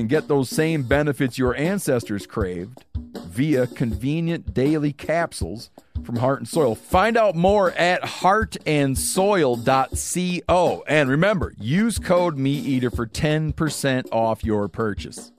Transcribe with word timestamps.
can 0.00 0.08
get 0.08 0.28
those 0.28 0.48
same 0.48 0.82
benefits 0.82 1.36
your 1.36 1.54
ancestors 1.56 2.26
craved 2.26 2.86
via 3.18 3.66
convenient 3.66 4.54
daily 4.54 4.94
capsules 4.94 5.68
from 6.04 6.16
Heart 6.16 6.38
and 6.38 6.48
Soil. 6.48 6.74
Find 6.74 7.18
out 7.18 7.36
more 7.36 7.72
at 7.72 8.00
heartandsoil.co. 8.02 10.84
And 10.88 11.10
remember, 11.10 11.52
use 11.58 11.98
code 11.98 12.38
MeatEater 12.38 12.96
for 12.96 13.06
10% 13.06 14.08
off 14.10 14.42
your 14.42 14.68
purchase. 14.68 15.32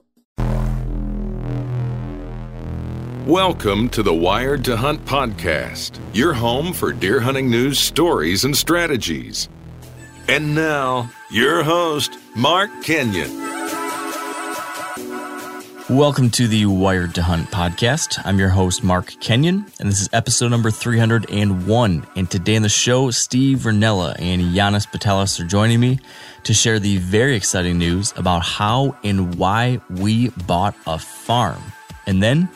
Welcome 3.26 3.88
to 3.88 4.04
the 4.04 4.14
Wired 4.14 4.64
to 4.66 4.76
Hunt 4.76 5.04
podcast, 5.04 5.98
your 6.12 6.34
home 6.34 6.72
for 6.72 6.92
deer 6.92 7.18
hunting 7.18 7.50
news, 7.50 7.80
stories, 7.80 8.44
and 8.44 8.56
strategies. 8.56 9.48
And 10.28 10.54
now, 10.54 11.10
your 11.32 11.64
host, 11.64 12.16
Mark 12.36 12.70
Kenyon. 12.84 13.61
Welcome 15.90 16.30
to 16.30 16.46
the 16.46 16.66
Wired 16.66 17.16
to 17.16 17.22
Hunt 17.22 17.50
podcast. 17.50 18.20
I'm 18.24 18.38
your 18.38 18.48
host, 18.48 18.84
Mark 18.84 19.12
Kenyon, 19.20 19.66
and 19.80 19.88
this 19.88 20.00
is 20.00 20.08
episode 20.12 20.52
number 20.52 20.70
301. 20.70 22.06
And 22.14 22.30
today 22.30 22.54
on 22.54 22.62
the 22.62 22.68
show, 22.68 23.10
Steve 23.10 23.58
Rinella 23.58 24.14
and 24.18 24.54
Janis 24.54 24.86
Putelis 24.86 25.40
are 25.40 25.44
joining 25.44 25.80
me 25.80 25.98
to 26.44 26.54
share 26.54 26.78
the 26.78 26.98
very 26.98 27.34
exciting 27.34 27.78
news 27.78 28.14
about 28.16 28.44
how 28.44 28.96
and 29.02 29.34
why 29.34 29.80
we 29.90 30.28
bought 30.46 30.76
a 30.86 31.00
farm. 31.00 31.60
And 32.06 32.22
then, 32.22 32.48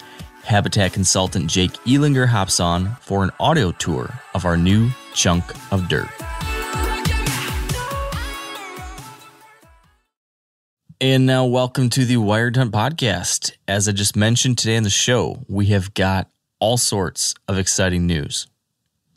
Habitat 0.44 0.92
consultant 0.92 1.50
Jake 1.50 1.72
Elinger 1.84 2.28
hops 2.28 2.60
on 2.60 2.94
for 3.00 3.24
an 3.24 3.32
audio 3.40 3.72
tour 3.72 4.08
of 4.34 4.44
our 4.44 4.56
new 4.56 4.88
chunk 5.14 5.44
of 5.72 5.88
dirt. 5.88 6.08
And 10.98 11.26
now, 11.26 11.44
welcome 11.44 11.90
to 11.90 12.06
the 12.06 12.16
Wired 12.16 12.56
Hunt 12.56 12.72
podcast. 12.72 13.52
As 13.68 13.86
I 13.86 13.92
just 13.92 14.16
mentioned 14.16 14.56
today 14.56 14.78
on 14.78 14.82
the 14.82 14.88
show, 14.88 15.44
we 15.46 15.66
have 15.66 15.92
got 15.92 16.30
all 16.58 16.78
sorts 16.78 17.34
of 17.46 17.58
exciting 17.58 18.06
news. 18.06 18.46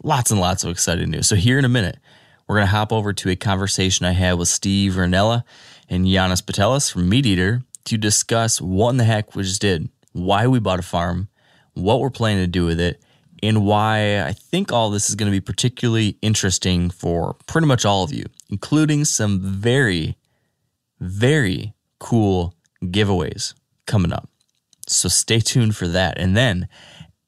Lots 0.04 0.30
and 0.30 0.42
lots 0.42 0.66
of 0.66 0.72
exciting 0.72 1.10
news. 1.10 1.30
So, 1.30 1.38
here 1.38 1.58
in 1.58 1.64
a 1.64 1.70
minute, 1.70 1.98
we're 2.46 2.58
going 2.58 2.68
to 2.68 2.72
hop 2.72 2.92
over 2.92 3.14
to 3.14 3.30
a 3.30 3.38
conversation 3.38 4.06
I 4.06 4.12
had 4.12 4.34
with 4.34 4.50
Steve 4.50 4.96
Rinella 4.96 5.44
and 5.88 6.06
Janis 6.06 6.42
Putelis 6.42 6.92
from 6.92 7.08
Meat 7.08 7.26
Eater 7.26 7.62
to 7.86 7.98
discuss 7.98 8.60
what 8.60 8.90
in 8.90 8.98
the 8.98 9.06
heck 9.06 9.34
we 9.34 9.44
just 9.44 9.62
did, 9.62 9.88
why 10.12 10.48
we 10.48 10.60
bought 10.60 10.80
a 10.80 10.84
farm, 10.84 11.30
what 11.76 12.02
we're 12.02 12.10
planning 12.10 12.44
to 12.44 12.48
do 12.48 12.66
with 12.66 12.82
it, 12.82 13.02
and 13.42 13.66
why 13.66 14.22
I 14.22 14.34
think 14.34 14.74
all 14.74 14.90
this 14.90 15.08
is 15.08 15.16
going 15.16 15.32
to 15.32 15.38
be 15.38 15.40
particularly 15.40 16.18
interesting 16.22 16.90
for 16.90 17.38
pretty 17.48 17.68
much 17.68 17.86
all 17.86 18.04
of 18.04 18.12
you, 18.12 18.26
including 18.50 19.06
some 19.06 19.40
very 19.40 20.18
very 21.00 21.74
cool 22.00 22.54
giveaways 22.84 23.54
coming 23.86 24.14
up. 24.14 24.30
So 24.88 25.08
stay 25.10 25.40
tuned 25.40 25.76
for 25.76 25.88
that. 25.88 26.18
And 26.18 26.36
then 26.36 26.68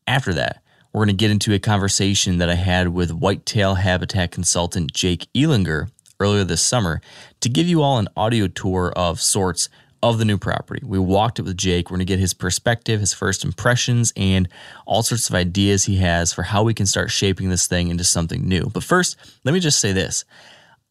after 0.08 0.34
that, 0.34 0.62
we're 0.94 1.06
going 1.06 1.16
to 1.16 1.22
get 1.22 1.32
into 1.32 1.54
a 1.54 1.59
conversation 1.59 2.38
that 2.40 2.50
I 2.50 2.56
had 2.56 2.90
with 2.90 3.12
whitetail 3.12 3.76
habitat 3.76 4.32
consultant 4.32 4.94
Jake 4.94 5.28
Elinger 5.34 5.90
earlier 6.20 6.44
this 6.44 6.62
summer 6.62 7.02
to 7.40 7.50
give 7.50 7.68
you 7.68 7.82
all 7.82 7.98
an 7.98 8.08
audio 8.18 8.48
tour 8.48 8.92
of 8.96 9.22
sorts 9.22 9.70
of 10.03 10.18
the 10.18 10.26
new 10.26 10.38
property. 10.38 10.82
We 10.86 11.00
walked 11.00 11.40
it 11.40 11.44
with 11.44 11.58
Jake. 11.58 11.90
We're 11.90 11.98
going 11.98 12.06
to 12.08 12.12
get 12.12 12.20
his 12.20 12.34
perspective, 12.34 13.00
his 13.00 13.14
first 13.14 13.46
impressions, 13.46 14.12
and 14.16 14.50
all 14.86 15.03
sorts 15.03 15.30
of 15.30 15.36
ideas 15.36 15.86
he 15.86 15.98
has 15.98 16.34
for 16.34 16.44
how 16.44 16.64
we 16.64 16.74
can 16.74 16.86
start 16.86 17.12
shaping 17.12 17.50
this 17.50 17.68
thing 17.68 17.90
into 17.90 18.03
something 18.03 18.48
new. 18.48 18.70
But 18.74 18.84
first, 18.84 19.18
let 19.44 19.53
me 19.53 19.59
just 19.59 19.80
say 19.80 19.92
this 19.92 20.26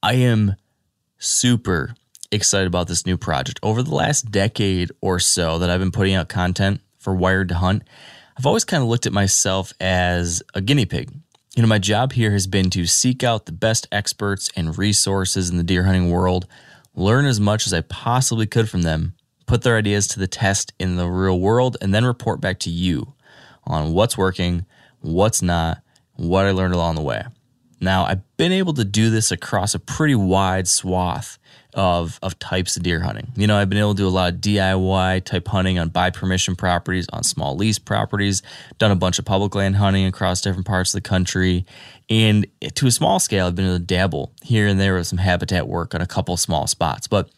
I 0.02 0.14
am 0.14 0.54
super 1.18 1.94
excited 2.32 2.66
about 2.66 2.88
this 2.88 3.06
new 3.06 3.16
project. 3.16 3.60
Over 3.62 3.82
the 3.82 3.94
last 3.94 4.30
decade 4.30 4.90
or 5.00 5.18
so 5.18 5.58
that 5.58 5.70
I've 5.70 5.80
been 5.80 5.90
putting 5.90 6.14
out 6.14 6.28
content 6.28 6.80
for 6.98 7.14
Wired 7.14 7.48
to 7.48 7.56
Hunt, 7.56 7.82
I've 8.36 8.46
always 8.46 8.64
kind 8.64 8.82
of 8.82 8.88
looked 8.88 9.06
at 9.06 9.12
myself 9.12 9.72
as 9.80 10.42
a 10.54 10.60
guinea 10.60 10.86
pig. 10.86 11.10
You 11.56 11.62
know, 11.62 11.68
my 11.68 11.78
job 11.78 12.12
here 12.12 12.30
has 12.30 12.46
been 12.46 12.70
to 12.70 12.86
seek 12.86 13.24
out 13.24 13.46
the 13.46 13.52
best 13.52 13.88
experts 13.90 14.50
and 14.56 14.78
resources 14.78 15.50
in 15.50 15.56
the 15.56 15.64
deer 15.64 15.84
hunting 15.84 16.10
world, 16.10 16.46
learn 16.94 17.26
as 17.26 17.40
much 17.40 17.66
as 17.66 17.74
I 17.74 17.80
possibly 17.80 18.46
could 18.46 18.70
from 18.70 18.82
them, 18.82 19.14
put 19.46 19.62
their 19.62 19.76
ideas 19.76 20.06
to 20.08 20.20
the 20.20 20.28
test 20.28 20.72
in 20.78 20.96
the 20.96 21.08
real 21.08 21.40
world, 21.40 21.76
and 21.80 21.92
then 21.92 22.04
report 22.04 22.40
back 22.40 22.60
to 22.60 22.70
you 22.70 23.14
on 23.64 23.92
what's 23.92 24.16
working, 24.16 24.64
what's 25.00 25.42
not, 25.42 25.82
what 26.14 26.46
I 26.46 26.52
learned 26.52 26.74
along 26.74 26.94
the 26.94 27.02
way. 27.02 27.24
Now, 27.80 28.04
I've 28.04 28.22
been 28.36 28.52
able 28.52 28.74
to 28.74 28.84
do 28.84 29.10
this 29.10 29.32
across 29.32 29.74
a 29.74 29.80
pretty 29.80 30.14
wide 30.14 30.68
swath 30.68 31.38
of 31.74 32.18
of 32.22 32.38
types 32.38 32.76
of 32.76 32.82
deer 32.82 33.00
hunting. 33.00 33.32
You 33.36 33.46
know, 33.46 33.56
I've 33.56 33.68
been 33.68 33.78
able 33.78 33.94
to 33.94 34.02
do 34.02 34.06
a 34.06 34.10
lot 34.10 34.32
of 34.32 34.40
DIY 34.40 35.24
type 35.24 35.48
hunting 35.48 35.78
on 35.78 35.88
buy 35.88 36.10
permission 36.10 36.56
properties, 36.56 37.06
on 37.12 37.22
small 37.22 37.56
lease 37.56 37.78
properties, 37.78 38.42
done 38.78 38.90
a 38.90 38.96
bunch 38.96 39.18
of 39.18 39.24
public 39.24 39.54
land 39.54 39.76
hunting 39.76 40.06
across 40.06 40.40
different 40.40 40.66
parts 40.66 40.94
of 40.94 41.02
the 41.02 41.08
country. 41.08 41.64
And 42.08 42.46
to 42.74 42.86
a 42.86 42.90
small 42.90 43.20
scale, 43.20 43.46
I've 43.46 43.54
been 43.54 43.66
able 43.66 43.78
to 43.78 43.84
dabble 43.84 44.32
here 44.42 44.66
and 44.66 44.80
there 44.80 44.96
with 44.96 45.06
some 45.06 45.18
habitat 45.18 45.68
work 45.68 45.94
on 45.94 46.00
a 46.00 46.06
couple 46.06 46.36
small 46.36 46.66
spots. 46.66 47.06
But 47.06 47.30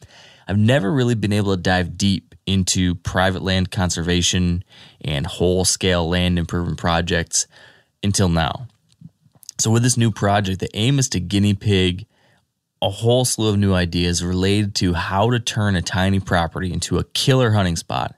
I've 0.49 0.59
never 0.59 0.93
really 0.93 1.15
been 1.15 1.33
able 1.33 1.55
to 1.55 1.61
dive 1.61 1.97
deep 1.97 2.35
into 2.47 2.95
private 2.97 3.43
land 3.43 3.71
conservation 3.71 4.65
and 5.01 5.27
whole 5.27 5.65
scale 5.65 6.09
land 6.09 6.39
improvement 6.39 6.79
projects 6.79 7.47
until 8.03 8.29
now. 8.29 8.67
So, 9.59 9.71
with 9.71 9.83
this 9.83 9.97
new 9.97 10.11
project, 10.11 10.59
the 10.61 10.75
aim 10.77 10.99
is 10.99 11.09
to 11.11 11.21
guinea 11.21 11.55
pig 11.55 12.07
a 12.83 12.91
whole 12.91 13.25
slew 13.25 13.49
of 13.49 13.59
new 13.59 13.73
ideas 13.73 14.25
related 14.25 14.75
to 14.75 14.93
how 14.93 15.31
to 15.31 15.39
turn 15.39 15.77
a 15.77 15.83
tiny 15.83 16.19
property 16.19 16.73
into 16.73 16.99
a 16.99 17.05
killer 17.05 17.53
hunting 17.53 17.77
spot 17.77 18.17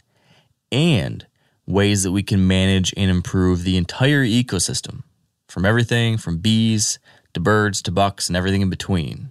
and 0.73 1.27
ways 1.67 2.03
that 2.03 2.13
we 2.13 2.23
can 2.23 2.47
manage 2.47 2.93
and 2.97 3.11
improve 3.11 3.63
the 3.63 3.77
entire 3.77 4.25
ecosystem 4.25 5.03
from 5.49 5.67
everything 5.67 6.17
from 6.17 6.39
bees 6.39 6.99
to 7.35 7.41
birds 7.41 7.83
to 7.83 7.93
bucks 7.93 8.29
and 8.29 8.37
everything 8.37 8.63
in 8.63 8.71
between. 8.71 9.31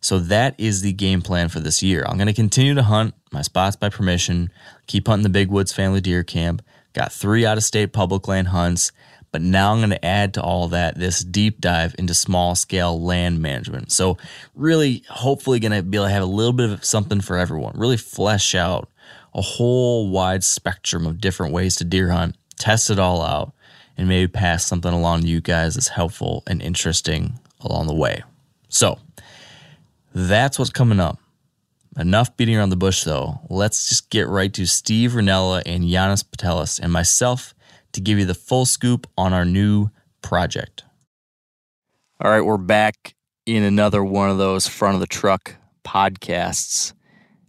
So 0.00 0.18
that 0.18 0.54
is 0.58 0.82
the 0.82 0.92
game 0.92 1.22
plan 1.22 1.48
for 1.48 1.60
this 1.60 1.82
year. 1.82 2.04
I'm 2.06 2.18
going 2.18 2.26
to 2.26 2.34
continue 2.34 2.74
to 2.74 2.82
hunt 2.82 3.14
my 3.32 3.40
spots 3.40 3.76
by 3.76 3.88
permission, 3.88 4.50
keep 4.86 5.08
hunting 5.08 5.22
the 5.22 5.30
Big 5.30 5.48
Woods 5.48 5.72
Family 5.72 6.02
Deer 6.02 6.22
Camp, 6.22 6.60
got 6.92 7.10
three 7.10 7.46
out 7.46 7.56
of 7.56 7.64
state 7.64 7.94
public 7.94 8.28
land 8.28 8.48
hunts, 8.48 8.92
but 9.34 9.42
now 9.42 9.72
I'm 9.72 9.80
going 9.80 9.90
to 9.90 10.04
add 10.04 10.34
to 10.34 10.42
all 10.42 10.68
that 10.68 10.96
this 10.96 11.24
deep 11.24 11.60
dive 11.60 11.96
into 11.98 12.14
small 12.14 12.54
scale 12.54 13.02
land 13.02 13.42
management. 13.42 13.90
So, 13.90 14.16
really, 14.54 15.02
hopefully, 15.08 15.58
going 15.58 15.72
to 15.72 15.82
be 15.82 15.96
able 15.96 16.06
to 16.06 16.12
have 16.12 16.22
a 16.22 16.26
little 16.26 16.52
bit 16.52 16.70
of 16.70 16.84
something 16.84 17.20
for 17.20 17.36
everyone, 17.36 17.76
really 17.76 17.96
flesh 17.96 18.54
out 18.54 18.88
a 19.34 19.42
whole 19.42 20.08
wide 20.08 20.44
spectrum 20.44 21.04
of 21.04 21.20
different 21.20 21.52
ways 21.52 21.74
to 21.76 21.84
deer 21.84 22.12
hunt, 22.12 22.36
test 22.60 22.90
it 22.90 23.00
all 23.00 23.22
out, 23.22 23.52
and 23.98 24.06
maybe 24.06 24.28
pass 24.28 24.64
something 24.64 24.92
along 24.92 25.22
to 25.22 25.26
you 25.26 25.40
guys 25.40 25.74
that's 25.74 25.88
helpful 25.88 26.44
and 26.46 26.62
interesting 26.62 27.36
along 27.58 27.88
the 27.88 27.94
way. 27.94 28.22
So, 28.68 29.00
that's 30.14 30.60
what's 30.60 30.70
coming 30.70 31.00
up. 31.00 31.18
Enough 31.98 32.36
beating 32.36 32.56
around 32.56 32.70
the 32.70 32.76
bush, 32.76 33.02
though. 33.02 33.40
Let's 33.50 33.88
just 33.88 34.10
get 34.10 34.28
right 34.28 34.54
to 34.54 34.64
Steve 34.64 35.10
Rinella 35.10 35.62
and 35.66 35.88
Janis 35.88 36.22
Putelis 36.22 36.78
and 36.78 36.92
myself 36.92 37.52
to 37.94 38.00
give 38.00 38.18
you 38.18 38.24
the 38.24 38.34
full 38.34 38.66
scoop 38.66 39.06
on 39.16 39.32
our 39.32 39.44
new 39.44 39.88
project. 40.22 40.84
All 42.20 42.30
right, 42.30 42.42
we're 42.42 42.58
back 42.58 43.14
in 43.46 43.62
another 43.62 44.04
one 44.04 44.30
of 44.30 44.38
those 44.38 44.66
front 44.66 44.94
of 44.94 45.00
the 45.00 45.06
truck 45.06 45.56
podcasts. 45.84 46.92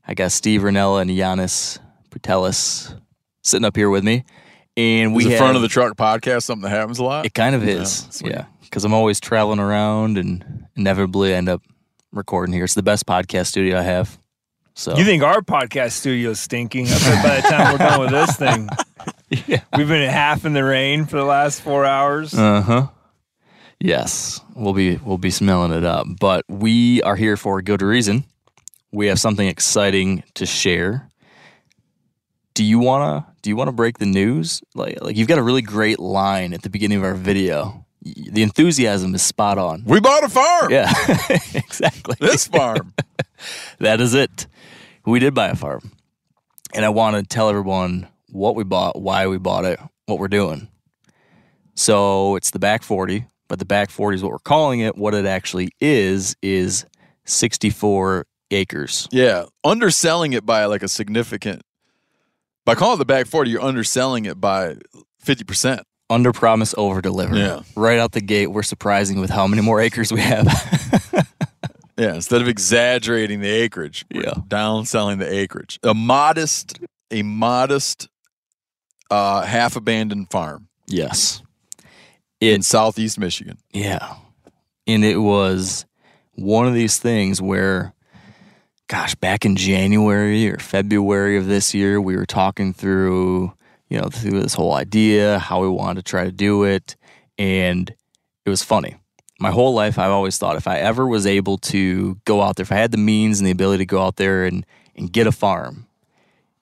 I 0.07 0.13
got 0.13 0.31
Steve 0.31 0.61
Rinella 0.61 1.01
and 1.01 1.11
Janis 1.11 1.79
Putelis 2.09 2.99
sitting 3.43 3.65
up 3.65 3.75
here 3.75 3.89
with 3.89 4.03
me. 4.03 4.23
And 4.77 5.15
we 5.15 5.23
Is 5.23 5.29
the 5.31 5.37
front 5.37 5.55
of 5.55 5.61
the 5.61 5.67
truck 5.67 5.95
podcast 5.95 6.43
something 6.43 6.69
that 6.69 6.75
happens 6.75 6.99
a 6.99 7.03
lot? 7.03 7.25
It 7.25 7.33
kind 7.33 7.55
of 7.55 7.67
is. 7.67 8.07
sweet. 8.09 8.33
Yeah. 8.33 8.45
Because 8.61 8.83
I'm 8.83 8.93
always 8.93 9.19
traveling 9.19 9.59
around 9.59 10.17
and 10.17 10.65
inevitably 10.75 11.33
end 11.33 11.47
up 11.47 11.61
recording 12.11 12.53
here. 12.53 12.65
It's 12.65 12.73
the 12.73 12.83
best 12.83 13.05
podcast 13.05 13.47
studio 13.47 13.79
I 13.79 13.83
have. 13.83 14.19
So 14.73 14.97
You 14.97 15.05
think 15.05 15.23
our 15.23 15.39
podcast 15.41 15.93
studio 15.93 16.31
is 16.31 16.41
stinking? 16.41 16.87
I 16.87 16.99
bet 16.99 17.23
by 17.23 17.35
the 17.37 17.41
time 17.47 17.71
we're 17.71 17.77
done 17.77 17.99
with 18.01 18.09
this 18.09 18.35
thing, 18.35 18.67
Yeah. 19.47 19.61
we've 19.77 19.87
been 19.87 20.09
half 20.09 20.45
in 20.45 20.53
the 20.53 20.63
rain 20.63 21.05
for 21.05 21.17
the 21.17 21.23
last 21.25 21.61
four 21.61 21.85
hours. 21.85 22.33
Uh 22.33 22.61
huh. 22.61 22.87
Yes, 23.79 24.41
we'll 24.55 24.73
be 24.73 24.97
we'll 24.97 25.17
be 25.17 25.29
smelling 25.31 25.71
it 25.71 25.83
up, 25.83 26.07
but 26.19 26.45
we 26.47 27.01
are 27.03 27.15
here 27.15 27.37
for 27.37 27.59
a 27.59 27.63
good 27.63 27.81
reason. 27.81 28.23
We 28.91 29.07
have 29.07 29.19
something 29.19 29.47
exciting 29.47 30.23
to 30.35 30.45
share. 30.45 31.09
Do 32.53 32.63
you 32.63 32.79
wanna 32.79 33.27
Do 33.41 33.49
you 33.49 33.55
wanna 33.57 33.73
break 33.73 33.97
the 33.97 34.05
news? 34.05 34.61
Like 34.73 35.01
like 35.01 35.17
you've 35.17 35.27
got 35.27 35.37
a 35.39 35.43
really 35.43 35.61
great 35.61 35.99
line 35.99 36.53
at 36.53 36.61
the 36.61 36.69
beginning 36.69 36.99
of 36.99 37.03
our 37.03 37.13
video. 37.13 37.85
The 38.01 38.43
enthusiasm 38.43 39.15
is 39.15 39.23
spot 39.23 39.57
on. 39.57 39.83
we 39.85 39.99
bought 39.99 40.23
a 40.23 40.29
farm. 40.29 40.71
Yeah, 40.71 40.91
exactly. 41.55 42.15
This 42.19 42.47
farm. 42.47 42.93
That 43.79 43.99
is 43.99 44.13
it. 44.13 44.47
We 45.05 45.19
did 45.19 45.35
buy 45.35 45.49
a 45.49 45.55
farm. 45.55 45.91
And 46.73 46.85
I 46.85 46.89
want 46.89 47.17
to 47.17 47.23
tell 47.23 47.49
everyone 47.49 48.07
what 48.35 48.55
we 48.55 48.63
bought, 48.63 49.01
why 49.01 49.27
we 49.27 49.37
bought 49.37 49.65
it, 49.65 49.79
what 50.05 50.19
we're 50.19 50.27
doing. 50.27 50.67
So 51.75 52.35
it's 52.35 52.51
the 52.51 52.59
back 52.59 52.83
40, 52.83 53.25
but 53.47 53.59
the 53.59 53.65
back 53.65 53.89
40 53.89 54.15
is 54.15 54.23
what 54.23 54.31
we're 54.31 54.39
calling 54.39 54.79
it. 54.81 54.97
What 54.97 55.13
it 55.13 55.25
actually 55.25 55.69
is, 55.79 56.35
is 56.41 56.85
64 57.25 58.25
acres. 58.51 59.07
yeah. 59.11 59.45
Underselling 59.63 60.33
it 60.33 60.45
by 60.45 60.65
like 60.65 60.83
a 60.83 60.87
significant 60.87 61.61
by 62.65 62.73
calling 62.73 62.95
it 62.95 62.97
the 62.99 63.05
back 63.05 63.27
40, 63.27 63.51
you're 63.51 63.61
underselling 63.61 64.25
it 64.25 64.41
by 64.41 64.75
50%. 65.23 65.81
Under 66.09 66.31
promise, 66.33 66.73
over 66.77 66.99
deliver. 67.01 67.35
Yeah. 67.35 67.61
Right 67.75 67.99
out 67.99 68.11
the 68.13 68.21
gate, 68.21 68.47
we're 68.47 68.63
surprising 68.63 69.19
with 69.19 69.29
how 69.29 69.45
many 69.47 69.61
more 69.61 69.79
acres 69.79 70.11
we 70.11 70.21
have. 70.21 70.47
Yeah, 71.97 72.15
instead 72.15 72.41
of 72.41 72.49
exaggerating 72.49 73.39
the 73.39 73.47
acreage, 73.49 74.05
we're 74.13 74.23
Yeah. 74.23 74.33
downselling 74.49 75.17
the 75.19 75.31
acreage. 75.33 75.79
A 75.81 75.93
modest, 75.93 76.77
a 77.09 77.23
modest, 77.23 78.09
uh, 79.09 79.43
half 79.43 79.75
abandoned 79.75 80.29
farm 80.31 80.67
yes. 80.87 81.41
in 82.39 82.59
It's 82.59 82.67
southeast 82.67 83.19
Michigan. 83.19 83.57
Yeah. 83.71 84.15
And 84.87 85.03
it 85.03 85.17
was 85.17 85.85
one 86.33 86.67
of 86.67 86.73
these 86.73 86.99
things 86.99 87.41
where, 87.41 87.93
gosh, 88.87 89.15
back 89.15 89.45
in 89.45 89.55
January 89.55 90.49
or 90.49 90.57
February 90.57 91.37
of 91.37 91.47
this 91.47 91.73
year, 91.73 91.99
we 91.99 92.15
were 92.15 92.25
talking 92.25 92.73
through, 92.73 93.53
you 93.89 93.99
know, 93.99 94.09
through 94.09 94.41
this 94.41 94.53
whole 94.53 94.73
idea, 94.73 95.39
how 95.39 95.61
we 95.61 95.69
wanted 95.69 96.05
to 96.05 96.09
try 96.09 96.25
to 96.25 96.31
do 96.31 96.63
it. 96.63 96.95
And 97.37 97.93
it 98.45 98.49
was 98.49 98.63
funny. 98.63 98.95
My 99.39 99.51
whole 99.51 99.73
life, 99.73 99.99
I've 99.99 100.11
always 100.11 100.37
thought 100.37 100.55
if 100.55 100.67
I 100.67 100.77
ever 100.79 101.05
was 101.07 101.25
able 101.25 101.57
to 101.57 102.15
go 102.25 102.41
out 102.41 102.55
there, 102.55 102.63
if 102.63 102.71
I 102.71 102.75
had 102.75 102.91
the 102.91 102.97
means 102.97 103.39
and 103.39 103.47
the 103.47 103.51
ability 103.51 103.81
to 103.81 103.85
go 103.85 104.01
out 104.01 104.15
there 104.15 104.45
and, 104.45 104.65
and 104.95 105.11
get 105.11 105.27
a 105.27 105.31
farm, 105.31 105.87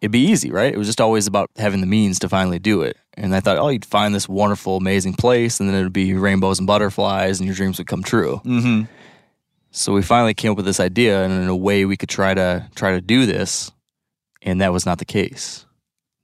it'd 0.03 0.11
be 0.11 0.19
easy, 0.19 0.51
right? 0.51 0.73
It 0.73 0.77
was 0.77 0.87
just 0.87 0.99
always 0.99 1.27
about 1.27 1.49
having 1.55 1.79
the 1.79 1.87
means 1.87 2.19
to 2.19 2.29
finally 2.29 2.59
do 2.59 2.81
it. 2.81 2.97
And 3.13 3.33
I 3.33 3.39
thought, 3.39 3.57
oh, 3.57 3.69
you'd 3.69 3.85
find 3.85 4.13
this 4.13 4.27
wonderful, 4.27 4.75
amazing 4.75 5.13
place, 5.13 5.61
and 5.61 5.69
then 5.69 5.77
it'd 5.77 5.93
be 5.93 6.13
rainbows 6.13 6.59
and 6.59 6.67
butterflies, 6.67 7.39
and 7.39 7.47
your 7.47 7.55
dreams 7.55 7.77
would 7.77 7.87
come 7.87 8.03
true. 8.03 8.41
Mm-hmm. 8.43 8.91
So 9.71 9.93
we 9.93 10.01
finally 10.01 10.33
came 10.33 10.51
up 10.51 10.57
with 10.57 10.65
this 10.65 10.81
idea, 10.81 11.23
and 11.23 11.31
in 11.31 11.47
a 11.47 11.55
way, 11.55 11.85
we 11.85 11.95
could 11.95 12.09
try 12.09 12.33
to 12.33 12.69
try 12.75 12.91
to 12.91 12.99
do 12.99 13.25
this, 13.25 13.71
and 14.41 14.59
that 14.59 14.73
was 14.73 14.85
not 14.85 14.97
the 14.97 15.05
case. 15.05 15.65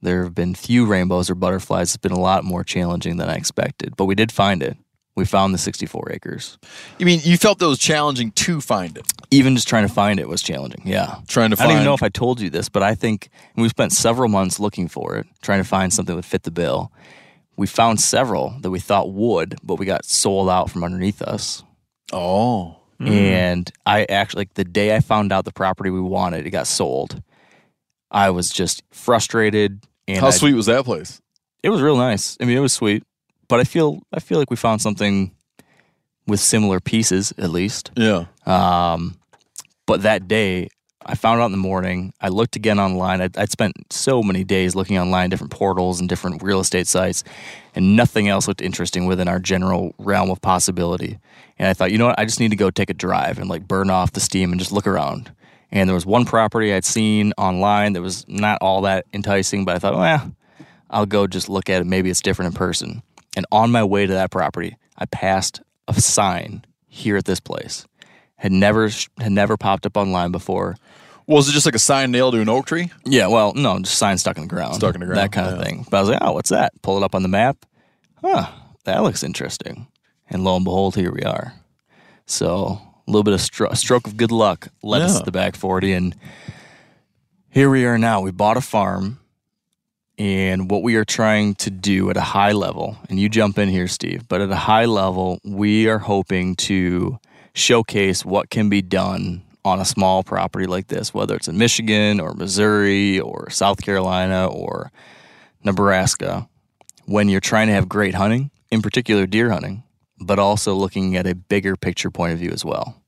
There 0.01 0.25
have 0.25 0.35
been 0.35 0.55
few 0.55 0.85
rainbows 0.85 1.29
or 1.29 1.35
butterflies. 1.35 1.91
It's 1.91 1.97
been 1.97 2.11
a 2.11 2.19
lot 2.19 2.43
more 2.43 2.65
challenging 2.65 3.15
than 3.15 3.29
I 3.29 3.35
expected, 3.35 3.95
but 3.95 4.05
we 4.05 4.15
did 4.15 4.29
find 4.29 4.61
it. 4.61 4.75
We 5.19 5.25
found 5.25 5.54
the 5.54 5.57
64 5.57 6.13
acres. 6.13 6.57
You 6.98 7.06
mean 7.06 7.19
you 7.24 7.36
felt 7.36 7.60
that 7.60 7.68
was 7.68 7.77
challenging 7.77 8.31
to 8.31 8.62
find 8.62 8.98
it? 8.98 9.06
Even 9.31 9.54
just 9.54 9.68
trying 9.68 9.86
to 9.86 9.94
find 9.94 10.18
it 10.18 10.30
was 10.30 10.42
challenging. 10.42 10.81
Yeah. 10.86 11.18
Trying 11.27 11.50
to 11.50 11.57
find 11.57 11.66
I 11.66 11.74
don't 11.74 11.81
even 11.81 11.86
know 11.86 11.94
if 11.94 12.01
I 12.01 12.07
told 12.07 12.39
you 12.39 12.50
this, 12.50 12.69
but 12.69 12.83
I 12.83 12.95
think 12.95 13.30
we 13.57 13.68
spent 13.68 13.92
several 13.92 14.30
months 14.30 14.62
looking 14.62 14.88
for 14.88 15.18
it, 15.18 15.27
trying 15.42 15.60
to 15.60 15.68
find 15.68 15.92
something 15.92 16.13
that 16.13 16.16
would 16.16 16.24
fit 16.25 16.44
the 16.44 16.51
bill. 16.51 16.94
We 17.57 17.68
found 17.68 18.00
several 18.00 18.56
that 18.62 18.69
we 18.71 18.80
thought 18.80 19.12
would, 19.12 19.57
but 19.62 19.75
we 19.75 19.86
got 19.86 20.06
sold 20.06 20.50
out 20.50 20.69
from 20.71 20.86
underneath 20.86 21.21
us. 21.21 21.63
Oh, 22.13 22.77
mm-hmm. 22.98 23.12
And 23.12 23.71
I 23.86 24.06
actually, 24.06 24.42
like 24.42 24.54
the 24.54 24.63
day 24.63 24.95
I 24.95 25.01
found 25.01 25.33
out 25.33 25.44
the 25.44 25.51
property 25.51 25.89
we 25.89 26.00
wanted, 26.00 26.48
it 26.48 26.51
got 26.51 26.66
sold. 26.66 27.21
I 28.10 28.30
was 28.30 28.50
just 28.50 28.83
frustrated. 28.92 29.83
And 30.07 30.19
how 30.19 30.27
I- 30.27 30.31
sweet 30.31 30.54
was 30.54 30.68
that 30.68 30.86
place? 30.86 31.21
It 31.62 31.71
was 31.71 31.81
real 31.81 31.98
nice. 31.98 32.38
I 32.39 32.45
mean, 32.45 32.56
it 32.57 32.62
was 32.62 32.71
sweet, 32.71 33.04
but 33.49 33.59
I 33.59 33.65
feel 33.65 33.99
I 34.13 34.21
feel 34.21 34.39
like 34.39 34.49
we 34.49 34.55
found 34.55 34.81
something 34.81 35.35
with 36.25 36.39
similar 36.39 36.79
pieces 36.79 37.33
at 37.37 37.49
least. 37.49 37.91
Yeah. 37.97 38.25
Um, 38.45 39.19
but 39.85 40.03
that 40.03 40.27
day, 40.27 40.69
I 41.05 41.15
found 41.15 41.41
out 41.41 41.47
in 41.47 41.51
the 41.51 41.57
morning. 41.57 42.13
I 42.21 42.29
looked 42.29 42.55
again 42.55 42.79
online. 42.79 43.19
I'd, 43.19 43.37
I'd 43.37 43.51
spent 43.51 43.73
so 43.91 44.21
many 44.21 44.43
days 44.43 44.75
looking 44.75 44.99
online, 44.99 45.29
different 45.29 45.51
portals 45.51 45.99
and 45.99 46.07
different 46.07 46.43
real 46.43 46.59
estate 46.59 46.87
sites, 46.87 47.23
and 47.73 47.95
nothing 47.95 48.27
else 48.27 48.47
looked 48.47 48.61
interesting 48.61 49.07
within 49.07 49.27
our 49.27 49.39
general 49.39 49.95
realm 49.97 50.29
of 50.29 50.41
possibility. 50.41 51.17
And 51.57 51.67
I 51.67 51.73
thought, 51.73 51.91
you 51.91 51.97
know 51.97 52.07
what? 52.07 52.19
I 52.19 52.25
just 52.25 52.39
need 52.39 52.51
to 52.51 52.55
go 52.55 52.69
take 52.69 52.89
a 52.89 52.93
drive 52.93 53.39
and 53.39 53.49
like 53.49 53.67
burn 53.67 53.89
off 53.89 54.11
the 54.13 54.19
steam 54.19 54.51
and 54.51 54.59
just 54.59 54.71
look 54.71 54.85
around. 54.85 55.31
And 55.71 55.89
there 55.89 55.95
was 55.95 56.05
one 56.05 56.25
property 56.25 56.73
I'd 56.73 56.85
seen 56.85 57.33
online 57.37 57.93
that 57.93 58.01
was 58.01 58.25
not 58.27 58.59
all 58.61 58.81
that 58.81 59.05
enticing, 59.13 59.65
but 59.65 59.75
I 59.75 59.79
thought, 59.79 59.95
well, 59.95 60.31
I'll 60.89 61.05
go 61.05 61.27
just 61.27 61.49
look 61.49 61.69
at 61.69 61.81
it. 61.81 61.85
Maybe 61.85 62.09
it's 62.09 62.21
different 62.21 62.53
in 62.53 62.57
person. 62.57 63.03
And 63.35 63.45
on 63.51 63.71
my 63.71 63.83
way 63.83 64.05
to 64.05 64.13
that 64.13 64.31
property, 64.31 64.77
I 64.97 65.05
passed 65.05 65.61
a 65.87 65.93
sign 65.99 66.65
here 66.87 67.15
at 67.17 67.25
this 67.25 67.39
place. 67.39 67.85
Had 68.37 68.51
never 68.51 68.89
had 69.19 69.31
never 69.31 69.57
popped 69.57 69.85
up 69.85 69.97
online 69.97 70.31
before. 70.31 70.75
Was 71.27 71.47
it 71.47 71.51
just 71.51 71.65
like 71.65 71.75
a 71.75 71.79
sign 71.79 72.09
nailed 72.11 72.33
to 72.33 72.41
an 72.41 72.49
oak 72.49 72.65
tree? 72.65 72.89
Yeah, 73.05 73.27
well, 73.27 73.53
no, 73.53 73.77
just 73.79 73.97
sign 73.99 74.17
stuck 74.17 74.37
in 74.37 74.43
the 74.43 74.49
ground. 74.49 74.75
Stuck 74.75 74.95
in 74.95 75.01
the 75.01 75.05
ground, 75.05 75.19
That 75.19 75.31
kind 75.31 75.47
of 75.47 75.63
thing. 75.63 75.85
But 75.91 75.97
I 75.97 75.99
was 76.01 76.09
like, 76.09 76.19
oh, 76.21 76.31
what's 76.31 76.49
that? 76.49 76.71
Pull 76.81 76.97
it 76.97 77.03
up 77.03 77.13
on 77.13 77.21
the 77.21 77.27
map. 77.29 77.65
Huh, 78.23 78.47
that 78.85 79.03
looks 79.03 79.23
interesting. 79.23 79.87
And 80.29 80.43
lo 80.43 80.55
and 80.55 80.65
behold, 80.65 80.95
here 80.95 81.11
we 81.11 81.21
are. 81.21 81.53
So 82.25 82.81
a 83.07 83.11
little 83.11 83.23
bit 83.23 83.33
of 83.35 83.41
stro- 83.41 83.69
a 83.71 83.75
stroke 83.75 84.07
of 84.07 84.17
good 84.17 84.31
luck 84.31 84.69
led 84.81 85.01
us 85.03 85.19
to 85.19 85.25
the 85.25 85.31
back 85.31 85.55
40. 85.55 85.93
And 85.93 86.15
here 87.49 87.69
we 87.69 87.85
are 87.85 87.97
now. 87.97 88.21
We 88.21 88.31
bought 88.31 88.57
a 88.57 88.61
farm. 88.61 89.19
And 90.19 90.69
what 90.69 90.83
we 90.83 90.95
are 90.95 91.06
trying 91.06 91.56
to 91.56 91.69
do 91.71 92.10
at 92.10 92.18
a 92.18 92.21
high 92.21 92.51
level, 92.51 92.98
and 93.10 93.18
you 93.18 93.30
jump 93.30 93.57
in 93.57 93.69
here, 93.69 93.88
Steve, 93.88 94.27
but 94.27 94.42
at 94.42 94.51
a 94.51 94.56
high 94.56 94.83
level, 94.86 95.39
we 95.45 95.88
are 95.88 95.98
hoping 96.00 96.56
to 96.57 97.19
showcase 97.54 98.26
what 98.26 98.49
can 98.49 98.68
be 98.69 98.81
done 98.81 99.44
on 99.64 99.80
a 99.80 99.85
small 99.85 100.21
property 100.23 100.66
like 100.68 100.88
this, 100.88 101.14
whether 101.14 101.35
it's 101.35 101.47
in 101.47 101.57
Michigan 101.57 102.19
or 102.19 102.33
Missouri 102.33 103.18
or 103.19 103.49
South 103.49 103.81
Carolina 103.81 104.47
or 104.47 104.92
Nebraska, 105.64 106.49
when 107.06 107.30
you're 107.30 107.40
trying 107.40 107.68
to 107.68 107.73
have 107.73 107.88
great 107.88 108.16
hunting, 108.16 108.52
in 108.71 108.81
particular 108.81 109.26
deer 109.26 109.49
hunting, 109.49 109.83
but 110.19 110.38
also 110.38 110.73
looking 110.73 111.16
at 111.16 111.28
a 111.28 111.33
bigger 111.35 111.76
picture 111.78 112.11
point 112.11 112.33
of 112.33 112.40
view 112.40 112.52
as 112.52 112.66
well. 112.66 113.02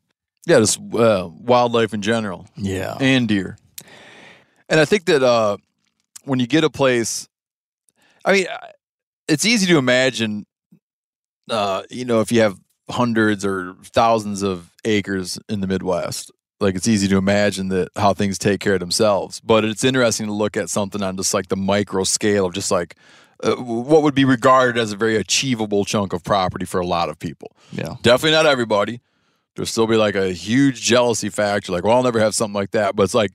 Yeah, 0.48 0.60
just 0.60 0.80
uh, 0.94 1.30
wildlife 1.30 1.94
in 1.94 2.02
general 2.02 2.48
Yeah. 2.56 2.96
and 3.02 3.28
deer. 3.28 3.58
And 4.70 4.80
I 4.80 4.86
think 4.86 5.06
that 5.06 5.22
uh, 5.22 5.58
when 6.24 6.40
you 6.40 6.48
get 6.48 6.64
a 6.64 6.70
place, 6.70 7.28
I 8.24 8.34
mean, 8.34 8.46
it's 9.28 9.46
easy 9.46 9.68
to 9.68 9.78
imagine, 9.78 10.46
uh, 11.50 11.84
you 11.90 12.06
know, 12.06 12.22
if 12.22 12.32
you 12.32 12.42
have 12.42 12.60
hundreds 12.90 13.46
or 13.46 13.76
thousands 13.84 14.42
of 14.44 14.72
acres 14.86 15.40
in 15.50 15.62
the 15.62 15.68
Midwest, 15.68 16.32
like 16.60 16.76
it's 16.76 16.88
easy 16.88 17.08
to 17.08 17.18
imagine 17.18 17.70
that 17.70 17.90
how 17.96 18.14
things 18.14 18.38
take 18.38 18.60
care 18.60 18.76
of 18.76 18.80
themselves. 18.80 19.40
But 19.40 19.66
it's 19.66 19.84
interesting 19.84 20.28
to 20.28 20.34
look 20.34 20.58
at 20.58 20.70
something 20.70 21.02
on 21.02 21.18
just 21.18 21.34
like 21.34 21.48
the 21.48 21.56
micro 21.56 22.04
scale 22.04 22.46
of 22.46 22.54
just 22.54 22.72
like 22.72 22.96
uh, 23.44 23.56
what 23.56 24.04
would 24.04 24.14
be 24.14 24.26
regarded 24.26 24.80
as 24.80 24.92
a 24.92 24.96
very 24.96 25.16
achievable 25.16 25.86
chunk 25.86 26.14
of 26.14 26.24
property 26.24 26.66
for 26.66 26.80
a 26.80 26.86
lot 26.86 27.10
of 27.10 27.18
people. 27.18 27.52
Yeah. 27.72 27.96
Definitely 28.04 28.34
not 28.34 28.46
everybody. 28.46 29.02
There'll 29.56 29.66
still 29.66 29.88
be 29.88 29.98
like 29.98 30.16
a 30.16 30.32
huge 30.32 30.82
jealousy 30.82 31.30
factor. 31.30 31.72
Like, 31.72 31.84
well, 31.84 31.98
I'll 31.98 32.04
never 32.04 32.20
have 32.20 32.36
something 32.36 32.54
like 32.54 32.72
that. 32.72 32.96
But 32.96 33.04
it's 33.04 33.16
like, 33.16 33.32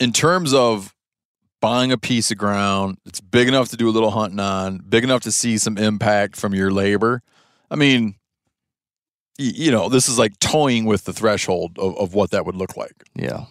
in 0.00 0.12
terms 0.12 0.52
of 0.52 0.94
buying 1.60 1.92
a 1.92 1.98
piece 1.98 2.30
of 2.30 2.38
ground, 2.38 2.98
it's 3.04 3.20
big 3.20 3.48
enough 3.48 3.68
to 3.70 3.76
do 3.76 3.88
a 3.88 3.92
little 3.92 4.10
hunting 4.10 4.40
on, 4.40 4.78
big 4.88 5.04
enough 5.04 5.22
to 5.22 5.32
see 5.32 5.58
some 5.58 5.76
impact 5.78 6.36
from 6.36 6.54
your 6.54 6.70
labor. 6.70 7.22
I 7.70 7.76
mean, 7.76 8.14
you 9.38 9.70
know, 9.70 9.88
this 9.88 10.08
is 10.08 10.18
like 10.18 10.38
toying 10.38 10.84
with 10.84 11.04
the 11.04 11.12
threshold 11.12 11.78
of, 11.78 11.96
of 11.96 12.14
what 12.14 12.30
that 12.30 12.44
would 12.44 12.56
look 12.56 12.76
like. 12.76 13.04
Yeah, 13.14 13.44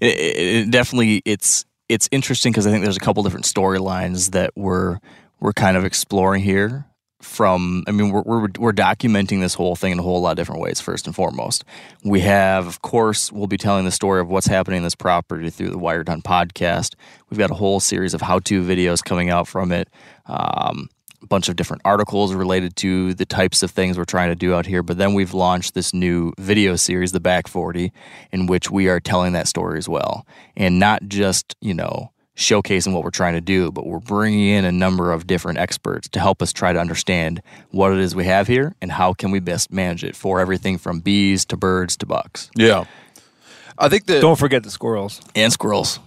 it, 0.00 0.18
it, 0.18 0.36
it 0.38 0.70
definitely 0.70 1.22
it's 1.24 1.64
it's 1.88 2.08
interesting 2.10 2.52
because 2.52 2.66
I 2.66 2.70
think 2.70 2.82
there's 2.82 2.96
a 2.96 3.00
couple 3.00 3.22
different 3.22 3.44
storylines 3.44 4.30
that 4.30 4.52
we're 4.56 4.98
we're 5.40 5.52
kind 5.52 5.76
of 5.76 5.84
exploring 5.84 6.42
here. 6.42 6.86
From 7.22 7.84
I 7.86 7.92
mean 7.92 8.10
we're, 8.10 8.22
we're 8.22 8.48
we're 8.58 8.72
documenting 8.72 9.40
this 9.40 9.54
whole 9.54 9.76
thing 9.76 9.92
in 9.92 9.98
a 9.98 10.02
whole 10.02 10.20
lot 10.20 10.32
of 10.32 10.36
different 10.36 10.60
ways 10.60 10.80
first 10.80 11.06
and 11.06 11.14
foremost. 11.14 11.64
We 12.04 12.20
have 12.20 12.66
of 12.66 12.82
course 12.82 13.32
we'll 13.32 13.46
be 13.46 13.58
telling 13.58 13.84
the 13.84 13.90
story 13.90 14.20
of 14.20 14.28
what's 14.28 14.46
happening 14.46 14.78
in 14.78 14.82
this 14.84 14.94
property 14.94 15.50
through 15.50 15.70
the 15.70 15.78
Wired 15.78 16.08
Hunt 16.08 16.24
podcast. 16.24 16.94
We've 17.30 17.38
got 17.38 17.50
a 17.50 17.54
whole 17.54 17.80
series 17.80 18.14
of 18.14 18.20
how-to 18.20 18.62
videos 18.62 19.02
coming 19.02 19.30
out 19.30 19.48
from 19.48 19.72
it. 19.72 19.88
Um, 20.26 20.88
a 21.22 21.26
bunch 21.26 21.48
of 21.48 21.56
different 21.56 21.82
articles 21.84 22.34
related 22.34 22.76
to 22.76 23.14
the 23.14 23.24
types 23.24 23.62
of 23.62 23.70
things 23.70 23.96
we're 23.96 24.04
trying 24.04 24.30
to 24.30 24.34
do 24.34 24.54
out 24.54 24.66
here. 24.66 24.82
But 24.82 24.98
then 24.98 25.14
we've 25.14 25.34
launched 25.34 25.74
this 25.74 25.94
new 25.94 26.32
video 26.38 26.76
series, 26.76 27.12
The 27.12 27.20
Back 27.20 27.46
40, 27.46 27.92
in 28.32 28.46
which 28.46 28.70
we 28.70 28.88
are 28.88 29.00
telling 29.00 29.32
that 29.32 29.48
story 29.48 29.78
as 29.78 29.88
well. 29.88 30.26
And 30.56 30.78
not 30.78 31.02
just, 31.06 31.54
you 31.60 31.74
know, 31.74 32.11
showcasing 32.36 32.92
what 32.94 33.04
we're 33.04 33.10
trying 33.10 33.34
to 33.34 33.40
do, 33.40 33.70
but 33.70 33.86
we're 33.86 33.98
bringing 34.00 34.48
in 34.48 34.64
a 34.64 34.72
number 34.72 35.12
of 35.12 35.26
different 35.26 35.58
experts 35.58 36.08
to 36.10 36.20
help 36.20 36.40
us 36.42 36.52
try 36.52 36.72
to 36.72 36.78
understand 36.80 37.42
what 37.70 37.92
it 37.92 37.98
is 37.98 38.14
we 38.14 38.24
have 38.24 38.46
here 38.46 38.74
and 38.80 38.90
how 38.92 39.12
can 39.12 39.30
we 39.30 39.38
best 39.40 39.70
manage 39.72 40.02
it 40.02 40.16
for 40.16 40.40
everything 40.40 40.78
from 40.78 41.00
bees 41.00 41.44
to 41.44 41.56
birds 41.56 41.96
to 41.98 42.06
bucks 42.06 42.50
Yeah. 42.56 42.84
I 43.78 43.88
think 43.88 44.06
that. 44.06 44.20
Don't 44.20 44.38
forget 44.38 44.62
the 44.62 44.70
squirrels. 44.70 45.20
and 45.34 45.52
squirrels. 45.52 45.98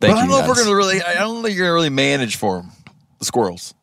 but 0.00 0.08
Thank 0.08 0.16
I 0.18 0.20
don't 0.20 0.30
you. 0.30 0.36
know 0.36 0.42
if 0.42 0.48
we're 0.48 0.62
gonna 0.64 0.76
really. 0.76 1.00
I 1.02 1.14
don't 1.14 1.42
think 1.42 1.56
you're 1.56 1.66
gonna 1.66 1.74
really 1.74 1.88
manage 1.88 2.36
for 2.36 2.58
them, 2.58 2.72
the 3.20 3.24
squirrels. 3.24 3.74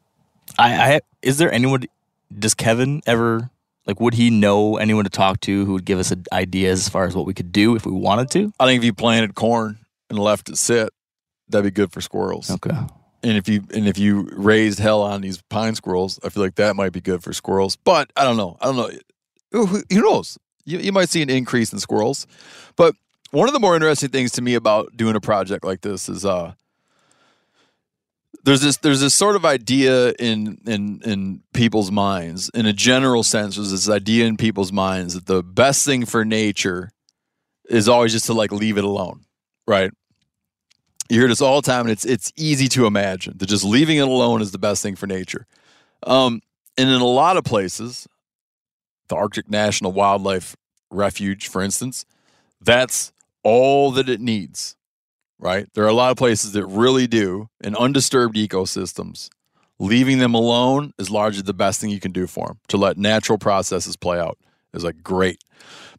I, 0.57 0.95
I 0.95 0.99
is 1.21 1.37
there 1.37 1.51
anyone? 1.51 1.83
Does 2.37 2.53
Kevin 2.53 3.01
ever 3.07 3.49
like? 3.87 3.99
Would 4.01 4.13
he 4.15 4.29
know 4.29 4.75
anyone 4.77 5.05
to 5.05 5.09
talk 5.09 5.39
to 5.41 5.65
who 5.65 5.71
would 5.73 5.85
give 5.85 5.99
us 5.99 6.13
ideas 6.33 6.81
as 6.81 6.89
far 6.89 7.05
as 7.05 7.15
what 7.15 7.25
we 7.25 7.33
could 7.33 7.51
do 7.53 7.75
if 7.77 7.85
we 7.85 7.93
wanted 7.93 8.29
to? 8.31 8.51
I 8.59 8.65
think 8.65 8.79
if 8.79 8.83
you 8.85 8.93
planted 8.93 9.35
corn 9.35 9.79
and 10.09 10.19
left 10.19 10.49
it 10.49 10.57
sit, 10.57 10.89
that'd 11.49 11.65
be 11.65 11.71
good 11.71 11.91
for 11.91 12.01
squirrels. 12.01 12.49
Okay. 12.49 12.77
And 13.21 13.37
if 13.37 13.49
you 13.49 13.63
and 13.73 13.87
if 13.87 13.97
you 13.97 14.29
raised 14.33 14.79
hell 14.79 15.01
on 15.01 15.21
these 15.21 15.41
pine 15.43 15.75
squirrels, 15.75 16.19
I 16.23 16.29
feel 16.29 16.41
like 16.41 16.55
that 16.55 16.75
might 16.75 16.93
be 16.93 17.01
good 17.01 17.21
for 17.21 17.33
squirrels. 17.33 17.75
But 17.75 18.11
I 18.15 18.23
don't 18.23 18.37
know. 18.37 18.57
I 18.61 18.65
don't 18.65 18.77
know. 18.77 18.89
Who, 19.51 19.65
who 19.65 20.01
knows? 20.01 20.37
You, 20.63 20.79
you 20.79 20.91
might 20.91 21.09
see 21.09 21.21
an 21.21 21.29
increase 21.29 21.73
in 21.73 21.79
squirrels. 21.79 22.27
But 22.75 22.95
one 23.31 23.47
of 23.47 23.53
the 23.53 23.59
more 23.59 23.75
interesting 23.75 24.09
things 24.09 24.31
to 24.33 24.41
me 24.41 24.55
about 24.55 24.95
doing 24.95 25.15
a 25.15 25.21
project 25.21 25.63
like 25.63 25.81
this 25.81 26.09
is 26.09 26.25
uh 26.25 26.53
there's 28.43 28.61
this 28.61 28.77
there's 28.77 29.01
this 29.01 29.13
sort 29.13 29.35
of 29.35 29.45
idea 29.45 30.13
in 30.19 30.59
in 30.65 31.01
in 31.03 31.41
people's 31.53 31.91
minds 31.91 32.49
in 32.53 32.65
a 32.65 32.73
general 32.73 33.23
sense 33.23 33.55
there's 33.55 33.71
this 33.71 33.89
idea 33.89 34.25
in 34.25 34.37
people's 34.37 34.71
minds 34.71 35.13
that 35.13 35.25
the 35.25 35.43
best 35.43 35.85
thing 35.85 36.05
for 36.05 36.23
nature 36.23 36.89
is 37.69 37.87
always 37.89 38.11
just 38.11 38.25
to 38.25 38.33
like 38.33 38.51
leave 38.51 38.77
it 38.77 38.83
alone 38.83 39.21
right 39.67 39.91
you 41.09 41.19
hear 41.19 41.27
this 41.27 41.41
all 41.41 41.61
the 41.61 41.65
time 41.65 41.81
and 41.81 41.91
it's 41.91 42.05
it's 42.05 42.31
easy 42.35 42.67
to 42.67 42.85
imagine 42.85 43.37
that 43.37 43.47
just 43.47 43.63
leaving 43.63 43.97
it 43.97 44.07
alone 44.07 44.41
is 44.41 44.51
the 44.51 44.57
best 44.57 44.81
thing 44.83 44.95
for 44.95 45.07
nature 45.07 45.45
um 46.03 46.41
and 46.77 46.89
in 46.89 47.01
a 47.01 47.05
lot 47.05 47.37
of 47.37 47.43
places 47.43 48.07
the 49.07 49.15
arctic 49.15 49.49
national 49.49 49.91
wildlife 49.91 50.55
refuge 50.91 51.47
for 51.47 51.61
instance 51.61 52.05
that's 52.61 53.11
all 53.43 53.91
that 53.91 54.09
it 54.09 54.19
needs 54.21 54.75
right? 55.39 55.67
There 55.73 55.85
are 55.85 55.87
a 55.87 55.93
lot 55.93 56.11
of 56.11 56.17
places 56.17 56.51
that 56.51 56.65
really 56.65 57.07
do 57.07 57.49
in 57.61 57.75
undisturbed 57.75 58.35
ecosystems. 58.35 59.29
Leaving 59.79 60.19
them 60.19 60.33
alone 60.33 60.93
is 60.99 61.09
largely 61.09 61.41
the 61.41 61.53
best 61.53 61.79
thing 61.79 61.89
you 61.89 62.01
can 62.01 62.11
do 62.11 62.27
for 62.27 62.47
them. 62.47 62.59
To 62.67 62.77
let 62.77 62.97
natural 62.97 63.37
processes 63.37 63.95
play 63.95 64.19
out 64.19 64.37
is 64.73 64.83
like 64.83 65.01
great. 65.01 65.41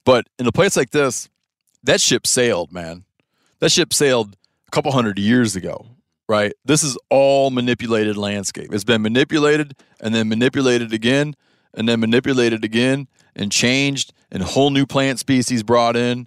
But 0.05 0.27
in 0.39 0.47
a 0.47 0.53
place 0.53 0.77
like 0.77 0.91
this, 0.91 1.31
that 1.83 2.01
ship 2.01 2.27
sailed, 2.27 2.73
man. 2.73 3.05
That 3.61 3.73
ship 3.73 3.95
sailed 3.95 4.37
couple 4.71 4.93
hundred 4.93 5.19
years 5.19 5.57
ago, 5.57 5.87
right? 6.29 6.53
This 6.65 6.83
is 6.83 6.97
all 7.11 7.51
manipulated 7.51 8.17
landscape. 8.17 8.73
It's 8.73 8.85
been 8.85 9.03
manipulated 9.03 9.77
and 10.01 10.15
then 10.15 10.29
manipulated 10.29 10.93
again 10.93 11.35
and 11.75 11.89
then 11.89 12.01
manipulated 12.01 12.65
again 12.65 13.09
and 13.37 13.53
changed 13.53 14.13
and 14.31 14.43
whole 14.43 14.71
new 14.71 14.87
plant 14.87 15.19
species 15.19 15.63
brought 15.63 15.97
in. 15.97 16.27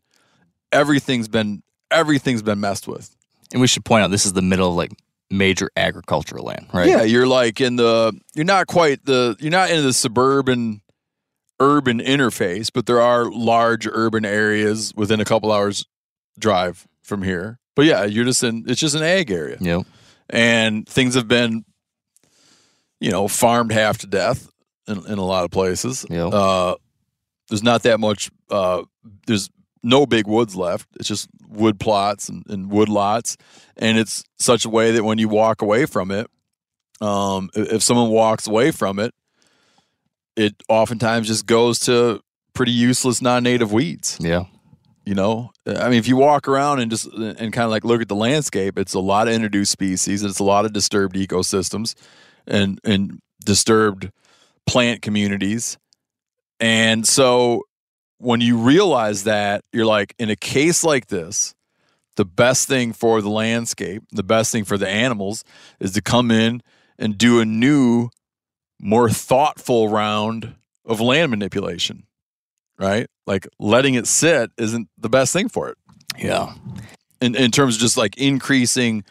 Everything's 0.72 1.28
been 1.28 1.64
everything's 1.92 2.42
been 2.42 2.60
messed 2.60 2.88
with. 2.88 3.16
And 3.52 3.62
we 3.62 3.68
should 3.68 3.86
point 3.86 4.04
out 4.04 4.12
this 4.12 4.26
is 4.26 4.34
the 4.34 4.42
middle 4.42 4.70
of 4.70 4.76
like 4.76 4.92
major 5.30 5.70
agricultural 5.76 6.46
land, 6.46 6.68
right? 6.74 6.88
Yeah, 6.88 7.04
you're 7.04 7.28
like 7.28 7.62
in 7.62 7.76
the 7.76 8.14
you're 8.34 8.46
not 8.46 8.68
quite 8.68 9.06
the 9.06 9.36
you're 9.40 9.52
not 9.52 9.70
in 9.70 9.84
the 9.84 9.94
suburban 9.94 10.82
urban 11.60 12.00
interface, 12.00 12.70
but 12.74 12.86
there 12.86 13.02
are 13.02 13.32
large 13.32 13.88
urban 13.88 14.26
areas 14.26 14.94
within 14.96 15.20
a 15.20 15.26
couple 15.26 15.52
hours 15.52 15.86
drive 16.40 16.88
from 17.04 17.24
here. 17.24 17.60
But 17.76 17.86
yeah, 17.86 18.06
you're 18.06 18.26
just 18.26 18.44
in 18.44 18.66
it's 18.68 18.80
just 18.80 18.96
an 18.96 19.04
ag 19.04 19.32
area. 19.32 19.58
Yep. 19.60 19.86
And 20.30 20.88
things 20.88 21.16
have 21.16 21.28
been 21.28 21.66
you 23.00 23.12
know, 23.12 23.28
farmed 23.28 23.72
half 23.74 23.98
to 24.00 24.08
death 24.08 24.50
in, 24.88 25.06
in 25.08 25.18
a 25.18 25.26
lot 25.26 25.44
of 25.44 25.52
places. 25.52 26.06
Yep. 26.10 26.34
Uh 26.34 26.76
there's 27.50 27.64
not 27.64 27.84
that 27.84 28.00
much 28.00 28.32
uh 28.50 28.84
there's 29.28 29.50
no 29.84 30.06
big 30.06 30.28
woods 30.28 30.56
left. 30.56 30.88
It's 30.96 31.08
just 31.08 31.28
wood 31.50 31.80
plots 31.80 32.30
and, 32.30 32.44
and 32.48 32.72
wood 32.72 32.90
lots. 32.90 33.38
And 33.78 33.98
it's 33.98 34.24
such 34.40 34.66
a 34.66 34.70
way 34.70 34.92
that 34.92 35.04
when 35.04 35.18
you 35.18 35.28
walk 35.28 35.62
away 35.62 35.86
from 35.86 36.10
it, 36.10 36.28
um, 37.02 37.50
if 37.54 37.84
someone 37.84 38.10
walks 38.10 38.48
away 38.48 38.72
from 38.72 38.98
it, 39.00 39.14
it 40.36 40.56
oftentimes 40.70 41.28
just 41.28 41.46
goes 41.46 41.80
to 41.82 42.22
pretty 42.54 42.72
useless 42.72 43.22
non-native 43.22 43.74
weeds. 43.74 44.18
Yeah. 44.22 44.46
You 45.06 45.16
know, 45.16 45.52
I 45.68 45.90
mean, 45.90 46.00
if 46.00 46.08
you 46.08 46.16
walk 46.16 46.48
around 46.48 46.80
and 46.80 46.90
just 46.90 47.08
uh, 47.08 47.34
and 47.38 47.52
kind 47.52 47.66
of 47.66 47.72
like 47.72 47.84
look 47.84 48.02
at 48.02 48.08
the 48.08 48.16
landscape, 48.16 48.80
it's 48.80 48.94
a 48.94 49.02
lot 49.02 49.28
of 49.28 49.34
introduced 49.34 49.72
species. 49.72 50.24
It's 50.24 50.40
a 50.40 50.46
lot 50.46 50.64
of 50.64 50.72
disturbed 50.72 51.16
ecosystems, 51.16 51.94
and 52.48 52.80
and 52.86 53.20
disturbed 53.44 54.12
plant 54.66 55.02
communities. 55.02 55.78
And 56.62 57.06
so, 57.06 57.64
when 58.20 58.40
you 58.40 58.58
realize 58.58 59.26
that, 59.26 59.66
you're 59.74 59.86
like, 59.86 60.16
in 60.18 60.30
a 60.30 60.38
case 60.38 60.86
like 60.86 61.08
this, 61.08 61.54
the 62.16 62.26
best 62.26 62.70
thing 62.70 62.94
for 62.94 63.22
the 63.22 63.30
landscape, 63.30 64.04
the 64.12 64.24
best 64.24 64.54
thing 64.54 64.64
for 64.64 64.78
the 64.78 64.88
animals, 64.88 65.44
is 65.82 65.92
to 65.94 66.02
come 66.02 66.32
in 66.32 66.62
and 66.98 67.18
do 67.18 67.42
a 67.42 67.46
new, 67.46 68.10
more 68.80 69.10
thoughtful 69.10 69.90
round 69.90 70.56
of 70.86 71.02
land 71.02 71.32
manipulation 71.32 72.06
right? 72.84 73.08
Like 73.26 73.48
letting 73.60 73.94
it 73.94 74.08
sit 74.08 74.52
isn't 74.58 74.90
the 74.98 75.10
best 75.10 75.32
thing 75.32 75.48
for 75.48 75.70
it. 75.70 75.78
Yeah. 76.18 76.54
In 77.22 77.36
in 77.36 77.52
terms 77.52 77.76
of 77.76 77.82
just 77.82 77.98
like 77.98 78.18
increasing 78.18 79.06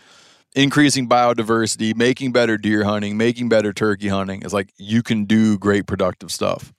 increasing 0.54 1.08
biodiversity, 1.08 1.96
making 1.96 2.32
better 2.32 2.58
deer 2.58 2.84
hunting, 2.84 3.16
making 3.16 3.48
better 3.48 3.72
turkey 3.72 4.08
hunting. 4.08 4.42
It's 4.42 4.52
like 4.52 4.72
you 4.76 5.02
can 5.02 5.24
do 5.24 5.58
great 5.58 5.86
productive 5.86 6.30
stuff. 6.30 6.72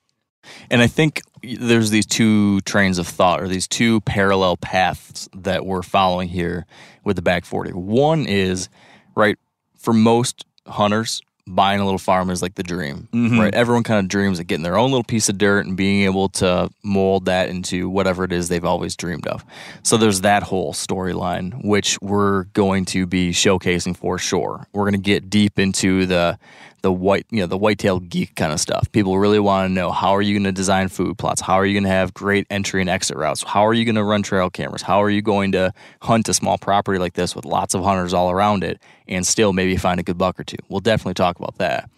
And 0.70 0.82
I 0.82 0.88
think 0.88 1.22
there's 1.42 1.90
these 1.90 2.06
two 2.06 2.60
trains 2.62 3.00
of 3.00 3.08
thought 3.08 3.42
or 3.42 3.48
these 3.48 3.68
two 3.68 4.02
parallel 4.02 4.58
paths 4.58 5.28
that 5.36 5.66
we're 5.66 5.82
following 5.82 6.28
here 6.28 6.66
with 7.04 7.16
the 7.16 7.22
back 7.22 7.46
40. 7.46 7.72
One 7.72 8.26
is, 8.28 8.70
right, 9.16 9.38
for 9.78 9.94
most 9.94 10.46
hunters, 10.68 11.22
buying 11.46 11.80
a 11.80 11.84
little 11.84 12.00
farm 12.00 12.30
is 12.30 12.42
like 12.42 12.56
the 12.56 12.64
dream, 12.64 13.08
mm-hmm. 13.12 13.40
right? 13.40 13.54
Everyone 13.54 13.84
kind 13.84 14.00
of 14.00 14.08
dreams 14.08 14.40
of 14.40 14.48
getting 14.48 14.64
their 14.64 14.78
own 14.78 14.92
little 14.92 15.04
piece 15.04 15.28
of 15.30 15.38
dirt 15.38 15.66
and 15.66 15.76
being 15.76 16.04
able 16.04 16.30
to 16.30 16.70
mold 16.84 17.26
that 17.26 17.50
into 17.50 17.90
whatever 17.90 18.24
it 18.24 18.32
is 18.32 18.48
they've 18.48 18.64
always 18.64 18.96
dreamed 18.96 19.28
of. 19.28 19.44
So 19.84 19.98
there's 19.98 20.22
that 20.22 20.44
whole 20.44 20.74
storyline, 20.74 21.64
which 21.66 22.00
we're 22.02 22.46
going 22.46 22.86
to 22.86 23.06
be 23.06 23.32
showcasing 23.32 23.98
for 23.98 24.18
sure. 24.18 24.68
We're 24.74 24.84
going 24.84 24.94
to 24.94 24.98
get 25.00 25.30
deep 25.30 25.60
into 25.60 26.06
the 26.06 26.40
the 26.84 26.92
white, 26.92 27.26
you 27.32 27.40
know, 27.40 27.48
the 27.48 27.58
whitetail 27.58 28.00
geek 28.02 28.36
kind 28.36 28.52
of 28.52 28.60
stuff. 28.60 28.92
People 28.92 29.18
really 29.18 29.40
want 29.40 29.70
to 29.70 29.74
know 29.74 29.90
how 29.90 30.12
are 30.12 30.22
you 30.22 30.34
going 30.34 30.44
to 30.44 30.52
design 30.52 30.90
food 30.90 31.18
plots? 31.18 31.40
How 31.40 31.56
are 31.56 31.66
you 31.66 31.74
going 31.74 31.86
to 31.86 31.90
have 31.90 32.14
great 32.14 32.46
entry 32.50 32.82
and 32.82 32.90
exit 32.90 33.16
routes? 33.16 33.42
How 33.42 33.66
are 33.66 33.74
you 33.74 33.86
going 33.86 33.96
to 33.96 34.04
run 34.04 34.22
trail 34.22 34.50
cameras? 34.50 34.82
How 34.82 35.02
are 35.02 35.10
you 35.10 35.22
going 35.22 35.54
to 35.54 35.74
hunt 36.02 36.28
a 36.28 36.34
small 36.34 36.58
property 36.58 37.00
like 37.00 37.14
this 37.14 37.36
with 37.36 37.46
lots 37.46 37.74
of 37.74 37.84
hunters 37.84 38.14
all 38.14 38.30
around 38.30 38.66
it 38.66 38.82
and 39.08 39.26
still 39.26 39.54
maybe 39.54 39.78
find 39.78 40.00
a 40.02 40.04
good 40.04 40.18
buck 40.18 40.38
or 40.38 40.44
two? 40.44 40.58
We'll 40.68 40.82
definitely 40.82 41.14
talk 41.14 41.40
about 41.40 41.58
that. 41.58 41.90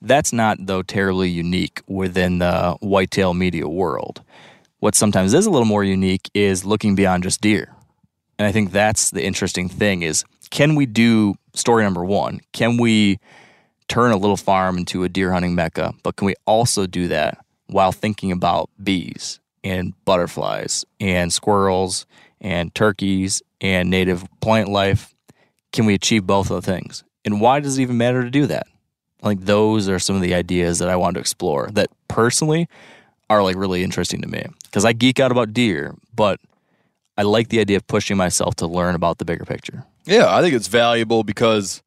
That's 0.00 0.32
not 0.32 0.58
though 0.60 0.82
terribly 0.82 1.28
unique 1.28 1.82
within 1.88 2.38
the 2.38 2.76
whitetail 2.80 3.34
media 3.34 3.68
world. 3.68 4.22
What 4.78 4.94
sometimes 4.94 5.34
is 5.34 5.44
a 5.44 5.50
little 5.50 5.66
more 5.66 5.82
unique 5.84 6.30
is 6.34 6.64
looking 6.64 6.94
beyond 6.94 7.24
just 7.24 7.40
deer. 7.40 7.74
And 8.38 8.46
I 8.46 8.52
think 8.52 8.70
that's 8.70 9.10
the 9.10 9.24
interesting 9.24 9.68
thing 9.68 10.02
is 10.02 10.24
can 10.50 10.76
we 10.76 10.86
do 10.86 11.34
story 11.52 11.82
number 11.82 12.04
1? 12.04 12.40
Can 12.52 12.76
we 12.76 13.18
turn 13.90 14.12
a 14.12 14.16
little 14.16 14.36
farm 14.36 14.78
into 14.78 15.02
a 15.02 15.08
deer 15.08 15.32
hunting 15.32 15.54
mecca, 15.54 15.92
but 16.04 16.16
can 16.16 16.24
we 16.24 16.34
also 16.46 16.86
do 16.86 17.08
that 17.08 17.44
while 17.66 17.92
thinking 17.92 18.30
about 18.32 18.70
bees 18.82 19.40
and 19.64 19.92
butterflies 20.04 20.84
and 21.00 21.32
squirrels 21.32 22.06
and 22.40 22.74
turkeys 22.74 23.42
and 23.60 23.90
native 23.90 24.24
plant 24.40 24.68
life? 24.68 25.14
Can 25.72 25.86
we 25.86 25.94
achieve 25.94 26.26
both 26.26 26.50
of 26.50 26.62
the 26.62 26.72
things? 26.72 27.02
And 27.24 27.40
why 27.40 27.58
does 27.60 27.78
it 27.78 27.82
even 27.82 27.98
matter 27.98 28.22
to 28.22 28.30
do 28.30 28.46
that? 28.46 28.66
Like 29.22 29.40
those 29.40 29.88
are 29.88 29.98
some 29.98 30.16
of 30.16 30.22
the 30.22 30.34
ideas 30.34 30.78
that 30.78 30.88
I 30.88 30.96
wanted 30.96 31.14
to 31.14 31.20
explore 31.20 31.68
that 31.72 31.90
personally 32.08 32.68
are 33.28 33.42
like 33.42 33.56
really 33.56 33.82
interesting 33.82 34.22
to 34.22 34.28
me 34.28 34.46
because 34.62 34.84
I 34.84 34.92
geek 34.92 35.18
out 35.18 35.32
about 35.32 35.52
deer, 35.52 35.96
but 36.14 36.40
I 37.18 37.22
like 37.22 37.48
the 37.48 37.60
idea 37.60 37.76
of 37.76 37.86
pushing 37.88 38.16
myself 38.16 38.54
to 38.56 38.68
learn 38.68 38.94
about 38.94 39.18
the 39.18 39.24
bigger 39.24 39.44
picture. 39.44 39.84
Yeah, 40.06 40.34
I 40.34 40.42
think 40.42 40.54
it's 40.54 40.68
valuable 40.68 41.22
because 41.24 41.82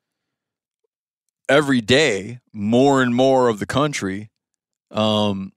every 1.49 1.81
day 1.81 2.39
more 2.51 3.01
and 3.01 3.15
more 3.15 3.49
of 3.49 3.59
the 3.59 3.65
country 3.65 4.29
um 4.91 5.51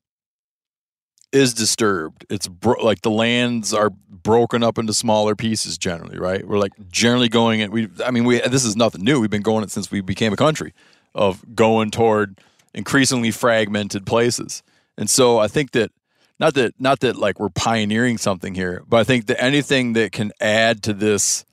is 1.33 1.53
disturbed. 1.53 2.25
It's 2.31 2.49
bro- 2.49 2.83
like 2.83 3.03
the 3.03 3.11
lands 3.11 3.75
are 3.75 3.91
broken 4.09 4.63
up 4.63 4.79
into 4.79 4.95
smaller 4.95 5.37
pieces 5.37 5.77
generally 5.77 6.19
right? 6.19 6.47
We're 6.47 6.59
like 6.59 6.73
generally 6.89 7.29
going 7.29 7.63
at 7.63 7.71
we 7.71 7.89
i 8.05 8.11
mean 8.11 8.25
we 8.25 8.41
this 8.41 8.65
is 8.65 8.77
nothing 8.77 9.03
new. 9.03 9.21
We've 9.21 9.31
been 9.31 9.43
going 9.43 9.65
it 9.65 9.71
since 9.71 9.91
we 9.91 10.01
became 10.01 10.33
a 10.33 10.37
country 10.37 10.73
of 11.15 11.55
going 11.55 11.91
toward 11.91 12.41
increasingly 12.75 13.31
fragmented 13.31 14.07
places. 14.07 14.63
And 14.99 15.11
so 15.11 15.39
i 15.39 15.49
think 15.49 15.73
that 15.73 15.91
not 16.39 16.55
that 16.55 16.75
not 16.79 17.01
that 17.01 17.17
like 17.17 17.39
we're 17.39 17.49
pioneering 17.51 18.19
something 18.19 18.55
here 18.55 18.83
but 18.87 18.99
i 18.99 19.05
think 19.05 19.27
that 19.27 19.43
anything 19.43 19.95
that 19.95 20.13
can 20.13 20.33
add 20.41 20.83
to 20.85 20.93
this 20.93 21.45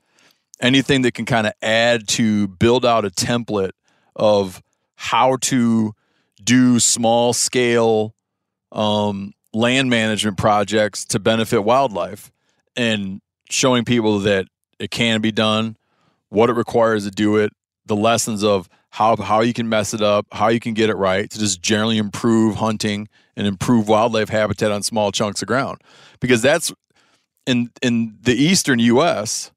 anything 0.60 1.02
that 1.02 1.14
can 1.14 1.24
kind 1.24 1.46
of 1.46 1.52
add 1.62 2.06
to 2.08 2.48
build 2.48 2.84
out 2.84 3.04
a 3.04 3.10
template 3.10 3.72
of 4.16 4.62
how 4.96 5.36
to 5.36 5.92
do 6.42 6.78
small 6.78 7.32
scale 7.32 8.14
um, 8.72 9.32
land 9.52 9.88
management 9.88 10.36
projects 10.36 11.04
to 11.06 11.18
benefit 11.18 11.60
wildlife 11.60 12.32
and 12.76 13.20
showing 13.50 13.84
people 13.84 14.18
that 14.20 14.46
it 14.78 14.90
can 14.90 15.20
be 15.20 15.30
done, 15.32 15.76
what 16.28 16.50
it 16.50 16.54
requires 16.54 17.04
to 17.04 17.10
do 17.10 17.36
it, 17.36 17.52
the 17.86 17.96
lessons 17.96 18.42
of 18.42 18.68
how 18.90 19.16
how 19.16 19.40
you 19.40 19.52
can 19.52 19.68
mess 19.68 19.92
it 19.92 20.00
up, 20.02 20.26
how 20.32 20.48
you 20.48 20.60
can 20.60 20.74
get 20.74 20.88
it 20.88 20.94
right 20.94 21.28
to 21.30 21.38
just 21.38 21.60
generally 21.60 21.98
improve 21.98 22.56
hunting 22.56 23.08
and 23.36 23.46
improve 23.46 23.88
wildlife 23.88 24.28
habitat 24.28 24.70
on 24.70 24.82
small 24.82 25.10
chunks 25.12 25.42
of 25.42 25.48
ground. 25.48 25.80
Because 26.20 26.42
that's 26.42 26.72
in 27.46 27.70
in 27.82 28.16
the 28.22 28.34
eastern 28.34 28.78
US 28.78 29.50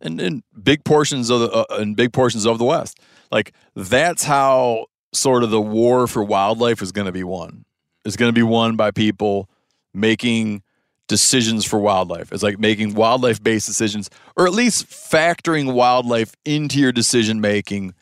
and 0.00 0.20
in 0.20 0.42
big 0.62 0.84
portions 0.84 1.30
of 1.30 1.40
the 1.40 1.50
uh, 1.50 1.78
in 1.78 1.94
big 1.94 2.12
portions 2.12 2.46
of 2.46 2.58
the 2.58 2.64
west. 2.64 3.00
Like 3.32 3.54
that's 3.74 4.22
how 4.22 4.86
sort 5.12 5.42
of 5.42 5.50
the 5.50 5.60
war 5.60 6.06
for 6.06 6.22
wildlife 6.22 6.82
is 6.82 6.92
going 6.92 7.06
to 7.06 7.12
be 7.12 7.24
won. 7.24 7.64
It's 8.04 8.16
going 8.16 8.28
to 8.28 8.34
be 8.34 8.42
won 8.42 8.76
by 8.76 8.90
people 8.90 9.48
making 9.94 10.62
decisions 11.08 11.64
for 11.64 11.78
wildlife. 11.78 12.32
It's 12.32 12.42
like 12.42 12.58
making 12.58 12.94
wildlife 12.94 13.42
based 13.42 13.66
decisions, 13.66 14.10
or 14.36 14.46
at 14.46 14.52
least 14.52 14.86
factoring 14.86 15.72
wildlife 15.72 16.34
into 16.44 16.78
your 16.78 16.92
decision 16.92 17.40
making 17.40 17.94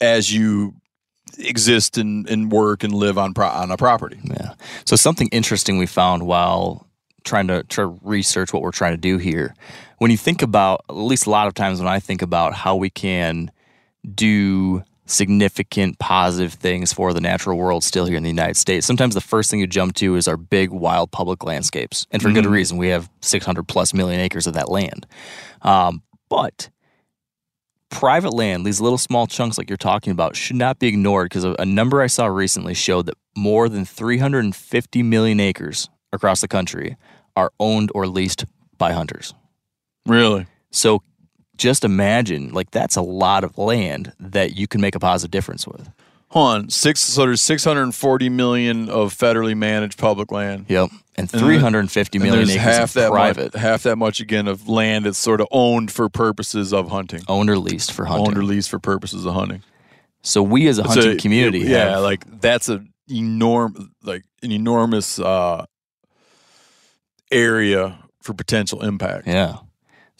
as 0.00 0.34
you 0.34 0.74
exist 1.38 1.96
and, 1.96 2.28
and 2.28 2.52
work 2.52 2.84
and 2.84 2.92
live 2.92 3.18
on 3.18 3.34
pro- 3.34 3.48
on 3.48 3.70
a 3.70 3.76
property. 3.76 4.20
Yeah. 4.24 4.54
So 4.84 4.96
something 4.96 5.28
interesting 5.28 5.78
we 5.78 5.86
found 5.86 6.26
while 6.26 6.86
trying 7.24 7.46
to, 7.48 7.62
to 7.64 7.98
research 8.02 8.52
what 8.52 8.62
we're 8.62 8.72
trying 8.72 8.92
to 8.92 8.98
do 8.98 9.18
here. 9.18 9.54
When 9.98 10.10
you 10.10 10.16
think 10.16 10.42
about, 10.42 10.84
at 10.88 10.96
least 10.96 11.26
a 11.26 11.30
lot 11.30 11.46
of 11.46 11.54
times 11.54 11.78
when 11.78 11.88
I 11.88 12.00
think 12.00 12.20
about 12.20 12.52
how 12.52 12.74
we 12.76 12.90
can 12.90 13.50
do 14.14 14.82
significant 15.06 15.98
positive 15.98 16.54
things 16.54 16.92
for 16.92 17.12
the 17.12 17.20
natural 17.20 17.58
world 17.58 17.84
still 17.84 18.06
here 18.06 18.16
in 18.16 18.22
the 18.22 18.28
United 18.28 18.56
States. 18.56 18.86
Sometimes 18.86 19.14
the 19.14 19.20
first 19.20 19.50
thing 19.50 19.60
you 19.60 19.66
jump 19.66 19.94
to 19.96 20.16
is 20.16 20.28
our 20.28 20.36
big 20.36 20.70
wild 20.70 21.10
public 21.10 21.44
landscapes. 21.44 22.06
And 22.10 22.22
for 22.22 22.30
good 22.32 22.46
reason, 22.46 22.78
we 22.78 22.88
have 22.88 23.10
600 23.20 23.66
plus 23.68 23.92
million 23.92 24.20
acres 24.20 24.46
of 24.46 24.54
that 24.54 24.68
land. 24.70 25.06
Um, 25.62 26.02
but 26.28 26.70
private 27.90 28.32
land, 28.32 28.64
these 28.64 28.80
little 28.80 28.98
small 28.98 29.26
chunks 29.26 29.58
like 29.58 29.68
you're 29.68 29.76
talking 29.76 30.12
about, 30.12 30.34
should 30.34 30.56
not 30.56 30.78
be 30.78 30.88
ignored 30.88 31.28
because 31.28 31.44
a, 31.44 31.54
a 31.58 31.66
number 31.66 32.00
I 32.00 32.06
saw 32.06 32.26
recently 32.26 32.74
showed 32.74 33.06
that 33.06 33.16
more 33.36 33.68
than 33.68 33.84
350 33.84 35.02
million 35.02 35.40
acres 35.40 35.90
across 36.12 36.40
the 36.40 36.48
country 36.48 36.96
are 37.36 37.52
owned 37.60 37.90
or 37.94 38.06
leased 38.06 38.46
by 38.78 38.92
hunters. 38.92 39.34
Really? 40.06 40.46
So 40.70 41.02
just 41.62 41.84
imagine, 41.84 42.52
like, 42.52 42.70
that's 42.72 42.96
a 42.96 43.02
lot 43.02 43.44
of 43.44 43.56
land 43.56 44.12
that 44.18 44.56
you 44.56 44.66
can 44.66 44.80
make 44.80 44.94
a 44.96 44.98
positive 45.00 45.30
difference 45.30 45.66
with. 45.66 45.88
Hold 46.30 46.48
on. 46.48 46.70
Six 46.70 47.00
so 47.00 47.22
there's 47.22 47.40
six 47.42 47.62
hundred 47.62 47.82
and 47.84 47.94
forty 47.94 48.28
million 48.30 48.88
of 48.88 49.14
federally 49.14 49.54
managed 49.56 49.98
public 49.98 50.32
land. 50.32 50.64
Yep. 50.68 50.90
And 51.14 51.28
then- 51.28 51.40
350 51.42 52.18
And 52.18 52.26
acres 52.26 52.54
half 52.54 52.82
of 52.84 52.92
that 52.94 53.10
private, 53.10 53.52
much, 53.54 53.62
half 53.62 53.82
that 53.82 53.96
much 53.96 54.20
again 54.20 54.48
of 54.48 54.66
land 54.66 55.04
that's 55.04 55.18
sort 55.18 55.42
of 55.42 55.46
owned 55.50 55.90
for 55.92 56.08
purposes 56.08 56.72
of 56.72 56.88
hunting. 56.88 57.20
owned 57.28 57.50
or 57.50 57.58
leased 57.58 57.92
for 57.92 58.06
hunting. 58.06 58.28
Owned 58.28 58.38
or 58.38 58.44
leased 58.44 58.70
for 58.70 58.78
purposes 58.78 59.26
of 59.26 59.34
hunting. 59.34 59.62
so 60.22 60.42
we 60.42 60.68
as 60.68 60.78
a 60.78 60.84
hunting 60.84 61.12
a- 61.12 61.16
community, 61.16 61.60
yeah, 61.60 61.90
have- 61.90 62.02
like 62.02 62.24
that's 62.40 62.68
a 62.70 62.82
enorm 63.10 63.88
like 64.02 64.24
an 64.42 64.50
enormous 64.52 65.18
uh 65.18 65.66
area 67.30 67.98
for 68.22 68.32
potential 68.34 68.82
impact. 68.82 69.26
Yeah. 69.26 69.56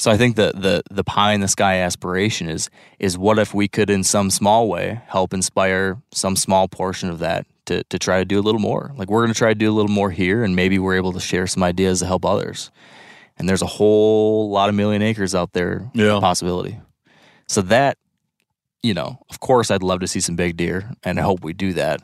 So 0.03 0.11
I 0.11 0.17
think 0.17 0.35
the 0.35 0.51
the 0.53 0.83
the 0.91 1.05
pie 1.05 1.33
in 1.33 1.43
the 1.43 1.47
sky 1.47 1.77
aspiration 1.77 2.49
is 2.49 2.69
is 2.99 3.17
what 3.17 3.39
if 3.39 3.55
we 3.55 3.69
could 3.69 3.89
in 3.89 4.03
some 4.03 4.31
small 4.31 4.69
way 4.69 5.01
help 5.07 5.33
inspire 5.33 6.03
some 6.11 6.35
small 6.35 6.67
portion 6.67 7.09
of 7.09 7.21
that 7.21 7.47
to 7.67 7.85
to 7.85 8.01
try 8.01 8.19
to 8.19 8.25
do 8.25 8.41
a 8.41 8.43
little 8.43 8.59
more. 8.59 8.91
Like 8.97 9.09
we're 9.09 9.21
going 9.21 9.33
to 9.33 9.39
try 9.39 9.51
to 9.51 9.55
do 9.55 9.71
a 9.71 9.77
little 9.79 9.93
more 9.93 10.11
here 10.11 10.43
and 10.43 10.57
maybe 10.57 10.77
we're 10.81 10.97
able 10.97 11.13
to 11.13 11.21
share 11.21 11.47
some 11.47 11.63
ideas 11.63 12.01
to 12.01 12.07
help 12.07 12.25
others. 12.25 12.73
And 13.39 13.49
there's 13.49 13.63
a 13.63 13.67
whole 13.79 14.51
lot 14.51 14.69
of 14.69 14.75
million 14.75 15.03
acres 15.03 15.37
out 15.37 15.53
there 15.53 15.89
Yeah. 15.95 16.19
possibility. 16.19 16.81
So 17.47 17.63
that 17.63 17.97
you 18.83 18.95
know, 18.95 19.21
of 19.31 19.39
course 19.39 19.71
I'd 19.71 19.85
love 19.85 20.01
to 20.01 20.09
see 20.09 20.19
some 20.19 20.35
big 20.35 20.57
deer 20.57 20.91
and 21.05 21.21
I 21.21 21.23
hope 21.23 21.45
we 21.45 21.53
do 21.53 21.75
that. 21.75 22.01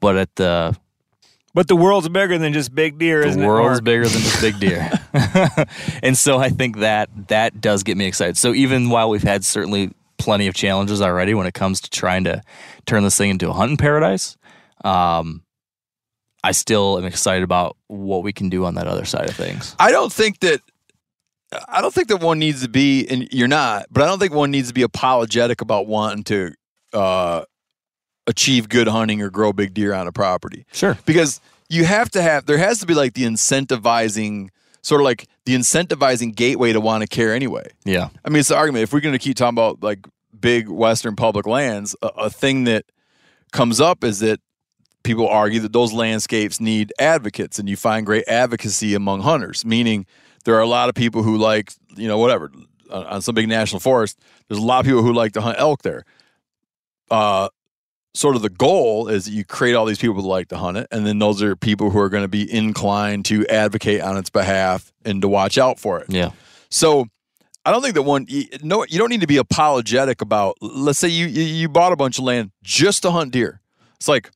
But 0.00 0.16
at 0.16 0.34
the 0.36 0.78
But 1.54 1.68
the 1.68 1.76
world's 1.76 2.08
bigger 2.08 2.36
than 2.36 2.52
just 2.52 2.74
big 2.74 2.98
deer, 2.98 3.22
the 3.22 3.28
isn't 3.28 3.40
it? 3.40 3.44
The 3.44 3.48
world's 3.48 3.80
Mark? 3.80 3.84
bigger 3.84 4.08
than 4.08 4.20
just 4.22 4.40
big 4.40 4.58
deer 4.58 4.90
and 6.02 6.18
so 6.18 6.38
i 6.38 6.48
think 6.48 6.78
that 6.78 7.08
that 7.28 7.60
does 7.60 7.82
get 7.84 7.96
me 7.96 8.06
excited 8.06 8.36
so 8.36 8.52
even 8.52 8.90
while 8.90 9.08
we've 9.08 9.22
had 9.22 9.44
certainly 9.44 9.92
plenty 10.18 10.46
of 10.48 10.54
challenges 10.54 11.00
already 11.00 11.34
when 11.34 11.46
it 11.46 11.54
comes 11.54 11.80
to 11.80 11.90
trying 11.90 12.24
to 12.24 12.42
turn 12.86 13.04
this 13.04 13.16
thing 13.16 13.30
into 13.30 13.48
a 13.48 13.52
hunting 13.52 13.76
paradise 13.76 14.36
um, 14.84 15.42
i 16.42 16.50
still 16.52 16.98
am 16.98 17.04
excited 17.04 17.44
about 17.44 17.76
what 17.86 18.22
we 18.24 18.32
can 18.32 18.48
do 18.48 18.64
on 18.64 18.74
that 18.74 18.86
other 18.88 19.04
side 19.04 19.28
of 19.28 19.36
things 19.36 19.76
I 19.78 19.92
don't 19.92 20.12
think 20.12 20.40
that 20.40 20.60
I 21.68 21.80
don't 21.80 21.94
think 21.94 22.08
that 22.08 22.20
one 22.20 22.40
needs 22.40 22.62
to 22.62 22.68
be 22.68 23.06
and 23.06 23.28
you're 23.30 23.46
not, 23.46 23.86
but 23.88 24.02
I 24.02 24.06
don't 24.06 24.18
think 24.18 24.34
one 24.34 24.50
needs 24.50 24.68
to 24.68 24.74
be 24.74 24.82
apologetic 24.82 25.60
about 25.60 25.86
wanting 25.86 26.24
to 26.24 26.52
uh 26.92 27.44
achieve 28.26 28.68
good 28.68 28.88
hunting 28.88 29.20
or 29.20 29.30
grow 29.30 29.52
big 29.52 29.74
deer 29.74 29.92
on 29.92 30.06
a 30.06 30.12
property. 30.12 30.66
sure. 30.72 30.98
Because 31.04 31.40
you 31.68 31.84
have 31.84 32.10
to 32.10 32.22
have 32.22 32.46
there 32.46 32.58
has 32.58 32.78
to 32.80 32.86
be 32.86 32.94
like 32.94 33.14
the 33.14 33.24
incentivizing 33.24 34.48
sort 34.82 35.00
of 35.00 35.04
like 35.04 35.26
the 35.46 35.54
incentivizing 35.54 36.34
gateway 36.34 36.72
to 36.72 36.80
want 36.80 37.02
to 37.02 37.06
care 37.08 37.34
anyway. 37.34 37.66
Yeah. 37.84 38.08
I 38.24 38.30
mean 38.30 38.40
it's 38.40 38.48
the 38.48 38.56
argument 38.56 38.84
if 38.84 38.92
we're 38.92 39.00
going 39.00 39.14
to 39.14 39.18
keep 39.18 39.36
talking 39.36 39.54
about 39.54 39.82
like 39.82 40.06
big 40.38 40.68
western 40.68 41.16
public 41.16 41.46
lands 41.46 41.96
a, 42.02 42.06
a 42.08 42.30
thing 42.30 42.64
that 42.64 42.84
comes 43.52 43.80
up 43.80 44.04
is 44.04 44.18
that 44.20 44.40
people 45.02 45.28
argue 45.28 45.60
that 45.60 45.72
those 45.72 45.92
landscapes 45.92 46.60
need 46.60 46.92
advocates 46.98 47.58
and 47.58 47.68
you 47.68 47.76
find 47.76 48.04
great 48.04 48.24
advocacy 48.26 48.94
among 48.94 49.20
hunters 49.20 49.64
meaning 49.64 50.06
there 50.44 50.54
are 50.54 50.60
a 50.60 50.66
lot 50.66 50.88
of 50.88 50.94
people 50.94 51.22
who 51.22 51.36
like 51.36 51.72
you 51.96 52.08
know 52.08 52.18
whatever 52.18 52.50
on, 52.90 53.06
on 53.06 53.22
some 53.22 53.34
big 53.34 53.48
national 53.48 53.80
forest 53.80 54.18
there's 54.48 54.60
a 54.60 54.64
lot 54.64 54.80
of 54.80 54.86
people 54.86 55.02
who 55.02 55.12
like 55.12 55.32
to 55.32 55.40
hunt 55.40 55.56
elk 55.58 55.82
there. 55.82 56.04
Uh 57.10 57.48
sort 58.14 58.36
of 58.36 58.42
the 58.42 58.48
goal 58.50 59.08
is 59.08 59.24
that 59.24 59.32
you 59.32 59.44
create 59.44 59.74
all 59.74 59.84
these 59.84 59.98
people 59.98 60.14
that 60.16 60.22
like 60.28 60.48
to 60.48 60.56
hunt 60.56 60.76
it, 60.76 60.86
and 60.90 61.04
then 61.06 61.18
those 61.18 61.42
are 61.42 61.56
people 61.56 61.90
who 61.90 61.98
are 61.98 62.08
going 62.08 62.22
to 62.24 62.28
be 62.28 62.50
inclined 62.52 63.24
to 63.26 63.44
advocate 63.48 64.00
on 64.00 64.16
its 64.16 64.30
behalf 64.30 64.92
and 65.04 65.20
to 65.22 65.28
watch 65.28 65.58
out 65.58 65.78
for 65.80 65.98
it. 66.00 66.06
yeah 66.08 66.30
So 66.70 67.06
I 67.66 67.70
don't 67.72 67.82
think 67.82 67.94
that 67.94 68.02
one. 68.02 68.26
you- 68.28 68.46
No, 68.62 68.84
you 68.88 68.98
don't 68.98 69.08
need 69.10 69.22
to 69.22 69.26
be 69.26 69.38
apologetic 69.38 70.20
about. 70.20 70.56
Let's 70.60 70.98
say 70.98 71.08
you, 71.08 71.26
you 71.26 71.68
bought 71.68 71.92
a 71.92 71.96
bunch 71.96 72.18
of 72.18 72.24
land 72.24 72.50
just 72.62 73.02
to 73.02 73.10
hunt 73.10 73.32
deer. 73.32 73.60
It's 73.96 74.06
like 74.08 74.30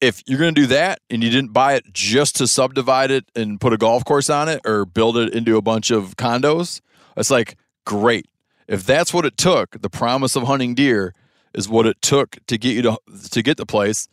if 0.00 0.22
you're 0.26 0.38
going 0.38 0.54
to 0.54 0.60
do 0.60 0.66
that 0.68 1.00
and 1.10 1.22
you 1.24 1.30
didn't 1.30 1.52
buy 1.52 1.74
it 1.74 1.84
just 1.92 2.36
to 2.36 2.46
subdivide 2.46 3.10
it 3.10 3.24
and 3.36 3.60
put 3.60 3.72
a 3.72 3.76
golf 3.76 4.04
course 4.04 4.30
on 4.30 4.48
it 4.48 4.60
or 4.64 4.84
build 4.84 5.16
it 5.16 5.34
into 5.34 5.56
a 5.56 5.62
bunch 5.62 5.90
of 5.90 6.16
condos, 6.16 6.80
it's 7.16 7.30
like 7.30 7.56
great. 7.84 8.26
If 8.68 8.86
that's 8.86 9.12
what 9.12 9.26
it 9.26 9.36
took, 9.36 9.80
the 9.82 9.90
promise 9.90 10.34
of 10.36 10.44
hunting 10.44 10.74
deer 10.74 11.14
is 11.54 11.68
what 11.68 11.86
it 11.86 12.00
took 12.02 12.36
to 12.46 12.58
get 12.58 12.74
you 12.74 12.82
to 12.82 12.98
to 13.30 13.42
get 13.42 13.56
the 13.56 13.66
place. 13.66 14.08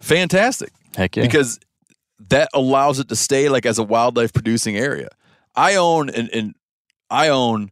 Fantastic 0.00 0.72
heck 0.96 1.16
yeah 1.16 1.22
because 1.22 1.60
that 2.28 2.48
allows 2.52 2.98
it 2.98 3.08
to 3.08 3.16
stay 3.16 3.48
like 3.48 3.64
as 3.64 3.78
a 3.78 3.82
wildlife 3.82 4.32
producing 4.32 4.76
area. 4.76 5.08
I 5.54 5.76
own 5.76 6.10
and, 6.10 6.28
and 6.32 6.54
I 7.10 7.28
own 7.28 7.70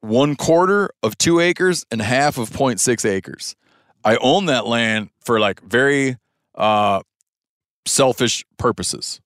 one 0.00 0.36
quarter 0.36 0.90
of 1.02 1.16
two 1.18 1.40
acres 1.40 1.84
and 1.90 2.00
half 2.00 2.38
of 2.38 2.50
0.6 2.50 3.08
acres. 3.08 3.56
I 4.04 4.16
own 4.16 4.46
that 4.46 4.66
land 4.66 5.10
for 5.20 5.40
like 5.40 5.62
very 5.62 6.16
uh 6.54 7.00
selfish 7.86 8.44
purposes. 8.58 9.20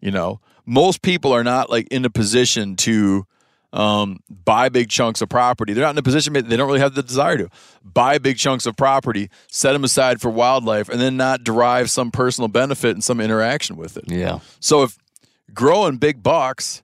You 0.00 0.10
know, 0.10 0.40
most 0.64 1.02
people 1.02 1.32
are 1.32 1.44
not 1.44 1.70
like 1.70 1.88
in 1.90 2.04
a 2.04 2.10
position 2.10 2.76
to 2.76 3.26
um, 3.72 4.20
buy 4.28 4.68
big 4.68 4.88
chunks 4.88 5.20
of 5.20 5.28
property. 5.28 5.72
They're 5.72 5.84
not 5.84 5.90
in 5.90 5.98
a 5.98 6.02
position, 6.02 6.32
they 6.32 6.56
don't 6.56 6.66
really 6.66 6.80
have 6.80 6.94
the 6.94 7.02
desire 7.02 7.36
to 7.38 7.48
buy 7.84 8.18
big 8.18 8.38
chunks 8.38 8.66
of 8.66 8.76
property, 8.76 9.28
set 9.50 9.72
them 9.72 9.84
aside 9.84 10.20
for 10.20 10.30
wildlife, 10.30 10.88
and 10.88 11.00
then 11.00 11.16
not 11.16 11.44
derive 11.44 11.90
some 11.90 12.10
personal 12.10 12.48
benefit 12.48 12.90
and 12.92 13.04
some 13.04 13.20
interaction 13.20 13.76
with 13.76 13.96
it. 13.96 14.04
yeah 14.06 14.38
So 14.60 14.82
if 14.82 14.96
growing 15.52 15.96
big 15.98 16.22
bucks, 16.22 16.82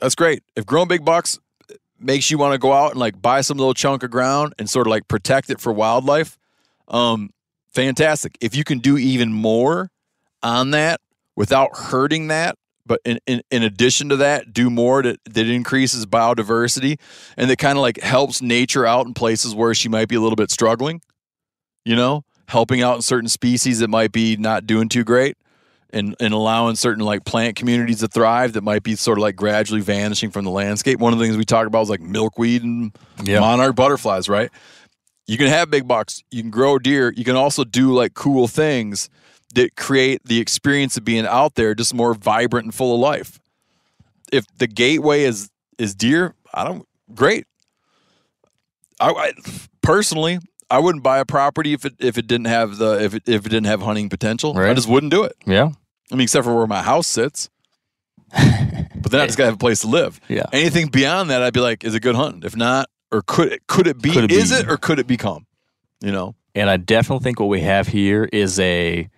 that's 0.00 0.14
great. 0.14 0.42
If 0.54 0.66
growing 0.66 0.88
big 0.88 1.04
bucks 1.04 1.38
makes 1.98 2.30
you 2.30 2.38
want 2.38 2.52
to 2.52 2.58
go 2.58 2.72
out 2.72 2.90
and 2.92 3.00
like 3.00 3.20
buy 3.20 3.40
some 3.40 3.56
little 3.56 3.74
chunk 3.74 4.02
of 4.02 4.10
ground 4.10 4.54
and 4.58 4.68
sort 4.68 4.86
of 4.86 4.90
like 4.90 5.08
protect 5.08 5.50
it 5.50 5.60
for 5.60 5.72
wildlife, 5.72 6.38
Um, 6.88 7.30
fantastic. 7.72 8.36
If 8.40 8.54
you 8.54 8.64
can 8.64 8.78
do 8.78 8.96
even 8.98 9.32
more 9.32 9.90
on 10.42 10.70
that 10.70 11.00
without 11.34 11.70
hurting 11.76 12.28
that, 12.28 12.56
but 12.86 13.00
in, 13.04 13.18
in, 13.26 13.42
in 13.50 13.62
addition 13.62 14.08
to 14.10 14.16
that, 14.16 14.52
do 14.52 14.70
more 14.70 15.02
that, 15.02 15.18
that 15.30 15.48
increases 15.48 16.06
biodiversity 16.06 16.98
and 17.36 17.50
that 17.50 17.58
kind 17.58 17.76
of 17.76 17.82
like 17.82 18.00
helps 18.00 18.40
nature 18.40 18.86
out 18.86 19.06
in 19.06 19.14
places 19.14 19.54
where 19.54 19.74
she 19.74 19.88
might 19.88 20.08
be 20.08 20.14
a 20.14 20.20
little 20.20 20.36
bit 20.36 20.50
struggling, 20.50 21.00
you 21.84 21.96
know, 21.96 22.22
helping 22.48 22.82
out 22.82 22.96
in 22.96 23.02
certain 23.02 23.28
species 23.28 23.80
that 23.80 23.88
might 23.88 24.12
be 24.12 24.36
not 24.36 24.66
doing 24.66 24.88
too 24.88 25.02
great 25.04 25.36
and, 25.90 26.14
and 26.20 26.32
allowing 26.32 26.76
certain 26.76 27.04
like 27.04 27.24
plant 27.24 27.56
communities 27.56 28.00
to 28.00 28.08
thrive 28.08 28.52
that 28.52 28.62
might 28.62 28.82
be 28.82 28.94
sort 28.94 29.18
of 29.18 29.22
like 29.22 29.34
gradually 29.36 29.80
vanishing 29.80 30.30
from 30.30 30.44
the 30.44 30.50
landscape. 30.50 30.98
One 31.00 31.12
of 31.12 31.18
the 31.18 31.24
things 31.24 31.36
we 31.36 31.44
talk 31.44 31.66
about 31.66 31.82
is 31.82 31.90
like 31.90 32.00
milkweed 32.00 32.62
and 32.62 32.96
Yeah. 33.24 33.40
monarch 33.40 33.74
butterflies, 33.74 34.28
right? 34.28 34.50
You 35.26 35.36
can 35.38 35.48
have 35.48 35.70
big 35.70 35.88
bucks, 35.88 36.22
you 36.30 36.40
can 36.42 36.52
grow 36.52 36.78
deer, 36.78 37.12
you 37.16 37.24
can 37.24 37.34
also 37.34 37.64
do 37.64 37.92
like 37.92 38.14
cool 38.14 38.46
things 38.46 39.08
that 39.56 39.74
create 39.74 40.22
the 40.24 40.38
experience 40.38 40.96
of 40.96 41.04
being 41.04 41.26
out 41.26 41.54
there 41.54 41.74
just 41.74 41.94
more 41.94 42.14
vibrant 42.14 42.66
and 42.66 42.74
full 42.74 42.94
of 42.94 43.00
life. 43.00 43.40
If 44.30 44.46
the 44.58 44.66
gateway 44.66 45.22
is 45.22 45.50
is 45.78 45.94
deer, 45.94 46.34
I 46.52 46.64
don't 46.64 46.86
great. 47.14 47.46
I, 49.00 49.10
I 49.10 49.32
personally 49.82 50.38
I 50.70 50.78
wouldn't 50.78 51.02
buy 51.02 51.18
a 51.18 51.24
property 51.24 51.72
if 51.72 51.84
it 51.84 51.94
if 51.98 52.18
it 52.18 52.26
didn't 52.26 52.46
have 52.46 52.76
the 52.76 53.02
if 53.02 53.14
it 53.14 53.22
if 53.26 53.46
it 53.46 53.48
didn't 53.48 53.66
have 53.66 53.80
hunting 53.82 54.08
potential. 54.08 54.56
I 54.56 54.74
just 54.74 54.88
wouldn't 54.88 55.10
do 55.10 55.24
it. 55.24 55.34
Yeah. 55.46 55.70
I 56.12 56.14
mean, 56.14 56.22
except 56.22 56.44
for 56.44 56.54
where 56.54 56.66
my 56.66 56.82
house 56.82 57.06
sits. 57.06 57.48
but 58.30 59.10
then 59.10 59.20
I 59.20 59.26
just 59.26 59.38
gotta 59.38 59.46
have 59.46 59.54
a 59.54 59.58
place 59.58 59.80
to 59.80 59.86
live. 59.86 60.20
Yeah. 60.28 60.44
Anything 60.52 60.88
beyond 60.88 61.30
that, 61.30 61.42
I'd 61.42 61.54
be 61.54 61.60
like, 61.60 61.82
is 61.82 61.94
it 61.94 62.00
good 62.00 62.14
hunting? 62.14 62.42
If 62.44 62.56
not, 62.56 62.90
or 63.10 63.22
could 63.22 63.52
it 63.52 63.66
could 63.66 63.86
it 63.86 64.02
be? 64.02 64.12
Could 64.12 64.24
it 64.24 64.32
is 64.32 64.50
be? 64.50 64.56
it 64.56 64.68
or 64.68 64.76
could 64.76 64.98
it 64.98 65.06
become? 65.06 65.46
You 66.02 66.12
know? 66.12 66.34
And 66.54 66.68
I 66.68 66.76
definitely 66.76 67.24
think 67.24 67.40
what 67.40 67.48
we 67.48 67.60
have 67.60 67.88
here 67.88 68.28
is 68.32 68.60
a 68.60 69.08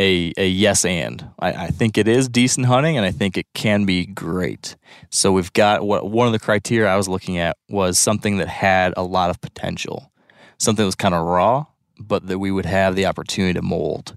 a 0.00 0.32
a 0.38 0.48
yes 0.48 0.84
and. 0.84 1.30
I, 1.38 1.52
I 1.52 1.66
think 1.68 1.98
it 1.98 2.08
is 2.08 2.28
decent 2.28 2.66
hunting 2.66 2.96
and 2.96 3.04
I 3.04 3.10
think 3.10 3.36
it 3.36 3.46
can 3.54 3.84
be 3.84 4.06
great. 4.06 4.76
So 5.10 5.30
we've 5.30 5.52
got 5.52 5.84
what 5.84 6.10
one 6.10 6.26
of 6.26 6.32
the 6.32 6.38
criteria 6.38 6.88
I 6.88 6.96
was 6.96 7.08
looking 7.08 7.38
at 7.38 7.56
was 7.68 7.98
something 7.98 8.38
that 8.38 8.48
had 8.48 8.94
a 8.96 9.02
lot 9.02 9.30
of 9.30 9.40
potential. 9.40 10.10
Something 10.58 10.84
that 10.84 10.86
was 10.88 10.94
kind 10.94 11.14
of 11.14 11.26
raw, 11.26 11.66
but 11.98 12.26
that 12.26 12.38
we 12.38 12.50
would 12.50 12.66
have 12.66 12.96
the 12.96 13.06
opportunity 13.06 13.54
to 13.54 13.62
mold. 13.62 14.16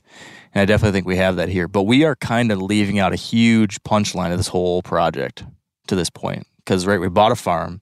And 0.54 0.62
I 0.62 0.66
definitely 0.66 0.98
think 0.98 1.08
we 1.08 1.18
have 1.18 1.36
that 1.36 1.50
here. 1.50 1.68
But 1.68 1.84
we 1.84 2.06
are 2.06 2.16
kind 2.16 2.52
of 2.52 2.62
leaving 2.62 3.00
out 3.00 3.14
a 3.14 3.18
huge 3.18 3.82
punchline 3.84 4.32
of 4.32 4.38
this 4.38 4.50
whole 4.50 4.82
project 4.82 5.44
to 5.88 5.96
this 5.96 6.10
point. 6.10 6.48
Because 6.58 6.86
right, 6.86 7.00
we 7.00 7.10
bought 7.10 7.32
a 7.32 7.36
farm. 7.36 7.82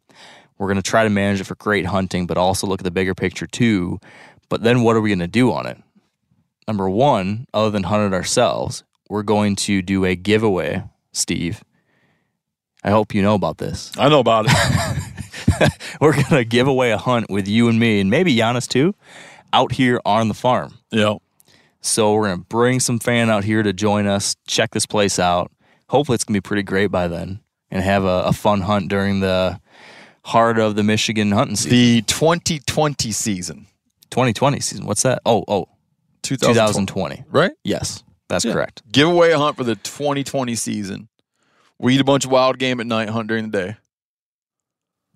We're 0.57 0.67
gonna 0.67 0.81
try 0.81 1.03
to 1.03 1.09
manage 1.09 1.41
it 1.41 1.45
for 1.45 1.55
great 1.55 1.85
hunting, 1.85 2.27
but 2.27 2.37
also 2.37 2.67
look 2.67 2.81
at 2.81 2.83
the 2.83 2.91
bigger 2.91 3.15
picture 3.15 3.47
too. 3.47 3.99
But 4.49 4.63
then 4.63 4.81
what 4.81 4.95
are 4.95 5.01
we 5.01 5.09
going 5.09 5.19
to 5.19 5.27
do 5.27 5.53
on 5.53 5.65
it? 5.65 5.77
Number 6.67 6.89
one, 6.89 7.47
other 7.53 7.69
than 7.69 7.83
hunt 7.83 8.13
it 8.13 8.15
ourselves, 8.15 8.83
we're 9.09 9.23
going 9.23 9.55
to 9.57 9.81
do 9.81 10.05
a 10.05 10.15
giveaway, 10.15 10.83
Steve. 11.11 11.63
I 12.83 12.89
hope 12.91 13.13
you 13.13 13.21
know 13.21 13.35
about 13.35 13.57
this. 13.57 13.91
I 13.97 14.09
know 14.09 14.19
about 14.19 14.45
it. 14.47 15.71
We're 16.01 16.13
going 16.13 16.25
to 16.29 16.43
give 16.45 16.67
away 16.67 16.91
a 16.91 16.97
hunt 16.97 17.29
with 17.29 17.47
you 17.47 17.67
and 17.69 17.79
me, 17.79 17.99
and 17.99 18.09
maybe 18.09 18.35
Janis 18.35 18.65
too, 18.65 18.95
out 19.53 19.73
here 19.73 20.01
on 20.05 20.27
the 20.29 20.33
farm. 20.33 20.79
yeah. 20.89 21.15
So 21.83 22.13
we're 22.13 22.27
going 22.27 22.39
to 22.39 22.45
bring 22.45 22.79
some 22.79 22.99
fan 22.99 23.31
out 23.31 23.43
here 23.43 23.63
to 23.63 23.73
join 23.73 24.05
us, 24.05 24.35
check 24.47 24.69
this 24.71 24.85
place 24.85 25.17
out. 25.17 25.51
Hopefully, 25.89 26.13
it's 26.15 26.23
going 26.23 26.35
to 26.35 26.37
be 26.37 26.47
pretty 26.47 26.61
great 26.61 26.87
by 26.91 27.07
then 27.07 27.39
and 27.71 27.83
have 27.83 28.03
a, 28.03 28.23
a 28.25 28.33
fun 28.33 28.61
hunt 28.61 28.87
during 28.87 29.19
the 29.19 29.59
heart 30.23 30.59
of 30.59 30.75
the 30.75 30.83
Michigan 30.83 31.31
hunting 31.31 31.55
season. 31.55 31.71
The 31.71 32.01
2020 32.03 33.11
season. 33.11 33.65
2020 34.11 34.59
season. 34.59 34.85
What's 34.85 35.01
that? 35.03 35.21
Oh, 35.25 35.43
oh, 35.47 35.69
2020. 36.23 36.53
2020. 36.53 37.23
Right? 37.29 37.51
Yes, 37.63 38.03
that's 38.29 38.45
Yeah. 38.45 38.53
correct. 38.53 38.81
Give 38.91 39.07
away 39.09 39.31
a 39.31 39.37
hunt 39.37 39.57
for 39.57 39.63
the 39.63 39.75
2020 39.75 40.55
season. 40.55 41.09
We 41.79 41.95
eat 41.95 42.01
a 42.01 42.05
bunch 42.05 42.25
of 42.25 42.31
wild 42.31 42.59
game 42.59 42.79
at 42.79 42.85
night, 42.87 43.09
hunt 43.09 43.27
during 43.27 43.49
the 43.49 43.57
day. 43.57 43.75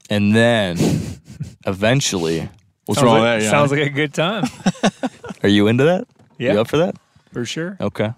And 0.09 0.35
then 0.35 0.77
eventually, 1.65 2.49
What's 2.85 2.99
sounds 2.99 3.05
wrong 3.05 3.19
like, 3.21 3.35
with 3.37 3.43
that? 3.45 3.49
Sounds 3.49 3.71
like 3.71 3.81
a 3.81 3.89
good 3.89 4.13
time. 4.13 4.45
are 5.43 5.49
you 5.49 5.67
into 5.67 5.83
that? 5.85 6.07
Yeah. 6.37 6.53
You 6.53 6.61
up 6.61 6.67
for 6.67 6.77
that? 6.77 6.95
For 7.33 7.45
sure. 7.45 7.77
Okay. 7.81 8.11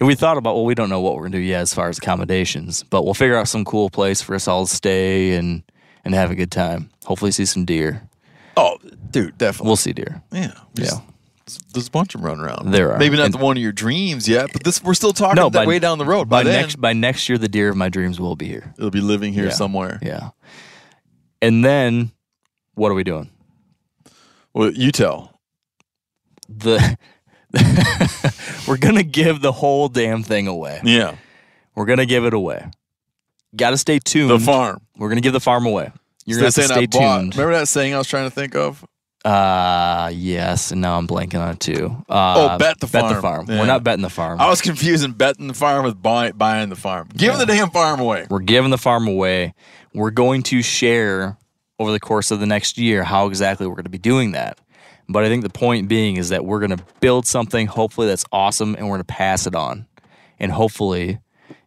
And 0.00 0.06
we 0.06 0.14
thought 0.14 0.36
about, 0.36 0.54
well, 0.54 0.64
we 0.64 0.74
don't 0.74 0.88
know 0.88 1.00
what 1.00 1.14
we're 1.14 1.22
going 1.22 1.32
to 1.32 1.38
do 1.38 1.44
yet 1.44 1.60
as 1.62 1.74
far 1.74 1.88
as 1.88 1.98
accommodations, 1.98 2.82
but 2.84 3.04
we'll 3.04 3.14
figure 3.14 3.36
out 3.36 3.48
some 3.48 3.64
cool 3.64 3.90
place 3.90 4.20
for 4.22 4.34
us 4.34 4.48
all 4.48 4.66
to 4.66 4.74
stay 4.74 5.34
and, 5.34 5.62
and 6.04 6.14
have 6.14 6.30
a 6.30 6.34
good 6.34 6.50
time. 6.50 6.90
Hopefully, 7.04 7.30
see 7.30 7.44
some 7.44 7.64
deer. 7.64 8.08
oh, 8.56 8.78
dude, 9.10 9.36
definitely. 9.38 9.68
We'll 9.68 9.76
see 9.76 9.92
deer. 9.92 10.22
yeah. 10.32 10.52
Yeah. 10.74 10.90
There's 11.72 11.88
a 11.88 11.90
bunch 11.90 12.14
of 12.14 12.20
them 12.20 12.28
running 12.30 12.44
around. 12.44 12.70
There 12.72 12.92
are. 12.92 12.98
Maybe 12.98 13.16
not 13.16 13.26
And- 13.26 13.34
the 13.34 13.38
one 13.38 13.56
of 13.56 13.62
your 13.62 13.72
dreams 13.72 14.28
yet, 14.28 14.50
but 14.52 14.64
this 14.64 14.82
we're 14.82 14.94
still 14.94 15.12
talking 15.12 15.36
No, 15.36 15.48
that 15.50 15.60
by- 15.60 15.66
way 15.66 15.78
down 15.78 15.98
the 15.98 16.04
road. 16.04 16.28
By, 16.28 16.44
By, 16.44 16.50
next 16.50 16.80
by 16.80 16.92
next 16.92 17.28
year, 17.28 17.38
the 17.38 17.48
deer 17.48 17.68
of 17.70 17.76
my 17.76 17.88
dreams 17.88 18.20
will 18.20 18.36
be 18.36 18.46
here. 18.46 18.74
it'll 18.78 18.90
be 18.90 19.00
living 19.00 19.32
here 19.32 19.46
Yeah. 19.46 19.50
somewhere. 19.50 19.98
Yeah. 20.02 20.30
And 21.42 21.64
then, 21.64 22.10
what 22.74 22.90
are 22.90 22.94
we 22.94 23.04
doing? 23.04 23.30
Well, 24.52 24.72
you 24.72 24.92
tell. 24.92 25.40
The 26.48 26.98
we're 28.68 28.76
gonna 28.76 29.02
give 29.02 29.40
the 29.40 29.52
whole 29.52 29.88
damn 29.88 30.22
thing 30.22 30.46
away. 30.46 30.80
Yeah. 30.84 31.16
We're 31.74 31.86
gonna 31.86 32.06
give 32.06 32.24
it 32.24 32.34
away. 32.34 32.68
Got 33.56 33.70
to 33.70 33.78
stay 33.78 33.98
tuned. 33.98 34.30
The 34.30 34.38
farm. 34.38 34.80
We're 34.96 35.08
gonna 35.08 35.20
give 35.20 35.32
the 35.32 35.40
farm 35.40 35.66
away. 35.66 35.90
You're 36.26 36.38
gonna 36.38 36.46
have 36.48 36.54
to 36.54 36.62
stay 36.62 36.74
saying 36.74 36.82
I 36.82 36.86
bought- 36.86 37.18
tuned. 37.20 37.36
Remember 37.36 37.58
that 37.58 37.66
saying 37.68 37.94
I 37.94 37.98
was 37.98 38.06
trying 38.08 38.28
to 38.28 38.34
think 38.34 38.54
of? 38.54 38.84
Uh 39.24 40.10
yes, 40.14 40.70
and 40.72 40.80
now 40.80 40.96
I'm 40.96 41.06
blanking 41.06 41.40
on 41.40 41.50
it 41.50 41.60
too. 41.60 41.94
Uh, 42.08 42.54
Oh, 42.54 42.58
bet 42.58 42.80
the 42.80 42.86
Bet 42.86 43.02
the 43.04 43.20
farm. 43.20 43.22
farm. 43.22 43.46
Yeah. 43.48 43.60
We're 43.60 43.66
not 43.66 43.84
betting 43.84 44.02
the 44.02 44.08
farm. 44.08 44.40
I 44.40 44.48
was 44.48 44.60
confusing 44.62 45.12
betting 45.12 45.46
the 45.48 45.54
farm 45.54 45.84
with 45.84 46.00
buy, 46.00 46.32
buying 46.32 46.70
the 46.70 46.76
farm. 46.76 47.08
Giving 47.14 47.38
the 47.38 47.44
damn 47.46 47.70
farm 47.70 48.00
away. 48.00 48.26
We're 48.30 48.38
giving 48.40 48.70
the 48.70 48.78
farm 48.78 49.06
away. 49.06 49.52
We're 49.92 50.10
going 50.10 50.42
to 50.44 50.62
share 50.62 51.36
over 51.78 51.92
the 51.92 52.00
course 52.00 52.30
of 52.30 52.40
the 52.40 52.46
next 52.46 52.78
year 52.78 53.04
how 53.04 53.26
exactly 53.26 53.66
we're 53.66 53.74
going 53.74 53.84
to 53.84 53.90
be 53.90 53.98
doing 53.98 54.32
that. 54.32 54.58
But 55.08 55.24
I 55.24 55.28
think 55.28 55.42
the 55.42 55.50
point 55.50 55.88
being 55.88 56.16
is 56.16 56.28
that 56.30 56.44
we're 56.46 56.60
going 56.60 56.76
to 56.76 56.84
build 57.00 57.26
something, 57.26 57.66
hopefully 57.66 58.06
that's 58.06 58.24
awesome, 58.32 58.74
and 58.76 58.86
we're 58.86 58.96
going 58.96 59.00
to 59.00 59.04
pass 59.12 59.46
it 59.46 59.54
on. 59.54 59.86
And 60.38 60.52
hopefully 60.52 61.18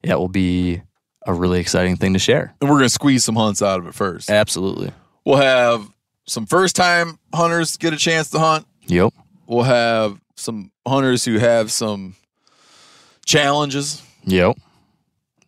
that 0.04 0.18
will 0.18 0.30
be 0.30 0.82
a 1.28 1.34
really 1.34 1.60
exciting 1.60 1.98
thing 1.98 2.14
to 2.14 2.20
share. 2.20 2.56
And 2.62 2.70
we're 2.70 2.78
going 2.78 2.86
to 2.86 2.90
squeeze 2.90 3.24
some 3.24 3.36
hunts 3.36 3.62
out 3.62 3.80
of 3.80 3.86
it 3.88 3.94
first. 3.94 4.30
Absolutely. 4.30 4.92
We'll 5.26 5.38
have 5.38 5.88
some 6.26 6.46
first 6.46 6.76
time 6.76 7.20
hunters 7.34 7.78
get 7.78 7.94
a 7.94 7.98
chance 7.98 8.30
to 8.32 8.40
hunt. 8.40 8.66
Yep. 8.88 9.14
We'll 9.48 9.64
have 9.64 10.20
some 10.36 10.72
hunters 10.88 11.26
who 11.26 11.38
have 11.40 11.72
some 11.72 12.16
challenges, 13.26 14.02
Yep. 14.26 14.58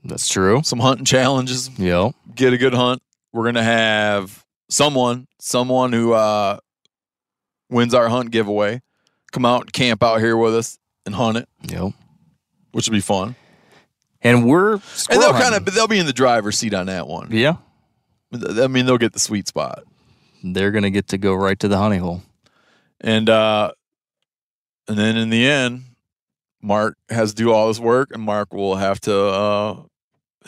That's 0.04 0.28
true. 0.30 0.62
some 0.64 0.80
hunting 0.80 1.06
challenges, 1.06 1.70
Yep. 1.78 2.12
get 2.36 2.54
a 2.54 2.58
good 2.58 2.74
hunt. 2.74 3.02
We're 3.34 3.44
going 3.44 3.56
to 3.56 3.64
have 3.64 4.44
someone, 4.70 5.28
someone 5.40 5.92
who 5.94 6.14
uh, 6.14 6.58
wins 7.70 7.94
our 7.94 8.08
hunt 8.10 8.32
giveaway 8.32 8.82
come 9.32 9.46
out 9.46 9.62
and 9.62 9.74
camp 9.74 10.04
out 10.04 10.20
here 10.20 10.38
with 10.38 10.56
us 10.56 10.78
and 11.06 11.16
hunt 11.16 11.38
it, 11.38 11.50
Yep. 11.68 11.94
which 12.72 12.88
would 12.88 12.96
be 12.96 13.02
fun. 13.02 13.36
And 14.22 14.46
we're 14.48 14.74
And 14.74 15.22
they'll 15.22 15.34
kind 15.34 15.54
of 15.56 15.66
they'll 15.74 15.88
be 15.88 16.00
in 16.00 16.06
the 16.08 16.14
driver's 16.14 16.58
seat 16.58 16.74
on 16.74 16.88
that 16.88 17.08
one. 17.08 17.30
yeah. 17.32 17.58
I 18.34 18.68
mean, 18.68 18.86
they'll 18.86 18.98
get 18.98 19.14
the 19.14 19.20
sweet 19.20 19.48
spot. 19.48 19.84
They're 20.54 20.72
gonna 20.72 20.90
get 20.90 21.08
to 21.10 21.18
go 21.18 21.34
right 21.34 21.60
to 21.60 21.68
the 21.68 21.78
honey 21.78 21.98
hole. 21.98 22.22
And 23.02 23.30
uh 23.30 23.72
and 24.88 24.98
then 24.98 25.18
in 25.18 25.30
the 25.30 25.48
end, 25.48 25.84
Mark 26.62 26.98
has 27.10 27.32
to 27.32 27.36
do 27.36 27.52
all 27.52 27.68
this 27.68 27.80
work 27.80 28.12
and 28.14 28.22
Mark 28.22 28.54
will 28.54 28.76
have 28.76 29.00
to 29.02 29.16
uh 29.16 29.82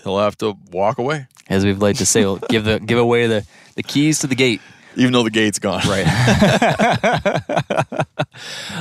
he'll 0.03 0.19
have 0.19 0.37
to 0.37 0.55
walk 0.71 0.97
away. 0.97 1.27
As 1.49 1.65
we've 1.65 1.81
like 1.81 1.97
to 1.97 2.05
say, 2.05 2.21
we'll 2.21 2.37
give 2.49 2.65
the 2.65 2.79
give 2.79 2.99
away 2.99 3.27
the, 3.27 3.45
the 3.75 3.83
keys 3.83 4.19
to 4.19 4.27
the 4.27 4.35
gate. 4.35 4.61
Even 4.95 5.13
though 5.13 5.23
the 5.23 5.29
gate's 5.29 5.59
gone. 5.59 5.83
Right. 5.87 6.07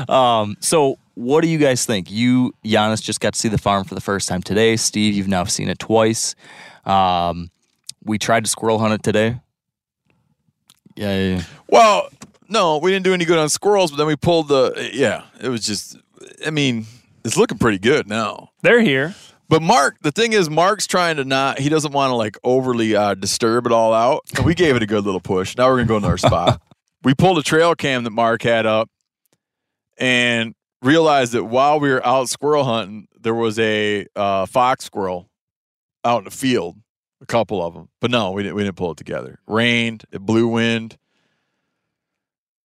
um, 0.08 0.56
so 0.60 0.98
what 1.14 1.42
do 1.42 1.48
you 1.48 1.58
guys 1.58 1.84
think? 1.84 2.10
You, 2.10 2.54
Janis, 2.64 3.02
just 3.02 3.20
got 3.20 3.34
to 3.34 3.38
see 3.38 3.48
the 3.48 3.58
farm 3.58 3.84
for 3.84 3.94
the 3.94 4.00
first 4.00 4.26
time 4.26 4.42
today. 4.42 4.76
Steve, 4.76 5.12
you've 5.12 5.28
now 5.28 5.44
seen 5.44 5.68
it 5.68 5.78
twice. 5.78 6.34
Um, 6.86 7.50
we 8.02 8.18
tried 8.18 8.44
to 8.44 8.50
squirrel 8.50 8.78
hunt 8.78 8.94
it 8.94 9.02
today. 9.02 9.40
Yeah, 10.96 11.42
Well, 11.68 12.08
no, 12.48 12.78
we 12.78 12.90
didn't 12.90 13.04
do 13.04 13.14
any 13.14 13.24
good 13.24 13.38
on 13.38 13.48
squirrels, 13.48 13.90
but 13.90 13.98
then 13.98 14.06
we 14.06 14.16
pulled 14.16 14.48
the 14.48 14.90
yeah, 14.92 15.24
it 15.40 15.48
was 15.48 15.64
just 15.64 15.96
I 16.44 16.50
mean, 16.50 16.86
it's 17.24 17.36
looking 17.36 17.58
pretty 17.58 17.78
good 17.78 18.08
now. 18.08 18.50
They're 18.62 18.80
here. 18.80 19.14
But 19.48 19.62
Mark, 19.62 19.96
the 20.02 20.10
thing 20.10 20.32
is, 20.32 20.50
Mark's 20.50 20.88
trying 20.88 21.16
to 21.16 21.24
not. 21.24 21.60
He 21.60 21.68
doesn't 21.68 21.92
want 21.92 22.10
to 22.10 22.14
like 22.16 22.36
overly 22.42 22.96
uh, 22.96 23.14
disturb 23.14 23.66
it 23.66 23.72
all 23.72 23.92
out. 23.92 24.24
And 24.36 24.44
we 24.44 24.54
gave 24.54 24.74
it 24.74 24.82
a 24.82 24.86
good 24.86 25.04
little 25.04 25.20
push. 25.20 25.56
Now 25.56 25.68
we're 25.68 25.76
gonna 25.76 25.86
go 25.86 26.00
to 26.00 26.06
our 26.06 26.18
spot. 26.18 26.60
We 27.04 27.14
pulled 27.14 27.38
a 27.38 27.42
trail 27.42 27.76
cam 27.76 28.02
that 28.02 28.10
Mark 28.10 28.42
had 28.42 28.66
up, 28.66 28.90
and 29.96 30.56
realized 30.82 31.32
that 31.34 31.44
while 31.44 31.78
we 31.78 31.88
were 31.90 32.04
out 32.04 32.28
squirrel 32.28 32.64
hunting, 32.64 33.06
there 33.20 33.34
was 33.34 33.60
a 33.60 34.06
uh, 34.16 34.46
fox 34.46 34.86
squirrel 34.86 35.28
out 36.04 36.18
in 36.18 36.24
the 36.24 36.32
field, 36.32 36.76
a 37.20 37.26
couple 37.26 37.64
of 37.64 37.74
them. 37.74 37.88
But 38.00 38.10
no, 38.10 38.32
we 38.32 38.42
didn't. 38.42 38.56
We 38.56 38.64
didn't 38.64 38.76
pull 38.76 38.92
it 38.92 38.96
together. 38.96 39.38
Rained. 39.46 40.04
It 40.12 40.20
blew 40.20 40.48
wind. 40.48 40.96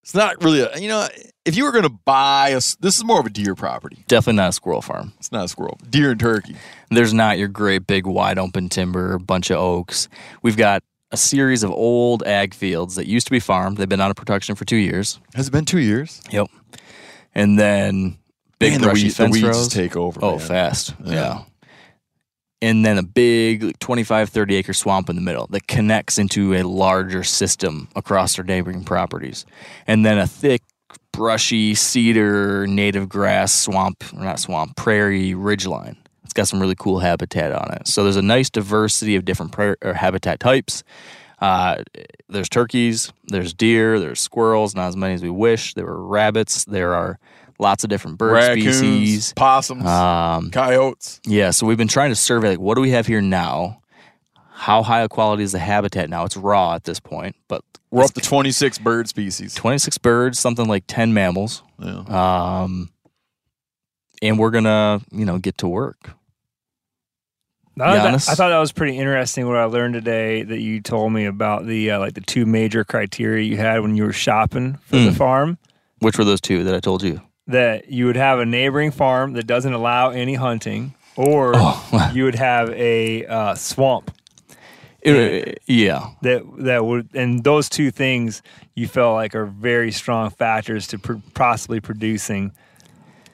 It's 0.04 0.16
not 0.16 0.44
really 0.44 0.62
a, 0.62 0.78
you 0.80 0.88
know, 0.88 1.08
if 1.46 1.56
you 1.56 1.64
were 1.64 1.72
going 1.72 1.84
to 1.84 1.90
buy 1.90 2.50
a, 2.50 2.56
this 2.56 2.98
is 2.98 3.04
more 3.04 3.20
of 3.20 3.26
a 3.28 3.30
deer 3.30 3.54
property. 3.54 4.04
Definitely 4.08 4.38
not 4.38 4.50
a 4.50 4.54
squirrel 4.54 4.82
farm. 4.82 5.14
It's 5.20 5.32
not 5.32 5.46
a 5.46 5.48
squirrel. 5.48 5.78
Deer 5.90 6.12
and 6.12 6.20
turkey. 6.20 6.56
There's 6.90 7.14
not 7.14 7.38
your 7.38 7.48
great 7.48 7.86
big 7.86 8.08
wide 8.08 8.40
open 8.40 8.68
timber, 8.68 9.20
bunch 9.20 9.52
of 9.52 9.58
oaks. 9.58 10.10
We've 10.42 10.58
got 10.58 10.84
a 11.12 11.18
series 11.18 11.62
of 11.62 11.70
old 11.72 12.24
ag 12.24 12.56
fields 12.56 12.96
that 12.96 13.06
used 13.06 13.28
to 13.28 13.32
be 13.32 13.40
farmed. 13.40 13.78
They've 13.78 13.88
been 13.88 14.02
out 14.02 14.10
of 14.10 14.16
production 14.16 14.56
for 14.56 14.66
two 14.66 14.78
years. 14.78 15.20
Has 15.36 15.48
it 15.48 15.52
been 15.52 15.66
two 15.66 15.80
years? 15.80 16.20
Yep. 16.32 16.48
And 17.36 17.60
then 17.60 18.18
big 18.58 18.72
Man, 18.74 18.82
the, 18.82 18.88
brushy 18.88 19.04
weed, 19.04 19.10
the 19.12 19.16
fence 19.16 19.34
weeds 19.34 19.46
rows. 19.46 19.68
take 19.70 19.96
over. 19.96 20.20
Oh, 20.24 20.38
man. 20.38 20.48
fast. 20.48 20.96
Yeah. 21.04 21.14
Yeah. 21.14 21.44
And 22.62 22.86
then 22.86 22.98
a 22.98 23.04
big 23.04 23.80
25, 23.80 24.30
30 24.30 24.56
acre 24.56 24.74
swamp 24.74 25.10
in 25.10 25.16
the 25.16 25.22
middle 25.22 25.48
that 25.48 25.68
connects 25.68 26.20
into 26.20 26.54
a 26.54 26.64
larger 26.64 27.24
system 27.24 27.88
across 27.96 28.38
our 28.38 28.44
neighboring 28.44 28.84
properties. 28.84 29.46
And 29.88 30.06
then 30.06 30.20
a 30.20 30.28
thick, 30.28 30.62
brushy 31.12 31.74
cedar, 31.76 32.68
native 32.68 33.10
grass 33.10 33.52
swamp, 33.54 34.04
or 34.14 34.24
not 34.24 34.40
swamp, 34.40 34.76
prairie 34.76 35.32
ridgeline. 35.32 35.96
It's 36.24 36.34
got 36.34 36.48
some 36.48 36.62
really 36.62 36.76
cool 36.78 37.00
habitat 37.00 37.52
on 37.52 37.74
it. 37.74 37.88
So 37.88 38.04
there's 38.04 38.16
a 38.16 38.22
nice 38.22 38.50
diversity 38.50 39.16
of 39.16 39.26
different 39.26 39.52
prairie, 39.52 39.78
or 39.82 39.94
habitat 39.94 40.40
types. 40.40 40.84
Uh, 41.40 41.84
there's 42.30 42.48
turkeys, 42.48 43.12
there's 43.26 43.54
deer, 43.54 44.00
there's 44.00 44.20
squirrels, 44.20 44.76
not 44.76 44.88
as 44.88 44.96
many 44.96 45.16
as 45.16 45.24
we 45.24 45.30
wish. 45.30 45.74
There 45.74 45.88
are 45.88 46.06
rabbits. 46.06 46.64
There 46.66 46.94
are 46.94 47.20
lots 47.62 47.84
of 47.86 47.90
different 47.90 48.18
bird 48.18 48.34
Raccoons, 48.34 48.78
species. 48.78 49.34
possums, 49.36 49.86
Um, 49.86 50.50
coyotes. 50.52 51.22
yeah, 51.26 51.52
so 51.52 51.66
we've 51.66 51.78
been 51.78 51.88
trying 51.88 52.10
to 52.10 52.16
survey 52.16 52.50
like 52.50 52.60
what 52.60 52.76
do 52.76 52.82
we 52.82 52.90
have 52.92 53.08
here 53.08 53.22
now? 53.22 53.78
How 54.54 54.84
high 54.84 55.02
a 55.02 55.08
quality 55.10 55.44
is 55.44 55.54
the 55.54 55.60
habitat 55.60 56.10
now? 56.10 56.26
It's 56.26 56.36
raw 56.38 56.76
at 56.76 56.84
this 56.84 57.00
point, 57.00 57.36
but 57.48 57.64
We're 57.90 58.04
up 58.04 58.14
to 58.14 58.22
26 58.22 58.78
bird 58.80 59.08
species. 59.08 59.54
26 59.56 59.98
birds, 60.00 60.38
something 60.40 60.68
like 60.68 60.84
10 60.88 61.14
mammals. 61.14 61.64
Yeah. 61.80 62.04
Um, 62.64 62.90
and 64.22 64.38
we're 64.38 64.52
gonna, 64.52 65.02
you 65.12 65.26
know, 65.26 65.38
get 65.40 65.58
to 65.60 65.68
work. 65.68 66.12
I, 67.80 67.96
thought 67.98 68.04
that, 68.04 68.14
I 68.14 68.36
thought 68.36 68.50
that 68.50 68.60
was 68.60 68.72
pretty 68.72 68.98
interesting. 68.98 69.48
What 69.48 69.58
I 69.58 69.64
learned 69.64 69.94
today 69.96 70.44
that 70.44 70.60
you 70.60 70.82
told 70.82 71.12
me 71.14 71.26
about 71.26 71.66
the 71.66 71.92
uh, 71.92 72.00
like 72.00 72.14
the 72.14 72.22
two 72.22 72.46
major 72.46 72.84
criteria 72.84 73.44
you 73.44 73.58
had 73.58 73.80
when 73.82 73.96
you 73.96 74.04
were 74.04 74.14
shopping 74.14 74.76
for 74.86 74.98
the 74.98 75.10
Mm. 75.12 75.18
farm. 75.18 75.58
Which 76.00 76.18
were 76.18 76.24
those 76.26 76.42
two 76.42 76.64
that 76.66 76.76
I 76.76 76.80
told 76.80 77.02
you? 77.02 77.22
That 77.52 77.90
you 77.92 78.06
would 78.08 78.16
have 78.18 78.40
a 78.40 78.46
neighboring 78.46 78.92
farm 78.92 79.34
that 79.34 79.46
doesn't 79.48 79.74
allow 79.74 80.10
any 80.10 80.36
hunting, 80.36 80.94
or 81.16 81.52
Oh, 81.56 82.12
you 82.14 82.24
would 82.26 82.36
have 82.36 82.70
a 82.72 83.26
uh, 83.26 83.56
swamp 83.56 84.12
It- 85.02 85.62
yeah. 85.66 86.10
that 86.22 86.44
that 86.60 86.86
would, 86.86 87.10
and 87.14 87.44
those 87.44 87.70
two 87.70 87.92
things 87.92 88.42
you 88.76 88.88
felt 88.88 89.16
like 89.16 89.36
are 89.36 89.46
very 89.46 89.92
strong 89.92 90.30
factors 90.30 90.88
to 90.88 91.00
pr- 91.00 91.14
possibly 91.34 91.80
producing 91.80 92.52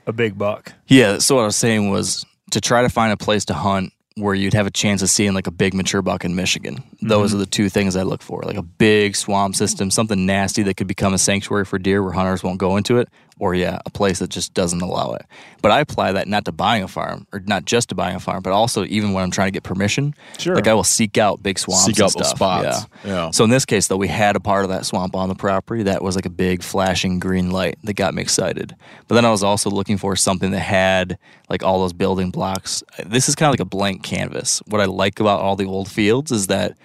a 0.06 0.13
big 0.13 0.38
buck. 0.38 0.73
Yeah. 0.88 1.17
So 1.19 1.36
what 1.36 1.41
I 1.41 1.45
was 1.45 1.56
saying 1.58 1.89
was 1.89 2.25
to 2.51 2.62
try 2.62 2.82
to 2.82 2.89
find 2.89 3.12
a 3.12 3.17
place 3.17 3.43
to 3.45 3.53
hunt 3.53 3.91
where 4.15 4.34
you'd 4.34 4.53
have 4.56 4.65
a 4.65 4.71
chance 4.71 5.01
of 5.03 5.10
seeing 5.12 5.34
like 5.36 5.45
a 5.45 5.51
big 5.51 5.73
mature 5.75 6.01
buck 6.01 6.25
in 6.25 6.34
Michigan. 6.36 6.82
Those 7.03 7.36
are 7.36 7.38
the 7.38 7.45
two 7.45 7.69
things 7.69 7.95
I 7.95 8.01
look 8.03 8.23
for, 8.23 8.41
like 8.43 8.56
a 8.58 8.63
big 8.63 9.15
swamp 9.15 9.56
system, 9.56 9.91
something 9.91 10.25
nasty 10.25 10.63
that 10.63 10.75
could 10.77 10.88
become 10.88 11.13
a 11.13 11.19
sanctuary 11.19 11.65
for 11.65 11.77
deer 11.77 12.01
where 12.01 12.13
hunters 12.13 12.41
won't 12.41 12.58
go 12.58 12.77
into 12.77 12.97
it, 12.97 13.10
or 13.39 13.56
yeah, 13.56 13.80
a 13.86 13.89
place 13.89 14.19
that 14.19 14.30
just 14.30 14.54
doesn't 14.54 14.82
allow 14.82 15.13
it. 15.13 15.26
But 15.62 15.71
I 15.71 15.80
apply 15.80 16.13
that 16.13 16.28
not 16.28 16.45
to 16.45 16.52
buying 16.52 16.84
a 16.84 16.88
farm, 16.88 17.28
or 17.34 17.41
not 17.41 17.65
just 17.65 17.89
to 17.89 17.95
buying 17.95 18.15
a 18.15 18.19
farm, 18.19 18.41
but 18.43 18.54
also 18.54 18.86
even 18.86 19.13
when 19.13 19.23
I'm 19.23 19.32
trying 19.32 19.47
to 19.47 19.52
get 19.52 19.63
permission. 19.63 20.13
Sure. 20.38 20.56
Like 20.56 20.67
I 20.67 20.73
will 20.73 20.84
seek 20.84 21.17
out 21.17 21.43
big 21.43 21.60
swamps. 21.60 21.86
Seek 21.86 21.97
and 21.97 22.06
out 22.06 22.13
those 22.13 22.28
stuff. 22.28 22.38
spots. 22.38 22.88
Yeah. 23.04 23.12
Yeah. 23.12 23.32
So 23.32 23.43
in 23.43 23.50
this 23.50 23.65
case, 23.65 23.88
though, 23.88 23.97
we 23.97 24.08
had 24.08 24.36
a 24.36 24.39
part 24.39 24.63
of 24.63 24.69
that 24.69 24.86
swamp 24.86 25.15
on 25.15 25.30
the 25.30 25.36
property 25.36 25.84
that 25.84 26.02
was 26.04 26.15
like 26.15 26.26
a 26.26 26.32
big 26.32 26.63
flashing 26.63 27.19
green 27.19 27.52
light 27.52 27.78
that 27.84 27.93
got 27.93 28.13
me 28.13 28.21
excited. 28.21 28.76
But 29.08 29.15
then 29.15 29.26
I 29.26 29.32
was 29.32 29.43
also 29.43 29.69
looking 29.69 29.97
for 29.97 30.15
something 30.15 30.52
that 30.52 30.60
had 30.60 31.17
like 31.50 31.63
all 31.63 31.80
those 31.80 31.93
building 31.93 32.32
blocks. 32.32 32.84
This 33.06 33.30
is 33.30 33.36
kind 33.36 33.47
of 33.47 33.54
like 33.54 33.60
a 33.60 33.65
blank 33.65 34.04
canvas. 34.04 34.62
What 34.67 34.82
I 34.82 34.86
like 34.86 35.19
about 35.19 35.41
all 35.41 35.56
the 35.56 35.65
old 35.65 35.89
fields 35.89 36.32
is 36.32 36.47
that 36.47 36.78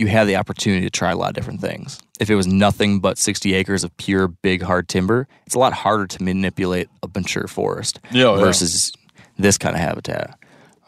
you 0.00 0.06
have 0.08 0.26
the 0.26 0.36
opportunity 0.36 0.84
to 0.86 0.90
try 0.90 1.10
a 1.12 1.16
lot 1.16 1.28
of 1.28 1.34
different 1.34 1.60
things. 1.60 2.00
If 2.18 2.30
it 2.30 2.34
was 2.34 2.46
nothing 2.46 3.00
but 3.00 3.18
60 3.18 3.54
acres 3.54 3.84
of 3.84 3.96
pure 3.98 4.28
big 4.28 4.62
hard 4.62 4.88
timber, 4.88 5.28
it's 5.46 5.54
a 5.54 5.58
lot 5.58 5.72
harder 5.72 6.06
to 6.06 6.22
manipulate 6.22 6.88
a 7.02 7.08
mature 7.14 7.46
forest 7.46 8.00
Yeah, 8.10 8.24
oh, 8.24 8.34
yeah. 8.36 8.40
versus 8.44 8.92
this 9.38 9.56
kind 9.58 9.74
of 9.76 9.80
habitat. 9.80 10.36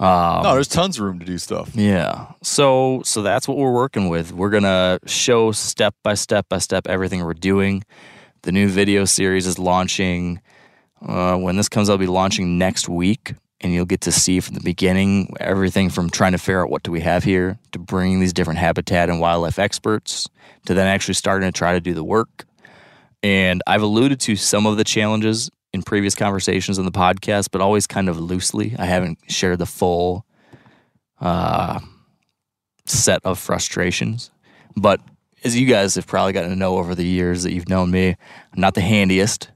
no, 0.01 0.43
there's 0.55 0.69
tons 0.69 0.99
of 0.99 1.05
room 1.05 1.19
to 1.21 1.25
do 1.27 1.39
stuff. 1.39 1.71
Yeah. 1.75 2.33
So 2.43 3.03
so 3.05 3.23
that's 3.23 3.47
what 3.47 3.57
we're 3.57 3.73
working 3.73 4.09
with. 4.09 4.33
We're 4.33 4.51
gonna 4.51 4.99
show 5.07 5.53
step 5.53 5.95
by 6.03 6.15
step 6.15 6.49
by 6.49 6.59
step 6.59 6.87
everything 6.89 7.25
we're 7.25 7.35
doing. 7.35 7.85
The 8.43 8.51
new 8.53 8.69
video 8.69 9.05
series 9.05 9.47
is 9.47 9.59
launching. 9.59 10.41
Uh, 11.07 11.37
when 11.37 11.57
this 11.57 11.69
comes, 11.69 11.89
I'll 11.89 11.99
be 11.99 12.07
launching 12.07 12.59
next 12.59 12.89
week, 12.89 13.35
and 13.63 13.73
you'll 13.73 13.85
get 13.85 14.01
to 14.03 14.13
see 14.13 14.41
from 14.41 14.55
the 14.55 14.61
beginning 14.61 15.35
everything 15.41 15.89
from 15.89 16.11
trying 16.11 16.33
to 16.33 16.39
figure 16.39 16.63
out 16.63 16.71
what 16.71 16.83
do 16.83 16.91
we 16.91 17.01
have 17.01 17.25
here 17.25 17.59
to 17.71 17.79
bringing 17.79 18.21
these 18.21 18.33
different 18.33 18.59
habitat 18.59 19.09
and 19.09 19.21
wildlife 19.21 19.59
experts 19.59 20.29
to 20.67 20.75
then 20.75 20.87
actually 20.87 21.15
starting 21.15 21.51
to 21.51 21.57
try 21.57 21.73
to 21.73 21.81
do 21.81 21.95
the 21.95 22.05
work. 22.05 22.45
And 23.23 23.63
I've 23.67 23.83
alluded 23.83 24.21
to 24.21 24.37
some 24.37 24.67
of 24.67 24.77
the 24.77 24.85
challenges 24.85 25.51
in 25.73 25.83
previous 25.83 26.15
conversations 26.15 26.79
on 26.79 26.85
the 26.85 26.93
podcast, 26.93 27.49
but 27.53 27.61
always 27.61 27.87
kind 27.87 28.09
of 28.09 28.19
loosely. 28.19 28.75
I 28.79 28.85
haven't 28.85 29.19
shared 29.29 29.59
the 29.59 29.67
full 29.67 30.27
uh, 31.21 31.81
set 32.85 33.21
of 33.25 33.39
frustrations. 33.39 34.31
But 34.77 35.01
as 35.45 35.59
you 35.59 35.67
guys 35.67 35.95
have 35.95 36.07
probably 36.07 36.33
gotten 36.33 36.51
to 36.51 36.57
know 36.57 36.79
over 36.79 36.95
the 36.95 37.07
years 37.07 37.45
that 37.45 37.53
you've 37.53 37.69
known 37.69 37.91
me, 37.91 38.09
I'm 38.09 38.61
not 38.61 38.75
the 38.75 38.81
handiest. 38.81 39.51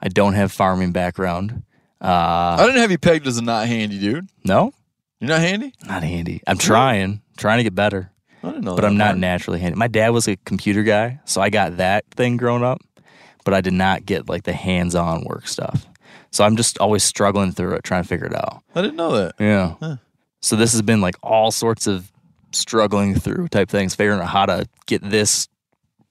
I 0.00 0.08
don't 0.08 0.34
have 0.34 0.50
farming 0.50 0.92
background. 0.92 1.62
Uh, 2.00 2.56
I 2.58 2.66
didn't 2.66 2.80
have 2.80 2.90
you 2.90 2.98
pegged 2.98 3.26
as 3.26 3.36
a 3.38 3.42
not 3.42 3.66
handy 3.66 3.98
dude. 3.98 4.28
no, 4.44 4.72
You're 5.20 5.28
not 5.28 5.40
handy? 5.40 5.72
not 5.86 6.02
handy. 6.02 6.40
I'm 6.46 6.56
trying, 6.58 7.20
trying 7.36 7.58
to 7.58 7.62
get 7.64 7.74
better, 7.74 8.10
I 8.42 8.48
didn't 8.48 8.64
know 8.64 8.74
but 8.74 8.84
I'm 8.86 8.96
not 8.96 9.08
part. 9.08 9.18
naturally 9.18 9.60
handy. 9.60 9.76
My 9.76 9.88
dad 9.88 10.10
was 10.10 10.26
a 10.28 10.36
computer 10.36 10.82
guy, 10.82 11.20
so 11.26 11.40
I 11.42 11.50
got 11.50 11.76
that 11.76 12.06
thing 12.12 12.36
growing 12.38 12.62
up, 12.64 12.80
but 13.44 13.52
I 13.52 13.60
did 13.60 13.74
not 13.74 14.06
get 14.06 14.28
like 14.28 14.44
the 14.44 14.52
hands-on 14.54 15.24
work 15.24 15.46
stuff. 15.46 15.86
So 16.30 16.44
I'm 16.44 16.56
just 16.56 16.78
always 16.78 17.02
struggling 17.02 17.52
through 17.52 17.74
it, 17.74 17.84
trying 17.84 18.02
to 18.02 18.08
figure 18.08 18.26
it 18.26 18.34
out. 18.34 18.62
I 18.74 18.80
didn't 18.82 18.96
know 18.96 19.12
that. 19.16 19.34
Yeah. 19.38 19.74
Huh. 19.80 19.96
So 20.40 20.56
this 20.56 20.72
has 20.72 20.80
been 20.80 21.00
like 21.02 21.16
all 21.22 21.50
sorts 21.50 21.86
of 21.86 22.10
struggling 22.52 23.14
through 23.14 23.48
type 23.48 23.68
things, 23.68 23.94
figuring 23.94 24.20
out 24.20 24.28
how 24.28 24.46
to 24.46 24.66
get 24.86 25.02
this 25.02 25.48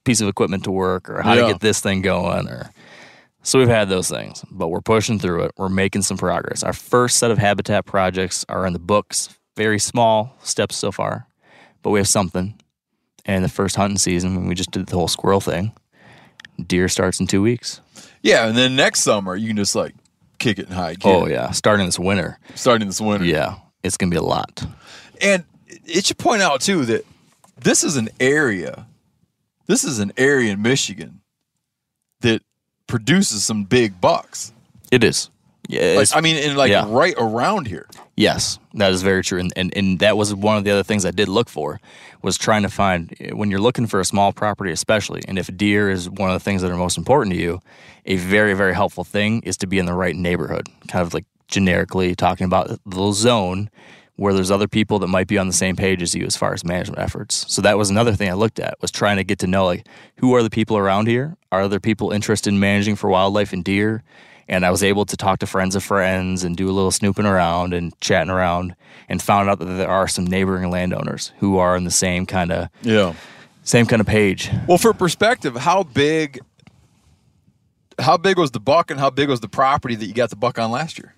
piece 0.04 0.20
of 0.20 0.28
equipment 0.28 0.64
to 0.64 0.70
work 0.70 1.10
or 1.10 1.20
how 1.22 1.34
Yeah. 1.34 1.42
to 1.42 1.52
get 1.52 1.60
this 1.60 1.80
thing 1.80 2.00
going 2.02 2.48
or 2.48 2.70
so 3.42 3.58
we've 3.58 3.68
had 3.68 3.88
those 3.88 4.08
things, 4.08 4.44
but 4.50 4.68
we're 4.68 4.80
pushing 4.80 5.18
through 5.18 5.44
it. 5.44 5.52
We're 5.56 5.68
making 5.68 6.02
some 6.02 6.16
progress. 6.16 6.62
Our 6.62 6.72
first 6.72 7.18
set 7.18 7.30
of 7.30 7.38
habitat 7.38 7.86
projects 7.86 8.44
are 8.48 8.66
in 8.66 8.72
the 8.72 8.78
books. 8.78 9.30
Very 9.56 9.78
small 9.78 10.36
steps 10.42 10.76
so 10.76 10.92
far, 10.92 11.26
but 11.82 11.90
we 11.90 11.98
have 11.98 12.08
something. 12.08 12.54
And 13.24 13.44
the 13.44 13.48
first 13.48 13.76
hunting 13.76 13.98
season, 13.98 14.36
when 14.36 14.46
we 14.46 14.54
just 14.54 14.70
did 14.70 14.86
the 14.86 14.96
whole 14.96 15.08
squirrel 15.08 15.40
thing, 15.40 15.72
deer 16.66 16.88
starts 16.88 17.20
in 17.20 17.26
two 17.26 17.42
weeks. 17.42 17.80
Yeah, 18.22 18.46
and 18.46 18.56
then 18.56 18.76
next 18.76 19.00
summer 19.02 19.34
you 19.36 19.48
can 19.48 19.56
just 19.56 19.74
like 19.74 19.94
kick 20.38 20.58
it 20.58 20.68
and 20.68 20.98
gear. 20.98 21.12
Oh 21.12 21.26
yeah, 21.26 21.50
starting 21.50 21.86
this 21.86 21.98
winter. 21.98 22.38
Starting 22.54 22.88
this 22.88 23.00
winter. 23.00 23.24
Yeah, 23.24 23.56
it's 23.82 23.96
gonna 23.96 24.10
be 24.10 24.16
a 24.16 24.22
lot. 24.22 24.64
And 25.20 25.44
it 25.86 26.06
should 26.06 26.18
point 26.18 26.42
out 26.42 26.60
too 26.60 26.84
that 26.86 27.04
this 27.56 27.84
is 27.84 27.96
an 27.96 28.08
area, 28.18 28.86
this 29.66 29.84
is 29.84 29.98
an 29.98 30.12
area 30.16 30.52
in 30.52 30.62
Michigan 30.62 31.20
that 32.20 32.42
produces 32.90 33.44
some 33.44 33.64
big 33.64 34.00
bucks. 34.00 34.52
It 34.90 35.04
is. 35.04 35.30
Yeah, 35.68 35.94
Like, 35.96 36.08
I 36.12 36.20
mean, 36.20 36.36
in 36.36 36.56
like 36.56 36.70
yeah. 36.70 36.84
right 36.88 37.14
around 37.16 37.68
here. 37.68 37.86
Yes, 38.16 38.58
that 38.74 38.90
is 38.90 39.02
very 39.02 39.22
true, 39.22 39.38
and, 39.38 39.52
and 39.56 39.72
and 39.76 40.00
that 40.00 40.16
was 40.16 40.34
one 40.34 40.56
of 40.56 40.64
the 40.64 40.70
other 40.72 40.82
things 40.82 41.06
I 41.06 41.12
did 41.12 41.28
look 41.28 41.48
for 41.48 41.80
was 42.22 42.36
trying 42.36 42.62
to 42.62 42.68
find 42.68 43.14
when 43.32 43.50
you're 43.50 43.60
looking 43.60 43.86
for 43.86 44.00
a 44.00 44.04
small 44.04 44.32
property, 44.32 44.72
especially, 44.72 45.22
and 45.28 45.38
if 45.38 45.56
deer 45.56 45.88
is 45.88 46.10
one 46.10 46.28
of 46.28 46.34
the 46.34 46.40
things 46.40 46.60
that 46.62 46.70
are 46.70 46.76
most 46.76 46.98
important 46.98 47.34
to 47.34 47.40
you, 47.40 47.60
a 48.04 48.16
very 48.16 48.52
very 48.52 48.74
helpful 48.74 49.04
thing 49.04 49.40
is 49.42 49.56
to 49.58 49.66
be 49.66 49.78
in 49.78 49.86
the 49.86 49.94
right 49.94 50.16
neighborhood, 50.16 50.68
kind 50.88 51.06
of 51.06 51.14
like 51.14 51.24
generically 51.46 52.14
talking 52.14 52.44
about 52.44 52.68
the 52.84 53.12
zone 53.12 53.70
where 54.16 54.34
there's 54.34 54.50
other 54.50 54.68
people 54.68 54.98
that 54.98 55.06
might 55.06 55.28
be 55.28 55.38
on 55.38 55.46
the 55.46 55.52
same 55.52 55.76
page 55.76 56.02
as 56.02 56.14
you 56.14 56.26
as 56.26 56.36
far 56.36 56.52
as 56.52 56.62
management 56.64 56.98
efforts. 56.98 57.46
So 57.48 57.62
that 57.62 57.78
was 57.78 57.88
another 57.88 58.12
thing 58.12 58.28
I 58.28 58.34
looked 58.34 58.60
at 58.60 58.74
was 58.82 58.90
trying 58.90 59.16
to 59.16 59.24
get 59.24 59.38
to 59.38 59.46
know 59.46 59.64
like 59.64 59.86
who 60.16 60.34
are 60.34 60.42
the 60.42 60.50
people 60.50 60.76
around 60.76 61.06
here? 61.06 61.36
Are 61.52 61.66
there 61.68 61.80
people 61.80 62.12
interested 62.12 62.50
in 62.52 62.60
managing 62.60 62.96
for 62.96 63.10
wildlife 63.10 63.52
and 63.52 63.64
deer? 63.64 64.02
And 64.48 64.64
I 64.66 64.70
was 64.70 64.82
able 64.82 65.04
to 65.06 65.16
talk 65.16 65.40
to 65.40 65.46
friends 65.46 65.74
of 65.76 65.82
friends 65.84 66.42
and 66.44 66.56
do 66.56 66.68
a 66.68 66.72
little 66.72 66.90
snooping 66.90 67.26
around 67.26 67.72
and 67.74 67.98
chatting 68.00 68.30
around 68.30 68.74
and 69.08 69.20
found 69.22 69.48
out 69.48 69.58
that 69.60 69.64
there 69.64 69.88
are 69.88 70.08
some 70.08 70.24
neighboring 70.26 70.70
landowners 70.70 71.32
who 71.38 71.58
are 71.58 71.76
in 71.76 71.84
the 71.84 71.90
same 71.90 72.26
kind 72.26 72.50
of 72.52 72.68
Yeah. 72.82 73.14
same 73.62 73.86
kind 73.86 74.00
of 74.00 74.06
page. 74.06 74.50
Well, 74.66 74.78
for 74.78 74.92
perspective, 74.92 75.56
how 75.56 75.82
big 75.84 76.40
how 77.98 78.16
big 78.16 78.38
was 78.38 78.50
the 78.52 78.60
buck 78.60 78.90
and 78.90 78.98
how 78.98 79.10
big 79.10 79.28
was 79.28 79.40
the 79.40 79.48
property 79.48 79.94
that 79.94 80.06
you 80.06 80.14
got 80.14 80.30
the 80.30 80.36
buck 80.36 80.58
on 80.58 80.70
last 80.70 80.98
year? 80.98 81.14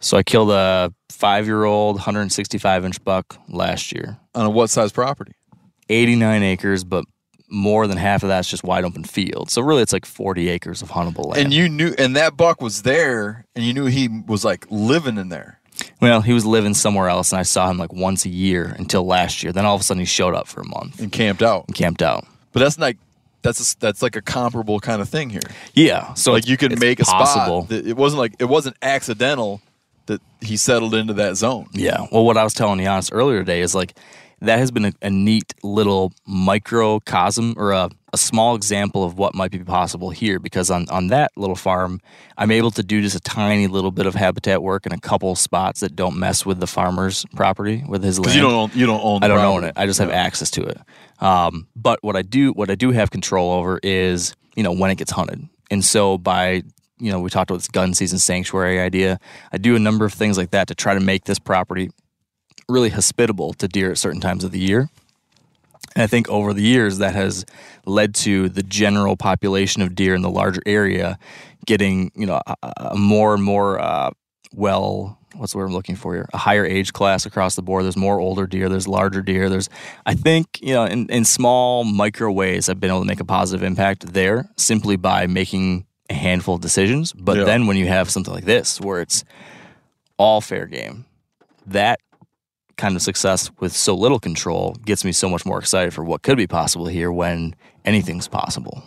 So 0.00 0.16
I 0.16 0.24
killed 0.24 0.50
a 0.50 0.92
5-year-old 1.10 1.94
165 1.96 2.84
inch 2.84 3.04
buck 3.04 3.38
last 3.48 3.92
year. 3.92 4.18
On 4.34 4.44
a 4.44 4.50
what 4.50 4.68
size 4.68 4.90
property? 4.90 5.32
89 5.88 6.42
acres, 6.42 6.82
but 6.82 7.04
more 7.52 7.86
than 7.86 7.98
half 7.98 8.22
of 8.22 8.28
that's 8.30 8.48
just 8.48 8.64
wide 8.64 8.84
open 8.84 9.04
field. 9.04 9.50
So 9.50 9.60
really, 9.62 9.82
it's 9.82 9.92
like 9.92 10.06
40 10.06 10.48
acres 10.48 10.80
of 10.82 10.90
huntable 10.90 11.26
land. 11.26 11.44
And 11.44 11.52
you 11.54 11.68
knew, 11.68 11.94
and 11.98 12.16
that 12.16 12.36
buck 12.36 12.60
was 12.62 12.82
there, 12.82 13.44
and 13.54 13.64
you 13.64 13.74
knew 13.74 13.84
he 13.86 14.08
was 14.26 14.44
like 14.44 14.66
living 14.70 15.18
in 15.18 15.28
there. 15.28 15.58
well, 16.00 16.20
he 16.22 16.32
was 16.32 16.44
living 16.46 16.74
somewhere 16.74 17.08
else, 17.08 17.30
and 17.32 17.38
I 17.38 17.42
saw 17.42 17.70
him 17.70 17.76
like 17.78 17.92
once 17.92 18.24
a 18.24 18.28
year 18.30 18.74
until 18.78 19.04
last 19.04 19.42
year. 19.42 19.52
Then 19.52 19.66
all 19.66 19.74
of 19.74 19.80
a 19.82 19.84
sudden, 19.84 20.00
he 20.00 20.06
showed 20.06 20.34
up 20.34 20.48
for 20.48 20.60
a 20.62 20.66
month 20.66 20.98
and 21.00 21.12
camped 21.12 21.42
out. 21.42 21.66
and 21.68 21.76
camped 21.76 22.02
out. 22.02 22.24
But 22.52 22.60
that's 22.60 22.78
like 22.78 22.96
that's 23.42 23.74
a, 23.74 23.78
that's 23.80 24.02
like 24.02 24.14
a 24.16 24.22
comparable 24.22 24.80
kind 24.80 25.02
of 25.02 25.08
thing 25.08 25.28
here. 25.30 25.40
Yeah, 25.74 26.14
so 26.14 26.32
like 26.32 26.44
it's- 26.44 26.50
you 26.50 26.56
can 26.56 26.78
make 26.78 27.00
a 27.00 27.04
possible. 27.04 27.64
spot. 27.66 27.86
It 27.86 27.96
wasn't 27.96 28.20
like 28.20 28.34
it 28.38 28.44
wasn't 28.46 28.76
accidental 28.82 29.60
that 30.06 30.20
he 30.40 30.56
settled 30.56 30.94
into 30.94 31.12
that 31.14 31.36
zone. 31.36 31.66
Yeah. 31.72 32.06
Well, 32.10 32.24
what 32.24 32.36
I 32.36 32.44
was 32.44 32.54
telling 32.54 32.78
Giannis 32.80 33.10
earlier 33.12 33.38
today 33.40 33.60
is 33.60 33.74
like 33.74 33.94
that 34.42 34.58
has 34.58 34.70
been 34.70 34.86
a, 34.86 34.92
a 35.02 35.10
neat 35.10 35.54
little 35.62 36.12
microcosm 36.26 37.54
or 37.56 37.70
a, 37.70 37.88
a 38.12 38.18
small 38.18 38.56
example 38.56 39.04
of 39.04 39.16
what 39.16 39.34
might 39.34 39.52
be 39.52 39.60
possible 39.60 40.10
here 40.10 40.38
because 40.40 40.68
on, 40.68 40.88
on 40.90 41.06
that 41.08 41.30
little 41.36 41.54
farm, 41.54 42.00
I'm 42.36 42.50
able 42.50 42.72
to 42.72 42.82
do 42.82 43.00
just 43.00 43.14
a 43.14 43.20
tiny 43.20 43.68
little 43.68 43.92
bit 43.92 44.06
of 44.06 44.14
habitat 44.14 44.62
work 44.62 44.84
in 44.84 44.92
a 44.92 44.98
couple 44.98 45.34
spots 45.36 45.80
that 45.80 45.94
don't 45.94 46.18
mess 46.18 46.44
with 46.44 46.58
the 46.58 46.66
farmer's 46.66 47.24
property 47.36 47.84
with 47.88 48.02
his 48.02 48.18
land. 48.18 48.24
Because 48.24 48.36
you 48.36 48.42
don't 48.42 48.52
own, 48.52 48.70
you 48.74 48.86
don't 48.86 49.00
own. 49.02 49.22
I 49.22 49.28
don't 49.28 49.38
property. 49.38 49.56
own 49.56 49.64
it. 49.64 49.72
I 49.76 49.86
just 49.86 50.00
have 50.00 50.10
access 50.10 50.50
to 50.52 50.62
it. 50.62 50.78
Um, 51.20 51.68
but 51.76 52.02
what 52.02 52.16
I 52.16 52.22
do, 52.22 52.52
what 52.52 52.68
I 52.68 52.74
do 52.74 52.90
have 52.90 53.10
control 53.10 53.52
over 53.52 53.78
is, 53.82 54.34
you 54.56 54.64
know, 54.64 54.72
when 54.72 54.90
it 54.90 54.96
gets 54.96 55.12
hunted. 55.12 55.48
And 55.70 55.84
so 55.84 56.18
by, 56.18 56.64
you 56.98 57.12
know, 57.12 57.20
we 57.20 57.30
talked 57.30 57.50
about 57.50 57.58
this 57.58 57.68
gun 57.68 57.94
season 57.94 58.18
sanctuary 58.18 58.80
idea. 58.80 59.20
I 59.52 59.58
do 59.58 59.76
a 59.76 59.78
number 59.78 60.04
of 60.04 60.12
things 60.12 60.36
like 60.36 60.50
that 60.50 60.66
to 60.66 60.74
try 60.74 60.94
to 60.94 61.00
make 61.00 61.24
this 61.24 61.38
property 61.38 61.90
really 62.72 62.90
hospitable 62.90 63.52
to 63.54 63.68
deer 63.68 63.90
at 63.90 63.98
certain 63.98 64.20
times 64.20 64.44
of 64.44 64.50
the 64.50 64.58
year. 64.58 64.88
And 65.94 66.02
I 66.02 66.06
think 66.06 66.28
over 66.28 66.52
the 66.54 66.62
years 66.62 66.98
that 66.98 67.14
has 67.14 67.44
led 67.84 68.14
to 68.16 68.48
the 68.48 68.62
general 68.62 69.16
population 69.16 69.82
of 69.82 69.94
deer 69.94 70.14
in 70.14 70.22
the 70.22 70.30
larger 70.30 70.62
area 70.64 71.18
getting, 71.66 72.10
you 72.14 72.26
know, 72.26 72.40
a, 72.46 72.72
a 72.76 72.96
more 72.96 73.34
and 73.34 73.42
more 73.42 73.78
uh, 73.78 74.10
well, 74.54 75.18
what's 75.34 75.52
the 75.52 75.58
word 75.58 75.66
I'm 75.66 75.72
looking 75.72 75.96
for 75.96 76.14
here? 76.14 76.28
A 76.32 76.38
higher 76.38 76.64
age 76.64 76.92
class 76.92 77.24
across 77.26 77.54
the 77.56 77.62
board. 77.62 77.84
There's 77.84 77.96
more 77.96 78.18
older 78.20 78.46
deer. 78.46 78.68
There's 78.68 78.88
larger 78.88 79.22
deer. 79.22 79.48
There's, 79.48 79.68
I 80.06 80.14
think, 80.14 80.46
you 80.60 80.74
know, 80.74 80.84
in, 80.84 81.08
in 81.08 81.24
small 81.24 81.84
micro 81.84 82.30
ways, 82.32 82.68
I've 82.68 82.80
been 82.80 82.90
able 82.90 83.00
to 83.00 83.06
make 83.06 83.20
a 83.20 83.24
positive 83.24 83.62
impact 83.62 84.12
there 84.12 84.48
simply 84.56 84.96
by 84.96 85.26
making 85.26 85.86
a 86.10 86.14
handful 86.14 86.56
of 86.56 86.60
decisions. 86.60 87.12
But 87.12 87.38
Yeah. 87.38 87.44
then 87.44 87.66
when 87.66 87.76
you 87.76 87.86
have 87.88 88.10
something 88.10 88.32
like 88.32 88.44
this 88.44 88.80
where 88.80 89.00
it's 89.00 89.24
all 90.18 90.40
fair 90.40 90.66
game, 90.66 91.06
that 91.66 92.00
kind 92.76 92.96
of 92.96 93.02
success 93.02 93.50
with 93.60 93.72
so 93.72 93.94
little 93.94 94.18
control 94.18 94.74
gets 94.84 95.04
me 95.04 95.12
so 95.12 95.28
much 95.28 95.44
more 95.46 95.58
excited 95.58 95.92
for 95.94 96.04
what 96.04 96.22
could 96.22 96.36
be 96.36 96.46
possible 96.46 96.86
here 96.86 97.10
when 97.12 97.54
anything's 97.84 98.28
possible. 98.28 98.82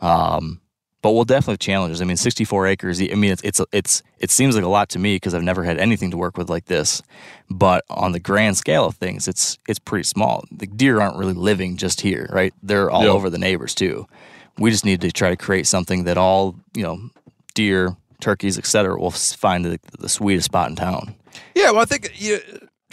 Um, 0.00 0.60
but 1.02 1.12
we'll 1.12 1.24
definitely 1.24 1.52
have 1.52 1.58
challenges. 1.58 2.00
I 2.00 2.06
mean, 2.06 2.16
64 2.16 2.66
acres. 2.66 3.00
I 3.00 3.14
mean, 3.14 3.30
it's 3.32 3.42
it's 3.42 3.60
it's 3.72 4.02
it 4.18 4.30
seems 4.30 4.54
like 4.56 4.64
a 4.64 4.68
lot 4.68 4.88
to 4.90 4.98
me 4.98 5.16
because 5.16 5.34
I've 5.34 5.42
never 5.42 5.62
had 5.62 5.76
anything 5.78 6.10
to 6.12 6.16
work 6.16 6.38
with 6.38 6.48
like 6.48 6.64
this. 6.64 7.02
But 7.50 7.84
on 7.90 8.12
the 8.12 8.20
grand 8.20 8.56
scale 8.56 8.86
of 8.86 8.96
things, 8.96 9.28
it's 9.28 9.58
it's 9.68 9.78
pretty 9.78 10.04
small. 10.04 10.44
The 10.50 10.66
deer 10.66 11.00
aren't 11.02 11.18
really 11.18 11.34
living 11.34 11.76
just 11.76 12.00
here, 12.00 12.26
right? 12.32 12.54
They're 12.62 12.90
all 12.90 13.04
Yeah. 13.04 13.10
over 13.10 13.28
the 13.28 13.36
neighbors 13.38 13.74
too. 13.74 14.06
We 14.58 14.70
just 14.70 14.84
need 14.86 15.02
to 15.02 15.12
try 15.12 15.28
to 15.28 15.36
create 15.36 15.66
something 15.66 16.04
that 16.04 16.16
all 16.16 16.56
you 16.74 16.84
know, 16.84 17.10
deer, 17.54 17.96
turkeys, 18.20 18.56
etc., 18.56 18.98
will 18.98 19.10
find 19.10 19.64
the, 19.64 19.78
the 19.98 20.08
sweetest 20.08 20.46
spot 20.46 20.70
in 20.70 20.76
town. 20.76 21.14
Yeah, 21.54 21.70
well, 21.72 21.80
I 21.82 21.84
think 21.84 22.12
you, 22.14 22.38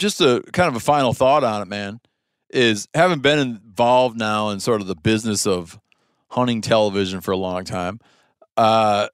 just 0.02 0.20
a 0.20 0.42
kind 0.52 0.68
of 0.68 0.76
a 0.76 0.80
final 0.80 1.14
thought 1.14 1.44
on 1.44 1.62
it, 1.62 1.68
man, 1.68 2.00
is 2.50 2.88
having 2.92 3.20
been 3.20 3.38
involved 3.38 4.18
now 4.18 4.50
in 4.50 4.60
sort 4.60 4.82
of 4.82 4.86
the 4.86 4.96
business 4.96 5.46
of 5.46 5.78
hunting 6.28 6.60
television 6.60 7.20
for 7.20 7.30
a 7.30 7.36
long 7.36 7.64
time. 7.64 8.00
Uh, 8.56 9.08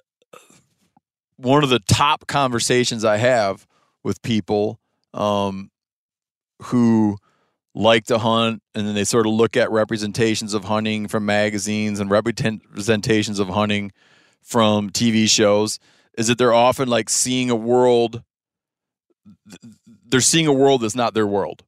one 1.37 1.62
of 1.62 1.70
the 1.70 1.79
top 1.79 2.27
conversations 2.27 3.05
I 3.05 3.18
have 3.18 3.66
with 4.03 4.22
people 4.22 4.81
um, 5.14 5.70
who 6.62 7.18
like 7.74 8.07
to 8.07 8.18
hunt, 8.18 8.62
and 8.74 8.87
then 8.88 8.94
they 8.94 9.05
sort 9.05 9.27
of 9.27 9.33
look 9.33 9.57
at 9.57 9.70
representations 9.70 10.55
of 10.55 10.64
hunting 10.64 11.07
from 11.07 11.27
magazines 11.27 12.01
and 12.01 12.11
representations 12.11 13.38
of 13.38 13.48
hunting 13.48 13.92
from 14.42 14.90
TV 14.90 15.29
shows, 15.29 15.79
is 16.16 16.27
that 16.27 16.38
they're 16.38 16.55
often 16.55 16.88
like 16.88 17.09
seeing 17.09 17.51
a 17.51 17.57
world 17.57 18.22
they're 20.09 20.21
seeing 20.21 20.47
a 20.47 20.53
world 20.53 20.81
that's 20.83 20.94
not 20.97 21.14
their 21.14 21.27
world. 21.27 21.64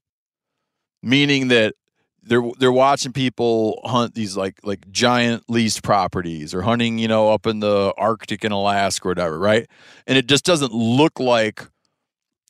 Meaning 1.03 1.49
that 1.49 1.75
they're 2.23 2.43
they're 2.59 2.71
watching 2.73 3.13
people 3.13 3.81
hunt 3.85 4.15
these 4.15 4.37
like 4.37 4.59
like 4.63 4.91
giant 4.91 5.45
leased 5.49 5.83
properties 5.83 6.53
or 6.53 6.61
hunting, 6.63 6.99
you 6.99 7.09
know, 7.09 7.31
up 7.31 7.47
in 7.47 7.61
the 7.61 7.95
Arctic 7.97 8.45
in 8.45 8.53
Alaska 8.53 9.09
or 9.09 9.13
whatever, 9.13 9.39
right? 9.39 9.67
And 10.07 10.19
it 10.19 10.27
just 10.27 10.45
doesn't 10.45 10.73
look 10.73 11.19
like 11.19 11.67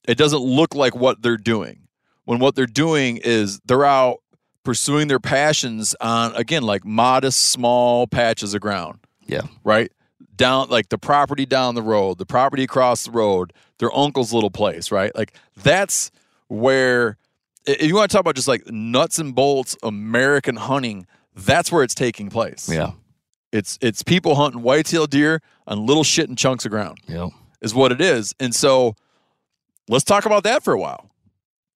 it 0.09 0.19
doesn't 0.19 0.41
look 0.43 0.75
like 0.75 0.97
what 0.97 1.23
they're 1.23 1.37
doing. 1.37 1.87
When 2.25 2.41
what 2.41 2.57
they're 2.57 2.67
doing 2.67 3.19
is 3.19 3.61
they're 3.65 3.85
out 3.85 4.19
pursuing 4.65 5.07
their 5.09 5.21
passions 5.21 5.95
on 6.01 6.35
again 6.35 6.65
like 6.65 6.85
modest 6.85 7.41
small 7.51 8.07
patches 8.09 8.53
of 8.53 8.61
ground 8.61 8.99
Yeah. 9.27 9.43
right? 9.63 9.91
Down 10.35 10.69
like 10.71 10.89
the 10.89 10.99
property 10.99 11.47
down 11.47 11.77
the 11.77 11.83
road, 11.83 12.19
the 12.19 12.27
property 12.27 12.65
across 12.65 13.05
the 13.05 13.11
road, 13.13 13.53
their 13.81 13.93
uncle's 13.97 14.33
little 14.33 14.51
place, 14.51 14.93
right? 14.93 15.15
Like 15.17 15.35
that's 15.57 16.13
where 16.47 17.17
if 17.67 17.83
you 17.83 17.95
want 17.97 18.11
to 18.11 18.15
talk 18.15 18.21
about 18.21 18.37
just 18.37 18.47
like 18.49 18.67
nuts 18.71 19.19
and 19.19 19.35
bolts 19.35 19.77
American 19.83 20.57
hunting, 20.57 21.07
that's 21.35 21.73
where 21.73 21.83
it's 21.83 21.95
taking 21.95 22.31
place. 22.31 22.69
Yeah. 22.73 22.93
It's 23.53 23.79
it's 23.83 24.03
people 24.05 24.37
hunting 24.37 24.63
whitetail 24.63 25.07
deer 25.07 25.43
on 25.67 25.85
little 25.85 26.05
shit 26.05 26.29
and 26.29 26.39
chunks 26.39 26.65
of 26.65 26.71
ground 26.71 26.99
Yep. 27.09 27.31
is 27.63 27.75
what 27.75 27.91
it 27.91 28.01
is. 28.01 28.35
And 28.39 28.55
so 28.55 28.95
let's 29.89 30.05
talk 30.05 30.25
about 30.27 30.45
that 30.45 30.63
for 30.63 30.73
a 30.73 30.79
while. 30.79 31.11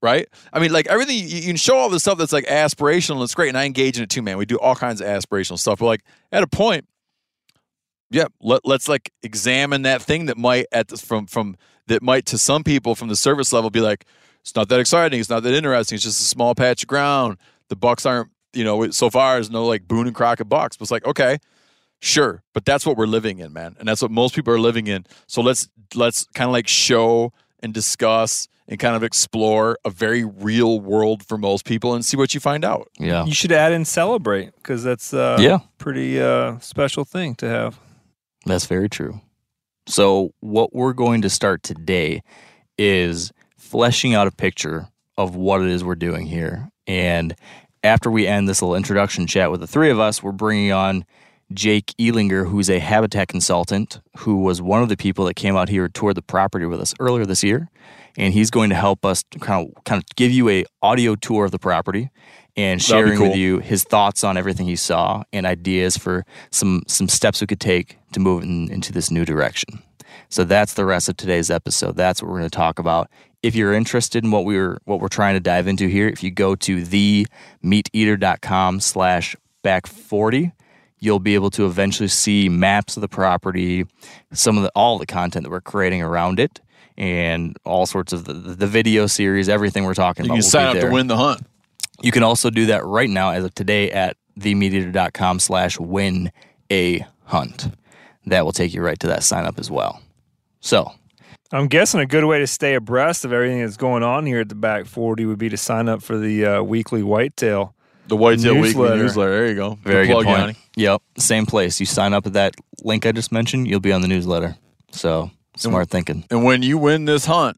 Right? 0.01 0.29
I 0.53 0.61
mean, 0.61 0.71
like 0.71 0.87
everything 0.88 1.17
you, 1.17 1.25
you 1.25 1.43
can 1.47 1.57
show 1.57 1.77
all 1.79 1.88
this 1.88 2.03
stuff 2.03 2.19
that's 2.19 2.33
like 2.33 2.45
aspirational 2.45 3.14
and 3.14 3.23
it's 3.23 3.35
great. 3.35 3.49
And 3.49 3.57
I 3.57 3.64
engage 3.64 3.97
in 3.97 4.03
it 4.05 4.11
too, 4.11 4.21
man. 4.21 4.37
We 4.37 4.45
do 4.45 4.59
all 4.59 4.77
kinds 4.77 5.01
of 5.01 5.07
aspirational 5.07 5.59
stuff. 5.59 5.79
But 5.79 5.87
like 5.87 6.03
at 6.31 6.43
a 6.43 6.47
point, 6.47 6.87
yeah, 8.11 8.27
let, 8.40 8.61
let's 8.64 8.87
like 8.88 9.11
examine 9.23 9.83
that 9.83 10.03
thing 10.03 10.27
that 10.27 10.37
might 10.37 10.67
at 10.73 10.88
this 10.88 11.01
from 11.01 11.27
from 11.27 11.57
that 11.88 12.03
might 12.03 12.27
to 12.27 12.38
some 12.38 12.64
people 12.64 12.94
from 12.94 13.09
the 13.09 13.16
service 13.16 13.53
level 13.53 13.70
be 13.70 13.81
like, 13.81 14.05
it's 14.42 14.55
not 14.57 14.68
that 14.68 14.81
exciting, 14.81 15.20
it's 15.20 15.31
not 15.31 15.42
that 15.42 15.55
interesting, 15.55 15.97
it's 15.97 16.05
just 16.05 16.20
a 16.20 16.25
small 16.25 16.55
patch 16.55 16.83
of 16.83 16.88
ground. 16.88 17.38
The 17.68 17.77
bucks 17.77 18.05
aren't, 18.07 18.31
you 18.53 18.62
know, 18.64 18.90
so 18.90 19.09
far 19.11 19.35
there's 19.35 19.51
no 19.51 19.64
like 19.66 19.88
Boone 19.88 20.07
and 20.07 20.14
Crockett 20.14 20.49
bucks. 20.49 20.77
But 20.77 20.83
it's 20.85 20.90
like, 20.90 21.07
okay, 21.07 21.38
Sure, 22.01 22.42
but 22.53 22.66
that's 22.66 22.85
what 22.85 22.99
we're 22.99 23.07
living 23.07 23.38
in, 23.38 23.53
man, 23.55 23.77
and 23.79 23.88
that's 23.88 24.03
what 24.03 24.11
most 24.11 24.35
people 24.35 24.53
are 24.53 24.61
living 24.61 24.88
in. 24.88 25.07
So 25.27 25.40
let's 25.40 25.68
let's 25.94 26.25
kind 26.35 26.47
of 26.49 26.53
like 26.53 26.68
show 26.68 27.33
and 27.61 27.73
discuss 27.73 28.47
and 28.68 28.79
kind 28.79 28.94
of 28.94 29.03
explore 29.03 29.79
a 29.87 29.90
very 29.90 30.23
real 30.23 30.81
world 30.81 31.25
for 31.25 31.38
most 31.38 31.64
people 31.64 31.94
and 31.94 32.05
see 32.05 32.16
what 32.18 32.35
you 32.35 32.40
find 32.40 32.62
out. 32.62 32.88
Yeah. 32.99 33.25
You 33.25 33.33
should 33.33 33.53
add 33.53 33.73
in 33.73 33.87
celebrate 33.87 34.55
because 34.57 34.83
that's 34.83 35.14
uh, 35.14 35.38
Yeah. 35.40 35.59
pretty 35.79 36.20
uh, 36.20 36.59
special 36.59 37.07
thing 37.07 37.37
to 37.37 37.49
have. 37.49 37.79
That's 38.44 38.66
very 38.66 38.90
true. 38.90 39.20
So, 39.87 40.33
what 40.40 40.75
we're 40.75 40.94
going 40.94 41.23
to 41.23 41.31
start 41.31 41.62
today 41.62 42.23
is 42.79 43.33
fleshing 43.59 44.14
out 44.14 44.27
a 44.27 44.31
picture 44.31 44.88
of 45.18 45.37
what 45.37 45.61
it 45.61 45.68
is 45.68 45.85
we're 45.85 45.94
doing 45.94 46.27
here. 46.27 46.70
And 46.87 47.37
after 47.83 48.11
we 48.11 48.27
end 48.27 48.49
this 48.49 48.62
little 48.62 48.77
introduction 48.77 49.27
chat 49.27 49.51
with 49.51 49.61
the 49.61 49.66
three 49.66 49.90
of 49.90 50.01
us, 50.01 50.23
we're 50.23 50.33
bringing 50.33 50.73
on 50.73 51.05
Jake 51.53 51.92
Elinger, 51.99 52.49
who's 52.49 52.70
a 52.70 52.79
habitat 52.79 53.29
consultant, 53.29 54.01
who 54.18 54.37
was 54.37 54.62
one 54.62 54.83
of 54.83 54.88
the 54.88 54.97
people 54.97 55.27
that 55.27 55.35
came 55.35 55.55
out 55.55 55.68
here 55.68 55.85
and 55.85 55.94
toured 55.94 56.16
the 56.16 56.23
property 56.23 56.64
with 56.64 56.81
us 56.81 56.94
earlier 56.99 57.27
this 57.27 57.44
year. 57.44 57.68
And 58.16 58.33
he's 58.33 58.51
going 58.51 58.70
to 58.70 58.77
help 58.77 59.05
us 59.05 59.23
kind 59.40 59.68
of 59.68 59.85
kind 59.85 60.03
of 60.03 60.07
give 60.16 60.31
you 60.33 60.49
a 60.49 60.64
audio 60.81 61.14
tour 61.14 61.44
of 61.44 61.51
the 61.51 61.59
property 61.59 62.11
and 62.57 62.81
sharing 62.81 63.21
with 63.21 63.35
you 63.37 63.59
his 63.59 63.83
thoughts 63.85 64.23
on 64.25 64.37
everything 64.37 64.67
he 64.67 64.77
saw 64.77 65.25
and 65.33 65.45
ideas 65.47 65.97
for 65.97 66.25
some 66.51 66.83
some 66.87 67.09
steps 67.09 67.40
we 67.40 67.47
could 67.47 67.61
take 67.61 67.99
to 68.12 68.21
move 68.21 68.43
in, 68.43 68.71
into 68.71 68.93
this 68.93 69.11
new 69.11 69.25
direction. 69.25 69.83
So 70.29 70.45
that's 70.45 70.75
the 70.75 70.85
rest 70.85 71.09
of 71.09 71.17
today's 71.17 71.51
episode. 71.51 71.97
That's 71.97 72.23
what 72.23 72.31
we're 72.31 72.38
going 72.38 72.51
to 72.51 72.57
talk 72.57 72.79
about. 72.79 73.09
If 73.43 73.55
you're 73.55 73.75
interested 73.75 74.25
in 74.25 74.31
what 74.31 74.45
we're 74.45 74.79
what 74.85 75.01
we're 75.01 75.09
trying 75.09 75.35
to 75.35 75.40
dive 75.40 75.67
into 75.67 75.87
here, 75.88 76.09
if 76.09 76.23
you 76.23 76.31
go 76.31 76.55
to 76.55 76.83
themeateater.com 77.62 78.81
slash 78.81 79.37
back 79.62 79.87
40, 79.87 80.53
you'll 81.01 81.18
be 81.18 81.35
able 81.35 81.51
to 81.51 81.66
eventually 81.66 82.09
see 82.09 82.49
maps 82.49 82.97
of 82.97 83.01
the 83.01 83.09
property, 83.09 83.85
some 84.33 84.57
of 84.57 84.62
the 84.62 84.70
all 84.74 84.99
the 84.99 85.07
content 85.07 85.45
that 85.45 85.51
we're 85.51 85.61
creating 85.61 86.03
around 86.03 86.41
it, 86.41 86.61
and 86.97 87.57
all 87.64 87.87
sorts 87.87 88.12
of 88.12 88.24
the, 88.24 88.33
the 88.33 88.66
video 88.66 89.07
series, 89.07 89.49
everything 89.49 89.85
we're 89.85 89.95
talking 89.95 90.24
You 90.24 90.31
about. 90.31 90.35
can 90.35 90.45
will 90.45 90.51
sign 90.51 90.66
up 90.68 90.72
there. 90.74 90.89
to 90.89 90.95
win 90.95 91.07
the 91.09 91.16
hunt. 91.16 91.45
You 92.05 92.11
can 92.12 92.22
also 92.22 92.50
do 92.50 92.66
that 92.66 92.84
right 92.84 93.09
now 93.09 93.30
as 93.30 93.44
of 93.44 93.55
today 93.55 93.90
at 93.90 94.18
themeateater.com 94.38 95.40
slash 95.40 95.80
win 95.80 96.30
a 96.70 97.07
hunt. 97.24 97.68
That 98.26 98.44
will 98.44 98.52
take 98.52 98.74
you 98.74 98.82
right 98.82 98.98
to 99.00 99.07
that 99.07 99.22
sign 99.22 99.46
up 99.46 99.59
as 99.59 99.70
well. 99.70 100.02
So 100.61 100.92
I'm 101.50 101.66
guessing 101.66 102.00
a 102.00 102.07
good 102.07 102.24
way 102.26 102.40
to 102.40 102.46
stay 102.46 102.74
abreast 102.74 103.24
of 103.24 103.32
everything 103.32 103.61
that's 103.61 103.78
going 103.78 104.02
on 104.02 104.26
here 104.26 104.40
at 104.40 104.50
the 104.50 104.55
back 104.55 104.84
40 104.84 105.24
would 105.24 105.38
be 105.38 105.48
to 105.48 105.57
sign 105.57 105.88
up 105.88 106.02
for 106.02 106.18
the 106.18 106.44
uh, 106.44 106.62
weekly 106.62 107.02
whitetail 107.02 107.74
The 108.09 108.16
Whitetail 108.16 108.57
Weekly 108.57 108.68
Newsletter. 108.72 108.96
newsletter. 108.96 109.30
There 109.30 109.48
you 109.48 109.55
go. 109.55 109.78
Very 109.82 110.07
Good 110.07 110.12
good 110.16 110.24
point. 110.26 110.38
Yanni. 110.38 110.57
Yep, 110.76 111.02
same 111.16 111.46
place. 111.46 111.80
You 111.80 111.86
sign 111.86 112.12
up 112.12 112.26
at 112.26 112.34
that 112.34 112.55
link 112.82 113.07
I 113.07 113.12
just 113.12 113.32
mentioned, 113.32 113.66
you'll 113.66 113.80
be 113.80 113.92
on 113.92 114.02
the 114.02 114.09
newsletter. 114.09 114.57
So 114.92 115.30
smart 115.57 115.88
thinking. 115.88 116.24
And 116.30 116.44
when 116.44 116.62
you 116.62 116.76
win 116.76 117.07
this 117.07 117.24
hunt 117.24 117.57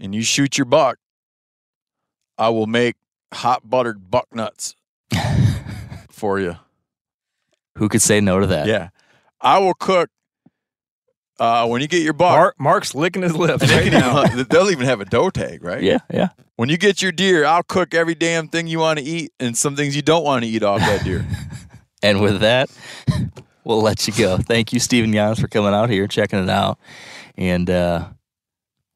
and 0.00 0.12
you 0.12 0.22
shoot 0.22 0.58
your 0.58 0.64
buck, 0.64 0.98
I 2.36 2.48
will 2.48 2.66
make 2.66 2.96
hot 3.32 3.68
buttered 3.68 4.10
buck 4.10 4.26
nuts 4.34 4.74
for 6.10 6.38
you. 6.38 6.56
Who 7.78 7.88
could 7.88 8.02
say 8.02 8.20
no 8.20 8.40
to 8.40 8.46
that? 8.48 8.66
Yeah. 8.66 8.90
I 9.40 9.58
will 9.58 9.74
cook 9.74 10.10
uh, 11.40 11.66
when 11.66 11.80
you 11.80 11.88
get 11.88 12.02
your 12.02 12.12
buck. 12.12 12.36
Mark, 12.36 12.60
Mark's 12.60 12.94
licking 12.94 13.22
his 13.22 13.34
lips 13.34 13.68
right 13.70 13.90
now. 13.90 14.22
they'll 14.44 14.70
even 14.70 14.86
have 14.86 15.00
a 15.00 15.04
doe 15.04 15.30
tag, 15.30 15.64
right? 15.64 15.82
yeah, 15.82 15.98
yeah. 16.12 16.28
When 16.56 16.68
you 16.68 16.76
get 16.76 17.02
your 17.02 17.12
deer, 17.12 17.44
I'll 17.44 17.62
cook 17.64 17.94
every 17.94 18.14
damn 18.14 18.46
thing 18.46 18.66
you 18.66 18.78
want 18.78 18.98
to 18.98 19.04
eat 19.04 19.32
and 19.40 19.56
some 19.56 19.74
things 19.74 19.96
you 19.96 20.02
don't 20.02 20.22
want 20.22 20.44
to 20.44 20.50
eat 20.50 20.62
off 20.62 20.80
that 20.80 21.04
deer. 21.04 21.26
And 22.04 22.20
with 22.20 22.40
that, 22.40 22.68
we'll 23.62 23.80
let 23.80 24.08
you 24.08 24.12
go. 24.12 24.36
Thank 24.36 24.72
you, 24.72 24.80
Steven 24.80 25.12
Janis, 25.12 25.38
for 25.38 25.46
coming 25.46 25.72
out 25.72 25.88
here, 25.88 26.08
checking 26.08 26.42
it 26.42 26.50
out. 26.50 26.80
And 27.38 27.70
uh, 27.70 28.08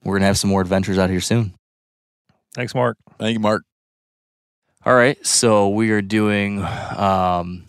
we're 0.02 0.14
going 0.14 0.22
to 0.22 0.26
have 0.26 0.38
some 0.38 0.50
more 0.50 0.60
adventures 0.60 0.98
out 0.98 1.08
here 1.08 1.20
soon. 1.20 1.54
Thanks, 2.56 2.74
Mark. 2.74 2.96
Thank 3.16 3.34
you, 3.34 3.38
Mark. 3.38 3.62
All 4.86 4.94
right. 4.94 5.18
So 5.26 5.68
we 5.68 5.90
are 5.90 6.00
doing 6.00 6.62
um, 6.62 7.64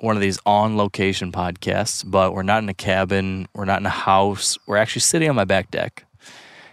one 0.00 0.16
of 0.16 0.22
these 0.22 0.38
on 0.46 0.78
location 0.78 1.30
podcasts, 1.30 2.02
but 2.10 2.32
we're 2.32 2.42
not 2.42 2.62
in 2.62 2.68
a 2.70 2.74
cabin. 2.74 3.46
We're 3.52 3.66
not 3.66 3.80
in 3.80 3.86
a 3.86 3.90
house. 3.90 4.56
We're 4.66 4.78
actually 4.78 5.02
sitting 5.02 5.28
on 5.28 5.36
my 5.36 5.44
back 5.44 5.70
deck. 5.70 6.06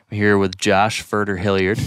I'm 0.10 0.18
here 0.18 0.38
with 0.38 0.58
Josh 0.58 1.04
Furter 1.04 1.38
Hilliard 1.38 1.78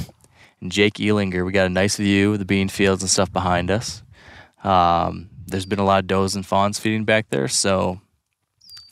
and 0.60 0.70
Jake 0.70 0.96
Elinger. 0.96 1.46
We 1.46 1.52
got 1.52 1.64
a 1.64 1.70
nice 1.70 1.96
view 1.96 2.34
of 2.34 2.40
the 2.40 2.44
bean 2.44 2.68
fields 2.68 3.02
and 3.02 3.08
stuff 3.08 3.32
behind 3.32 3.70
us. 3.70 4.02
Um, 4.62 5.30
there's 5.46 5.64
been 5.64 5.78
a 5.78 5.84
lot 5.84 6.00
of 6.00 6.06
does 6.06 6.36
and 6.36 6.44
fawns 6.44 6.78
feeding 6.78 7.06
back 7.06 7.30
there. 7.30 7.48
So 7.48 8.02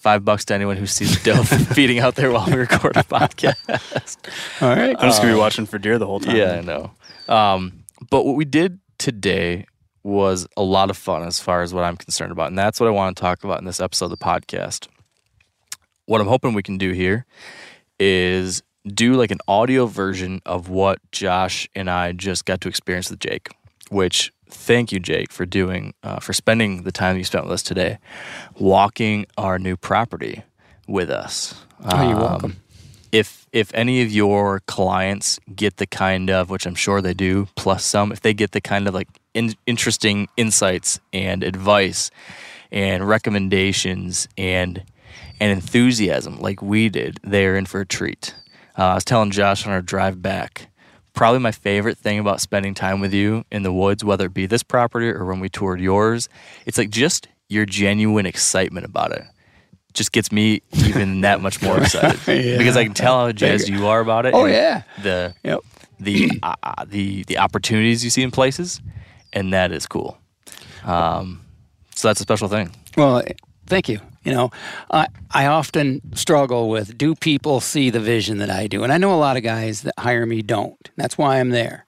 five 0.01 0.25
bucks 0.25 0.47
to 0.47 0.55
anyone 0.55 0.79
who 0.79 0.87
sees 0.87 1.21
a 1.21 1.23
doe 1.23 1.43
feeding 1.75 1.99
out 1.99 2.15
there 2.15 2.33
while 2.33 2.47
we 2.47 2.55
record 2.55 2.97
a 2.97 3.03
podcast. 3.03 4.17
All 4.63 4.75
right. 4.75 4.97
I'm 4.99 5.09
just 5.11 5.21
gonna 5.21 5.35
be 5.35 5.39
watching 5.39 5.67
for 5.67 5.77
deer 5.77 5.99
the 5.99 6.07
whole 6.07 6.21
time. 6.21 6.35
Yeah, 6.35 6.53
I 6.53 6.61
know. 6.63 6.93
Um, 7.29 7.85
but 8.09 8.25
what 8.25 8.37
we 8.37 8.47
did 8.47 8.79
today 9.03 9.67
was 10.05 10.47
a 10.57 10.63
lot 10.63 10.91
of 10.91 10.97
fun 10.97 11.25
as 11.25 11.41
far 11.41 11.63
as 11.63 11.75
what 11.75 11.83
I'm 11.85 11.97
concerned 11.97 12.31
about. 12.33 12.49
And 12.49 12.59
that's 12.59 12.79
what 12.79 12.87
I 12.87 12.91
want 12.91 13.17
to 13.17 13.21
talk 13.21 13.43
about 13.43 13.59
in 13.59 13.65
this 13.65 13.81
episode 13.81 14.07
of 14.07 14.11
the 14.13 14.17
podcast. 14.17 14.87
What 16.07 16.21
I'm 16.21 16.29
hoping 16.29 16.55
we 16.55 16.63
can 16.63 16.79
do 16.79 16.93
here 16.93 17.27
is 17.99 18.63
do 18.87 19.15
like 19.15 19.31
an 19.33 19.39
audio 19.49 19.87
version 19.87 20.41
of 20.47 20.69
what 20.69 20.99
Josh 21.13 21.69
and 21.75 21.91
I 21.91 22.13
just 22.13 22.45
got 22.45 22.61
to 22.63 22.69
experience 22.69 23.11
with 23.11 23.21
Jake, 23.21 23.49
which 23.91 24.33
thank 24.49 24.93
you, 24.93 25.01
Jake, 25.01 25.33
for 25.33 25.47
doing, 25.47 25.95
uh, 26.03 26.21
for 26.21 26.33
spending 26.33 26.83
the 26.83 26.93
time 26.93 27.17
you 27.17 27.25
spent 27.25 27.45
with 27.45 27.53
us 27.53 27.63
today, 27.63 27.99
walking 28.59 29.27
our 29.37 29.59
new 29.59 29.77
property 29.77 30.43
with 30.87 31.11
us. 31.11 31.55
Oh, 31.85 32.03
you're 32.03 32.17
Um, 32.17 32.21
welcome. 32.21 32.62
If 33.13 33.47
if 33.53 33.73
any 33.75 34.03
of 34.03 34.11
your 34.11 34.61
clients 34.61 35.39
get 35.55 35.77
the 35.77 35.87
kind 35.87 36.31
of 36.31 36.49
which 36.51 36.67
I'm 36.67 36.75
sure 36.75 37.01
they 37.01 37.15
do 37.15 37.47
plus 37.55 37.85
some 37.85 38.11
if 38.11 38.23
they 38.23 38.35
get 38.35 38.53
the 38.53 38.61
kind 38.61 38.89
of 38.89 38.95
like 38.95 39.09
in, 39.35 39.55
interesting 39.67 40.29
insights 40.37 40.99
and 41.13 41.45
advice 41.45 42.11
and 42.73 43.07
recommendations 43.07 44.27
and 44.37 44.83
and 45.39 45.53
enthusiasm 45.53 46.41
like 46.41 46.63
we 46.63 46.89
did 46.89 47.21
they're 47.23 47.57
in 47.57 47.67
for 47.67 47.83
a 47.83 47.87
treat. 47.87 48.35
Uh, 48.79 48.85
I 48.85 48.95
was 48.95 49.05
telling 49.05 49.31
Josh 49.31 49.67
on 49.67 49.73
our 49.73 49.83
drive 49.83 50.23
back 50.23 50.69
probably 51.13 51.41
my 51.41 51.53
favorite 51.53 51.99
thing 51.99 52.19
about 52.19 52.41
spending 52.41 52.73
time 52.73 52.99
with 52.99 53.13
you 53.13 53.45
in 53.53 53.63
the 53.63 53.73
woods 53.73 54.03
whether 54.03 54.27
it 54.27 54.35
be 54.35 54.47
this 54.47 54.63
property 54.63 55.09
or 55.09 55.27
when 55.27 55.41
we 55.41 55.49
toured 55.51 55.81
yours 55.81 56.31
it's 56.65 56.79
like 56.79 56.89
just 56.89 57.29
your 57.51 57.67
genuine 57.67 58.25
excitement 58.25 58.87
about 58.87 59.13
it 59.13 59.25
just 59.95 60.13
gets 60.13 60.33
me 60.33 60.63
even 60.87 61.21
that 61.23 61.41
much 61.41 61.61
more 61.63 61.79
excited 61.83 62.21
Yeah. 62.27 62.57
because 62.59 62.77
I 62.77 62.85
can 62.85 62.95
tell 62.95 63.27
how 63.27 63.33
jazzed 63.33 63.69
you 63.69 63.87
are 63.87 64.01
about 64.01 64.27
it. 64.27 64.35
Oh, 64.35 64.47
yeah. 64.47 64.83
the 65.03 65.35
Yep. 65.45 65.61
the 66.01 66.31
uh, 66.43 66.55
uh, 66.63 66.85
the 66.87 67.23
the 67.25 67.39
opportunities 67.39 68.03
you 68.05 68.11
see 68.11 68.23
in 68.23 68.31
places, 68.31 68.81
and 69.33 69.53
that 69.53 69.71
is 69.73 69.87
cool. 69.87 70.19
Um, 70.85 71.43
so 71.95 72.09
that's 72.09 72.21
a 72.21 72.25
special 72.25 72.49
thing. 72.49 72.71
Well, 72.97 73.23
thank 73.67 73.89
you. 73.89 74.01
You 74.25 74.33
know, 74.33 74.51
I 74.91 75.07
I 75.33 75.47
often 75.47 76.01
struggle 76.15 76.69
with 76.69 76.97
do 76.97 77.15
people 77.15 77.61
see 77.61 77.91
the 77.91 78.01
vision 78.01 78.39
that 78.39 78.51
I 78.51 78.67
do, 78.69 78.83
and 78.85 78.93
I 78.93 78.97
know 78.99 79.13
a 79.13 79.17
lot 79.19 79.37
of 79.37 79.43
guys 79.43 79.83
that 79.83 79.95
hire 79.99 80.27
me 80.27 80.43
don't. 80.43 80.91
That's 80.97 81.19
why 81.19 81.39
I'm 81.41 81.51
there. 81.51 81.87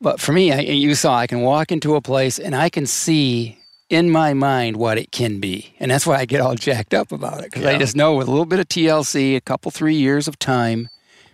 But 0.00 0.20
for 0.20 0.32
me, 0.32 0.52
I, 0.52 0.60
you 0.60 0.94
saw 0.94 1.16
I 1.16 1.26
can 1.26 1.40
walk 1.40 1.72
into 1.72 1.96
a 1.96 2.00
place 2.00 2.38
and 2.38 2.54
I 2.54 2.68
can 2.70 2.86
see 2.86 3.57
in 3.90 4.10
my 4.10 4.34
mind 4.34 4.76
what 4.76 4.98
it 4.98 5.10
can 5.12 5.40
be, 5.40 5.74
and 5.80 5.90
that's 5.90 6.06
why 6.06 6.16
I 6.16 6.24
get 6.24 6.40
all 6.40 6.54
jacked 6.54 6.94
up 6.94 7.12
about 7.12 7.40
it 7.40 7.50
because 7.50 7.64
I 7.64 7.78
just 7.78 7.96
know 7.96 8.14
with 8.14 8.28
a 8.28 8.30
little 8.30 8.46
bit 8.46 8.58
of 8.58 8.68
TLC, 8.68 9.36
a 9.36 9.40
couple 9.40 9.70
three 9.70 9.94
years 9.94 10.28
of 10.28 10.38
time, 10.38 10.88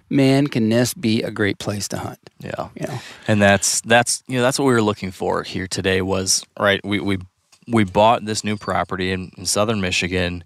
man, 0.08 0.46
can 0.46 0.68
this 0.68 0.94
be 0.94 1.22
a 1.22 1.30
great 1.30 1.58
place 1.58 1.88
to 1.88 1.98
hunt? 1.98 2.18
Yeah. 2.38 2.68
You 2.74 2.86
know. 2.86 2.98
and 3.26 3.40
that's 3.40 3.80
that's 3.82 4.22
you 4.28 4.36
know 4.36 4.42
that's 4.42 4.58
what 4.58 4.66
we 4.66 4.72
were 4.72 4.82
looking 4.82 5.10
for 5.10 5.42
here 5.42 5.66
today 5.66 6.02
was 6.02 6.44
right 6.58 6.80
we 6.84 7.00
we 7.00 7.18
we 7.66 7.84
bought 7.84 8.24
this 8.24 8.44
new 8.44 8.56
property 8.56 9.10
in, 9.10 9.30
in 9.38 9.46
southern 9.46 9.80
michigan 9.80 10.44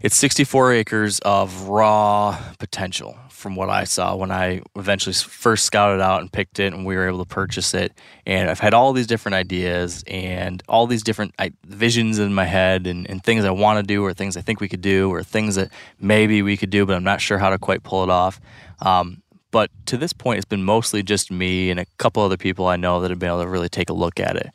it's 0.00 0.16
64 0.16 0.72
acres 0.72 1.18
of 1.20 1.62
raw 1.68 2.40
potential 2.58 3.16
from 3.42 3.56
what 3.56 3.68
i 3.68 3.84
saw 3.84 4.14
when 4.16 4.30
i 4.30 4.62
eventually 4.76 5.12
first 5.12 5.64
scouted 5.64 6.00
out 6.00 6.20
and 6.20 6.32
picked 6.32 6.58
it 6.58 6.72
and 6.72 6.86
we 6.86 6.96
were 6.96 7.08
able 7.08 7.24
to 7.24 7.28
purchase 7.28 7.74
it 7.74 7.92
and 8.26 8.48
i've 8.48 8.60
had 8.60 8.72
all 8.72 8.92
these 8.92 9.06
different 9.06 9.34
ideas 9.34 10.02
and 10.06 10.62
all 10.68 10.86
these 10.86 11.02
different 11.02 11.34
visions 11.66 12.18
in 12.18 12.32
my 12.32 12.44
head 12.44 12.86
and, 12.86 13.08
and 13.10 13.22
things 13.22 13.44
i 13.44 13.50
want 13.50 13.78
to 13.78 13.82
do 13.82 14.04
or 14.04 14.14
things 14.14 14.36
i 14.36 14.40
think 14.40 14.60
we 14.60 14.68
could 14.68 14.80
do 14.80 15.10
or 15.10 15.22
things 15.22 15.56
that 15.56 15.70
maybe 16.00 16.40
we 16.42 16.56
could 16.56 16.70
do 16.70 16.86
but 16.86 16.96
i'm 16.96 17.04
not 17.04 17.20
sure 17.20 17.38
how 17.38 17.50
to 17.50 17.58
quite 17.58 17.82
pull 17.82 18.02
it 18.02 18.10
off 18.10 18.40
um, 18.80 19.22
but 19.52 19.70
to 19.86 19.96
this 19.98 20.12
point, 20.12 20.38
it's 20.38 20.46
been 20.46 20.64
mostly 20.64 21.02
just 21.02 21.30
me 21.30 21.70
and 21.70 21.78
a 21.78 21.84
couple 21.98 22.22
other 22.22 22.38
people 22.38 22.66
I 22.66 22.76
know 22.76 23.00
that 23.02 23.10
have 23.10 23.18
been 23.20 23.28
able 23.28 23.42
to 23.42 23.48
really 23.48 23.68
take 23.68 23.90
a 23.90 23.92
look 23.92 24.18
at 24.18 24.34
it. 24.34 24.50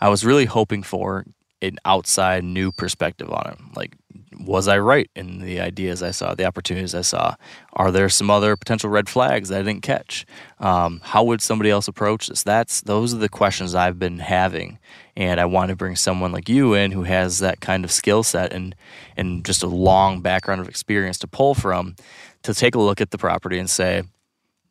I 0.00 0.10
was 0.10 0.24
really 0.24 0.44
hoping 0.44 0.82
for 0.82 1.24
an 1.62 1.78
outside 1.84 2.42
new 2.42 2.72
perspective 2.72 3.30
on 3.30 3.46
it. 3.46 3.76
Like, 3.76 3.96
was 4.38 4.68
I 4.68 4.78
right 4.78 5.10
in 5.14 5.40
the 5.40 5.60
ideas 5.60 6.02
I 6.02 6.10
saw, 6.10 6.34
the 6.34 6.46
opportunities 6.46 6.94
I 6.94 7.02
saw? 7.02 7.34
Are 7.74 7.90
there 7.90 8.08
some 8.08 8.30
other 8.30 8.56
potential 8.56 8.90
red 8.90 9.08
flags 9.08 9.48
that 9.48 9.60
I 9.60 9.62
didn't 9.62 9.82
catch? 9.82 10.26
Um, 10.58 11.00
how 11.04 11.24
would 11.24 11.42
somebody 11.42 11.70
else 11.70 11.88
approach 11.88 12.28
this? 12.28 12.42
That's 12.42 12.80
those 12.80 13.14
are 13.14 13.18
the 13.18 13.28
questions 13.28 13.74
I've 13.74 13.98
been 13.98 14.18
having, 14.18 14.78
and 15.16 15.40
I 15.40 15.44
want 15.44 15.70
to 15.70 15.76
bring 15.76 15.96
someone 15.96 16.32
like 16.32 16.48
you 16.48 16.74
in 16.74 16.92
who 16.92 17.02
has 17.02 17.38
that 17.40 17.60
kind 17.60 17.84
of 17.84 17.92
skill 17.92 18.22
set 18.22 18.52
and 18.52 18.74
and 19.16 19.44
just 19.44 19.62
a 19.62 19.68
long 19.68 20.20
background 20.20 20.60
of 20.60 20.68
experience 20.68 21.18
to 21.18 21.26
pull 21.26 21.54
from, 21.54 21.96
to 22.42 22.54
take 22.54 22.74
a 22.74 22.80
look 22.80 23.00
at 23.00 23.10
the 23.10 23.18
property 23.18 23.58
and 23.58 23.68
say, 23.68 24.02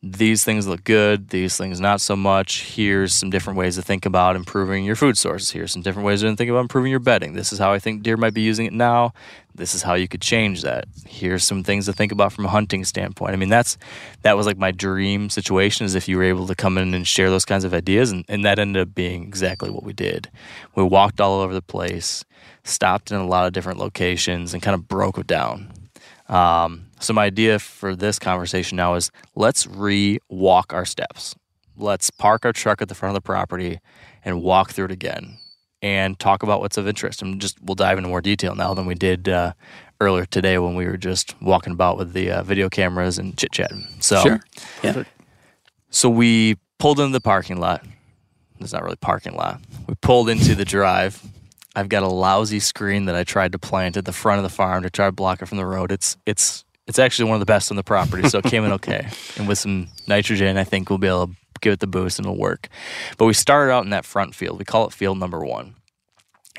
these 0.02 0.45
things 0.45 0.66
look 0.66 0.86
good, 0.86 1.30
these 1.30 1.58
things 1.58 1.82
not 1.82 2.00
so 2.00 2.16
much. 2.16 2.64
Here's 2.64 3.14
some 3.14 3.30
different 3.30 3.60
ways 3.60 3.76
to 3.76 3.82
think 3.82 4.06
about 4.06 4.38
improving 4.38 4.86
your 4.86 4.95
food 4.95 5.18
sources. 5.18 5.52
Here's 5.52 5.74
some 5.74 5.82
different 5.82 6.06
ways 6.06 6.22
to 6.22 6.34
think 6.38 6.50
about 6.50 6.62
improving 6.62 6.89
your 6.89 7.02
bedding. 7.02 7.34
This 7.34 7.52
is 7.52 7.60
how 7.60 7.74
I 7.74 7.80
think 7.80 8.02
deer 8.02 8.16
might 8.16 8.34
be 8.34 8.41
using 8.41 8.66
it 8.66 8.72
now. 8.72 9.14
This 9.54 9.76
is 9.76 9.84
how 9.84 9.95
you 9.95 10.08
could 10.08 10.22
change 10.22 10.62
that. 10.62 10.86
Here's 11.06 11.43
some 11.43 11.66
things 11.66 11.86
to 11.88 11.93
think 11.93 12.14
about 12.14 12.32
from 12.32 12.45
a 12.45 12.50
hunting 12.50 12.86
standpoint. 12.86 13.34
I 13.34 13.36
mean, 13.36 13.50
that's 13.50 13.78
that 14.22 14.38
was 14.38 14.45
like 14.45 14.58
my 14.58 14.72
dream 14.72 15.30
situation 15.30 15.86
is 15.86 15.95
if 15.95 16.08
you 16.08 16.16
were 16.16 16.24
able 16.24 16.47
to 16.47 16.56
come 16.56 16.78
in 16.78 16.93
and 16.93 17.06
share 17.06 17.30
those 17.30 17.43
kinds 17.43 17.66
of 17.66 17.74
ideas 17.74 18.12
and, 18.12 18.24
and 18.30 18.45
that 18.45 18.58
ended 18.58 18.82
up 18.82 18.95
being 18.95 19.24
exactly 19.24 19.70
what 19.70 19.84
we 19.84 19.91
did. 19.91 20.30
We 20.76 20.84
walked 20.84 21.20
all 21.20 21.41
over 21.41 21.54
the 21.54 21.62
place, 21.62 22.24
stopped 22.64 23.12
in 23.12 23.18
a 23.18 23.28
lot 23.28 23.47
of 23.47 23.52
different 23.52 23.80
locations 23.80 24.54
and 24.54 24.64
kind 24.64 24.76
of 24.76 24.88
broke 24.88 25.18
it 25.18 25.28
down. 25.28 25.74
Um, 26.30 26.86
so 27.00 27.14
my 27.14 27.26
idea 27.26 27.60
for 27.60 27.95
this 27.95 28.20
conversation 28.20 28.76
now 28.76 28.95
is 28.95 29.12
let's 29.36 29.66
re-walk 29.68 30.74
our 30.74 30.86
steps. 30.86 31.36
Let's 31.78 32.10
park 32.10 32.45
our 32.45 32.54
truck 32.54 32.82
at 32.82 32.89
the 32.89 32.95
front 32.95 33.16
of 33.16 33.24
the 33.24 33.26
property 33.26 33.80
and 34.26 34.41
walk 34.41 34.72
through 34.72 34.86
it 34.86 34.91
again 34.91 35.38
and 35.82 36.20
talk 36.20 36.43
about 36.43 36.60
what's 36.60 36.78
of 36.78 36.88
interest. 36.88 37.22
And 37.22 37.39
just 37.39 37.62
we'll 37.62 37.76
dive 37.76 37.97
into 37.97 38.10
more 38.10 38.22
detail 38.22 38.54
now 38.56 38.74
than 38.74 38.86
we 38.86 38.95
did 38.95 39.30
uh, 39.30 39.54
earlier 40.02 40.26
today 40.26 40.58
when 40.58 40.76
we 40.76 40.86
were 40.86 40.97
just 40.97 41.41
walking 41.41 41.74
about 41.74 41.97
with 41.97 42.14
the 42.14 42.32
uh, 42.32 42.43
video 42.43 42.70
cameras 42.70 43.18
and 43.18 43.38
chit 43.38 43.52
chatting. 43.52 43.88
So 44.00 44.22
Sure. 44.22 44.39
Yeah. 44.84 45.04
so 45.89 46.10
we 46.10 46.58
pulled 46.80 47.00
into 47.00 47.14
the 47.14 47.22
parking 47.22 47.58
lot. 47.60 47.86
It's 48.60 48.74
not 48.74 48.84
really 48.84 48.97
parking 48.97 49.36
lot. 49.36 49.62
We 49.88 49.95
pulled 50.02 50.30
into 50.30 50.54
the 50.54 50.66
drive. 50.66 51.24
I've 51.76 51.88
got 51.88 52.04
a 52.04 52.10
lousy 52.10 52.60
screen 52.60 53.06
that 53.06 53.16
I 53.16 53.24
tried 53.24 53.54
to 53.54 53.60
plant 53.60 53.95
at 53.95 54.04
the 54.04 54.12
front 54.12 54.39
of 54.39 54.43
the 54.43 54.50
farm 54.50 54.84
to 54.84 54.89
try 54.89 55.06
to 55.06 55.14
block 55.14 55.41
it 55.41 55.45
from 55.45 55.58
the 55.58 55.66
road. 55.66 55.93
It's 55.93 56.18
it's 56.26 56.66
it's 56.89 56.97
actually 56.97 57.29
one 57.29 57.35
of 57.35 57.39
the 57.39 57.45
best 57.45 57.69
on 57.69 57.77
the 57.77 57.83
property, 57.83 58.27
so 58.27 58.39
it 58.39 58.45
came 58.45 58.65
in 58.65 58.71
okay. 58.73 59.07
And 59.37 59.47
with 59.47 59.59
some 59.59 59.89
nitrogen, 60.07 60.57
I 60.57 60.63
think 60.63 60.89
we'll 60.89 60.97
be 60.97 61.07
able 61.07 61.27
to 61.27 61.33
give 61.61 61.71
it 61.71 61.79
the 61.79 61.87
boost 61.87 62.17
and 62.17 62.25
it'll 62.25 62.37
work. 62.37 62.67
But 63.17 63.25
we 63.25 63.33
started 63.33 63.71
out 63.71 63.83
in 63.83 63.91
that 63.91 64.05
front 64.05 64.33
field. 64.33 64.57
We 64.57 64.65
call 64.65 64.87
it 64.87 64.93
field 64.93 65.19
number 65.19 65.45
one. 65.45 65.75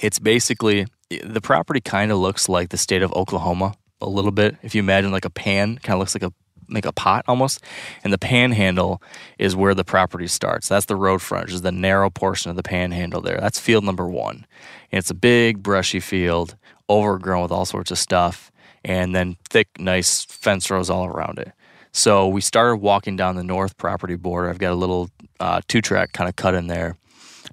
It's 0.00 0.20
basically 0.20 0.86
the 1.10 1.40
property 1.40 1.80
kind 1.80 2.12
of 2.12 2.18
looks 2.18 2.48
like 2.48 2.68
the 2.68 2.78
state 2.78 3.02
of 3.02 3.12
Oklahoma 3.12 3.74
a 4.00 4.08
little 4.08 4.30
bit. 4.30 4.56
If 4.62 4.72
you 4.74 4.78
imagine 4.78 5.10
like 5.10 5.24
a 5.24 5.30
pan, 5.30 5.78
kind 5.78 5.94
of 5.94 5.98
looks 5.98 6.14
like 6.14 6.22
a 6.22 6.32
make 6.68 6.86
a 6.86 6.92
pot 6.92 7.24
almost, 7.26 7.60
and 8.04 8.12
the 8.12 8.18
panhandle 8.18 9.02
is 9.36 9.56
where 9.56 9.74
the 9.74 9.82
property 9.82 10.28
starts. 10.28 10.68
That's 10.68 10.86
the 10.86 10.94
road 10.94 11.20
frontage, 11.20 11.52
is 11.52 11.62
the 11.62 11.72
narrow 11.72 12.08
portion 12.08 12.50
of 12.50 12.56
the 12.56 12.62
panhandle 12.62 13.20
there. 13.20 13.38
That's 13.40 13.58
field 13.58 13.82
number 13.82 14.06
one, 14.06 14.46
and 14.92 15.00
it's 15.00 15.10
a 15.10 15.14
big 15.14 15.60
brushy 15.60 15.98
field, 15.98 16.54
overgrown 16.88 17.42
with 17.42 17.50
all 17.50 17.64
sorts 17.64 17.90
of 17.90 17.98
stuff, 17.98 18.52
and 18.84 19.14
then 19.14 19.36
thick, 19.48 19.68
nice 19.78 20.24
fence 20.24 20.70
rows 20.70 20.90
all 20.90 21.06
around 21.06 21.38
it. 21.38 21.52
So 21.92 22.28
we 22.28 22.40
started 22.40 22.76
walking 22.76 23.16
down 23.16 23.36
the 23.36 23.44
north 23.44 23.76
property 23.76 24.16
border. 24.16 24.48
I've 24.48 24.58
got 24.58 24.72
a 24.72 24.76
little 24.76 25.10
uh, 25.40 25.60
two 25.66 25.80
track 25.80 26.12
kind 26.12 26.28
of 26.28 26.36
cut 26.36 26.54
in 26.54 26.68
there. 26.68 26.96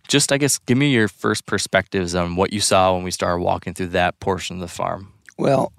Just, 0.07 0.31
I 0.31 0.37
guess, 0.37 0.57
give 0.59 0.77
me 0.77 0.91
your 0.91 1.07
first 1.07 1.45
perspectives 1.45 2.15
on 2.15 2.35
what 2.35 2.53
you 2.53 2.61
saw 2.61 2.93
when 2.93 3.03
we 3.03 3.11
started 3.11 3.41
walking 3.41 3.73
through 3.73 3.87
that 3.87 4.19
portion 4.19 4.57
of 4.57 4.61
the 4.61 4.67
farm. 4.67 5.11
Well, 5.37 5.73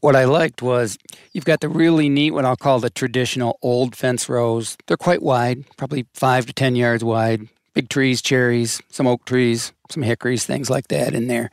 what 0.00 0.16
I 0.16 0.24
liked 0.24 0.62
was 0.62 0.98
you've 1.32 1.44
got 1.44 1.60
the 1.60 1.68
really 1.68 2.08
neat, 2.08 2.32
what 2.32 2.44
I'll 2.44 2.56
call 2.56 2.80
the 2.80 2.90
traditional 2.90 3.58
old 3.62 3.96
fence 3.96 4.28
rows. 4.28 4.76
They're 4.86 4.96
quite 4.96 5.22
wide, 5.22 5.64
probably 5.76 6.06
five 6.12 6.46
to 6.46 6.52
10 6.52 6.76
yards 6.76 7.02
wide. 7.02 7.48
Big 7.72 7.88
trees, 7.88 8.22
cherries, 8.22 8.80
some 8.90 9.06
oak 9.06 9.24
trees, 9.26 9.72
some 9.90 10.02
hickories, 10.02 10.44
things 10.44 10.70
like 10.70 10.88
that 10.88 11.14
in 11.14 11.28
there. 11.28 11.50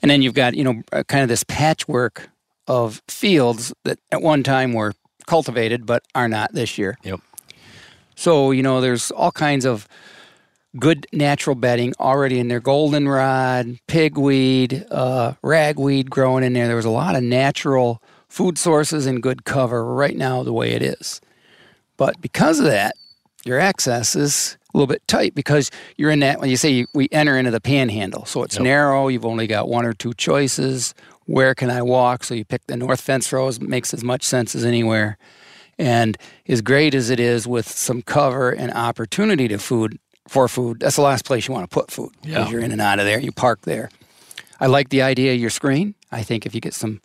And 0.00 0.10
then 0.10 0.22
you've 0.22 0.34
got, 0.34 0.54
you 0.54 0.64
know, 0.64 0.82
uh, 0.92 1.02
kind 1.04 1.22
of 1.22 1.28
this 1.28 1.44
patchwork 1.44 2.30
of 2.68 3.02
fields 3.08 3.72
that 3.84 3.98
at 4.12 4.22
one 4.22 4.42
time 4.44 4.72
were 4.72 4.94
cultivated 5.26 5.86
but 5.86 6.04
are 6.14 6.28
not 6.28 6.52
this 6.52 6.78
year. 6.78 6.98
Yep. 7.02 7.20
So, 8.14 8.50
you 8.50 8.62
know, 8.62 8.80
there's 8.80 9.10
all 9.10 9.32
kinds 9.32 9.64
of 9.64 9.88
good 10.78 11.06
natural 11.12 11.56
bedding 11.56 11.94
already 11.98 12.38
in 12.38 12.48
there 12.48 12.60
goldenrod, 12.60 13.78
pigweed, 13.86 14.86
uh, 14.90 15.34
ragweed 15.42 16.10
growing 16.10 16.44
in 16.44 16.52
there. 16.52 16.66
There 16.66 16.76
was 16.76 16.84
a 16.84 16.90
lot 16.90 17.16
of 17.16 17.22
natural 17.22 18.02
food 18.28 18.58
sources 18.58 19.06
and 19.06 19.22
good 19.22 19.44
cover 19.44 19.84
right 19.84 20.16
now, 20.16 20.42
the 20.42 20.52
way 20.52 20.72
it 20.72 20.82
is. 20.82 21.20
But 21.96 22.20
because 22.20 22.58
of 22.58 22.66
that, 22.66 22.94
your 23.44 23.58
access 23.58 24.14
is 24.14 24.58
a 24.74 24.76
little 24.76 24.86
bit 24.86 25.06
tight 25.08 25.34
because 25.34 25.70
you're 25.96 26.10
in 26.10 26.20
that 26.20 26.40
when 26.40 26.50
you 26.50 26.56
say 26.56 26.70
you, 26.70 26.86
we 26.94 27.08
enter 27.10 27.38
into 27.38 27.50
the 27.50 27.60
panhandle 27.60 28.26
so 28.26 28.42
it's 28.42 28.58
narrow 28.58 29.08
you've 29.08 29.24
only 29.24 29.46
got 29.46 29.68
one 29.68 29.86
or 29.86 29.94
two 29.94 30.12
choices 30.14 30.94
where 31.36 31.54
can 31.54 31.70
i 31.70 31.80
walk? 31.82 32.24
So 32.24 32.34
you 32.34 32.44
pick 32.44 32.66
the 32.66 32.76
north 32.76 33.00
fence 33.00 33.32
rows 33.32 33.60
makes 33.60 33.92
as 33.94 34.02
much 34.02 34.22
sense 34.24 34.54
as 34.54 34.64
anywhere. 34.64 35.18
And 35.78 36.16
as 36.48 36.60
great 36.60 36.94
as 36.94 37.08
it 37.10 37.20
is 37.20 37.46
with 37.46 37.68
some 37.68 38.02
cover 38.02 38.50
and 38.50 38.72
opportunity 38.72 39.46
to 39.48 39.58
food 39.58 39.98
for 40.26 40.48
food 40.48 40.80
that's 40.80 40.96
the 40.96 41.02
last 41.02 41.24
place 41.24 41.46
you 41.48 41.54
want 41.54 41.70
to 41.70 41.74
put 41.74 41.90
food 41.90 42.12
because 42.22 42.46
Yeah. 42.46 42.50
you're 42.50 42.60
in 42.60 42.72
and 42.72 42.80
out 42.80 42.98
of 42.98 43.04
there 43.04 43.20
you 43.20 43.32
park 43.32 43.60
there. 43.62 43.88
I 44.60 44.66
like 44.66 44.88
the 44.88 45.02
idea 45.02 45.34
of 45.34 45.40
your 45.40 45.50
screen. 45.50 45.94
I 46.10 46.22
think 46.24 46.44
if 46.46 46.54
you 46.54 46.60
get 46.60 46.74
some 46.74 47.00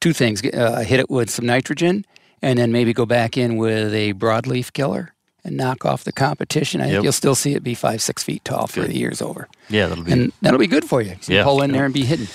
two 0.00 0.12
things 0.12 0.42
uh, 0.44 0.80
hit 0.90 1.00
it 1.00 1.08
with 1.10 1.30
some 1.30 1.46
nitrogen 1.46 2.04
and 2.42 2.58
then 2.58 2.70
maybe 2.72 2.92
go 2.92 3.06
back 3.06 3.36
in 3.36 3.56
with 3.56 3.92
a 3.94 4.12
broadleaf 4.14 4.72
killer 4.72 5.14
and 5.44 5.56
knock 5.56 5.84
off 5.84 6.04
the 6.04 6.12
competition. 6.12 6.80
I 6.80 6.90
think 6.90 7.02
you'll 7.02 7.12
still 7.12 7.34
see 7.34 7.54
it 7.54 7.62
be 7.62 7.74
five, 7.74 8.02
six 8.02 8.22
feet 8.22 8.44
tall 8.44 8.66
for 8.66 8.82
Good. 8.82 8.90
the 8.90 8.98
years 8.98 9.22
over. 9.22 9.48
Yeah, 9.68 9.86
that'll 9.86 10.04
be. 10.04 10.12
And 10.12 10.32
that'll 10.42 10.58
be 10.58 10.66
good 10.66 10.84
for 10.84 11.00
you. 11.00 11.16
You 11.26 11.36
Yeah. 11.36 11.44
pull 11.44 11.62
in 11.62 11.72
there 11.72 11.84
and 11.84 11.94
be 11.94 12.04
hidden. 12.04 12.28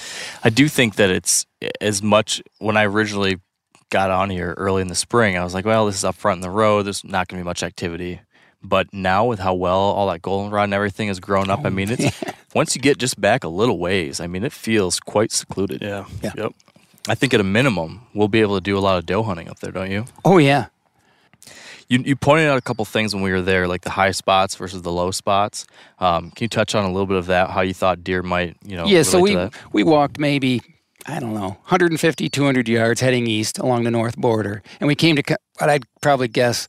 I 0.44 0.50
do 0.50 0.68
think 0.68 0.96
that 0.96 1.10
it's 1.10 1.46
eh, 1.62 1.70
as 1.82 2.02
much 2.02 2.42
when 2.60 2.78
I 2.78 2.86
originally 2.86 3.40
got 3.90 4.12
on 4.12 4.30
here 4.30 4.54
early 4.58 4.82
in 4.82 4.88
the 4.88 4.96
spring, 4.96 5.38
I 5.38 5.44
was 5.44 5.54
like, 5.54 5.66
well, 5.66 5.86
this 5.86 5.96
is 5.96 6.04
up 6.04 6.16
front 6.16 6.38
in 6.38 6.42
the 6.42 6.50
road. 6.50 6.84
There's 6.84 7.04
not 7.04 7.28
going 7.28 7.40
to 7.40 7.44
be 7.44 7.48
much 7.48 7.64
activity. 7.64 8.22
But 8.64 8.92
now 8.92 9.26
with 9.26 9.40
how 9.40 9.54
well 9.54 9.78
all 9.78 10.08
that 10.08 10.24
goldenrod 10.24 10.64
and 10.66 10.74
everything 10.74 11.08
has 11.10 11.20
grown 11.20 11.52
up, 11.52 11.60
I 11.64 11.68
oh, 11.68 11.70
mean, 11.70 11.92
it's 11.92 12.20
once 12.56 12.76
you 12.76 12.82
get 12.82 12.98
just 12.98 13.22
back 13.22 13.44
a 13.44 13.48
little 13.48 13.78
ways, 13.78 14.20
I 14.20 14.26
mean, 14.26 14.44
it 14.44 14.52
feels 14.52 15.00
quite 15.00 15.32
secluded. 15.32 15.82
Yeah. 15.84 16.06
Yeah. 16.24 16.32
Yep. 16.36 16.52
I 17.08 17.14
think 17.14 17.36
at 17.36 17.40
a 17.40 17.44
minimum, 17.44 18.02
we'll 18.16 18.28
be 18.28 18.42
able 18.42 18.56
to 18.56 18.62
do 18.62 18.76
a 18.76 18.80
lot 18.80 18.98
of 18.98 19.06
doe 19.06 19.22
hunting 19.22 19.48
up 19.50 19.60
there, 19.60 19.72
don't 19.72 19.92
you? 19.92 20.06
Oh, 20.24 20.40
yeah. 20.40 20.66
You, 21.88 22.00
you 22.00 22.16
pointed 22.16 22.48
out 22.50 22.58
a 22.58 22.62
couple 22.62 22.84
things 22.86 23.14
when 23.14 23.24
we 23.24 23.32
were 23.32 23.42
there, 23.42 23.68
like 23.68 23.82
the 23.82 23.92
high 23.92 24.12
spots 24.12 24.56
versus 24.56 24.82
the 24.82 24.92
low 24.92 25.12
spots. 25.12 25.68
Um, 26.00 26.32
can 26.32 26.46
you 26.46 26.50
touch 26.50 26.74
on 26.74 26.84
a 26.84 26.88
little 26.88 27.06
bit 27.06 27.18
of 27.18 27.28
that? 27.28 27.52
How 27.52 27.62
you 27.62 27.74
thought 27.74 28.04
deer 28.04 28.24
might, 28.24 28.58
you 28.66 28.76
know, 28.76 28.86
Yeah, 28.86 29.04
so 29.04 29.20
we, 29.20 29.38
we 29.72 29.84
walked 29.84 30.18
maybe, 30.18 30.62
I 31.06 31.20
don't 31.20 31.36
know, 31.36 31.50
150, 31.50 32.30
200 32.30 32.68
yards 32.68 33.02
heading 33.02 33.28
east 33.28 33.60
along 33.60 33.84
the 33.84 33.92
north 33.92 34.18
border. 34.18 34.64
And 34.80 34.88
we 34.88 34.96
came 34.96 35.16
to 35.16 35.38
what 35.60 35.70
I'd 35.70 35.86
probably 36.02 36.28
guess 36.28 36.68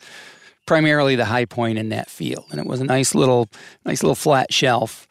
primarily 0.66 1.16
the 1.16 1.24
high 1.24 1.46
point 1.46 1.78
in 1.78 1.88
that 1.90 2.10
field. 2.10 2.44
And 2.50 2.60
it 2.60 2.66
was 2.66 2.80
a 2.80 2.84
nice 2.84 3.14
little, 3.14 3.48
nice 3.86 4.02
little 4.02 4.16
flat 4.16 4.52
shelf. 4.52 5.08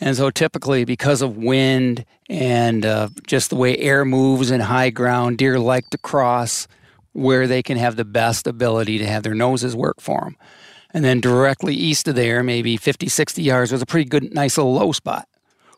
And 0.00 0.16
so 0.16 0.30
typically, 0.30 0.84
because 0.84 1.22
of 1.22 1.36
wind 1.36 2.04
and 2.30 2.86
uh, 2.86 3.08
just 3.26 3.50
the 3.50 3.56
way 3.56 3.76
air 3.78 4.04
moves 4.04 4.50
in 4.50 4.60
high 4.60 4.90
ground, 4.90 5.38
deer 5.38 5.58
like 5.60 5.90
to 5.90 5.98
cross 5.98 6.66
where 7.12 7.46
they 7.46 7.62
can 7.62 7.76
have 7.76 7.96
the 7.96 8.04
best 8.04 8.46
ability 8.46 8.98
to 8.98 9.06
have 9.06 9.22
their 9.22 9.34
noses 9.34 9.76
work 9.76 10.00
for 10.00 10.20
them. 10.20 10.36
And 10.94 11.04
then 11.04 11.20
directly 11.20 11.74
east 11.74 12.08
of 12.08 12.14
there, 12.14 12.42
maybe 12.42 12.76
50, 12.76 13.08
60 13.08 13.42
yards, 13.42 13.72
was 13.72 13.82
a 13.82 13.86
pretty 13.86 14.08
good, 14.08 14.34
nice 14.34 14.58
little 14.58 14.74
low 14.74 14.92
spot, 14.92 15.26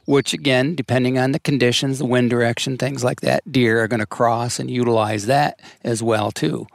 which 0.07 0.35
again, 0.35 0.75
depending 0.75 1.19
on 1.19 1.33
the 1.33 1.39
conditions, 1.39 1.99
the 1.99 2.05
wind 2.05 2.31
direction, 2.31 2.77
things 2.77 3.05
like 3.05 3.21
that, 3.21 3.51
deer 3.51 3.83
are 3.83 3.89
going 3.89 4.01
to 4.01 4.07
cross 4.07 4.59
and 4.59 4.71
utilize 4.71 5.27
that 5.27 5.61
as 5.83 6.03
well 6.03 6.33
too. 6.33 6.67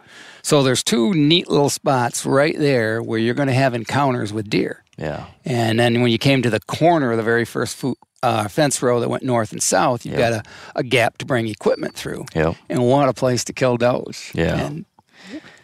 So 0.42 0.64
there's 0.64 0.84
two 0.84 1.14
neat 1.14 1.50
little 1.50 1.70
spots 1.70 2.26
right 2.26 2.58
there 2.58 3.04
where 3.04 3.20
you're 3.20 3.34
going 3.34 3.50
to 3.50 3.54
have 3.54 3.74
encounters 3.74 4.32
with 4.32 4.50
deer. 4.50 4.84
Yeah. 4.98 5.28
And 5.46 5.80
then 5.80 6.02
when 6.02 6.12
you 6.12 6.18
came 6.18 6.42
to 6.42 6.50
the 6.50 6.60
corner 6.62 7.12
of 7.12 7.18
the 7.18 7.24
very 7.24 7.46
first 7.46 7.76
uh, 8.24 8.48
fence 8.48 8.82
row 8.82 9.00
that 9.00 9.10
went 9.10 9.24
north 9.24 9.52
and 9.52 9.62
south, 9.62 10.06
you've 10.06 10.18
got 10.18 10.34
a, 10.34 10.44
a 10.76 10.84
gap 10.84 11.18
to 11.20 11.26
bring 11.26 11.48
equipment 11.48 11.96
through. 11.96 12.26
Yep. 12.36 12.56
And 12.70 12.86
what 12.86 13.10
a 13.10 13.14
place 13.14 13.44
to 13.46 13.54
kill 13.54 13.78
does. 13.78 14.32
Yeah. 14.34 14.58
And 14.58 14.86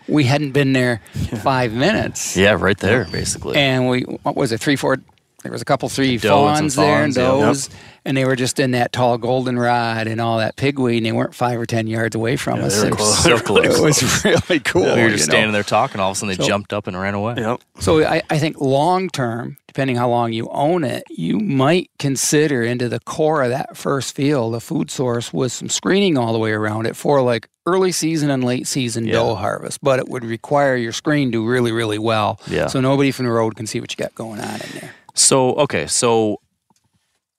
we 0.08 0.26
hadn't 0.26 0.52
been 0.52 0.74
there 0.74 1.02
five 1.44 1.74
minutes. 1.74 2.38
Yeah, 2.38 2.58
right 2.60 2.78
there, 2.78 3.06
basically. 3.12 3.58
And 3.58 3.90
we, 3.90 4.02
what 4.02 4.36
was 4.36 4.52
it, 4.52 4.60
three, 4.60 4.76
four, 4.76 4.98
there 5.46 5.52
was 5.52 5.62
a 5.62 5.66
couple, 5.66 5.88
three 5.90 6.18
Doe 6.18 6.48
and 6.48 6.58
fawns 6.58 6.76
there 6.76 7.04
and 7.04 7.16
fawns, 7.16 7.18
yeah. 7.18 7.46
does. 7.46 7.70
And 8.08 8.16
they 8.18 8.26
were 8.26 8.36
just 8.36 8.60
in 8.60 8.72
that 8.72 8.92
tall 8.92 9.18
goldenrod 9.18 10.06
and 10.08 10.20
all 10.22 10.38
that 10.40 10.56
pigweed, 10.58 10.98
and 10.98 11.06
they 11.06 11.12
weren't 11.12 11.34
five 11.34 11.60
or 11.60 11.66
10 11.66 11.88
yards 11.88 12.16
away 12.16 12.36
from 12.36 12.60
us. 12.62 12.82
they 12.82 12.90
were 12.90 12.96
It 12.96 13.00
was- 13.00 13.20
close. 13.24 13.24
So 13.24 13.40
close. 13.40 13.80
It 13.80 13.82
was 13.82 14.26
really 14.26 14.60
cool. 14.64 14.84
we 14.84 14.90
were 14.90 14.98
you 15.08 15.10
just 15.12 15.28
know. 15.28 15.34
standing 15.34 15.54
there 15.54 15.64
talking. 15.64 16.00
All 16.02 16.12
of 16.12 16.18
a 16.18 16.20
sudden, 16.20 16.36
they 16.36 16.44
So- 16.44 16.48
jumped 16.48 16.74
up 16.74 16.88
and 16.88 17.00
ran 17.00 17.14
away. 17.16 17.36
Yep. 17.38 17.62
So 17.80 18.04
I, 18.04 18.22
I 18.30 18.38
think 18.38 18.60
long 18.62 19.10
term, 19.10 19.58
depending 19.68 19.96
how 19.96 20.10
long 20.10 20.34
you 20.34 20.48
own 20.52 20.84
it, 20.84 21.04
you 21.10 21.40
might 21.40 21.90
consider 21.98 22.64
into 22.64 22.90
the 22.90 23.00
core 23.00 23.42
of 23.44 23.50
that 23.50 23.76
first 23.78 24.16
field 24.16 24.54
a 24.56 24.60
food 24.60 24.92
source 24.92 25.32
with 25.34 25.52
some 25.52 25.70
screening 25.70 26.18
all 26.18 26.32
the 26.34 26.40
way 26.40 26.52
around 26.52 26.86
it 26.86 26.96
for 26.96 27.22
like 27.24 27.48
early 27.66 27.92
season 27.92 28.30
and 28.30 28.44
late 28.44 28.68
season 28.68 29.06
Yeah. 29.08 29.14
doe 29.14 29.34
harvest. 29.36 29.84
But 29.84 29.98
it 29.98 30.08
would 30.10 30.24
require 30.24 30.76
your 30.76 30.92
screen 30.92 31.32
do 31.32 31.44
really, 31.44 31.72
really 31.72 31.98
well. 31.98 32.40
Yeah. 32.48 32.68
So 32.68 32.80
nobody 32.82 33.10
from 33.12 33.26
the 33.26 33.32
road 33.32 33.56
can 33.56 33.66
see 33.66 33.80
what 33.80 33.92
you 33.92 33.98
got 33.98 34.14
going 34.14 34.40
on 34.40 34.62
in 34.62 34.70
there. 34.80 34.92
So 35.16 35.54
okay, 35.56 35.88
so 35.88 36.42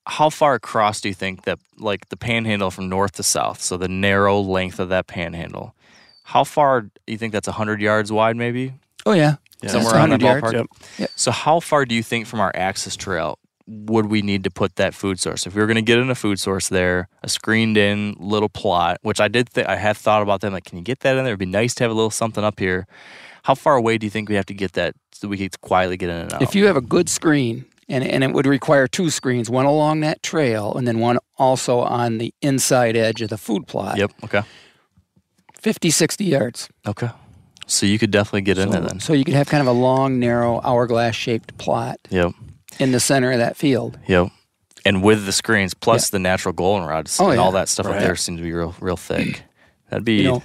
how 0.07 0.31
far 0.31 0.55
across 0.55 1.01
do 1.01 1.09
you 1.09 1.15
think 1.15 1.45
that 1.45 1.59
like 1.79 2.09
the 2.09 2.17
panhandle 2.17 2.71
from 2.71 2.89
north 2.89 3.13
to 3.13 3.23
south, 3.23 3.61
so 3.61 3.77
the 3.77 3.89
narrow 3.89 4.41
length 4.41 4.79
of 4.81 4.89
that 4.89 5.07
panhandle, 5.07 5.75
how 6.25 6.45
far 6.45 6.83
do 6.83 6.91
you 7.07 7.19
think 7.19 7.33
that's 7.33 7.49
hundred 7.49 7.81
yards 7.81 8.11
wide, 8.11 8.37
maybe 8.37 8.73
Oh 9.05 9.13
yeah. 9.13 9.37
somewhere 9.67 9.95
around 9.95 10.11
that 10.11 10.23
100 10.23 10.23
yards. 10.23 10.43
ballpark? 10.43 10.53
Yep. 10.53 10.67
Yep. 10.99 11.11
So 11.17 11.31
how 11.31 11.61
far 11.61 11.85
do 11.85 11.95
you 11.95 12.03
think 12.03 12.27
from 12.27 12.41
our 12.41 12.53
access 12.55 12.97
trail 12.97 13.39
would 13.69 14.07
we 14.07 14.23
need 14.23 14.45
to 14.45 14.51
put 14.51 14.77
that 14.77 14.95
food 14.95 15.19
source? 15.21 15.47
If 15.47 15.55
we 15.55 15.61
were 15.61 15.67
going 15.67 15.75
to 15.77 15.83
get 15.83 15.99
in 15.99 16.09
a 16.09 16.15
food 16.15 16.39
source 16.41 16.69
there, 16.69 17.09
a 17.23 17.29
screened 17.29 17.77
in 17.77 18.15
little 18.19 18.49
plot, 18.49 18.99
which 19.03 19.21
I 19.21 19.27
did, 19.29 19.51
th- 19.53 19.67
I 19.67 19.75
had 19.77 19.97
thought 19.97 20.23
about 20.23 20.41
them. 20.41 20.53
Like, 20.53 20.65
can 20.65 20.79
you 20.79 20.85
get 20.85 21.01
that 21.01 21.17
in 21.17 21.25
there? 21.25 21.33
It'd 21.33 21.39
be 21.41 21.47
nice 21.47 21.75
to 21.77 21.85
have 21.85 21.91
a 21.91 21.95
little 21.95 22.11
something 22.11 22.45
up 22.45 22.59
here. 22.61 22.87
How 23.43 23.55
far 23.57 23.75
away 23.77 23.99
do 23.99 24.07
you 24.07 24.11
think 24.11 24.29
we 24.29 24.37
have 24.37 24.47
to 24.47 24.55
get 24.55 24.73
that 24.75 24.95
so 25.21 25.29
we 25.29 25.37
could 25.39 25.61
quietly 25.61 25.97
get 25.97 26.09
in 26.11 26.17
and 26.17 26.33
out? 26.33 26.43
If 26.43 26.55
you 26.55 26.67
have 26.67 26.77
a 26.77 26.81
good 26.81 27.09
screen, 27.09 27.65
and, 27.89 28.03
and 28.05 28.25
it 28.25 28.33
would 28.33 28.47
require 28.47 28.87
two 28.89 29.11
screens, 29.11 29.49
one 29.49 29.65
along 29.65 30.01
that 30.01 30.23
trail 30.23 30.75
and 30.75 30.89
then 30.89 30.99
one 30.99 31.19
also 31.39 31.79
on 31.81 32.19
the 32.19 32.35
inside 32.43 32.97
edge 32.97 33.23
of 33.23 33.31
the 33.31 33.39
food 33.39 33.67
plot, 33.69 33.97
Yep. 33.97 34.13
Okay. 34.25 34.43
50, 35.61 35.91
60 35.91 36.25
yards. 36.25 36.69
Okay. 36.87 37.11
So 37.67 37.87
you 37.87 37.99
could 37.99 38.11
definitely 38.11 38.43
get 38.43 38.59
in 38.59 38.71
there 38.71 38.81
then. 38.81 39.01
So 39.01 39.13
you 39.13 39.25
could 39.25 39.35
have 39.35 39.49
kind 39.49 39.61
of 39.61 39.67
a 39.67 39.73
long, 39.73 40.19
narrow, 40.21 40.61
hourglass 40.63 41.15
shaped 41.17 41.57
plot 41.59 41.99
Yep. 42.11 42.33
in 42.79 42.93
the 42.93 43.01
center 43.01 43.33
of 43.33 43.39
that 43.39 43.57
field. 43.57 43.99
Yep. 44.07 44.29
And 44.85 45.03
with 45.03 45.27
the 45.27 45.33
screens 45.33 45.75
plus 45.75 46.11
the 46.11 46.19
natural 46.21 46.55
goldenrods 46.55 47.21
Oh, 47.21 47.31
and 47.31 47.41
all 47.41 47.53
that 47.53 47.69
stuff 47.69 47.87
up 47.87 47.99
there 47.99 48.15
seems 48.15 48.39
to 48.39 48.45
be 48.45 48.53
real, 48.53 48.75
real 48.81 48.97
thick. 48.97 49.43
That'd 49.91 50.05
be 50.05 50.15
You 50.19 50.25
know, 50.25 50.43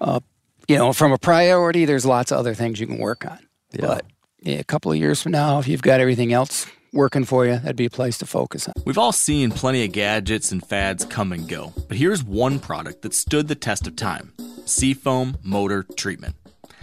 uh, 0.00 0.20
you 0.68 0.76
know, 0.76 0.92
from 0.92 1.10
a 1.10 1.18
priority, 1.18 1.84
there's 1.84 2.06
lots 2.06 2.30
of 2.30 2.38
other 2.38 2.54
things 2.54 2.78
you 2.78 2.86
can 2.86 2.98
work 2.98 3.26
on. 3.26 3.38
Yeah. 3.72 3.86
But 3.86 4.06
yeah, 4.42 4.58
a 4.58 4.64
couple 4.64 4.92
of 4.92 4.98
years 4.98 5.22
from 5.22 5.32
now, 5.32 5.58
if 5.58 5.68
you've 5.68 5.82
got 5.82 6.00
everything 6.00 6.32
else 6.32 6.66
working 6.92 7.24
for 7.24 7.46
you, 7.46 7.52
that'd 7.52 7.76
be 7.76 7.86
a 7.86 7.90
place 7.90 8.18
to 8.18 8.26
focus 8.26 8.68
on. 8.68 8.74
We've 8.84 8.98
all 8.98 9.12
seen 9.12 9.50
plenty 9.50 9.84
of 9.84 9.92
gadgets 9.92 10.50
and 10.52 10.64
fads 10.64 11.04
come 11.04 11.32
and 11.32 11.48
go, 11.48 11.72
but 11.88 11.96
here's 11.96 12.24
one 12.24 12.58
product 12.58 13.02
that 13.02 13.14
stood 13.14 13.48
the 13.48 13.54
test 13.54 13.86
of 13.86 13.96
time 13.96 14.32
Seafoam 14.64 15.36
Motor 15.42 15.84
Treatment. 15.96 16.36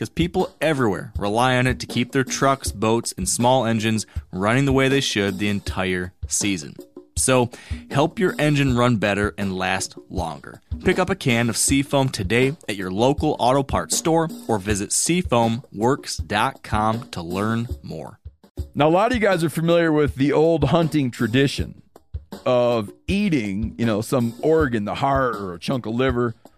because 0.00 0.08
people 0.08 0.56
everywhere 0.62 1.12
rely 1.18 1.58
on 1.58 1.66
it 1.66 1.78
to 1.78 1.86
keep 1.86 2.12
their 2.12 2.24
trucks, 2.24 2.72
boats, 2.72 3.12
and 3.18 3.28
small 3.28 3.66
engines 3.66 4.06
running 4.32 4.64
the 4.64 4.72
way 4.72 4.88
they 4.88 5.02
should 5.02 5.38
the 5.38 5.50
entire 5.50 6.14
season. 6.26 6.74
So, 7.18 7.50
help 7.90 8.18
your 8.18 8.34
engine 8.38 8.78
run 8.78 8.96
better 8.96 9.34
and 9.36 9.54
last 9.54 9.98
longer. 10.08 10.62
Pick 10.84 10.98
up 10.98 11.10
a 11.10 11.14
can 11.14 11.50
of 11.50 11.58
Seafoam 11.58 12.08
today 12.08 12.56
at 12.66 12.76
your 12.76 12.90
local 12.90 13.36
auto 13.38 13.62
parts 13.62 13.94
store 13.94 14.30
or 14.48 14.58
visit 14.58 14.88
seafoamworks.com 14.88 17.10
to 17.10 17.20
learn 17.20 17.68
more. 17.82 18.20
Now, 18.74 18.88
a 18.88 18.90
lot 18.94 19.10
of 19.10 19.18
you 19.18 19.20
guys 19.20 19.44
are 19.44 19.50
familiar 19.50 19.92
with 19.92 20.14
the 20.14 20.32
old 20.32 20.64
hunting 20.64 21.10
tradition 21.10 21.82
of 22.46 22.90
eating, 23.06 23.74
you 23.76 23.84
know, 23.84 24.00
some 24.00 24.32
organ, 24.40 24.86
the 24.86 24.94
heart 24.94 25.36
or 25.36 25.52
a 25.52 25.58
chunk 25.58 25.84
of 25.84 25.94
liver 25.94 26.34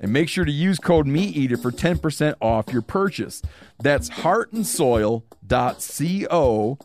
and 0.00 0.12
make 0.12 0.28
sure 0.28 0.44
to 0.44 0.52
use 0.52 0.78
code 0.78 1.06
MeatEater 1.06 1.60
for 1.60 1.70
10% 1.70 2.34
off 2.40 2.72
your 2.72 2.82
purchase. 2.82 3.42
That's 3.78 4.10
heartandsoil.co. 4.10 6.78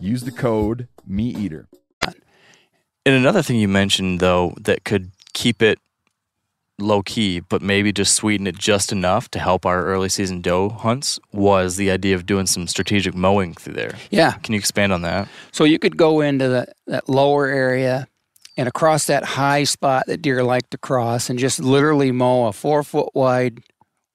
Use 0.00 0.24
the 0.24 0.32
code 0.32 0.88
MeatEater. 1.08 1.66
And 2.02 3.14
another 3.14 3.42
thing 3.42 3.60
you 3.60 3.68
mentioned, 3.68 4.18
though, 4.20 4.54
that 4.60 4.84
could 4.84 5.12
keep 5.32 5.62
it 5.62 5.78
low 6.78 7.02
key, 7.02 7.40
but 7.40 7.62
maybe 7.62 7.92
just 7.92 8.14
sweeten 8.14 8.46
it 8.46 8.58
just 8.58 8.92
enough 8.92 9.30
to 9.30 9.38
help 9.38 9.64
our 9.64 9.84
early 9.84 10.08
season 10.08 10.42
doe 10.42 10.68
hunts 10.68 11.18
was 11.32 11.76
the 11.76 11.90
idea 11.90 12.14
of 12.14 12.26
doing 12.26 12.46
some 12.46 12.66
strategic 12.66 13.14
mowing 13.14 13.54
through 13.54 13.74
there. 13.74 13.94
Yeah. 14.10 14.32
Can 14.32 14.52
you 14.52 14.58
expand 14.58 14.92
on 14.92 15.02
that? 15.02 15.28
So 15.52 15.64
you 15.64 15.78
could 15.78 15.96
go 15.96 16.20
into 16.20 16.48
the, 16.48 16.66
that 16.86 17.08
lower 17.08 17.46
area 17.46 18.08
and 18.56 18.68
across 18.68 19.06
that 19.06 19.24
high 19.24 19.64
spot 19.64 20.04
that 20.06 20.22
deer 20.22 20.42
like 20.42 20.70
to 20.70 20.78
cross 20.78 21.28
and 21.28 21.38
just 21.38 21.60
literally 21.60 22.12
mow 22.12 22.46
a 22.46 22.52
four 22.52 22.82
foot 22.82 23.10
wide 23.14 23.60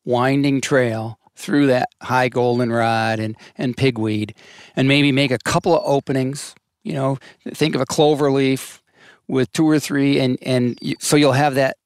winding 0.03 0.61
trail 0.61 1.19
through 1.35 1.67
that 1.67 1.89
high 2.01 2.29
goldenrod 2.29 3.19
and, 3.19 3.35
and 3.57 3.77
pigweed 3.77 4.33
and 4.75 4.87
maybe 4.87 5.11
make 5.11 5.31
a 5.31 5.39
couple 5.39 5.75
of 5.75 5.83
openings. 5.85 6.55
You 6.83 6.93
know, 6.93 7.17
think 7.53 7.75
of 7.75 7.81
a 7.81 7.85
clover 7.85 8.31
leaf 8.31 8.81
with 9.27 9.51
two 9.53 9.69
or 9.69 9.79
three, 9.79 10.19
and, 10.19 10.37
and 10.41 10.77
you, 10.81 10.95
so 10.99 11.15
you'll 11.15 11.31
have 11.31 11.55
that 11.55 11.77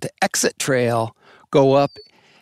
the 0.00 0.10
exit 0.22 0.58
trail 0.58 1.14
go 1.50 1.74
up 1.74 1.90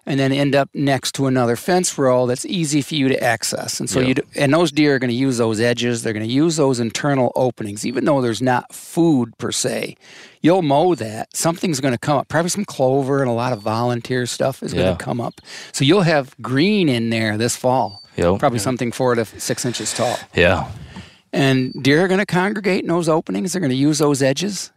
and 0.09 0.19
then 0.19 0.33
end 0.33 0.55
up 0.55 0.71
next 0.73 1.13
to 1.17 1.27
another 1.27 1.55
fence 1.55 1.99
row 1.99 2.27
that's 2.27 2.47
easy 2.47 2.81
for 2.81 2.95
you 2.95 3.09
to 3.09 3.23
access. 3.23 3.79
And 3.79 3.91
so 3.91 4.01
you 4.01 4.15
and 4.35 4.55
those 4.55 4.73
deer 4.73 4.95
are 4.95 4.99
going 4.99 5.11
to 5.11 5.15
use 5.15 5.37
those 5.37 5.61
edges. 5.61 6.03
They're 6.03 6.15
going 6.15 6.27
to 6.27 6.33
use 6.33 6.57
those 6.57 6.81
internal 6.81 7.31
openings, 7.37 7.85
even 7.85 8.07
though 8.07 8.23
there's 8.23 8.41
not 8.41 8.75
food 8.75 9.37
per 9.37 9.53
se. 9.53 9.97
You'll 10.41 10.63
mow 10.63 10.95
that. 10.95 11.37
Something's 11.37 11.79
going 11.81 11.93
to 11.93 11.99
come 11.99 12.17
up. 12.17 12.29
Probably 12.29 12.49
some 12.49 12.65
clover 12.65 13.21
and 13.21 13.29
a 13.31 13.35
lot 13.35 13.53
of 13.53 13.61
volunteer 13.61 14.25
stuff 14.25 14.63
is 14.63 14.73
Yeah. 14.73 14.83
going 14.85 14.97
to 14.97 15.05
come 15.05 15.21
up. 15.21 15.35
So 15.73 15.85
you'll 15.85 16.03
have 16.03 16.35
green 16.41 16.89
in 16.89 17.11
there 17.11 17.37
this 17.37 17.55
fall. 17.55 18.03
Yep. 18.17 18.39
Probably 18.39 18.59
something 18.61 18.91
four 18.93 19.15
to 19.15 19.25
six 19.27 19.65
inches 19.67 19.93
tall. 19.93 20.17
Yeah. 20.35 20.71
And 21.33 21.73
deer 21.83 22.03
are 22.05 22.09
going 22.09 22.21
to 22.21 22.27
congregate 22.27 22.81
in 22.83 22.89
those 22.89 23.09
openings. 23.09 23.53
They're 23.53 23.61
going 23.61 23.71
to 23.71 23.77
use 23.77 23.99
those 23.99 24.23
edges. 24.23 24.73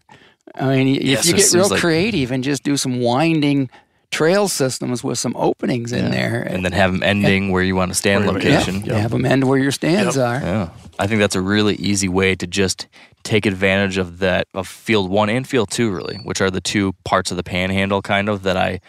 I 0.56 0.76
mean, 0.76 0.96
if 0.98 1.04
Yeah, 1.04 1.22
you 1.24 1.34
get 1.38 1.54
real 1.54 1.70
like- 1.70 1.80
creative 1.80 2.32
and 2.32 2.44
just 2.44 2.64
do 2.64 2.76
some 2.76 3.00
winding 3.00 3.70
trail 4.12 4.48
systems 4.50 5.04
with 5.04 5.18
some 5.18 5.34
openings 5.38 5.92
in 5.94 6.12
there, 6.12 6.42
And 6.42 6.66
then 6.66 6.74
have 6.74 6.92
them 6.92 7.02
ending 7.02 7.50
where 7.52 7.64
you 7.64 7.76
want 7.76 7.92
to 7.92 7.96
stand 7.96 8.26
location. 8.28 8.84
yeah, 8.86 8.98
have 9.00 9.12
them 9.12 9.26
end 9.26 9.46
where 9.48 9.58
your 9.58 9.72
stands 9.72 10.18
Yep. 10.18 10.26
are. 10.26 10.40
Yeah. 10.46 10.70
I 11.00 11.08
think 11.08 11.20
that's 11.22 11.36
a 11.36 11.42
really 11.42 11.76
easy 11.76 12.10
way 12.10 12.36
to 12.36 12.46
just 12.46 12.88
take 13.24 13.46
advantage 13.46 13.98
of 13.98 14.20
that 14.20 14.48
of 14.54 14.68
field 14.68 15.10
one 15.10 15.30
and 15.30 15.48
field 15.48 15.72
two 15.72 15.90
really, 15.92 16.18
which 16.18 16.42
are 16.42 16.52
the 16.52 16.60
two 16.62 16.94
parts 17.06 17.32
of 17.32 17.38
the 17.38 17.44
panhandle 17.44 18.02
kind 18.02 18.28
of 18.30 18.44
that 18.44 18.58
I 18.58 18.82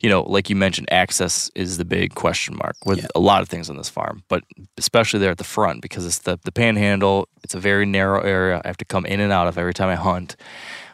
you 0.00 0.10
know, 0.10 0.22
like 0.22 0.50
you 0.50 0.56
mentioned, 0.56 0.86
access 0.92 1.50
is 1.54 1.78
the 1.78 1.84
big 1.84 2.14
question 2.14 2.56
mark 2.56 2.76
with 2.84 2.98
Yeah. 2.98 3.06
a 3.14 3.20
lot 3.20 3.40
of 3.40 3.48
things 3.48 3.70
on 3.70 3.78
this 3.78 3.88
farm, 3.88 4.22
but 4.28 4.42
especially 4.76 5.20
there 5.20 5.30
at 5.30 5.38
the 5.38 5.44
front 5.44 5.80
because 5.80 6.04
it's 6.04 6.18
the, 6.18 6.38
the 6.44 6.52
panhandle. 6.52 7.26
It's 7.42 7.54
a 7.54 7.60
very 7.60 7.86
narrow 7.86 8.20
area 8.20 8.60
I 8.62 8.68
have 8.68 8.76
to 8.78 8.84
come 8.84 9.06
in 9.06 9.20
and 9.20 9.32
out 9.32 9.46
of 9.46 9.56
every 9.56 9.72
time 9.72 9.88
I 9.88 9.94
hunt. 9.94 10.36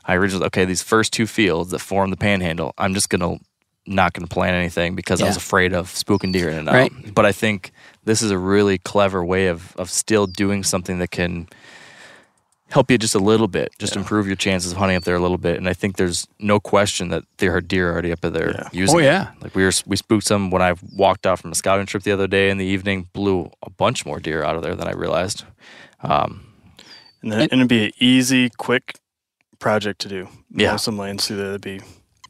I 0.05 0.15
originally, 0.15 0.47
okay, 0.47 0.65
these 0.65 0.83
first 0.83 1.13
two 1.13 1.27
fields 1.27 1.71
that 1.73 1.81
form 1.81 2.11
the 2.11 2.17
panhandle, 2.17 2.73
I'm 2.79 2.95
just 2.95 3.09
going 3.11 3.21
to 3.23 3.45
not 3.91 4.13
going 4.15 4.27
to 4.27 4.33
plan 4.33 4.55
anything 4.55 4.95
because 4.95 5.21
I 5.21 5.27
was 5.27 5.37
afraid 5.37 5.73
of 5.75 5.89
spooking 5.89 6.33
deer 6.33 6.49
in 6.49 6.59
and 6.59 6.69
out. 6.69 6.75
Right. 6.75 7.15
But 7.15 7.27
I 7.27 7.33
think 7.33 7.73
this 8.05 8.23
is 8.23 8.31
a 8.31 8.39
really 8.39 8.79
clever 8.79 9.25
way 9.25 9.49
of, 9.49 9.77
of 9.77 9.91
still 9.91 10.27
doing 10.27 10.63
something 10.65 10.99
that 11.01 11.11
can 11.11 11.49
help 12.71 12.89
you 12.89 12.97
just 12.97 13.17
a 13.17 13.19
little 13.19 13.49
bit, 13.49 13.71
just 13.81 13.97
improve 13.97 14.29
your 14.29 14.37
chances 14.37 14.71
of 14.71 14.79
hunting 14.79 14.97
up 14.97 15.03
there 15.03 15.17
a 15.17 15.19
little 15.21 15.39
bit. 15.39 15.57
And 15.57 15.69
I 15.69 15.73
think 15.75 15.97
there's 15.97 16.29
no 16.39 16.61
question 16.61 17.09
that 17.09 17.25
there 17.39 17.53
are 17.57 17.61
deer 17.61 17.91
already 17.93 18.13
up 18.13 18.21
there 18.21 18.53
Yeah. 18.53 18.69
using. 18.73 18.95
Oh, 18.97 18.99
it. 19.01 19.05
yeah. 19.07 19.33
like 19.41 19.57
we 19.57 19.65
were 19.65 19.73
we 19.87 19.97
spooked 19.97 20.25
some 20.25 20.51
when 20.51 20.63
I 20.63 20.75
walked 20.95 21.27
out 21.27 21.41
from 21.41 21.51
a 21.51 21.55
scouting 21.57 21.87
trip 21.87 22.05
the 22.05 22.13
other 22.13 22.29
day 22.29 22.49
in 22.49 22.59
the 22.59 22.65
evening. 22.65 23.09
Blew 23.13 23.51
a 23.65 23.71
bunch 23.71 24.07
more 24.07 24.21
deer 24.21 24.45
out 24.45 24.55
of 24.55 24.63
there 24.63 24.77
than 24.77 24.87
I 24.87 24.93
realized. 24.93 25.43
Um, 26.03 26.47
And, 27.23 27.33
then, 27.33 27.41
and 27.51 27.53
it'd 27.61 27.69
be 27.69 27.87
an 27.87 27.93
easy, 27.99 28.49
quick 28.51 29.01
project 29.59 30.01
to 30.03 30.09
do. 30.09 30.29
Yeah. 30.55 30.71
Mow 30.71 30.77
some 30.77 30.97
lanes 30.97 31.27
through 31.27 31.39
there. 31.39 31.49
It'd 31.49 31.61
be 31.61 31.81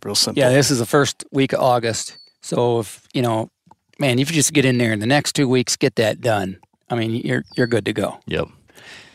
real 0.05 0.14
simple. 0.14 0.40
Yeah, 0.42 0.51
this 0.51 0.70
is 0.70 0.78
the 0.78 0.86
first 0.86 1.24
week 1.30 1.53
of 1.53 1.61
August. 1.61 2.16
So 2.42 2.80
if 2.80 3.07
you 3.12 3.22
know, 3.22 3.51
man, 3.98 4.18
if 4.18 4.30
you 4.30 4.34
just 4.34 4.53
get 4.53 4.64
in 4.64 4.78
there 4.78 4.92
in 4.92 5.01
the 5.01 5.07
next 5.07 5.32
two 5.34 5.48
weeks, 5.48 5.76
get 5.76 5.96
that 5.96 6.20
done. 6.20 6.59
I 6.88 6.96
mean, 6.96 7.14
you're 7.14 7.44
you're 7.57 7.66
good 7.66 7.84
to 7.86 7.92
go. 7.92 8.20
yep. 8.26 8.48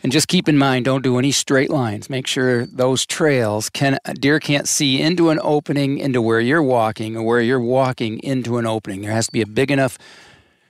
And 0.02 0.12
just 0.12 0.28
keep 0.28 0.48
in 0.48 0.56
mind, 0.56 0.84
don't 0.84 1.02
do 1.02 1.18
any 1.18 1.32
straight 1.32 1.68
lines. 1.68 2.08
Make 2.08 2.28
sure 2.28 2.64
those 2.66 3.04
trails 3.04 3.68
can 3.68 3.98
deer 4.20 4.38
can't 4.38 4.68
see 4.68 5.02
into 5.02 5.30
an 5.30 5.40
opening 5.42 5.98
into 5.98 6.22
where 6.22 6.38
you're 6.38 6.62
walking, 6.62 7.16
or 7.16 7.24
where 7.24 7.40
you're 7.40 7.58
walking 7.58 8.20
into 8.20 8.58
an 8.58 8.66
opening. 8.66 9.02
There 9.02 9.10
has 9.10 9.26
to 9.26 9.32
be 9.32 9.42
a 9.42 9.46
big 9.46 9.72
enough, 9.72 9.98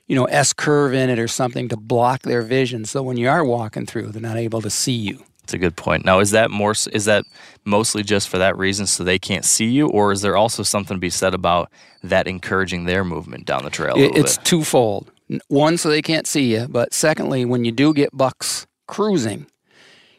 you 0.06 0.16
know, 0.16 0.24
S 0.24 0.54
curve 0.54 0.94
in 0.94 1.10
it 1.10 1.18
or 1.18 1.28
something 1.28 1.68
to 1.68 1.76
block 1.76 2.22
their 2.22 2.40
vision. 2.40 2.86
So 2.86 3.02
when 3.02 3.18
you 3.18 3.28
are 3.28 3.44
walking 3.44 3.84
through, 3.84 4.06
they're 4.12 4.22
not 4.22 4.38
able 4.38 4.62
to 4.62 4.70
see 4.70 4.96
you. 4.96 5.25
It's 5.46 5.54
a 5.54 5.58
good 5.58 5.76
point. 5.76 6.04
Now, 6.04 6.18
is 6.18 6.32
that 6.32 6.50
more? 6.50 6.72
Is 6.72 7.04
that 7.04 7.24
mostly 7.64 8.02
just 8.02 8.28
for 8.28 8.36
that 8.38 8.58
reason, 8.58 8.84
so 8.84 9.04
they 9.04 9.16
can't 9.16 9.44
see 9.44 9.66
you, 9.66 9.86
or 9.86 10.10
is 10.10 10.20
there 10.20 10.36
also 10.36 10.64
something 10.64 10.96
to 10.96 11.00
be 11.00 11.08
said 11.08 11.34
about 11.34 11.70
that 12.02 12.26
encouraging 12.26 12.84
their 12.84 13.04
movement 13.04 13.46
down 13.46 13.62
the 13.62 13.70
trail? 13.70 13.94
A 13.94 13.96
little 13.96 14.16
it's 14.16 14.38
bit? 14.38 14.44
twofold. 14.44 15.12
One, 15.46 15.78
so 15.78 15.88
they 15.88 16.02
can't 16.02 16.26
see 16.26 16.52
you, 16.52 16.66
but 16.68 16.92
secondly, 16.92 17.44
when 17.44 17.64
you 17.64 17.70
do 17.70 17.94
get 17.94 18.10
bucks 18.12 18.66
cruising, 18.88 19.46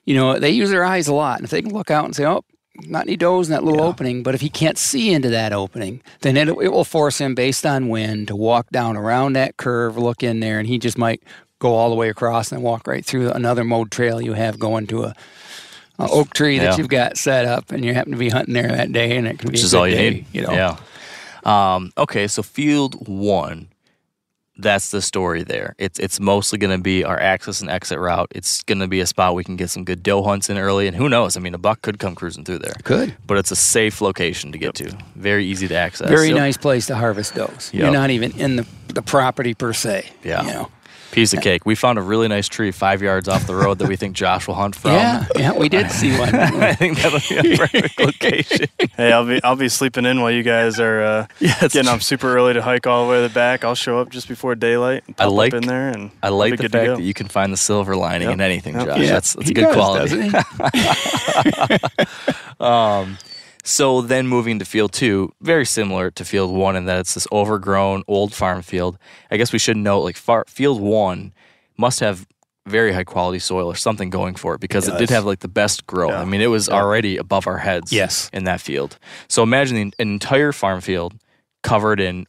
you 0.05 0.15
know 0.15 0.39
they 0.39 0.51
use 0.51 0.69
their 0.69 0.86
eyes 0.86 1.09
a 1.09 1.13
lot, 1.13 1.39
and 1.39 1.43
if 1.43 1.51
they 1.51 1.61
can 1.61 1.73
look 1.73 1.91
out 1.91 2.05
and 2.05 2.15
say, 2.15 2.25
"Oh, 2.25 2.45
not 2.86 3.07
any 3.07 3.17
does 3.17 3.49
in 3.49 3.51
that 3.51 3.65
little 3.65 3.82
opening," 3.82 4.23
but 4.23 4.34
if 4.34 4.39
he 4.39 4.49
can't 4.49 4.78
see 4.78 5.11
into 5.11 5.28
that 5.32 5.51
opening, 5.51 6.01
then 6.21 6.38
it, 6.38 6.47
it 6.47 6.71
will 6.71 6.86
force 6.86 7.19
him, 7.19 7.36
based 7.36 7.65
on 7.65 7.89
wind, 7.89 8.30
to 8.30 8.36
walk 8.38 8.69
down 8.69 8.95
around 8.95 9.34
that 9.34 9.57
curve, 9.57 9.97
look 9.97 10.23
in 10.23 10.39
there, 10.39 10.57
and 10.57 10.69
he 10.69 10.80
just 10.80 10.97
might 10.97 11.21
go 11.59 11.73
all 11.73 11.89
the 11.89 11.95
way 11.95 12.09
across 12.09 12.51
and 12.51 12.61
walk 12.63 12.87
right 12.87 13.05
through 13.05 13.31
another 13.31 13.63
mode 13.63 13.91
trail 13.91 14.21
you 14.21 14.33
have 14.33 14.59
going 14.59 14.87
to 14.87 15.03
a 15.05 15.15
a 15.99 16.07
oak 16.11 16.31
tree 16.33 16.59
that 16.59 16.63
Yeah. 16.73 16.77
you've 16.77 16.89
got 16.89 17.17
set 17.17 17.45
up, 17.45 17.71
and 17.71 17.83
you 17.83 17.91
happen 17.95 18.11
to 18.11 18.17
be 18.19 18.29
hunting 18.29 18.53
there 18.53 18.67
that 18.67 18.91
day, 18.91 19.17
and 19.17 19.25
it 19.25 19.39
can 19.39 19.47
be 19.49 19.53
which 19.53 19.63
a 19.63 19.65
is 19.65 19.73
all 19.73 19.87
you 19.87 19.95
day, 19.95 20.09
need. 20.11 20.25
You 20.31 20.41
know, 20.43 20.51
Yeah. 20.53 20.77
Um, 21.43 21.91
okay, 21.97 22.27
so 22.27 22.43
field 22.43 23.07
one, 23.07 23.69
that's 24.59 24.91
the 24.91 25.01
story 25.01 25.43
there. 25.43 25.75
It's 25.79 25.97
it's 25.99 26.19
mostly 26.19 26.57
going 26.59 26.75
to 26.75 26.81
be 26.81 27.03
our 27.03 27.19
access 27.19 27.61
and 27.61 27.69
exit 27.69 27.97
route. 27.99 28.27
It's 28.35 28.61
going 28.63 28.77
to 28.79 28.87
be 28.87 28.99
a 28.99 29.05
spot 29.07 29.33
we 29.35 29.43
can 29.43 29.55
get 29.55 29.69
some 29.71 29.85
good 29.85 30.03
doe 30.03 30.21
hunts 30.23 30.49
in 30.51 30.57
early, 30.59 30.87
and 30.87 30.95
who 30.95 31.09
knows? 31.09 31.35
I 31.37 31.39
mean, 31.39 31.53
a 31.55 31.59
buck 31.59 31.81
could 31.81 31.97
come 31.99 32.13
cruising 32.15 32.43
through 32.43 32.59
there. 32.59 32.73
Good. 32.83 33.15
but 33.25 33.37
it's 33.37 33.49
a 33.51 33.55
safe 33.55 33.99
location 34.01 34.51
to 34.51 34.57
get 34.59 34.75
to. 34.75 34.95
Very 35.15 35.45
easy 35.45 35.67
to 35.67 35.75
access. 35.75 36.09
Very 36.09 36.27
Yep. 36.29 36.37
nice 36.37 36.57
place 36.57 36.85
to 36.87 36.95
harvest 36.95 37.33
does. 37.35 37.71
Yep. 37.73 37.81
You're 37.81 37.91
not 37.91 38.09
even 38.11 38.31
in 38.39 38.57
the 38.57 38.65
the 38.93 39.01
property 39.01 39.53
per 39.53 39.73
se. 39.73 40.05
Yeah. 40.23 40.43
You 40.43 40.51
know. 40.53 40.71
Piece 41.11 41.33
of 41.33 41.41
cake. 41.41 41.65
We 41.65 41.73
found 41.75 41.97
a 41.97 42.01
really 42.01 42.27
nice 42.27 42.47
tree 42.47 42.69
five 42.71 43.01
yards 43.01 43.27
off 43.27 43.47
the 43.47 43.55
road 43.55 43.79
that 43.79 43.87
we 43.87 43.95
think 43.95 44.15
Josh 44.15 44.47
will 44.47 44.53
hunt 44.55 44.75
from. 44.75 44.91
Yeah. 44.91 45.25
Yeah. 45.35 45.53
We 45.53 45.67
did 45.69 45.89
see 45.89 46.15
one. 46.17 46.35
I 46.35 46.73
think 46.73 46.97
that'll 46.99 47.19
be 47.43 47.53
a 47.53 47.57
perfect 47.57 47.99
location. 47.99 48.67
Hey, 48.95 49.11
I'll 49.11 49.25
be 49.25 49.41
I'll 49.43 49.55
be 49.55 49.69
sleeping 49.69 50.05
in 50.05 50.21
while 50.21 50.29
you 50.31 50.43
guys 50.43 50.79
are 50.79 51.01
uh, 51.01 51.27
it's 51.39 51.73
getting 51.73 51.89
up 51.89 52.03
super 52.03 52.35
early 52.35 52.53
to 52.53 52.61
hike 52.61 52.85
all 52.85 53.05
the 53.05 53.11
way 53.11 53.17
to 53.21 53.27
the 53.27 53.33
back. 53.33 53.63
I'll 53.63 53.73
show 53.75 53.99
up 53.99 54.09
just 54.09 54.27
before 54.27 54.53
daylight. 54.55 55.03
And 55.07 55.15
I 55.17 55.25
like- 55.25 55.53
up 55.53 55.63
in 55.63 55.67
there 55.67 55.89
and 55.89 56.11
I 56.21 56.29
like 56.29 56.57
the 56.57 56.69
fact 56.69 56.97
that 56.97 57.01
you 57.01 57.13
can 57.13 57.27
find 57.27 57.51
the 57.51 57.57
silver 57.57 57.95
lining 57.95 58.27
Yep. 58.27 58.33
in 58.35 58.41
anything, 58.41 58.75
Yep. 58.75 58.85
Josh. 58.87 58.99
Yeah, 58.99 59.07
That's 59.13 59.33
that's 59.33 59.47
he 59.47 59.51
a 59.51 59.55
good 59.55 59.61
does, 59.65 59.75
quality. 59.75 60.29
doesn't 60.29 60.45
he? 61.71 61.77
Um, 62.59 63.17
so 63.68 64.01
then 64.01 64.28
moving 64.28 64.59
to 64.59 64.65
field 64.65 64.93
two, 64.93 65.34
very 65.41 65.65
similar 65.65 66.09
to 66.11 66.24
field 66.24 66.55
one 66.55 66.78
in 66.78 66.86
that 66.86 66.99
it's 66.99 67.13
this 67.15 67.28
overgrown 67.34 68.03
old 68.07 68.34
farm 68.34 68.61
field. 68.61 68.97
I 69.30 69.36
guess 69.36 69.51
we 69.51 69.59
should 69.59 69.76
note 69.76 70.01
like 70.01 70.15
far, 70.15 70.45
field 70.47 70.80
one 70.80 71.34
must 71.78 71.99
have 71.99 72.26
very 72.65 72.93
high 72.93 73.03
quality 73.03 73.39
soil 73.39 73.68
or 73.68 73.76
something 73.76 74.09
going 74.09 74.36
for 74.36 74.55
it 74.55 74.61
because 74.61 74.88
it, 74.88 74.97
did 74.97 75.09
have 75.09 75.26
like 75.26 75.39
the 75.39 75.49
best 75.49 75.86
growth. 75.86 76.13
I 76.13 76.24
mean, 76.24 76.39
it 76.39 76.47
was 76.47 76.70
already 76.70 77.18
above 77.18 77.45
our 77.45 77.57
heads. 77.57 77.91
Yes. 77.91 78.30
in 78.32 78.45
that 78.45 78.61
field. 78.61 78.97
So 79.28 79.43
imagine 79.43 79.76
the, 79.76 79.82
an 79.99 80.11
entire 80.11 80.53
farm 80.53 80.80
field 80.80 81.13
covered 81.61 81.99
in 81.99 82.26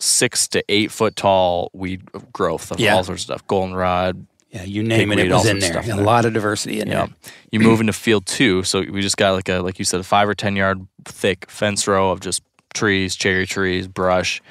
six 0.00 0.48
to 0.48 0.64
eight 0.68 0.90
foot 0.90 1.14
tall 1.14 1.70
weed 1.72 2.02
growth 2.32 2.72
of 2.72 2.80
Yeah. 2.80 2.94
all 2.96 3.04
sorts 3.04 3.22
of 3.22 3.26
stuff, 3.26 3.46
goldenrod, 3.46 4.26
Yeah. 4.50 4.64
You 4.64 4.82
name 4.82 5.12
it, 5.12 5.18
it 5.20 5.30
was 5.30 5.46
in 5.46 5.60
there. 5.60 5.78
a 5.78 5.96
lot 5.96 6.24
of 6.24 6.32
diversity 6.32 6.80
in 6.80 6.88
yeah. 6.88 7.06
there. 7.06 7.16
You 7.52 7.60
move 7.60 7.80
into 7.80 7.92
field 7.92 8.26
two, 8.26 8.62
so 8.64 8.80
we 8.80 9.00
just 9.00 9.16
got 9.16 9.32
like 9.32 9.48
a 9.48 9.58
like 9.60 9.78
you 9.78 9.84
said, 9.84 10.00
a 10.00 10.04
five 10.04 10.28
or 10.28 10.34
ten 10.34 10.56
yard 10.56 10.86
thick 11.04 11.48
fence 11.50 11.86
row 11.86 12.10
of 12.10 12.20
just 12.20 12.42
trees, 12.74 13.16
cherry 13.16 13.46
trees, 13.46 13.86
brush. 13.86 14.42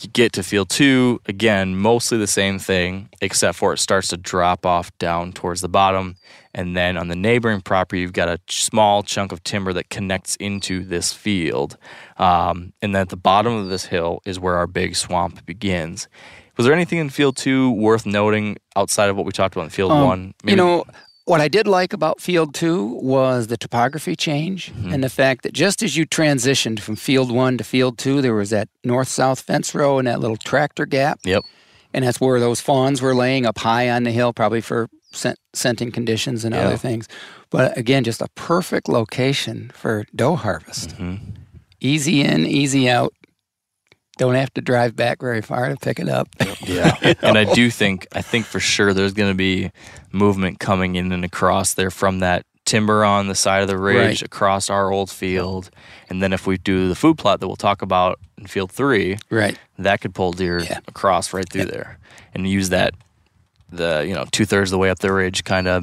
You 0.00 0.08
get 0.10 0.32
to 0.32 0.42
field 0.42 0.70
two, 0.70 1.20
again, 1.26 1.76
mostly 1.76 2.18
the 2.18 2.26
same 2.26 2.58
thing, 2.58 3.08
except 3.20 3.56
for 3.56 3.72
it 3.72 3.78
starts 3.78 4.08
to 4.08 4.16
drop 4.16 4.66
off 4.66 4.96
down 4.98 5.32
towards 5.32 5.60
the 5.60 5.68
bottom. 5.68 6.16
And 6.52 6.76
then 6.76 6.96
on 6.96 7.08
the 7.08 7.16
neighboring 7.16 7.60
property, 7.60 8.00
you've 8.00 8.12
got 8.12 8.28
a 8.28 8.40
small 8.48 9.04
chunk 9.04 9.30
of 9.30 9.44
timber 9.44 9.72
that 9.72 9.90
connects 9.90 10.34
into 10.36 10.84
this 10.84 11.12
field. 11.12 11.76
Um, 12.16 12.72
and 12.82 12.94
then 12.94 13.02
at 13.02 13.08
the 13.10 13.16
bottom 13.16 13.54
of 13.54 13.68
this 13.68 13.86
hill 13.86 14.20
is 14.24 14.40
where 14.40 14.56
our 14.56 14.66
big 14.66 14.96
swamp 14.96 15.46
begins. 15.46 16.08
Was 16.56 16.66
there 16.66 16.74
anything 16.74 16.98
in 16.98 17.10
field 17.10 17.36
two 17.36 17.70
worth 17.72 18.06
noting 18.06 18.56
outside 18.76 19.08
of 19.10 19.16
what 19.16 19.26
we 19.26 19.32
talked 19.32 19.54
about 19.56 19.64
in 19.64 19.70
field 19.70 19.92
Um, 19.92 20.04
one? 20.04 20.34
You 20.44 20.56
know, 20.56 20.84
what 21.26 21.40
I 21.40 21.48
did 21.48 21.66
like 21.66 21.92
about 21.94 22.20
Field 22.20 22.54
Two 22.54 22.84
was 23.02 23.46
the 23.46 23.56
topography 23.56 24.14
change 24.14 24.70
Mm-hmm. 24.72 24.92
and 24.92 25.02
the 25.02 25.08
fact 25.08 25.42
that 25.44 25.52
just 25.54 25.82
as 25.82 25.96
you 25.96 26.04
transitioned 26.06 26.80
from 26.80 26.96
Field 26.96 27.30
One 27.32 27.56
to 27.58 27.64
Field 27.64 27.96
Two, 27.98 28.20
there 28.20 28.34
was 28.34 28.50
that 28.50 28.68
north 28.84 29.08
south 29.08 29.40
fence 29.40 29.74
row 29.74 29.98
and 29.98 30.06
that 30.06 30.20
little 30.20 30.36
tractor 30.36 30.84
gap. 30.86 31.20
Yep. 31.24 31.42
And 31.94 32.04
that's 32.04 32.20
where 32.20 32.38
those 32.40 32.60
fawns 32.60 33.00
were 33.00 33.14
laying 33.14 33.46
up 33.46 33.58
high 33.58 33.88
on 33.88 34.02
the 34.02 34.10
hill, 34.10 34.32
probably 34.32 34.60
for 34.60 34.88
scent, 35.12 35.38
scenting 35.54 35.90
conditions 35.92 36.44
and 36.44 36.54
Yeah. 36.54 36.66
other 36.66 36.76
things. 36.76 37.08
But 37.50 37.78
again, 37.78 38.04
just 38.04 38.20
a 38.20 38.28
perfect 38.34 38.88
location 38.88 39.70
for 39.74 40.04
doe 40.14 40.34
harvest. 40.36 40.90
Mm-hmm. 40.90 41.24
Easy 41.80 42.20
in, 42.22 42.46
easy 42.46 42.88
out. 42.90 43.14
Don't 44.16 44.34
have 44.34 44.52
to 44.54 44.60
drive 44.60 44.94
back 44.94 45.20
very 45.20 45.42
far 45.42 45.68
to 45.68 45.76
pick 45.76 45.98
it 45.98 46.08
up. 46.08 46.28
Yeah. 46.60 46.96
and 47.22 47.36
I 47.36 47.52
do 47.52 47.70
think 47.70 48.06
I 48.12 48.22
think 48.22 48.46
for 48.46 48.60
sure 48.60 48.94
there's 48.94 49.12
going 49.12 49.30
to 49.30 49.36
be 49.36 49.70
movement 50.12 50.60
coming 50.60 50.94
in 50.94 51.10
and 51.12 51.24
across 51.24 51.74
there 51.74 51.90
from 51.90 52.20
that 52.20 52.46
timber 52.64 53.04
on 53.04 53.26
the 53.28 53.34
side 53.34 53.60
of 53.62 53.68
the 53.68 53.76
ridge 53.76 53.98
Right. 53.98 54.22
across 54.22 54.70
our 54.70 54.90
old 54.92 55.10
field. 55.10 55.68
And 56.08 56.22
then 56.22 56.32
if 56.32 56.46
we 56.46 56.56
do 56.58 56.88
the 56.88 56.94
food 56.94 57.18
plot 57.18 57.40
that 57.40 57.46
we'll 57.46 57.56
talk 57.56 57.82
about 57.82 58.18
in 58.38 58.46
field 58.46 58.70
3, 58.72 59.18
right. 59.30 59.58
that 59.78 60.00
could 60.00 60.14
pull 60.14 60.32
deer 60.32 60.60
Yeah. 60.60 60.78
across 60.88 61.32
right 61.32 61.46
through 61.50 61.66
there 61.66 61.98
and 62.34 62.48
use 62.48 62.68
that 62.70 62.94
the, 63.70 64.04
you 64.06 64.14
know, 64.14 64.24
two-thirds 64.30 64.70
of 64.70 64.76
the 64.76 64.78
way 64.78 64.88
up 64.90 65.00
the 65.00 65.12
ridge 65.12 65.42
kind 65.44 65.66
of 65.68 65.82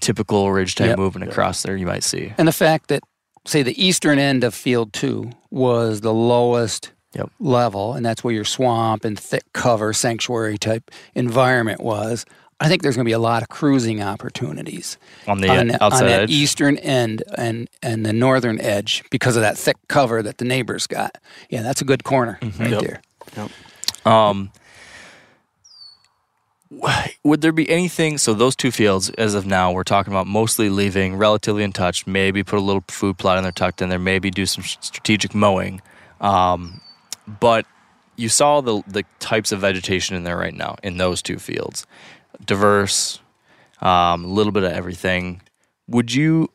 typical 0.00 0.50
ridge 0.52 0.76
type 0.76 0.88
Yep. 0.90 0.98
movement 0.98 1.28
across 1.30 1.62
there 1.62 1.76
you 1.76 1.86
might 1.86 2.04
see. 2.04 2.32
And 2.38 2.46
the 2.46 2.52
fact 2.52 2.86
that, 2.88 3.02
say, 3.44 3.62
the 3.62 3.82
eastern 3.84 4.18
end 4.18 4.44
of 4.44 4.54
field 4.54 4.92
two 4.92 5.30
was 5.50 6.00
the 6.02 6.14
lowest 6.14 6.92
Yep. 7.14 7.30
level, 7.40 7.94
and 7.94 8.04
that's 8.04 8.22
where 8.22 8.34
your 8.34 8.44
swamp 8.44 9.04
and 9.04 9.18
thick 9.18 9.44
cover 9.54 9.92
sanctuary 9.92 10.58
type 10.58 10.90
environment 11.14 11.80
was. 11.80 12.24
I 12.60 12.68
think 12.68 12.82
there's 12.82 12.96
going 12.96 13.04
to 13.04 13.08
be 13.08 13.12
a 13.14 13.18
lot 13.20 13.42
of 13.42 13.48
cruising 13.48 14.02
opportunities 14.02 14.98
On 15.26 15.40
the 15.40 15.48
on, 15.48 15.68
the- 15.68 15.82
outside 15.82 16.02
on 16.02 16.06
that 16.08 16.22
edge. 16.22 16.30
eastern 16.30 16.76
end 16.78 17.22
and, 17.36 17.68
and 17.82 18.04
the 18.04 18.12
northern 18.12 18.60
edge 18.60 19.04
because 19.10 19.36
of 19.36 19.42
that 19.42 19.56
thick 19.56 19.76
cover 19.88 20.22
that 20.22 20.38
the 20.38 20.44
neighbors 20.44 20.86
got. 20.86 21.16
Yeah, 21.50 21.62
that's 21.62 21.80
a 21.80 21.84
good 21.84 22.02
corner 22.04 22.38
Mm-hmm. 22.42 22.62
right 22.62 22.70
Yep. 22.72 22.82
there. 24.04 24.12
Um, 24.12 24.50
would 27.24 27.40
there 27.40 27.52
be 27.52 27.68
anything? 27.70 28.18
So 28.18 28.34
those 28.34 28.54
two 28.54 28.70
fields, 28.70 29.08
as 29.10 29.34
of 29.34 29.46
now, 29.46 29.72
we're 29.72 29.84
talking 29.84 30.12
about 30.12 30.26
mostly 30.26 30.68
leaving 30.68 31.16
relatively 31.16 31.64
untouched. 31.64 32.06
Maybe 32.06 32.42
put 32.42 32.58
a 32.58 32.62
little 32.62 32.84
food 32.88 33.16
plot 33.18 33.38
in 33.38 33.42
there, 33.44 33.52
tucked 33.52 33.80
in 33.80 33.88
there. 33.88 33.98
Maybe 33.98 34.30
do 34.30 34.44
some 34.46 34.62
strategic 34.64 35.34
mowing. 35.34 35.80
Um, 36.20 36.80
but 37.40 37.66
you 38.16 38.28
saw 38.28 38.60
the 38.60 38.82
the 38.86 39.04
types 39.20 39.52
of 39.52 39.60
vegetation 39.60 40.16
in 40.16 40.24
there 40.24 40.36
right 40.36 40.54
now 40.54 40.76
in 40.82 40.96
those 40.98 41.22
two 41.22 41.38
fields, 41.38 41.86
diverse, 42.44 43.20
um, 43.80 44.24
a 44.24 44.28
little 44.28 44.52
bit 44.52 44.64
of 44.64 44.72
everything. 44.72 45.40
Would 45.88 46.12
you 46.12 46.50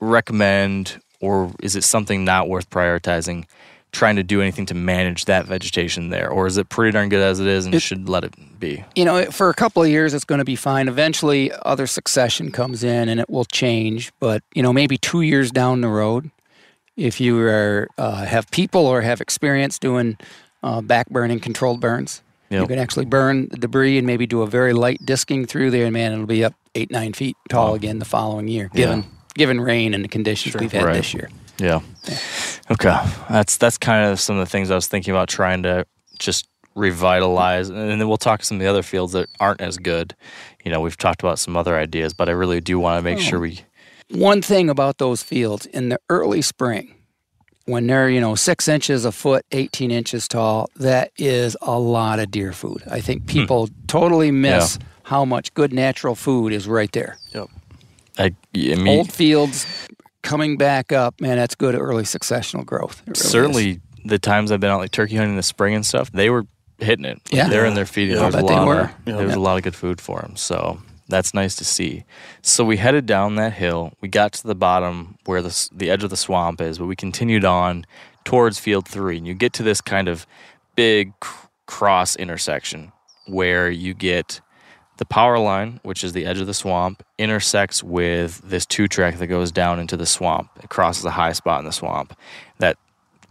recommend, 0.00 1.00
or 1.20 1.52
is 1.62 1.76
it 1.76 1.84
something 1.84 2.24
not 2.24 2.48
worth 2.48 2.70
prioritizing? 2.70 3.44
Trying 3.92 4.16
to 4.16 4.22
do 4.22 4.42
anything 4.42 4.66
to 4.66 4.74
manage 4.74 5.24
that 5.24 5.46
vegetation 5.46 6.10
there, 6.10 6.28
or 6.28 6.46
is 6.46 6.58
it 6.58 6.68
pretty 6.68 6.90
darn 6.92 7.08
good 7.08 7.22
as 7.22 7.40
it 7.40 7.46
is 7.46 7.64
and 7.64 7.74
It- 7.74 7.80
should 7.80 8.08
let 8.10 8.24
it 8.24 8.34
be? 8.60 8.84
you 8.94 9.06
know, 9.06 9.24
for 9.30 9.48
a 9.48 9.54
couple 9.54 9.82
of 9.82 9.88
years, 9.88 10.12
it's 10.12 10.24
going 10.24 10.40
to 10.40 10.44
be 10.44 10.56
fine. 10.56 10.86
Eventually, 10.86 11.50
other 11.64 11.86
succession 11.86 12.50
comes 12.52 12.84
in 12.84 13.08
and 13.08 13.18
it 13.20 13.30
will 13.30 13.46
change. 13.46 14.12
But, 14.20 14.42
you 14.54 14.62
know, 14.62 14.72
maybe 14.72 14.98
two 14.98 15.22
years 15.22 15.50
down 15.50 15.80
the 15.80 15.88
road, 15.88 16.30
if 16.96 17.20
you 17.20 17.38
are, 17.40 17.88
uh, 17.98 18.24
have 18.24 18.50
people 18.50 18.86
or 18.86 19.02
have 19.02 19.20
experience 19.20 19.78
doing 19.78 20.16
uh, 20.62 20.80
back 20.80 21.08
burning 21.10 21.40
controlled 21.40 21.80
burns, 21.80 22.22
you 22.50 22.66
can 22.66 22.78
actually 22.78 23.04
burn 23.06 23.48
the 23.50 23.56
debris 23.56 23.98
and 23.98 24.06
maybe 24.06 24.26
do 24.26 24.42
a 24.42 24.46
very 24.46 24.72
light 24.72 25.00
disking 25.04 25.46
through 25.46 25.70
there. 25.72 25.84
And 25.84 25.92
man, 25.92 26.12
it'll 26.12 26.26
be 26.26 26.44
up 26.44 26.54
eight, 26.74 26.90
nine 26.90 27.12
feet 27.12 27.36
tall 27.48 27.74
again 27.74 27.98
the 27.98 28.04
following 28.04 28.48
year, 28.48 28.70
given, 28.72 29.04
given 29.34 29.60
rain 29.60 29.94
and 29.94 30.04
the 30.04 30.08
conditions 30.08 30.54
we've 30.56 30.72
had 30.72 30.84
Right. 30.84 30.94
this 30.94 31.12
year. 31.12 31.28
Yeah. 31.58 31.80
Okay. 32.70 32.96
That's 33.30 33.56
that's 33.56 33.78
kind 33.78 34.10
of 34.10 34.20
some 34.20 34.36
of 34.36 34.46
the 34.46 34.50
things 34.50 34.70
I 34.70 34.74
was 34.74 34.86
thinking 34.86 35.12
about 35.12 35.28
trying 35.28 35.62
to 35.64 35.86
just 36.18 36.48
revitalize, 36.74 37.68
and 37.70 37.78
then 38.00 38.06
we'll 38.06 38.16
talk 38.16 38.44
some 38.44 38.58
of 38.58 38.60
the 38.60 38.66
other 38.68 38.82
fields 38.82 39.12
that 39.14 39.28
aren't 39.40 39.60
as 39.60 39.78
good. 39.78 40.14
You 40.64 40.70
know, 40.70 40.80
we've 40.80 40.96
talked 40.96 41.22
about 41.22 41.38
some 41.38 41.56
other 41.56 41.76
ideas, 41.76 42.12
but 42.12 42.28
I 42.28 42.32
really 42.32 42.60
do 42.60 42.78
want 42.78 42.98
to 42.98 43.02
make 43.02 43.18
sure 43.18 43.40
we. 43.40 43.60
One 44.10 44.40
thing 44.42 44.70
about 44.70 44.98
those 44.98 45.22
fields 45.22 45.66
in 45.66 45.88
the 45.88 45.98
early 46.08 46.42
spring, 46.42 46.94
when 47.64 47.86
they're, 47.88 48.08
you 48.08 48.20
know, 48.20 48.34
six 48.36 48.68
inches 48.68 49.04
a 49.04 49.12
foot, 49.12 49.44
18 49.52 49.90
inches 49.90 50.28
tall, 50.28 50.70
that 50.76 51.10
is 51.18 51.56
a 51.62 51.78
lot 51.78 52.18
of 52.20 52.30
deer 52.30 52.52
food. 52.52 52.82
I 52.90 53.00
think 53.00 53.22
hmm. 53.22 53.26
people 53.28 53.68
totally 53.88 54.30
miss 54.30 54.78
how 55.02 55.24
much 55.24 55.52
good 55.54 55.72
natural 55.72 56.14
food 56.14 56.52
is 56.52 56.68
right 56.68 56.90
there. 56.92 57.18
I, 58.18 58.34
I 58.54 58.74
mean, 58.76 58.88
Old 58.88 59.12
fields 59.12 59.66
coming 60.22 60.56
back 60.56 60.92
up, 60.92 61.20
man, 61.20 61.36
that's 61.36 61.54
good 61.54 61.74
early 61.74 62.04
successional 62.04 62.64
growth. 62.64 63.02
It 63.02 63.08
really 63.08 63.20
is. 63.20 63.30
certainly 63.30 63.80
the 64.04 64.18
times 64.18 64.50
I've 64.50 64.60
been 64.60 64.70
out 64.70 64.78
like 64.78 64.90
turkey 64.90 65.16
hunting 65.16 65.32
in 65.32 65.36
the 65.36 65.42
spring 65.42 65.74
and 65.74 65.84
stuff, 65.84 66.10
they 66.12 66.30
were 66.30 66.46
hitting 66.78 67.04
it. 67.04 67.20
Like, 67.26 67.32
Yeah. 67.32 67.48
they're 67.48 67.66
in 67.66 67.74
their 67.74 67.86
feeding. 67.86 68.16
Yeah, 68.16 68.22
There's 68.22 68.34
I 68.36 68.38
a 68.38 68.42
bet 68.42 68.48
they 68.48 68.54
lot. 68.54 68.66
were. 68.66 68.80
Of, 68.80 68.90
There 69.04 69.26
was 69.26 69.34
a 69.34 69.40
lot 69.40 69.56
of 69.58 69.64
good 69.64 69.74
food 69.74 70.00
for 70.00 70.20
them. 70.20 70.36
So 70.36 70.78
that's 71.08 71.34
nice 71.34 71.54
to 71.56 71.64
see. 71.64 72.04
So 72.42 72.64
we 72.64 72.76
headed 72.76 73.06
down 73.06 73.36
that 73.36 73.52
hill. 73.52 73.92
We 74.00 74.08
got 74.08 74.32
to 74.34 74.46
the 74.46 74.54
bottom 74.54 75.18
where 75.24 75.42
the 75.42 75.68
the 75.72 75.90
edge 75.90 76.04
of 76.04 76.10
the 76.10 76.16
swamp 76.16 76.60
is, 76.60 76.78
but 76.78 76.86
we 76.86 76.96
continued 76.96 77.44
on 77.44 77.86
towards 78.24 78.58
field 78.58 78.88
three, 78.88 79.18
and 79.18 79.26
you 79.26 79.34
get 79.34 79.52
to 79.54 79.62
this 79.62 79.80
kind 79.80 80.08
of 80.08 80.26
big 80.74 81.18
cr- 81.20 81.46
cross 81.66 82.16
intersection 82.16 82.92
where 83.26 83.70
you 83.70 83.94
get 83.94 84.40
the 84.98 85.04
power 85.04 85.38
line, 85.38 85.80
which 85.82 86.02
is 86.02 86.12
the 86.12 86.24
edge 86.24 86.40
of 86.40 86.46
the 86.46 86.54
swamp, 86.54 87.02
intersects 87.18 87.82
with 87.82 88.40
this 88.42 88.64
two 88.64 88.88
track 88.88 89.18
that 89.18 89.26
goes 89.26 89.52
down 89.52 89.78
into 89.78 89.96
the 89.96 90.06
swamp. 90.06 90.48
It 90.62 90.70
crosses 90.70 91.04
a 91.04 91.10
high 91.10 91.32
spot 91.32 91.60
in 91.60 91.66
the 91.66 91.72
swamp 91.72 92.16
that 92.58 92.78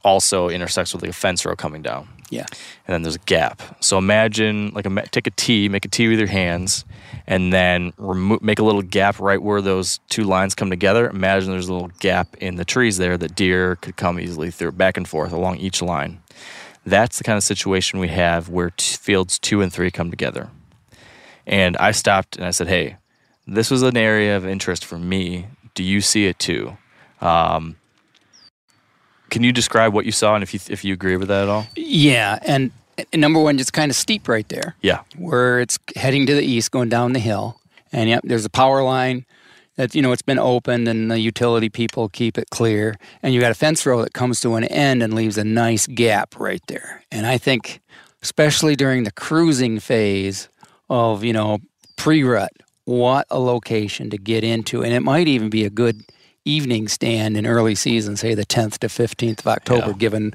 also 0.03 0.49
intersects 0.49 0.93
with 0.93 1.03
a 1.03 1.11
fence 1.11 1.45
row 1.45 1.55
coming 1.55 1.81
down. 1.81 2.07
Yeah. 2.29 2.45
and 2.87 2.93
then 2.93 3.01
there's 3.03 3.15
a 3.15 3.19
gap. 3.19 3.61
So 3.81 3.97
imagine 3.97 4.71
like 4.73 4.85
a, 4.85 5.07
take 5.07 5.27
a 5.27 5.31
T, 5.31 5.69
make 5.69 5.85
a 5.85 5.87
T 5.87 6.07
with 6.07 6.17
your 6.19 6.27
hands, 6.27 6.83
and 7.27 7.53
then 7.53 7.93
remo- 7.97 8.39
make 8.41 8.59
a 8.59 8.63
little 8.63 8.81
gap 8.81 9.19
right 9.19 9.41
where 9.41 9.61
those 9.61 9.99
two 10.09 10.23
lines 10.23 10.55
come 10.55 10.69
together. 10.69 11.09
Imagine 11.09 11.51
there's 11.51 11.67
a 11.67 11.73
little 11.73 11.91
gap 11.99 12.35
in 12.37 12.55
the 12.55 12.65
trees 12.65 12.97
there 12.97 13.17
that 13.17 13.35
deer 13.35 13.75
could 13.77 13.95
come 13.95 14.19
easily 14.19 14.49
through, 14.51 14.71
back 14.71 14.97
and 14.97 15.07
forth 15.07 15.31
along 15.31 15.57
each 15.57 15.81
line. 15.81 16.19
That's 16.85 17.17
the 17.17 17.23
kind 17.23 17.37
of 17.37 17.43
situation 17.43 17.99
we 17.99 18.09
have 18.09 18.49
where 18.49 18.71
t- 18.71 18.97
fields 18.97 19.39
two 19.39 19.61
and 19.61 19.71
three 19.71 19.89
come 19.91 20.09
together. 20.09 20.49
And 21.47 21.77
I 21.77 21.91
stopped 21.91 22.37
and 22.37 22.45
I 22.45 22.51
said, 22.51 22.67
"Hey, 22.67 22.97
this 23.47 23.69
was 23.69 23.81
an 23.83 23.97
area 23.97 24.35
of 24.35 24.45
interest 24.45 24.83
for 24.85 24.97
me. 24.97 25.47
Do 25.73 25.83
you 25.83 26.01
see 26.01 26.25
it 26.25 26.39
too?" 26.39 26.77
Um, 27.21 27.77
can 29.29 29.43
you 29.43 29.51
describe 29.51 29.93
what 29.93 30.05
you 30.05 30.11
saw 30.11 30.35
and 30.35 30.43
if 30.43 30.53
you 30.53 30.59
if 30.69 30.83
you 30.83 30.93
agree 30.93 31.17
with 31.17 31.27
that 31.27 31.43
at 31.43 31.49
all? 31.49 31.67
Yeah, 31.75 32.39
and, 32.43 32.71
and 32.97 33.21
number 33.21 33.39
one, 33.39 33.59
it's 33.59 33.71
kind 33.71 33.89
of 33.89 33.95
steep 33.95 34.27
right 34.27 34.47
there. 34.49 34.75
Yeah. 34.81 35.01
where 35.17 35.59
it's 35.59 35.79
heading 35.95 36.25
to 36.27 36.35
the 36.35 36.43
east, 36.43 36.71
going 36.71 36.89
down 36.89 37.13
the 37.13 37.19
hill. 37.19 37.59
And 37.91 38.09
yep, 38.09 38.21
there's 38.23 38.45
a 38.45 38.49
power 38.49 38.83
line 38.83 39.25
that 39.75 39.93
you 39.95 40.01
know 40.01 40.11
it's 40.11 40.21
been 40.21 40.39
opened, 40.39 40.87
and 40.87 41.11
the 41.11 41.19
utility 41.19 41.69
people 41.69 42.09
keep 42.09 42.37
it 42.37 42.49
clear. 42.49 42.95
And 43.23 43.33
you 43.33 43.41
got 43.41 43.51
a 43.51 43.55
fence 43.55 43.85
row 43.85 44.01
that 44.01 44.13
comes 44.13 44.39
to 44.41 44.55
an 44.55 44.63
end 44.65 45.03
and 45.03 45.13
leaves 45.13 45.37
a 45.37 45.43
nice 45.43 45.87
gap 45.87 46.39
right 46.39 46.61
there. 46.67 47.03
And 47.11 47.25
I 47.25 47.37
think, 47.37 47.81
especially 48.21 48.75
during 48.75 49.03
the 49.03 49.11
cruising 49.11 49.79
phase 49.79 50.49
of 50.89 51.23
you 51.23 51.33
know 51.33 51.59
pre-rut, 51.95 52.51
what 52.85 53.25
a 53.29 53.39
location 53.39 54.09
to 54.11 54.17
get 54.17 54.43
into, 54.43 54.83
and 54.83 54.93
it 54.93 55.01
might 55.01 55.27
even 55.27 55.49
be 55.49 55.65
a 55.65 55.69
good 55.69 56.03
evening 56.45 56.87
stand 56.87 57.35
in 57.35 57.45
early 57.45 57.75
season, 57.75 58.15
say 58.15 58.33
the 58.35 58.45
10th 58.45 58.77
to 58.79 58.87
15th 58.87 59.39
of 59.39 59.47
October, 59.47 59.87
Yeah. 59.87 59.93
given 59.97 60.33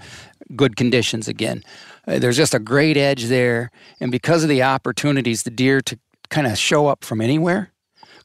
good 0.56 0.76
conditions 0.76 1.28
again. 1.28 1.62
Uh, 2.06 2.18
there's 2.18 2.36
just 2.36 2.54
a 2.54 2.58
great 2.58 2.96
edge 2.96 3.24
there, 3.26 3.70
and 4.00 4.10
because 4.10 4.42
of 4.42 4.48
the 4.48 4.62
opportunities, 4.62 5.44
the 5.44 5.50
deer 5.50 5.80
to 5.82 5.98
kind 6.28 6.46
of 6.46 6.58
show 6.58 6.88
up 6.88 7.04
from 7.04 7.20
anywhere, 7.20 7.70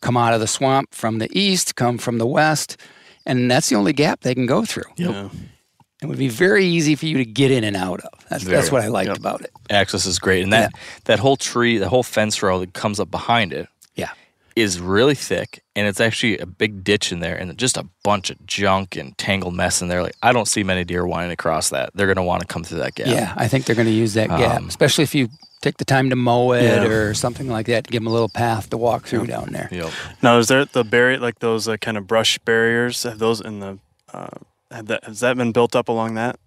come 0.01 0.17
out 0.17 0.33
of 0.33 0.39
the 0.39 0.47
swamp 0.47 0.93
from 0.93 1.19
the 1.19 1.29
east, 1.37 1.75
come 1.75 1.97
from 1.97 2.17
the 2.17 2.27
west, 2.27 2.77
and 3.25 3.49
that's 3.49 3.69
the 3.69 3.75
only 3.75 3.93
gap 3.93 4.21
they 4.21 4.33
can 4.35 4.45
go 4.45 4.65
through. 4.65 4.83
Yeah. 4.97 5.29
It 6.01 6.07
would 6.07 6.17
be 6.19 6.27
very 6.27 6.65
easy 6.65 6.93
for 6.95 7.05
you 7.05 7.17
to 7.17 7.25
get 7.25 7.51
in 7.51 7.63
and 7.63 7.75
out 7.75 8.01
of. 8.01 8.09
That's 8.29 8.43
that's 8.43 8.71
what 8.71 8.81
I 8.83 8.87
liked 8.89 9.07
Yep. 9.09 9.17
about 9.17 9.41
it. 9.41 9.51
access 9.71 10.05
is 10.05 10.19
great 10.19 10.43
and 10.43 10.53
that 10.53 10.71
that 11.05 11.17
whole 11.19 11.37
tree 11.37 11.77
the 11.79 11.89
whole 11.89 12.03
fence 12.03 12.43
row 12.43 12.59
that 12.59 12.73
comes 12.73 12.99
up 12.99 13.09
behind 13.09 13.51
it 13.53 13.59
Yeah. 13.61 13.65
Is 14.55 14.79
really 14.79 15.15
thick 15.15 15.61
and 15.75 15.85
it's 15.87 15.99
actually 15.99 16.37
a 16.37 16.45
big 16.45 16.83
ditch 16.83 17.11
in 17.11 17.19
there 17.19 17.35
and 17.35 17.57
just 17.57 17.75
a 17.77 17.85
bunch 18.03 18.29
of 18.29 18.45
junk 18.45 18.95
and 18.95 19.17
tangled 19.17 19.53
mess 19.53 19.81
in 19.81 19.89
there 19.89 20.01
like 20.01 20.15
i 20.23 20.31
don't 20.31 20.47
see 20.47 20.63
many 20.63 20.83
deer 20.85 21.05
wanting 21.05 21.29
to 21.29 21.35
cross 21.35 21.69
that 21.71 21.89
they're 21.93 22.05
going 22.07 22.15
to 22.15 22.23
want 22.23 22.39
to 22.41 22.47
come 22.47 22.63
through 22.63 22.77
that 22.79 22.95
gap 22.95 23.07
Yeah, 23.07 23.33
I 23.35 23.47
think 23.49 23.65
they're 23.65 23.75
going 23.75 23.87
to 23.87 23.91
use 23.93 24.13
that 24.13 24.29
gap, 24.29 24.59
Um, 24.61 24.67
especially 24.69 25.03
if 25.03 25.13
you 25.13 25.27
take 25.61 25.77
the 25.77 25.85
time 25.85 26.09
to 26.09 26.15
mow 26.15 26.53
it 26.53 26.63
Yeah. 26.63 26.83
or 26.85 27.13
something 27.13 27.47
like 27.49 27.65
that 27.67 27.85
to 27.85 27.91
give 27.91 28.01
them 28.01 28.07
a 28.07 28.13
little 28.13 28.29
path 28.29 28.69
to 28.69 28.77
walk 28.77 29.07
through 29.07 29.25
down 29.27 29.51
there. 29.51 29.67
Yep. 29.71 29.91
Now, 30.21 30.37
is 30.37 30.47
there 30.47 30.63
the 30.63 30.83
barrier, 30.83 31.17
like 31.19 31.39
those 31.39 31.67
uh, 31.67 31.75
kind 31.77 31.97
of 31.97 32.05
brush 32.07 32.37
barriers? 32.39 33.03
Have 33.03 33.17
those 33.19 33.41
in 33.41 33.59
the, 33.61 33.79
uh, 34.13 34.27
have 34.71 34.85
that, 34.87 35.03
has 35.03 35.19
that 35.21 35.35
been 35.37 35.51
built 35.51 35.75
up 35.75 35.89
along 35.89 36.13
that 36.15 36.39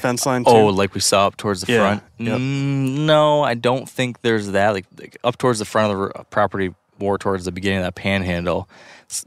fence 0.00 0.24
line 0.24 0.42
too? 0.44 0.50
oh 0.50 0.66
like 0.68 0.94
we 0.94 1.00
saw 1.00 1.26
up 1.26 1.36
towards 1.36 1.60
the 1.60 1.70
Yeah, 1.72 1.80
front 1.80 2.02
yep. 2.16 2.38
Mm, 2.38 3.04
no 3.04 3.42
i 3.42 3.52
don't 3.52 3.86
think 3.86 4.22
there's 4.22 4.46
that 4.52 4.72
like, 4.72 4.86
like 4.98 5.18
up 5.22 5.36
towards 5.36 5.58
the 5.58 5.66
front 5.66 5.92
of 5.92 5.98
the 5.98 6.18
r- 6.18 6.24
property 6.30 6.74
more 7.00 7.18
towards 7.18 7.44
the 7.44 7.52
beginning 7.52 7.78
of 7.78 7.84
that 7.84 7.94
panhandle 7.94 8.68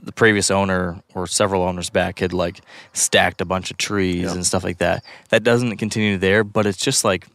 the 0.03 0.11
previous 0.11 0.51
owner 0.51 1.01
or 1.15 1.25
several 1.25 1.61
owners 1.63 1.89
back 1.89 2.19
had 2.19 2.33
like 2.33 2.59
stacked 2.91 3.39
a 3.39 3.45
bunch 3.45 3.71
of 3.71 3.77
trees 3.77 4.23
Yep. 4.23 4.35
and 4.35 4.45
stuff 4.45 4.63
like 4.65 4.79
that. 4.79 5.05
That 5.29 5.43
doesn't 5.43 5.77
continue 5.77 6.17
there 6.17 6.43
but 6.43 6.65
it's 6.65 6.77
just 6.83 7.05
like 7.05 7.27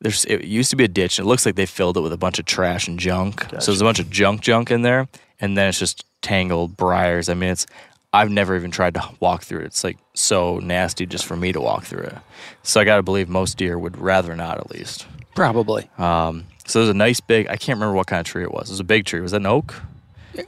there's 0.00 0.24
it 0.24 0.44
used 0.44 0.70
to 0.70 0.76
be 0.76 0.84
a 0.84 0.88
ditch 0.88 1.18
and 1.18 1.26
it 1.26 1.28
looks 1.28 1.44
like 1.44 1.54
they 1.54 1.66
filled 1.66 1.96
it 1.98 2.00
with 2.00 2.12
a 2.14 2.16
bunch 2.18 2.38
of 2.38 2.44
trash 2.46 2.88
and 2.88 2.98
junk. 2.98 3.42
So 3.60 3.70
there's 3.72 3.80
a 3.82 3.84
bunch 3.84 3.98
of 3.98 4.08
junk 4.10 4.40
junk 4.40 4.70
in 4.70 4.82
there 4.82 5.06
and 5.38 5.56
then 5.56 5.68
it's 5.68 5.78
just 5.78 6.04
tangled 6.22 6.76
briars. 6.78 7.28
I 7.28 7.34
mean 7.34 7.50
it's 7.50 7.66
i've 8.12 8.30
never 8.30 8.56
even 8.56 8.70
tried 8.70 8.94
to 8.94 9.02
walk 9.20 9.42
through 9.42 9.60
it. 9.60 9.66
It's 9.66 9.84
like 9.84 9.98
so 10.14 10.58
nasty 10.58 11.04
just 11.04 11.26
for 11.26 11.36
me 11.36 11.52
to 11.52 11.60
walk 11.60 11.84
through 11.84 12.04
it. 12.04 12.16
So 12.62 12.80
i 12.80 12.84
gotta 12.84 13.02
believe 13.02 13.28
most 13.28 13.58
deer 13.58 13.78
would 13.78 13.98
rather 13.98 14.34
not 14.34 14.56
at 14.56 14.70
least. 14.70 15.06
Probably. 15.34 15.90
um, 15.98 16.44
so 16.66 16.80
there's 16.80 16.90
a 16.90 16.94
nice 16.94 17.20
big 17.20 17.46
i 17.48 17.56
can't 17.56 17.76
remember 17.76 17.94
what 17.94 18.06
kind 18.06 18.20
of 18.20 18.26
tree 18.26 18.42
it 18.42 18.52
was 18.52 18.68
it 18.68 18.72
was 18.72 18.80
a 18.80 18.84
big 18.84 19.04
tree 19.04 19.20
was 19.20 19.32
that 19.32 19.38
an 19.38 19.46
oak 19.46 19.74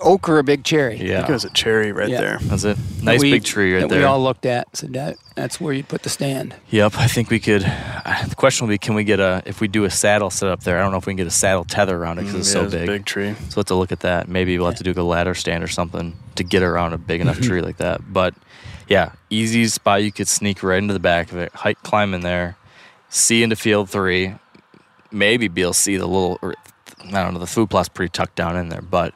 Oak 0.01 0.29
or 0.29 0.39
a 0.39 0.45
big 0.45 0.65
cherry. 0.65 0.97
I 0.97 0.99
think 0.99 1.09
yeah 1.09 1.27
it 1.27 1.31
was 1.33 1.47
a 1.47 1.51
cherry 1.51 1.93
right 1.93 2.11
Yeah. 2.11 2.21
there. 2.21 2.39
that's 2.43 2.65
a 2.65 2.77
nice 3.03 3.23
We- 3.23 3.31
big 3.31 3.45
tree 3.45 3.73
right 3.73 3.81
that 3.81 3.89
there 3.89 4.01
we 4.01 4.05
all 4.05 4.23
looked 4.23 4.45
at. 4.45 4.77
Said 4.77 4.93
that 4.93 5.17
that's 5.35 5.63
where 5.63 5.73
you'd 5.73 5.89
put 5.89 6.03
the 6.03 6.11
stand. 6.11 6.55
Yep, 6.69 6.93
I 6.99 7.07
think 7.07 7.31
we 7.31 7.39
could. 7.41 7.65
Uh, 7.65 8.27
the 8.27 8.35
question 8.35 8.67
will 8.67 8.75
be, 8.75 8.77
can 8.77 8.95
we 8.95 9.03
get 9.03 9.19
a 9.19 9.43
if 9.47 9.63
we 9.63 9.67
do 9.69 9.85
a 9.85 9.91
saddle 9.91 10.29
set 10.29 10.51
up 10.51 10.63
there? 10.63 10.77
I 10.79 10.83
don't 10.83 10.93
know 10.93 10.99
if 10.99 11.07
we 11.07 11.13
can 11.13 11.17
get 11.17 11.27
a 11.27 11.31
saddle 11.31 11.65
tether 11.65 11.97
around 11.97 12.19
it 12.19 12.25
because 12.27 12.35
it's 12.41 12.51
Mm, 12.51 12.53
so 12.53 12.59
yeah, 12.61 12.65
it's 12.67 12.75
a 12.75 12.79
big. 12.81 12.87
big 12.87 13.05
tree. 13.07 13.33
So 13.33 13.39
we'll 13.41 13.61
have 13.63 13.65
to 13.69 13.75
look 13.77 13.91
at 13.91 14.01
that. 14.01 14.29
Maybe 14.29 14.59
we'll 14.59 14.69
have 14.69 14.77
to 14.77 14.85
do 14.85 14.93
a 14.95 15.01
ladder 15.03 15.35
stand 15.35 15.65
or 15.65 15.69
something 15.69 16.15
to 16.35 16.45
get 16.45 16.63
around 16.63 16.93
a 16.93 16.99
big 16.99 17.23
enough 17.23 17.41
tree 17.49 17.63
like 17.63 17.79
that. 17.79 18.13
But 18.13 18.35
yeah, 18.89 19.13
easy 19.31 19.67
spot 19.69 20.03
you 20.03 20.13
could 20.13 20.29
sneak 20.29 20.63
right 20.63 20.77
into 20.83 20.93
the 20.93 21.01
back 21.01 21.33
of 21.33 21.39
it, 21.39 21.51
hike, 21.55 21.83
climb 21.83 22.13
in 22.13 22.21
there, 22.21 22.57
see 23.09 23.43
into 23.43 23.57
field 23.57 23.89
three. 23.89 24.35
Maybe 25.11 25.49
be 25.49 25.63
able 25.63 25.73
to 25.73 25.79
see 25.79 25.97
the 25.97 26.07
little, 26.07 26.39
or, 26.43 26.55
I 27.05 27.23
don't 27.23 27.35
know, 27.35 27.41
the 27.41 27.47
food 27.47 27.71
plot's 27.71 27.89
pretty 27.89 28.11
tucked 28.11 28.35
down 28.37 28.57
in 28.57 28.69
there, 28.69 28.83
but 28.83 29.15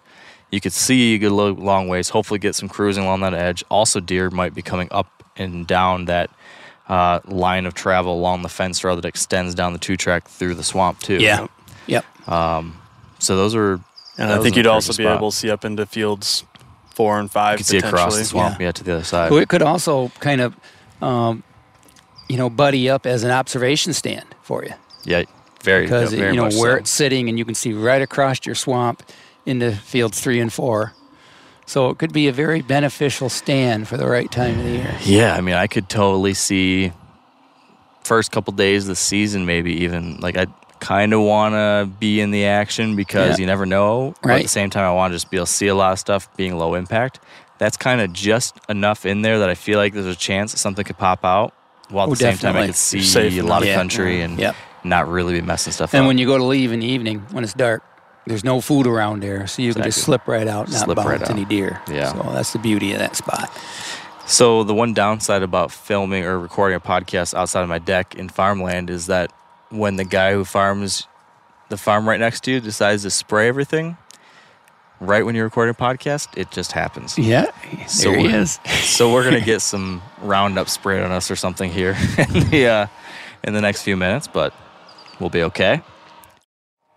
you 0.51 0.61
could 0.61 0.73
see 0.73 1.15
a 1.15 1.19
good 1.19 1.33
lo- 1.33 1.53
long 1.53 1.89
ways. 1.89 2.09
Hopefully, 2.11 2.39
get 2.39 2.55
some 2.55 2.69
cruising 2.69 3.05
along 3.05 3.21
that 3.21 3.35
edge. 3.35 3.63
Also, 3.71 4.01
deer 4.01 4.31
might 4.31 4.55
be 4.55 4.63
coming 4.63 4.89
up 4.91 5.23
and 5.37 5.67
down 5.67 6.07
that 6.07 6.31
uh, 6.89 7.21
line 7.27 7.65
of 7.67 7.75
travel 7.75 8.13
along 8.15 8.43
the 8.43 8.49
fence 8.49 8.83
row 8.85 8.95
that 8.97 9.05
extends 9.05 9.55
down 9.55 9.73
the 9.73 9.79
two 9.79 9.97
track 9.97 10.29
through 10.29 10.55
the 10.55 10.63
swamp 10.65 10.99
too. 11.01 11.17
Yeah. 11.19 11.47
Yep. 11.87 12.29
Um, 12.29 12.79
So 13.19 13.37
those 13.37 13.55
are. 13.55 13.81
And 14.19 14.31
I 14.31 14.43
think 14.43 14.57
you'd 14.57 14.67
also 14.67 14.93
encouraging 14.93 15.13
be 15.13 15.17
able 15.17 15.31
to 15.31 15.37
see 15.37 15.51
up 15.51 15.65
into 15.65 15.87
fields 15.87 16.45
four 16.95 17.19
and 17.19 17.31
five 17.31 17.55
You 17.55 17.65
could 17.65 17.67
see 17.67 17.79
across 17.79 18.17
the 18.19 18.25
swamp, 18.25 18.61
Yeah. 18.61 18.67
yeah, 18.67 18.73
to 18.73 18.85
the 18.85 18.95
other 18.95 19.05
side. 19.05 19.31
So 19.31 19.37
it 19.39 19.49
could 19.49 19.63
also 19.63 20.11
kind 20.21 20.43
of, 20.43 20.55
um, 21.01 21.43
you 22.29 22.37
know, 22.37 22.51
buddy 22.51 22.91
up 22.91 23.07
as 23.07 23.25
an 23.25 23.31
observation 23.31 23.95
stand 23.95 24.27
for 24.43 24.63
you 24.65 24.75
Yeah, 25.05 25.23
very, 25.63 25.85
because 25.85 26.13
very 26.13 26.31
you 26.31 26.37
know 26.37 26.45
where 26.45 26.73
so. 26.73 26.77
it's 26.79 26.91
sitting 26.91 27.29
and 27.29 27.39
you 27.39 27.45
can 27.45 27.55
see 27.55 27.73
right 27.73 28.03
across 28.03 28.45
your 28.45 28.55
swamp 28.55 29.03
into 29.47 29.73
fields 29.73 30.21
three 30.21 30.41
and 30.41 30.53
four. 30.53 30.93
So 31.67 31.89
it 31.91 31.99
could 31.99 32.13
be 32.13 32.29
a 32.29 32.33
very 32.33 32.61
beneficial 32.61 33.29
stand 33.29 33.89
for 33.89 33.97
the 33.97 34.07
right 34.07 34.31
time 34.31 34.59
of 34.59 34.65
the 34.65 34.71
year. 34.73 34.97
Yeah, 35.05 35.35
I 35.35 35.41
mean, 35.41 35.55
I 35.55 35.67
could 35.69 35.89
totally 35.89 36.35
see 36.35 36.93
first 38.05 38.33
couple 38.33 38.53
days 38.53 38.85
of 38.85 38.89
the 38.89 38.97
season, 38.97 39.47
maybe 39.47 39.73
even 39.85 40.19
like 40.19 40.37
I 40.37 40.47
kind 40.81 41.13
of 41.15 41.21
want 41.21 41.55
to 41.55 41.89
be 42.01 42.21
in 42.21 42.33
the 42.33 42.45
action 42.47 42.97
because 42.97 43.39
Yeah. 43.39 43.43
you 43.43 43.47
never 43.47 43.65
know. 43.65 44.15
But 44.23 44.33
at 44.33 44.43
the 44.43 44.49
same 44.49 44.71
time, 44.71 44.85
I 44.85 44.93
want 44.93 45.13
to 45.13 45.15
just 45.15 45.31
be 45.31 45.37
able 45.37 45.47
to 45.47 45.53
see 45.53 45.69
a 45.69 45.75
lot 45.75 45.93
of 45.93 45.99
stuff 46.01 46.29
being 46.37 46.57
low 46.59 46.75
impact. 46.75 47.21
That's 47.59 47.77
kind 47.77 48.01
of 48.01 48.13
just 48.13 48.57
enough 48.69 49.07
in 49.07 49.23
there 49.23 49.39
that 49.39 49.49
I 49.49 49.55
feel 49.55 49.79
like 49.79 49.93
there's 49.95 50.07
a 50.07 50.17
chance 50.17 50.51
that 50.53 50.59
something 50.59 50.85
could 50.85 50.99
pop 50.99 51.25
out. 51.25 51.55
While 51.91 52.07
at 52.07 52.09
Oh, 52.09 52.15
the 52.15 52.17
same 52.17 52.39
time, 52.39 52.57
I 52.57 52.67
could 52.67 52.75
see 52.75 53.03
Safe 53.03 53.33
a 53.39 53.43
lot 53.43 53.59
of 53.59 53.63
enough. 53.63 53.67
Yeah. 53.69 53.75
country 53.77 54.21
and 54.23 54.39
Yep. 54.39 54.57
Not 54.85 55.09
really 55.09 55.35
be 55.35 55.43
messing 55.43 55.73
stuff 55.73 55.91
up. 55.91 55.95
And 55.95 56.05
up. 56.05 56.09
when 56.09 56.19
you 56.19 56.27
go 56.27 56.39
to 56.39 56.45
leave 56.45 56.73
in 56.73 56.81
the 56.81 56.87
evening 56.87 57.21
when 57.31 57.45
it's 57.45 57.53
dark, 57.55 57.83
there's 58.27 58.45
no 58.45 58.61
food 58.61 58.87
around 58.87 59.21
there, 59.23 59.47
so 59.49 59.63
you 59.63 59.75
can 59.75 59.83
just 59.83 60.03
slip 60.03 60.29
right 60.29 60.47
out, 60.47 60.71
not 60.71 60.85
Slip 60.85 60.97
bounce 60.97 61.09
right 61.09 61.23
out. 61.23 61.31
any 61.31 61.45
deer. 61.45 61.81
Yeah. 61.89 62.13
So 62.13 62.33
that's 62.33 62.53
the 62.53 62.59
beauty 62.61 62.93
of 62.93 62.99
that 63.01 63.17
spot. 63.17 63.51
So 64.27 64.63
the 64.63 64.75
one 64.75 64.95
downside 64.95 65.43
about 65.43 65.73
filming 65.73 66.25
or 66.25 66.39
recording 66.39 66.77
a 66.77 66.81
podcast 66.81 67.35
outside 67.35 67.63
of 67.63 67.69
my 67.69 67.79
deck 67.81 68.15
in 68.15 68.29
farmland 68.29 68.91
is 68.91 69.07
that 69.07 69.33
when 69.71 69.97
the 69.97 70.05
guy 70.05 70.33
who 70.35 70.45
farms 70.45 71.09
the 71.69 71.77
farm 71.77 72.09
right 72.09 72.21
next 72.21 72.45
to 72.45 72.53
you 72.53 72.61
decides 72.61 73.03
to 73.03 73.11
spray 73.11 73.49
everything, 73.49 73.97
right 75.01 75.27
when 75.27 75.35
you're 75.35 75.45
recording 75.45 75.75
a 75.77 75.83
podcast, 75.83 76.29
it 76.37 76.51
just 76.53 76.71
happens. 76.73 77.19
Yeah. 77.19 77.51
So 77.89 78.11
there 78.11 78.19
he 78.21 78.27
we're- 78.29 78.39
is. 78.39 78.61
so 78.83 79.13
we're 79.13 79.25
gonna 79.25 79.41
get 79.41 79.61
some 79.63 80.01
Roundup 80.21 80.69
sprayed 80.69 81.03
on 81.03 81.11
us 81.11 81.29
or 81.31 81.35
something 81.37 81.71
here 81.73 81.97
in 82.19 82.51
the 82.51 82.67
uh, 82.69 82.87
in 83.43 83.53
the 83.55 83.61
next 83.61 83.83
few 83.83 83.97
minutes, 83.97 84.29
but 84.29 84.55
we'll 85.21 85.31
be 85.31 85.43
okay. 85.45 85.83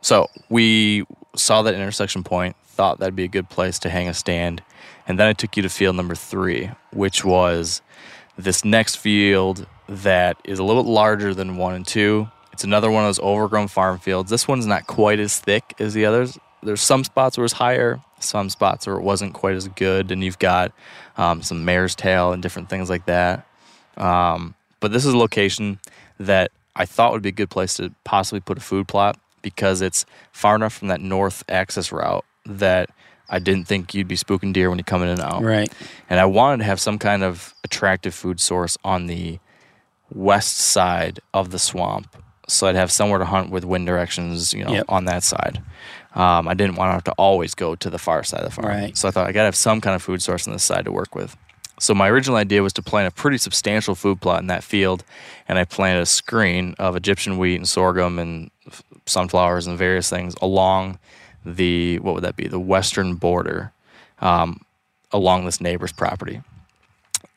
So 0.02 0.28
we 0.50 1.06
saw 1.36 1.62
that 1.64 1.74
intersection 1.74 2.24
point, 2.24 2.56
thought 2.64 3.00
that'd 3.00 3.16
be 3.16 3.24
a 3.24 3.30
good 3.30 3.50
place 3.50 3.80
to 3.80 3.90
hang 3.90 4.08
a 4.08 4.14
stand, 4.14 4.62
and 5.08 5.20
then 5.20 5.28
I 5.28 5.34
took 5.34 5.58
you 5.58 5.64
to 5.64 5.70
field 5.70 5.96
number 5.96 6.16
three, 6.16 6.72
which 6.92 7.26
was 7.26 7.82
this 8.38 8.66
next 8.66 8.98
field 8.98 9.66
that 9.88 10.38
is 10.44 10.60
a 10.60 10.64
little 10.64 10.84
bit 10.84 10.90
larger 10.90 11.34
than 11.34 11.58
one 11.58 11.74
and 11.74 11.86
two. 11.86 12.30
It's 12.52 12.64
another 12.64 12.90
one 12.90 13.04
of 13.04 13.08
those 13.08 13.20
overgrown 13.20 13.68
farm 13.68 14.00
fields. 14.00 14.30
This 14.30 14.48
one's 14.48 14.66
not 14.66 14.88
quite 14.88 15.20
as 15.20 15.40
thick 15.40 15.74
as 15.80 15.94
the 15.94 16.06
others. 16.06 16.38
There's 16.64 16.82
some 16.82 17.04
spots 17.04 17.38
where 17.38 17.46
it's 17.46 17.54
higher, 17.54 18.02
some 18.20 18.50
spots 18.50 18.88
where 18.88 18.96
it 18.96 19.04
wasn't 19.04 19.34
quite 19.34 19.56
as 19.56 19.68
good, 19.68 20.12
and 20.12 20.24
you've 20.24 20.40
got 20.40 20.72
um, 21.18 21.42
some 21.42 21.66
mare's 21.66 21.96
tail 21.96 22.32
and 22.32 22.42
different 22.42 22.70
things 22.70 22.90
like 22.90 23.06
that. 23.06 23.46
Um, 23.98 24.56
but 24.80 24.92
this 24.92 25.06
is 25.06 25.14
a 25.14 25.18
location 25.18 25.80
that 26.20 26.52
I 26.76 26.86
thought 26.86 27.12
would 27.14 27.22
be 27.22 27.30
a 27.30 27.34
good 27.34 27.50
place 27.50 27.76
to 27.76 27.94
possibly 28.04 28.40
put 28.42 28.58
a 28.58 28.62
food 28.62 28.88
plot 28.88 29.18
because 29.42 29.82
it's 29.82 30.06
far 30.32 30.56
enough 30.56 30.74
from 30.74 30.88
that 30.90 31.02
north 31.02 31.44
access 31.50 31.92
route 31.92 32.26
that 32.46 32.90
I 33.30 33.40
didn't 33.40 33.66
think 33.68 33.94
you'd 33.94 34.08
be 34.08 34.16
spooking 34.16 34.54
deer 34.54 34.70
when 34.70 34.78
you 34.78 34.84
come 34.84 35.02
in 35.04 35.10
and 35.10 35.20
out. 35.22 35.42
Right. 35.44 35.72
And 36.10 36.20
I 36.20 36.26
wanted 36.26 36.58
to 36.58 36.64
have 36.66 36.80
some 36.80 37.00
kind 37.00 37.24
of 37.24 37.54
attractive 37.64 38.14
food 38.14 38.40
source 38.40 38.78
on 38.84 39.08
the 39.08 39.40
west 40.12 40.58
side 40.58 41.20
of 41.34 41.52
the 41.52 41.60
swamp 41.60 42.16
so 42.48 42.68
I'd 42.68 42.76
have 42.76 42.92
somewhere 42.92 43.18
to 43.18 43.26
hunt 43.26 43.50
with 43.50 43.66
wind 43.66 43.88
directions, 43.88 44.54
you 44.54 44.64
know, 44.64 44.72
Yep. 44.72 44.86
on 44.88 45.06
that 45.06 45.24
side. 45.24 45.64
Um, 46.14 46.48
I 46.48 46.54
didn't 46.54 46.76
want 46.76 46.90
to 46.90 46.94
have 46.94 47.04
to 47.06 47.12
always 47.14 47.56
go 47.56 47.74
to 47.76 47.90
the 47.90 47.98
far 47.98 48.24
side 48.24 48.42
of 48.42 48.46
the 48.46 48.52
farm, 48.62 48.68
Right. 48.68 48.96
so 48.96 49.08
I 49.08 49.12
thought 49.12 49.26
I 49.26 49.32
gotta 49.32 49.46
have 49.46 49.56
some 49.56 49.82
kind 49.82 49.96
of 49.96 50.04
food 50.04 50.22
source 50.22 50.46
on 50.48 50.54
this 50.54 50.64
side 50.64 50.86
to 50.86 50.92
work 50.92 51.16
with. 51.16 51.36
So 51.80 51.94
my 51.94 52.10
original 52.10 52.38
idea 52.38 52.64
was 52.64 52.74
to 52.74 52.82
plant 52.82 53.08
a 53.08 53.16
pretty 53.16 53.38
substantial 53.38 53.96
food 53.96 54.22
plot 54.22 54.40
in 54.40 54.48
that 54.48 54.64
field, 54.64 55.04
and 55.48 55.58
I 55.58 55.66
planted 55.66 56.02
a 56.02 56.06
screen 56.06 56.74
of 56.80 56.96
Egyptian 56.96 57.38
wheat 57.38 57.56
and 57.56 57.68
sorghum 57.68 58.18
and 58.18 58.50
sunflowers 59.06 59.68
and 59.68 59.78
various 59.78 60.10
things 60.10 60.36
along 60.42 61.00
the 61.46 62.00
what 62.00 62.16
would 62.16 62.24
that 62.24 62.36
be 62.36 62.48
the 62.48 62.60
western 62.60 63.16
border 63.16 63.72
um, 64.20 64.62
along 65.12 65.46
this 65.46 65.62
neighbor's 65.62 65.92
property. 65.92 66.42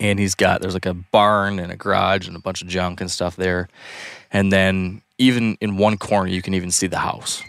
And 0.01 0.19
he's 0.19 0.35
got 0.35 0.61
there's 0.61 0.75
like 0.75 0.87
a 0.87 0.95
barn 0.95 1.59
and 1.59 1.73
a 1.73 1.77
garage 1.77 2.29
and 2.29 2.37
a 2.37 2.41
bunch 2.41 2.63
of 2.63 2.69
junk 2.69 3.01
and 3.01 3.11
stuff 3.11 3.37
there, 3.37 3.69
and 4.31 4.53
then 4.53 5.03
even 5.19 5.59
in 5.61 5.77
one 5.77 5.99
corner 5.99 6.31
you 6.31 6.43
can 6.43 6.55
even 6.55 6.71
see 6.71 6.87
the 6.87 6.99
house. 6.99 7.43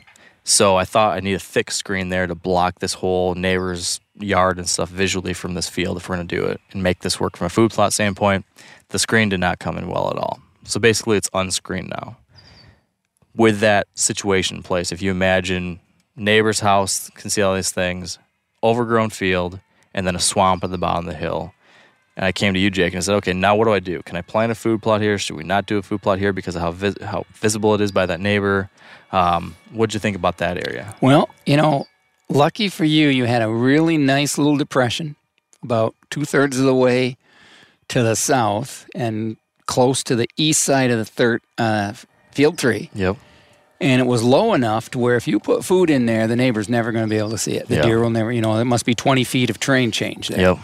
So 0.44 0.78
I 0.78 0.86
thought 0.86 1.16
I 1.16 1.20
need 1.20 1.36
a 1.36 1.40
thick 1.40 1.70
screen 1.70 2.10
there 2.10 2.26
to 2.26 2.34
block 2.34 2.80
this 2.80 2.96
whole 2.96 3.36
neighbor's 3.36 4.00
yard 4.20 4.58
and 4.58 4.68
stuff 4.68 4.90
visually 4.90 5.34
from 5.34 5.54
this 5.54 5.70
field 5.70 5.98
if 5.98 6.10
we're 6.10 6.16
going 6.16 6.28
to 6.28 6.36
do 6.36 6.46
it 6.46 6.60
and 6.72 6.84
make 6.84 7.00
this 7.00 7.20
work 7.20 7.38
from 7.38 7.46
a 7.48 7.50
food 7.50 7.72
plot 7.72 7.94
standpoint. 7.94 8.46
The 8.90 9.00
screen 9.00 9.30
did 9.30 9.40
not 9.40 9.60
come 9.60 9.78
in 9.78 9.88
well 9.88 10.10
at 10.10 10.18
all. 10.18 10.40
So 10.64 10.80
basically, 10.80 11.18
it's 11.18 11.30
unscreened 11.34 11.90
now. 11.90 12.18
With 13.36 13.60
that 13.60 13.88
situation 13.94 14.58
in 14.58 14.64
place, 14.64 14.92
if 14.92 15.02
you 15.02 15.12
imagine 15.12 15.80
neighbor's 16.16 16.60
house 16.60 17.10
can 17.12 17.30
see 17.30 17.42
all 17.42 17.56
these 17.56 17.72
things, 17.72 18.20
overgrown 18.64 19.10
field, 19.10 19.60
and 19.94 20.06
then 20.06 20.16
a 20.16 20.20
swamp 20.20 20.64
at 20.64 20.72
the 20.72 20.78
bottom 20.78 21.08
of 21.08 21.14
the 21.14 21.20
hill. 21.20 21.54
And 22.18 22.26
I 22.26 22.32
came 22.34 22.54
to 22.54 22.60
you, 22.60 22.70
Jake, 22.70 22.94
and 22.94 22.98
I 22.98 23.02
said, 23.02 23.16
"Okay, 23.16 23.32
now 23.34 23.56
what 23.56 23.66
do 23.66 23.72
I 23.72 23.80
do? 23.80 24.02
Can 24.04 24.18
I 24.18 24.22
plant 24.22 24.52
a 24.52 24.56
food 24.56 24.82
plot 24.82 25.00
here? 25.02 25.18
Should 25.18 25.38
we 25.38 25.44
not 25.44 25.66
do 25.68 25.78
a 25.78 25.82
food 25.82 26.02
plot 26.02 26.20
here 26.20 26.34
because 26.34 26.56
of 26.56 26.62
how 26.62 26.72
vis- 26.72 27.02
how 27.02 27.26
visible 27.34 27.74
it 27.76 27.82
is 27.82 27.94
by 27.94 28.06
that 28.06 28.20
neighbor? 28.20 28.70
Um, 29.12 29.56
what'd 29.72 29.94
you 29.94 30.02
think 30.02 30.18
about 30.18 30.38
that 30.40 30.58
area? 30.58 30.94
Well, 31.00 31.30
you 31.46 31.56
know, 31.56 31.88
lucky 32.30 32.70
for 32.70 32.86
you, 32.86 33.08
you 33.08 33.26
had 33.26 33.42
a 33.42 33.50
really 33.50 33.98
nice 33.98 34.38
little 34.38 34.58
depression 34.58 35.16
about 35.64 35.96
two 36.10 36.26
thirds 36.26 36.58
of 36.60 36.66
the 36.66 36.76
way 36.76 37.18
to 37.90 38.04
the 38.04 38.16
south 38.16 38.88
and 38.96 39.38
close 39.66 40.04
to 40.04 40.16
the 40.16 40.28
east 40.38 40.64
side 40.64 40.92
of 40.92 40.98
the 40.98 41.06
third 41.06 41.42
uh, 41.58 41.94
field 42.32 42.58
tree. 42.58 42.90
Yep. 42.94 43.18
And 43.82 44.02
it 44.02 44.06
was 44.06 44.24
low 44.24 44.54
enough 44.54 44.92
to 44.92 45.00
where 45.00 45.16
if 45.16 45.28
you 45.28 45.40
put 45.40 45.64
food 45.64 45.90
in 45.90 46.06
there, 46.06 46.28
the 46.28 46.36
neighbor's 46.36 46.68
never 46.70 46.92
going 46.92 47.06
to 47.06 47.10
be 47.10 47.18
able 47.18 47.30
to 47.32 47.38
see 47.38 47.54
it. 47.54 47.68
The 47.68 47.76
Yeah. 47.78 47.82
deer 47.84 48.00
will 48.00 48.10
never, 48.10 48.32
you 48.32 48.42
know, 48.42 48.58
it 48.60 48.66
must 48.66 48.86
be 48.86 48.94
20 48.94 49.24
feet 49.24 49.50
of 49.50 49.60
terrain 49.60 49.92
change 49.92 50.28
there. 50.30 50.40
Yep. 50.40 50.58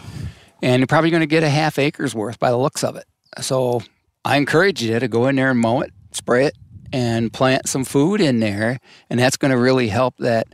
and 0.62 0.80
you're 0.80 0.86
probably 0.86 1.10
going 1.10 1.20
to 1.20 1.26
get 1.26 1.42
a 1.42 1.50
half 1.50 1.78
acre's 1.78 2.14
worth 2.14 2.38
by 2.38 2.50
the 2.50 2.56
looks 2.56 2.82
of 2.82 2.96
it. 2.96 3.04
So 3.40 3.82
I 4.24 4.36
encourage 4.38 4.82
you 4.82 4.98
to 4.98 5.06
go 5.08 5.26
in 5.28 5.36
there 5.36 5.50
and 5.50 5.60
mow 5.60 5.82
it, 5.82 5.92
spray 6.12 6.46
it, 6.46 6.54
and 6.92 7.30
plant 7.32 7.68
some 7.68 7.84
food 7.84 8.20
in 8.22 8.40
there, 8.40 8.78
and 9.10 9.20
that's 9.20 9.36
going 9.36 9.50
to 9.50 9.58
really 9.58 9.88
help 9.88 10.16
that 10.18 10.46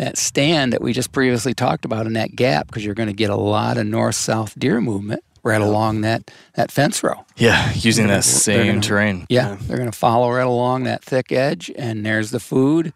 that 0.00 0.16
stand 0.16 0.72
that 0.72 0.80
we 0.80 0.94
just 0.94 1.12
previously 1.12 1.52
talked 1.52 1.84
about 1.84 2.06
in 2.06 2.14
that 2.14 2.34
gap 2.34 2.66
because 2.66 2.82
you're 2.82 2.94
going 2.94 3.08
to 3.10 3.12
get 3.14 3.28
a 3.28 3.36
lot 3.36 3.76
of 3.76 3.84
north-south 3.86 4.58
deer 4.58 4.80
movement 4.80 5.22
right 5.42 5.60
along 5.60 6.00
that 6.00 6.30
that 6.54 6.70
fence 6.72 7.02
row. 7.02 7.26
Yeah, 7.36 7.70
using 7.74 8.06
They're 8.06 8.16
that 8.16 8.22
same 8.24 8.66
gonna- 8.66 8.80
terrain. 8.80 9.26
Yeah, 9.28 9.58
they're 9.60 9.76
going 9.76 9.90
to 9.90 9.96
follow 9.96 10.30
right 10.32 10.46
along 10.46 10.84
that 10.84 11.04
thick 11.04 11.32
edge, 11.32 11.70
and 11.76 12.04
there's 12.04 12.30
the 12.30 12.40
food, 12.40 12.94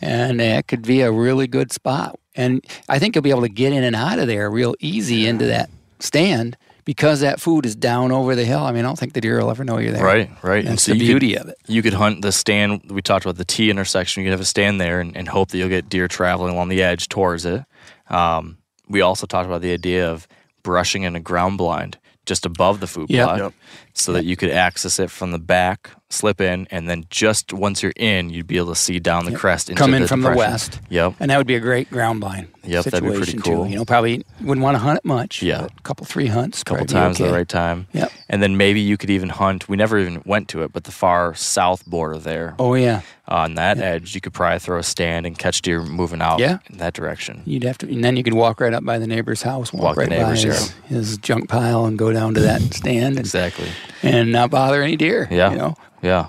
and 0.00 0.38
that 0.38 0.68
could 0.68 0.82
be 0.82 1.00
a 1.00 1.10
really 1.10 1.48
good 1.48 1.72
spot. 1.72 2.18
And 2.36 2.64
I 2.88 3.00
think 3.00 3.14
you'll 3.16 3.22
be 3.22 3.30
able 3.30 3.42
to 3.42 3.48
get 3.48 3.72
in 3.72 3.82
and 3.82 3.96
out 3.96 4.20
of 4.20 4.28
there 4.28 4.48
real 4.48 4.74
easy 4.78 5.26
into 5.26 5.46
that 5.46 5.70
stand 5.98 6.56
because 6.84 7.20
that 7.20 7.40
food 7.40 7.66
is 7.66 7.76
down 7.76 8.12
over 8.12 8.34
the 8.34 8.44
hill. 8.44 8.60
I 8.60 8.72
mean, 8.72 8.84
I 8.84 8.88
don't 8.88 8.98
think 8.98 9.12
the 9.12 9.20
deer 9.20 9.40
will 9.40 9.50
ever 9.50 9.64
know 9.64 9.78
you're 9.78 9.92
there. 9.92 10.04
Right, 10.04 10.30
right. 10.42 10.64
That's 10.64 10.82
so 10.84 10.92
the 10.92 10.98
beauty 10.98 11.34
could, 11.34 11.42
of 11.42 11.48
it. 11.50 11.58
You 11.66 11.82
could 11.82 11.94
hunt 11.94 12.22
the 12.22 12.32
stand. 12.32 12.90
We 12.90 13.02
talked 13.02 13.24
about 13.24 13.36
the 13.36 13.44
T 13.44 13.70
intersection. 13.70 14.22
You 14.22 14.26
could 14.26 14.32
have 14.32 14.40
a 14.40 14.44
stand 14.44 14.80
there 14.80 15.00
and, 15.00 15.16
and 15.16 15.28
hope 15.28 15.50
that 15.50 15.58
you'll 15.58 15.68
get 15.68 15.88
deer 15.88 16.08
traveling 16.08 16.52
along 16.54 16.68
the 16.68 16.82
edge 16.82 17.08
towards 17.08 17.44
it. 17.46 17.64
Um, 18.08 18.58
we 18.88 19.00
also 19.00 19.26
talked 19.26 19.46
about 19.46 19.62
the 19.62 19.72
idea 19.72 20.10
of 20.10 20.26
brushing 20.62 21.02
in 21.02 21.16
a 21.16 21.20
ground 21.20 21.58
blind 21.58 21.98
just 22.24 22.46
above 22.46 22.80
the 22.80 22.86
food 22.86 23.10
Yep. 23.10 23.26
plot 23.26 23.38
Yep. 23.38 23.52
So 23.94 24.12
that 24.12 24.24
you 24.24 24.36
could 24.36 24.50
access 24.50 24.98
it 24.98 25.10
from 25.10 25.30
the 25.32 25.38
back, 25.38 25.90
slip 26.08 26.40
in, 26.40 26.66
and 26.70 26.88
then 26.88 27.04
just 27.10 27.52
once 27.52 27.82
you're 27.82 27.92
in, 27.96 28.30
you'd 28.30 28.46
be 28.46 28.56
able 28.56 28.68
to 28.68 28.74
see 28.74 28.98
down 28.98 29.24
the 29.26 29.36
crest 29.36 29.68
into 29.70 29.80
Come 29.80 29.94
in 29.94 30.02
the 30.02 30.08
from 30.08 30.22
the 30.22 30.32
west. 30.32 30.80
Yep. 30.90 31.14
And 31.20 31.30
that 31.30 31.38
would 31.38 31.46
be 31.46 31.54
a 31.56 31.60
great 31.60 31.90
ground 31.90 32.20
blind 32.20 32.48
Yep, 32.64 32.84
that'd 32.84 33.02
be 33.02 33.16
pretty 33.16 33.32
too. 33.32 33.40
cool. 33.40 33.66
You 33.66 33.76
know, 33.76 33.84
probably 33.84 34.24
wouldn't 34.40 34.62
want 34.62 34.76
to 34.76 34.78
hunt 34.78 34.98
it 34.98 35.04
much. 35.04 35.42
Yeah. 35.42 35.64
a 35.64 35.80
couple 35.82 36.06
three 36.06 36.26
hunts. 36.28 36.62
a 36.62 36.64
couple 36.64 36.86
times 36.86 37.20
at 37.20 37.26
the 37.26 37.32
right 37.32 37.48
time. 37.48 37.86
Yep. 37.92 38.12
And 38.28 38.42
then 38.42 38.56
maybe 38.56 38.80
you 38.80 38.96
could 38.96 39.10
even 39.10 39.28
hunt. 39.30 39.68
We 39.68 39.76
never 39.76 39.98
even 39.98 40.22
went 40.24 40.48
to 40.50 40.62
it, 40.62 40.72
but 40.72 40.84
the 40.84 40.92
far 40.92 41.34
south 41.34 41.84
border 41.86 42.18
there 42.18 42.54
Oh 42.58 42.74
yeah, 42.74 43.00
on 43.26 43.54
that 43.56 43.78
edge, 43.78 44.14
you 44.14 44.20
could 44.20 44.32
probably 44.32 44.58
throw 44.60 44.78
a 44.78 44.82
stand 44.82 45.26
and 45.26 45.36
catch 45.38 45.60
deer 45.62 45.82
moving 45.82 46.22
out 46.22 46.38
Yeah. 46.38 46.58
in 46.70 46.78
that 46.78 46.94
direction. 46.94 47.42
you'd 47.46 47.64
have 47.64 47.78
to, 47.78 47.88
and 47.92 48.04
then 48.04 48.16
you 48.16 48.22
could 48.22 48.34
walk 48.34 48.60
right 48.60 48.72
up 48.72 48.84
by 48.84 48.98
the 48.98 49.06
neighbor's 49.08 49.42
house, 49.42 49.72
walk, 49.72 49.82
Walk 49.82 49.94
the 49.96 50.00
right 50.16 50.22
by 50.22 50.30
his, 50.36 50.70
his 50.86 51.18
junk 51.18 51.48
pile, 51.48 51.84
and 51.86 51.98
go 51.98 52.12
down 52.12 52.34
to 52.34 52.40
that 52.40 52.60
stand 52.74 53.16
and, 53.16 53.18
Exactly. 53.18 53.66
and 53.66 53.74
not 54.02 54.50
bother 54.50 54.82
any 54.82 54.96
deer. 54.96 55.28
Yeah. 55.30 55.50
you 55.52 55.58
know. 55.58 55.74
Yeah. 56.02 56.26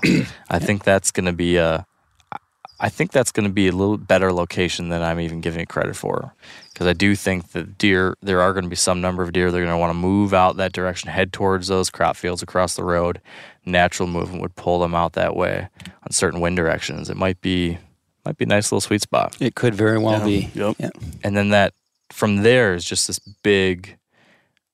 I 0.49 0.59
think 0.59 0.83
that's 0.83 1.11
going 1.11 1.25
to 1.25 1.33
be 1.33 1.57
a. 1.57 1.85
I 2.79 2.89
think 2.89 3.11
that's 3.11 3.31
going 3.31 3.47
to 3.47 3.53
be 3.53 3.67
a 3.69 3.71
little 3.71 3.97
better 3.97 4.33
location 4.33 4.89
than 4.89 5.01
I'm 5.01 5.19
even 5.21 5.39
giving 5.39 5.61
it 5.61 5.69
credit 5.69 5.95
for, 5.95 6.33
because 6.73 6.85
I 6.85 6.91
do 6.93 7.15
think 7.15 7.51
that 7.53 7.77
deer. 7.77 8.17
There 8.21 8.41
are 8.41 8.51
going 8.51 8.63
to 8.65 8.69
be 8.69 8.75
some 8.75 8.99
number 8.99 9.23
of 9.23 9.31
deer. 9.31 9.51
They're 9.51 9.61
going 9.63 9.73
to 9.73 9.77
want 9.77 9.91
to 9.91 9.97
move 9.97 10.33
out 10.33 10.57
that 10.57 10.73
direction, 10.73 11.09
head 11.09 11.31
towards 11.31 11.67
those 11.69 11.89
crop 11.89 12.17
fields 12.17 12.41
across 12.43 12.75
the 12.75 12.83
road. 12.83 13.21
Natural 13.65 14.07
movement 14.09 14.41
would 14.41 14.55
pull 14.55 14.79
them 14.79 14.93
out 14.93 15.13
that 15.13 15.35
way 15.35 15.69
on 16.03 16.11
certain 16.11 16.41
wind 16.41 16.57
directions. 16.57 17.09
It 17.09 17.15
might 17.15 17.39
be 17.39 17.77
might 18.25 18.37
be 18.37 18.43
a 18.45 18.47
nice 18.47 18.69
little 18.71 18.81
sweet 18.81 19.01
spot. 19.01 19.37
It 19.39 19.55
could 19.55 19.75
very 19.75 19.97
well 19.97 20.19
Yeah. 20.19 20.25
be. 20.25 20.49
Yep. 20.53 20.75
Yeah. 20.79 20.89
and 21.23 21.37
then 21.37 21.49
that 21.49 21.73
from 22.09 22.37
there 22.43 22.73
is 22.73 22.83
just 22.83 23.07
this 23.07 23.19
big 23.43 23.97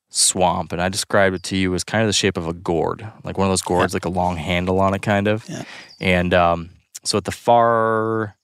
swamp 0.09 0.71
and 0.71 0.81
i 0.81 0.89
described 0.89 1.35
it 1.35 1.43
to 1.43 1.55
you 1.55 1.75
as 1.75 1.83
kind 1.83 2.01
of 2.01 2.07
the 2.07 2.13
shape 2.13 2.35
of 2.35 2.47
a 2.47 2.53
gourd 2.53 3.07
like 3.23 3.37
one 3.37 3.45
of 3.47 3.51
those 3.51 3.61
gourds 3.61 3.93
like 3.93 4.05
a 4.05 4.09
long 4.09 4.37
handle 4.37 4.79
on 4.79 4.93
it 4.93 5.01
kind 5.01 5.27
of. 5.27 5.47
Yeah. 5.47 5.63
and 5.99 6.33
um, 6.33 6.69
so 7.03 7.17
at 7.17 7.25
the 7.25 7.31
far 7.31 8.35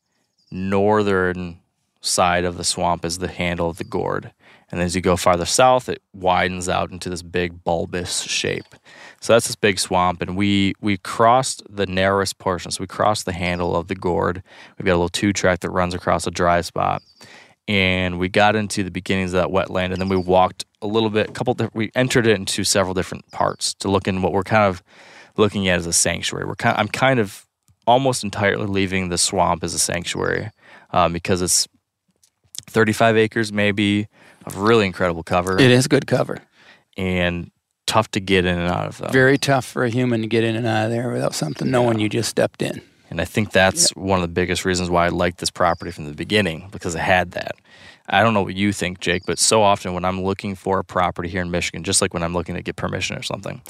northern 0.51 1.59
side 2.01 2.45
of 2.45 2.57
the 2.57 2.63
swamp 2.63 3.03
is 3.03 3.17
the 3.17 3.27
handle 3.27 3.69
of 3.69 3.77
the 3.77 3.83
gourd. 3.83 4.31
And 4.71 4.81
as 4.81 4.95
you 4.95 5.01
go 5.01 5.15
farther 5.15 5.45
south 5.45 5.89
it 5.89 6.01
widens 6.13 6.69
out 6.69 6.91
into 6.91 7.09
this 7.09 7.21
big 7.23 7.63
bulbous 7.63 8.21
shape. 8.21 8.75
So 9.21 9.33
that's 9.33 9.47
this 9.47 9.55
big 9.55 9.79
swamp 9.79 10.21
and 10.21 10.35
we 10.37 10.75
we 10.81 10.97
crossed 10.97 11.63
the 11.69 11.87
narrowest 11.87 12.37
portion. 12.37 12.71
So 12.71 12.81
we 12.81 12.87
crossed 12.87 13.25
the 13.25 13.33
handle 13.33 13.75
of 13.75 13.87
the 13.87 13.95
gourd. 13.95 14.43
We've 14.77 14.85
got 14.85 14.91
a 14.91 15.01
little 15.01 15.09
two 15.09 15.33
track 15.33 15.61
that 15.61 15.71
runs 15.71 15.93
across 15.93 16.27
a 16.27 16.31
dry 16.31 16.61
spot 16.61 17.01
and 17.67 18.19
we 18.19 18.29
got 18.29 18.55
into 18.55 18.83
the 18.83 18.91
beginnings 18.91 19.33
of 19.33 19.41
that 19.41 19.49
wetland 19.49 19.91
and 19.91 19.97
then 19.97 20.09
we 20.09 20.15
walked 20.17 20.65
a 20.81 20.87
little 20.87 21.09
bit 21.09 21.29
a 21.29 21.33
couple 21.33 21.53
di- 21.53 21.69
we 21.73 21.91
entered 21.95 22.27
it 22.27 22.35
into 22.37 22.63
several 22.63 22.93
different 22.93 23.29
parts 23.31 23.73
to 23.73 23.89
look 23.89 24.07
in 24.07 24.21
what 24.21 24.31
we're 24.33 24.43
kind 24.43 24.63
of 24.65 24.83
looking 25.37 25.67
at 25.67 25.77
as 25.79 25.85
a 25.87 25.93
sanctuary 25.93 26.45
we're 26.45 26.55
kind 26.55 26.77
i'm 26.77 26.87
kind 26.87 27.19
of 27.19 27.45
almost 27.87 28.23
entirely 28.23 28.65
leaving 28.67 29.09
the 29.09 29.17
swamp 29.17 29.63
as 29.63 29.73
a 29.73 29.79
sanctuary 29.79 30.49
um, 30.91 31.11
because 31.13 31.41
it's 31.41 31.67
35 32.67 33.17
acres 33.17 33.51
maybe 33.53 34.07
of 34.45 34.57
really 34.57 34.85
incredible 34.85 35.23
cover 35.23 35.59
It 35.59 35.71
is 35.71 35.87
good 35.87 36.07
cover. 36.07 36.39
and 36.97 37.51
tough 37.87 38.09
to 38.11 38.19
get 38.19 38.45
in 38.45 38.57
and 38.57 38.67
out 38.71 38.87
of 38.87 38.97
them 38.97 39.11
Very 39.11 39.37
tough 39.37 39.65
for 39.65 39.83
a 39.85 39.89
human 39.89 40.21
to 40.21 40.27
get 40.27 40.43
in 40.43 40.55
and 40.55 40.65
out 40.65 40.85
of 40.85 40.91
there 40.91 41.11
without 41.11 41.35
something 41.35 41.69
knowing 41.69 41.99
you 41.99 42.09
just 42.09 42.29
stepped 42.29 42.61
in. 42.63 42.81
And 43.15 43.21
I 43.21 43.25
think 43.25 43.53
that's 43.53 43.91
one 43.91 44.17
of 44.19 44.23
the 44.23 44.27
biggest 44.33 44.65
reasons 44.65 44.89
why 44.89 45.05
I 45.05 45.07
liked 45.07 45.37
this 45.37 45.49
property 45.49 45.89
from 45.89 46.03
the 46.03 46.11
beginning 46.11 46.67
because 46.69 46.95
it 46.95 46.99
had 46.99 47.31
that. 47.31 47.55
I 48.09 48.21
don't 48.21 48.33
know 48.33 48.41
what 48.43 48.55
you 48.57 48.73
think, 48.73 48.99
Jake, 48.99 49.21
but 49.25 49.39
so 49.39 49.61
often 49.63 49.93
when 49.93 50.03
I'm 50.03 50.21
looking 50.21 50.53
for 50.53 50.79
a 50.79 50.83
property 50.83 51.29
here 51.29 51.41
in 51.41 51.49
Michigan, 51.49 51.85
just 51.85 52.01
like 52.01 52.13
when 52.13 52.23
I'm 52.23 52.33
looking 52.33 52.55
to 52.55 52.61
get 52.61 52.75
permission 52.75 53.15
or 53.15 53.23
something, 53.23 53.61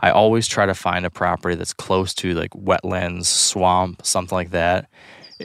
I 0.00 0.10
always 0.12 0.46
try 0.46 0.66
to 0.66 0.74
find 0.74 1.04
a 1.04 1.10
property 1.10 1.56
that's 1.56 1.72
close 1.72 2.14
to 2.14 2.32
like 2.34 2.52
wetlands, 2.52 3.24
swamp, 3.24 4.06
something 4.06 4.36
like 4.36 4.50
that. 4.50 4.88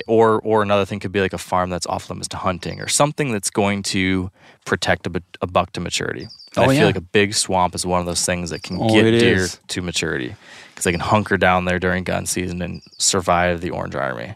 Or, 0.05 0.39
or 0.43 0.61
another 0.61 0.85
thing 0.85 0.99
could 0.99 1.11
be 1.11 1.21
like 1.21 1.33
a 1.33 1.39
farm 1.39 1.71
that's 1.71 1.87
off 1.87 2.11
limits 2.11 2.27
to 2.27 2.37
hunting 2.37 2.79
or 2.79 2.87
something 2.87 3.31
that's 3.31 3.49
going 3.49 3.81
to 3.83 4.29
protect 4.65 5.07
a, 5.07 5.23
a 5.41 5.47
buck 5.47 5.73
to 5.73 5.79
maturity. 5.79 6.27
And 6.55 6.65
Oh, 6.65 6.69
I 6.69 6.73
yeah. 6.73 6.79
feel 6.81 6.87
like 6.89 6.95
a 6.97 7.01
big 7.01 7.33
swamp 7.33 7.73
is 7.73 7.87
one 7.87 8.01
of 8.01 8.05
those 8.05 8.23
things 8.23 8.51
that 8.51 8.61
can 8.61 8.77
Oh, 8.79 8.93
get 8.93 9.01
deer 9.19 9.37
is. 9.45 9.59
to 9.69 9.81
maturity 9.81 10.35
because 10.77 10.83
they 10.83 10.91
can 10.91 10.99
hunker 10.99 11.37
down 11.37 11.65
there 11.65 11.79
during 11.79 12.03
gun 12.03 12.27
season 12.27 12.61
and 12.61 12.83
survive 12.99 13.61
the 13.61 13.71
Orange 13.71 13.95
Army. 13.95 14.35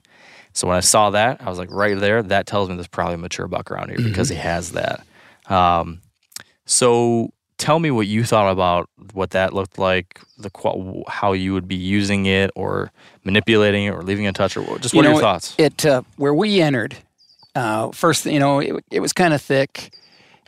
So 0.54 0.68
when 0.68 0.76
I 0.76 0.80
saw 0.80 1.12
that, 1.12 1.40
I 1.40 1.48
was 1.50 1.60
like, 1.60 1.70
right 1.70 1.96
there, 2.00 2.24
that 2.24 2.48
tells 2.48 2.68
me 2.68 2.74
there's 2.74 2.88
probably 2.88 3.14
a 3.14 3.18
mature 3.20 3.48
buck 3.48 3.70
around 3.70 3.90
here 3.90 4.00
because 4.00 4.30
Mm-hmm. 4.32 4.38
he 4.38 4.42
has 4.48 4.72
that. 4.72 5.06
Um, 5.46 6.02
so 6.66 7.32
tell 7.60 7.78
me 7.78 7.92
what 7.92 8.08
you 8.08 8.24
thought 8.24 8.52
about 8.52 8.90
what 9.14 9.30
that 9.32 9.54
looked 9.54 9.78
like, 9.78 10.20
the 10.40 10.50
how 11.08 11.34
you 11.34 11.54
would 11.54 11.68
be 11.68 11.76
using 11.76 12.26
it 12.26 12.50
or 12.56 12.92
manipulating 13.24 13.86
it 13.86 13.90
or 13.92 14.02
leaving 14.02 14.26
in 14.26 14.34
touch 14.34 14.58
or 14.58 14.62
what- 14.64 14.82
just 14.82 14.96
what 14.96 15.04
You 15.04 15.10
are 15.10 15.14
know, 15.14 15.18
your 15.20 15.22
thoughts? 15.22 15.54
It 15.60 15.86
uh, 15.86 16.02
where 16.18 16.34
we 16.34 16.60
entered, 16.60 16.98
uh, 17.54 17.92
first, 17.92 18.26
you 18.26 18.40
know, 18.40 18.58
it, 18.60 18.84
it 18.90 19.00
was 19.00 19.14
kind 19.14 19.36
of 19.36 19.42
thick, 19.44 19.94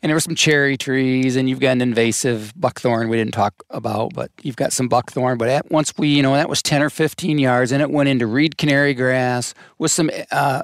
and 0.03 0.09
there 0.09 0.17
were 0.17 0.19
some 0.19 0.35
cherry 0.35 0.75
trees, 0.75 1.37
and 1.37 1.49
you've 1.49 1.61
got 1.61 1.71
an 1.71 1.81
invasive 1.81 2.51
buckthorn 2.57 3.07
we 3.07 3.15
didn't 3.15 3.33
talk 3.33 3.63
about, 3.69 4.13
but 4.13 4.31
you've 4.41 4.57
got 4.57 4.73
some 4.73 4.89
buckthorn. 4.89 5.37
But 5.37 5.47
at, 5.47 5.71
once 5.71 5.93
we, 5.97 6.09
you 6.09 6.21
know, 6.21 6.33
that 6.33 6.49
was 6.49 6.61
10 6.61 6.83
or 6.83 6.89
15 6.89 7.39
yards, 7.39 7.71
and 7.71 7.81
it 7.81 7.89
went 7.89 8.09
into 8.09 8.27
reed 8.27 8.57
canary 8.57 8.93
grass 8.93 9.53
with 9.77 9.91
some, 9.91 10.11
uh, 10.29 10.63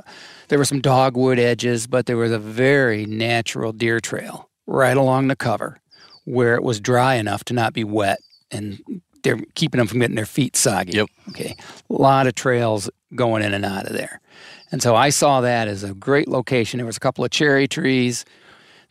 there 0.50 0.60
were 0.60 0.66
some 0.66 0.82
dogwood 0.82 1.40
edges, 1.40 1.88
but 1.88 2.06
there 2.06 2.18
was 2.18 2.34
a 2.34 2.38
very 2.38 3.06
natural 3.06 3.72
deer 3.72 4.02
trail 4.02 4.50
right 4.68 4.98
along 4.98 5.30
the 5.30 5.38
cover 5.38 5.80
where 6.26 6.56
it 6.56 6.64
was 6.64 6.82
dry 6.82 7.16
enough 7.16 7.46
to 7.46 7.54
not 7.54 7.72
be 7.72 7.86
wet 7.86 8.20
and 8.52 9.02
they're 9.24 9.40
keeping 9.56 9.78
them 9.78 9.88
from 9.88 10.00
getting 10.00 10.18
their 10.18 10.26
feet 10.26 10.58
soggy. 10.58 10.98
Yep. 10.98 11.08
Okay. 11.30 11.56
A 11.90 11.94
lot 11.94 12.28
of 12.28 12.36
trails 12.36 12.90
going 13.16 13.42
in 13.42 13.54
and 13.54 13.64
out 13.64 13.88
of 13.88 13.94
there. 13.94 14.20
And 14.70 14.84
so 14.84 14.98
I 14.98 15.10
saw 15.10 15.40
that 15.42 15.70
as 15.70 15.84
a 15.84 15.94
great 15.94 16.28
location. 16.28 16.78
There 16.78 16.86
was 16.86 16.98
a 16.98 17.02
couple 17.02 17.24
of 17.24 17.32
cherry 17.32 17.68
trees 17.68 18.26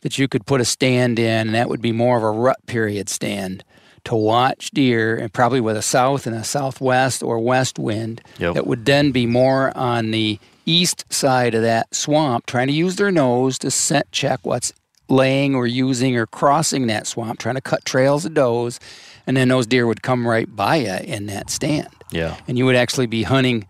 that 0.01 0.17
you 0.17 0.27
could 0.27 0.45
put 0.45 0.61
a 0.61 0.65
stand 0.65 1.19
in, 1.19 1.47
and 1.47 1.55
that 1.55 1.69
would 1.69 1.81
be 1.81 1.91
more 1.91 2.17
of 2.17 2.23
a 2.23 2.31
rut 2.31 2.65
period 2.65 3.09
stand 3.09 3.63
to 4.05 4.15
watch 4.15 4.71
deer, 4.71 5.17
and 5.17 5.33
probably 5.33 5.59
with 5.59 5.75
a 5.75 5.81
south 5.81 6.25
and 6.25 6.35
a 6.35 6.43
southwest 6.43 7.21
or 7.21 7.37
west 7.39 7.77
wind. 7.77 8.21
Yep. 8.37 8.53
That 8.53 8.67
would 8.67 8.85
then 8.85 9.11
be 9.11 9.25
more 9.25 9.75
on 9.77 10.11
the 10.11 10.39
east 10.65 11.11
side 11.11 11.53
of 11.53 11.63
that 11.63 11.93
swamp, 11.93 12.45
trying 12.45 12.67
to 12.67 12.73
use 12.73 12.95
their 12.95 13.11
nose 13.11 13.57
to 13.59 13.71
scent 13.71 14.11
check 14.11 14.39
what's 14.43 14.71
laying 15.09 15.55
or 15.55 15.67
using 15.67 16.15
or 16.15 16.25
crossing 16.27 16.87
that 16.87 17.07
swamp, 17.07 17.39
trying 17.39 17.55
to 17.55 17.61
cut 17.61 17.83
trails 17.83 18.25
of 18.25 18.33
does, 18.33 18.79
and 19.27 19.35
then 19.35 19.49
those 19.49 19.67
deer 19.67 19.85
would 19.85 20.01
come 20.01 20.27
right 20.27 20.55
by 20.55 20.77
you 20.77 20.95
in 21.03 21.25
that 21.25 21.49
stand. 21.49 21.89
Yeah. 22.11 22.37
And 22.47 22.57
you 22.57 22.65
would 22.65 22.75
actually 22.75 23.07
be 23.07 23.23
hunting, 23.23 23.67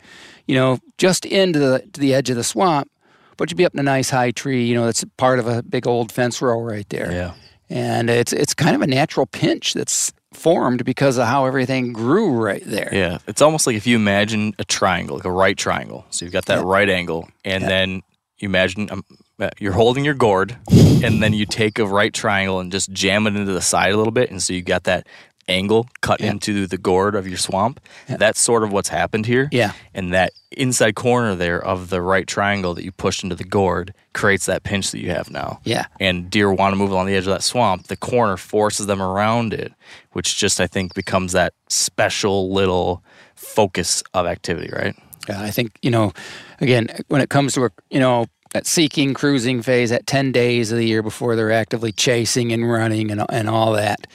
you 0.48 0.56
know, 0.56 0.80
just 0.98 1.26
into 1.26 1.60
the 1.60 1.80
to 1.94 2.00
the 2.00 2.14
edge 2.14 2.30
of 2.30 2.36
the 2.36 2.44
swamp, 2.44 2.92
but 3.40 3.50
you'd 3.50 3.58
be 3.58 3.66
up 3.66 3.74
in 3.74 3.80
a 3.80 3.84
nice 3.84 4.12
high 4.12 4.30
tree, 4.32 4.66
you 4.66 4.76
know, 4.76 4.86
that's 4.86 5.04
part 5.18 5.40
of 5.40 5.48
a 5.48 5.64
big 5.64 5.88
old 5.88 6.12
fence 6.12 6.42
row 6.42 6.62
right 6.62 6.88
there. 6.90 7.12
Yeah. 7.12 7.34
And 7.72 8.10
it's 8.10 8.34
it's 8.34 8.54
kind 8.54 8.76
of 8.76 8.82
a 8.82 8.88
natural 8.88 9.26
pinch 9.26 9.74
that's 9.74 10.12
formed 10.34 10.86
because 10.86 11.18
of 11.18 11.26
how 11.28 11.46
everything 11.46 11.94
grew 11.94 12.32
right 12.32 12.64
there. 12.66 12.90
Yeah, 12.92 13.18
it's 13.28 13.42
almost 13.42 13.66
like 13.68 13.76
if 13.76 13.88
you 13.88 13.96
imagine 13.96 14.54
a 14.60 14.64
triangle, 14.66 15.16
like 15.18 15.26
a 15.26 15.32
right 15.32 15.58
triangle. 15.58 16.06
So 16.10 16.26
you've 16.26 16.34
got 16.34 16.46
that 16.46 16.60
Yeah. 16.60 16.64
right 16.66 16.90
angle, 16.90 17.28
and 17.46 17.64
then 17.64 18.02
you 18.40 18.48
imagine 18.48 18.90
um, 18.92 19.04
uh, 19.40 19.50
you're 19.60 19.74
holding 19.74 20.04
your 20.06 20.14
gourd, 20.16 20.56
and 21.04 21.22
then 21.22 21.34
you 21.34 21.46
take 21.46 21.78
a 21.80 21.86
right 21.86 22.14
triangle 22.14 22.60
and 22.60 22.72
just 22.72 22.92
jam 22.92 23.26
it 23.28 23.36
into 23.36 23.54
the 23.54 23.62
side 23.62 23.92
a 23.92 23.98
little 23.98 24.12
bit, 24.14 24.30
and 24.32 24.42
so 24.42 24.54
you 24.54 24.62
got 24.62 24.84
that 24.86 25.08
angle 25.50 25.88
cut 26.02 26.22
Yeah. 26.22 26.32
into 26.32 26.68
the 26.68 26.78
gourd 26.78 27.16
of 27.16 27.28
your 27.28 27.38
swamp. 27.38 27.80
That's 28.08 28.40
sort 28.40 28.64
of 28.64 28.72
what's 28.72 28.90
happened 28.90 29.26
here. 29.26 29.50
Yeah. 29.52 29.72
and 29.94 30.14
that 30.14 30.32
inside 30.52 30.96
corner 30.96 31.36
there 31.36 31.64
of 31.64 31.90
the 31.90 32.02
right 32.02 32.26
triangle 32.28 32.74
that 32.74 32.84
you 32.84 32.92
pushed 32.92 33.24
into 33.24 33.36
the 33.36 33.44
gourd 33.44 33.94
creates 34.14 34.46
that 34.48 34.64
pinch 34.64 34.92
that 34.92 35.00
you 35.00 35.10
have 35.12 35.30
now. 35.30 35.60
Yeah. 35.64 35.86
and 36.00 36.30
deer 36.30 36.52
want 36.52 36.74
to 36.74 36.78
move 36.78 36.92
along 36.92 37.08
the 37.08 37.16
edge 37.16 37.28
of 37.28 37.34
that 37.34 37.44
swamp. 37.44 37.88
The 37.88 37.98
corner 37.98 38.38
forces 38.38 38.86
them 38.88 39.02
around 39.02 39.54
it, 39.54 39.74
which 40.14 40.38
just 40.38 40.60
I 40.62 40.68
think 40.68 40.94
becomes 40.94 41.34
that 41.34 41.54
special 41.68 42.52
little 42.54 43.04
focus 43.36 44.04
of 44.14 44.26
activity, 44.26 44.70
right? 44.74 44.96
Yeah, 45.28 45.42
I 45.42 45.52
think 45.52 45.78
you 45.82 45.92
know, 45.92 46.14
again, 46.60 46.88
when 47.08 47.22
it 47.22 47.30
comes 47.30 47.54
to 47.54 47.66
a 47.66 47.70
you 47.90 48.00
know 48.00 48.26
that 48.54 48.66
seeking 48.66 49.14
cruising 49.14 49.62
phase, 49.62 49.92
at 49.92 50.08
ten 50.08 50.32
days 50.32 50.72
of 50.72 50.78
the 50.80 50.86
year 50.86 51.04
before 51.04 51.36
they're 51.36 51.52
actively 51.52 51.92
chasing 51.92 52.52
and 52.52 52.70
running 52.70 53.12
and 53.12 53.24
and 53.30 53.48
all 53.48 53.74
that, 53.74 54.08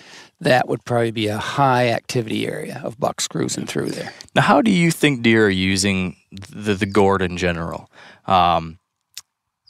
that 0.44 0.68
would 0.68 0.84
probably 0.84 1.10
be 1.10 1.26
a 1.26 1.38
high 1.38 1.88
activity 1.88 2.46
area 2.46 2.80
of 2.84 2.98
bucks 2.98 3.26
cruising 3.28 3.66
through 3.66 3.90
there. 3.90 4.12
Now, 4.34 4.42
how 4.42 4.62
do 4.62 4.70
you 4.70 4.90
think 4.90 5.22
deer 5.22 5.46
are 5.46 5.50
using 5.50 6.16
the 6.32 6.74
the 6.74 6.86
gourd 6.86 7.22
in 7.22 7.36
general? 7.36 7.90
Um, 8.26 8.78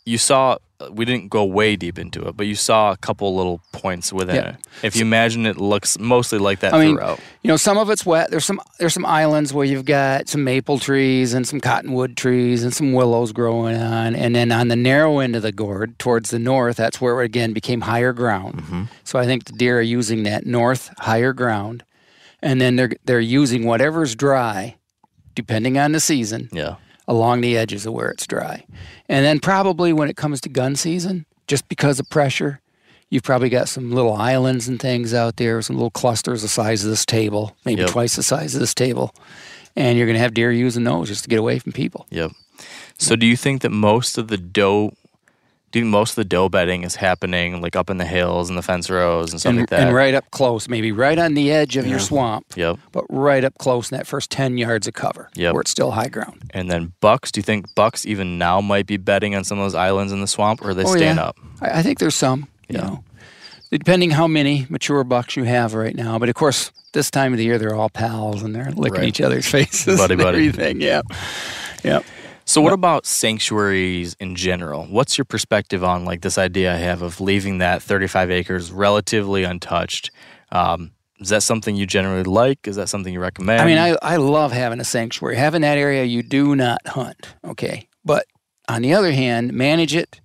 you 0.05 0.19
saw 0.19 0.59
we 0.91 1.07
didn't 1.07 1.31
go 1.31 1.45
way 1.47 1.77
deep 1.77 1.99
into 1.99 2.27
it, 2.29 2.37
but 2.37 2.47
you 2.47 2.55
saw 2.55 2.91
a 2.93 2.97
couple 2.99 3.35
little 3.35 3.61
points 3.73 4.13
within 4.13 4.35
Yeah. 4.37 4.49
it. 4.51 4.57
If 4.83 4.97
you 4.97 5.03
imagine 5.03 5.47
it 5.47 5.57
looks 5.57 5.99
mostly 5.99 6.39
like 6.39 6.61
that 6.61 6.75
I 6.75 6.79
mean, 6.85 6.97
throughout. 6.97 7.21
you 7.43 7.49
know, 7.49 7.57
some 7.57 7.79
of 7.79 7.89
it's 7.89 8.05
wet. 8.05 8.31
There's 8.31 8.45
some 8.45 8.61
there's 8.79 8.93
some 8.93 9.07
islands 9.07 9.55
where 9.55 9.65
you've 9.65 9.87
got 9.87 10.29
some 10.29 10.45
maple 10.45 10.79
trees 10.79 11.33
and 11.33 11.47
some 11.49 11.59
cottonwood 11.61 12.19
trees 12.19 12.65
and 12.65 12.75
some 12.75 12.93
willows 12.93 13.33
growing 13.33 13.77
on, 13.77 14.15
and 14.15 14.35
then 14.35 14.53
on 14.53 14.69
the 14.69 14.77
narrow 14.77 15.21
end 15.21 15.37
of 15.37 15.43
the 15.43 15.53
gourd 15.53 15.99
towards 15.99 16.29
the 16.31 16.39
north, 16.41 16.77
that's 16.77 17.01
where 17.01 17.23
it 17.23 17.27
again 17.27 17.55
became 17.55 17.83
higher 17.83 18.13
ground. 18.13 18.57
Mm-hmm. 18.57 18.83
So 19.05 19.19
I 19.19 19.25
think 19.25 19.45
the 19.45 19.53
deer 19.53 19.79
are 19.79 19.83
using 19.83 20.25
that 20.25 20.45
north 20.45 20.93
higher 20.99 21.33
ground, 21.33 21.83
and 22.43 22.61
then 22.61 22.77
they're 22.77 22.93
they're 23.07 23.21
using 23.21 23.65
whatever's 23.65 24.15
dry, 24.15 24.77
depending 25.35 25.79
on 25.79 25.93
the 25.93 26.01
season, 26.01 26.51
Yeah. 26.53 26.75
Along 27.07 27.41
the 27.41 27.57
edges 27.57 27.87
of 27.87 27.93
where 27.93 28.09
it's 28.11 28.27
dry. 28.27 28.65
And 29.09 29.25
then 29.25 29.41
probably 29.41 29.93
when 29.93 30.09
it 30.09 30.17
comes 30.17 30.41
to 30.43 30.49
gun 30.49 30.77
season, 30.77 31.27
just 31.47 31.69
because 31.69 32.01
of 32.01 32.09
pressure, 32.09 32.61
you've 33.11 33.23
probably 33.23 33.49
got 33.51 33.69
some 33.69 33.93
little 33.93 34.15
islands 34.15 34.67
and 34.69 34.81
things 34.81 35.13
out 35.13 35.37
there, 35.37 35.61
some 35.63 35.77
little 35.77 35.91
clusters 35.91 36.43
the 36.43 36.49
size 36.49 36.85
of 36.85 36.91
this 36.91 37.05
table, 37.05 37.57
maybe 37.65 37.83
Yep. 37.83 37.91
twice 37.91 38.17
the 38.17 38.23
size 38.23 38.55
of 38.55 38.61
this 38.61 38.75
table. 38.75 39.15
And 39.77 39.99
you're 39.99 40.07
going 40.07 40.15
to 40.17 40.21
have 40.21 40.35
deer 40.35 40.51
using 40.53 40.85
those 40.85 41.09
just 41.09 41.25
to 41.25 41.29
get 41.31 41.39
away 41.39 41.59
from 41.59 41.73
people. 41.73 42.07
Yep. 42.11 42.33
So 42.99 43.17
do 43.17 43.27
you 43.27 43.37
think 43.37 43.63
that 43.63 43.71
most 43.71 44.17
of 44.19 44.29
the 44.29 44.39
doe 44.39 44.95
do 45.75 45.81
you 45.81 45.85
most 45.85 46.11
of 46.11 46.15
the 46.15 46.25
doe 46.25 46.49
bedding 46.49 46.85
is 46.85 46.95
happening 46.95 47.61
like 47.61 47.75
up 47.75 47.91
in 47.91 47.97
the 47.97 48.05
hills 48.05 48.49
and 48.49 48.57
the 48.57 48.63
fence 48.63 48.89
rows 48.89 49.33
and 49.33 49.41
stuff 49.41 49.51
And, 49.51 49.59
like 49.59 49.71
that? 49.71 49.81
and 49.81 49.93
right 49.93 50.15
up 50.15 50.31
close, 50.31 50.69
maybe 50.69 50.93
right 50.93 51.19
on 51.19 51.35
the 51.35 51.51
edge 51.51 51.77
of 51.77 51.85
your 51.85 51.99
swamp, 51.99 52.47
Yep. 52.55 52.79
but 52.93 53.05
right 53.11 53.43
up 53.43 53.59
close 53.59 53.91
in 53.91 53.99
that 53.99 54.07
first 54.07 54.31
10 54.31 54.57
yards 54.57 54.87
of 54.87 54.95
cover 54.95 55.31
Yep. 55.35 55.53
where 55.53 55.63
it's 55.63 55.73
still 55.73 55.91
high 55.91 56.07
ground. 56.07 56.45
And 56.51 56.71
then 56.71 56.93
bucks, 57.01 57.33
do 57.33 57.41
you 57.41 57.43
think 57.43 57.75
bucks 57.75 58.07
even 58.07 58.39
now 58.39 58.61
might 58.61 58.87
be 58.87 58.99
bedding 58.99 59.35
on 59.35 59.43
some 59.43 59.59
of 59.59 59.65
those 59.65 59.75
islands 59.75 60.13
in 60.13 60.21
the 60.21 60.29
swamp 60.29 60.65
or 60.65 60.75
they 60.75 60.85
Oh, 60.85 60.95
staying 60.95 61.17
yeah. 61.17 61.25
up? 61.25 61.37
I, 61.61 61.81
I 61.81 61.83
think 61.83 61.99
there's 61.99 62.15
some, 62.15 62.47
you 62.69 62.79
Yeah. 62.79 62.85
know, 62.85 63.05
depending 63.73 64.13
how 64.13 64.29
many 64.29 64.67
mature 64.71 65.03
bucks 65.03 65.37
you 65.37 65.43
have 65.43 65.75
right 65.75 65.97
now. 65.97 66.21
But 66.21 66.29
of 66.29 66.37
course, 66.37 66.71
this 66.93 67.11
time 67.11 67.33
of 67.33 67.39
the 67.39 67.45
year, 67.45 67.59
they're 67.59 67.75
all 67.75 67.91
pals 67.91 68.45
and 68.45 68.55
they're 68.55 68.71
licking 68.77 69.01
Right. 69.01 69.09
each 69.09 69.21
other's 69.21 69.47
faces 69.51 69.99
Buddy, 69.99 70.15
and 70.15 70.23
buddy. 70.23 70.47
everything. 70.47 70.81
Yeah. 70.81 71.03
Yeah. 71.83 71.99
So 72.47 72.61
what 72.61 72.73
about 72.75 73.07
sanctuaries 73.07 74.15
in 74.21 74.37
general? 74.37 74.85
What's 74.85 75.17
your 75.17 75.25
perspective 75.25 75.83
on 75.83 76.05
like 76.05 76.21
this 76.21 76.37
idea 76.37 76.75
I 76.75 76.77
have 76.77 77.01
of 77.01 77.21
leaving 77.21 77.59
that 77.59 77.83
35 77.83 78.31
acres 78.31 78.71
relatively 78.71 79.45
untouched? 79.45 80.11
Um, 80.53 80.93
is 81.21 81.31
that 81.31 81.43
something 81.43 81.75
you 81.75 81.87
generally 81.87 82.25
like? 82.25 82.69
Is 82.69 82.77
that 82.77 82.89
something 82.89 83.13
you 83.13 83.21
recommend? 83.21 83.63
I 83.63 83.67
mean, 83.67 83.79
I, 83.79 83.97
I 84.03 84.17
love 84.17 84.53
having 84.53 84.79
a 84.79 84.85
sanctuary. 84.85 85.37
Having 85.37 85.63
that 85.63 85.79
area 85.79 86.05
you 86.05 86.23
do 86.23 86.55
not 86.55 86.87
hunt, 86.87 87.35
okay? 87.45 87.89
But 88.05 88.27
on 88.69 88.83
the 88.83 88.93
other 88.93 89.13
hand, 89.13 89.55
manage 89.55 89.95
it, 89.95 90.21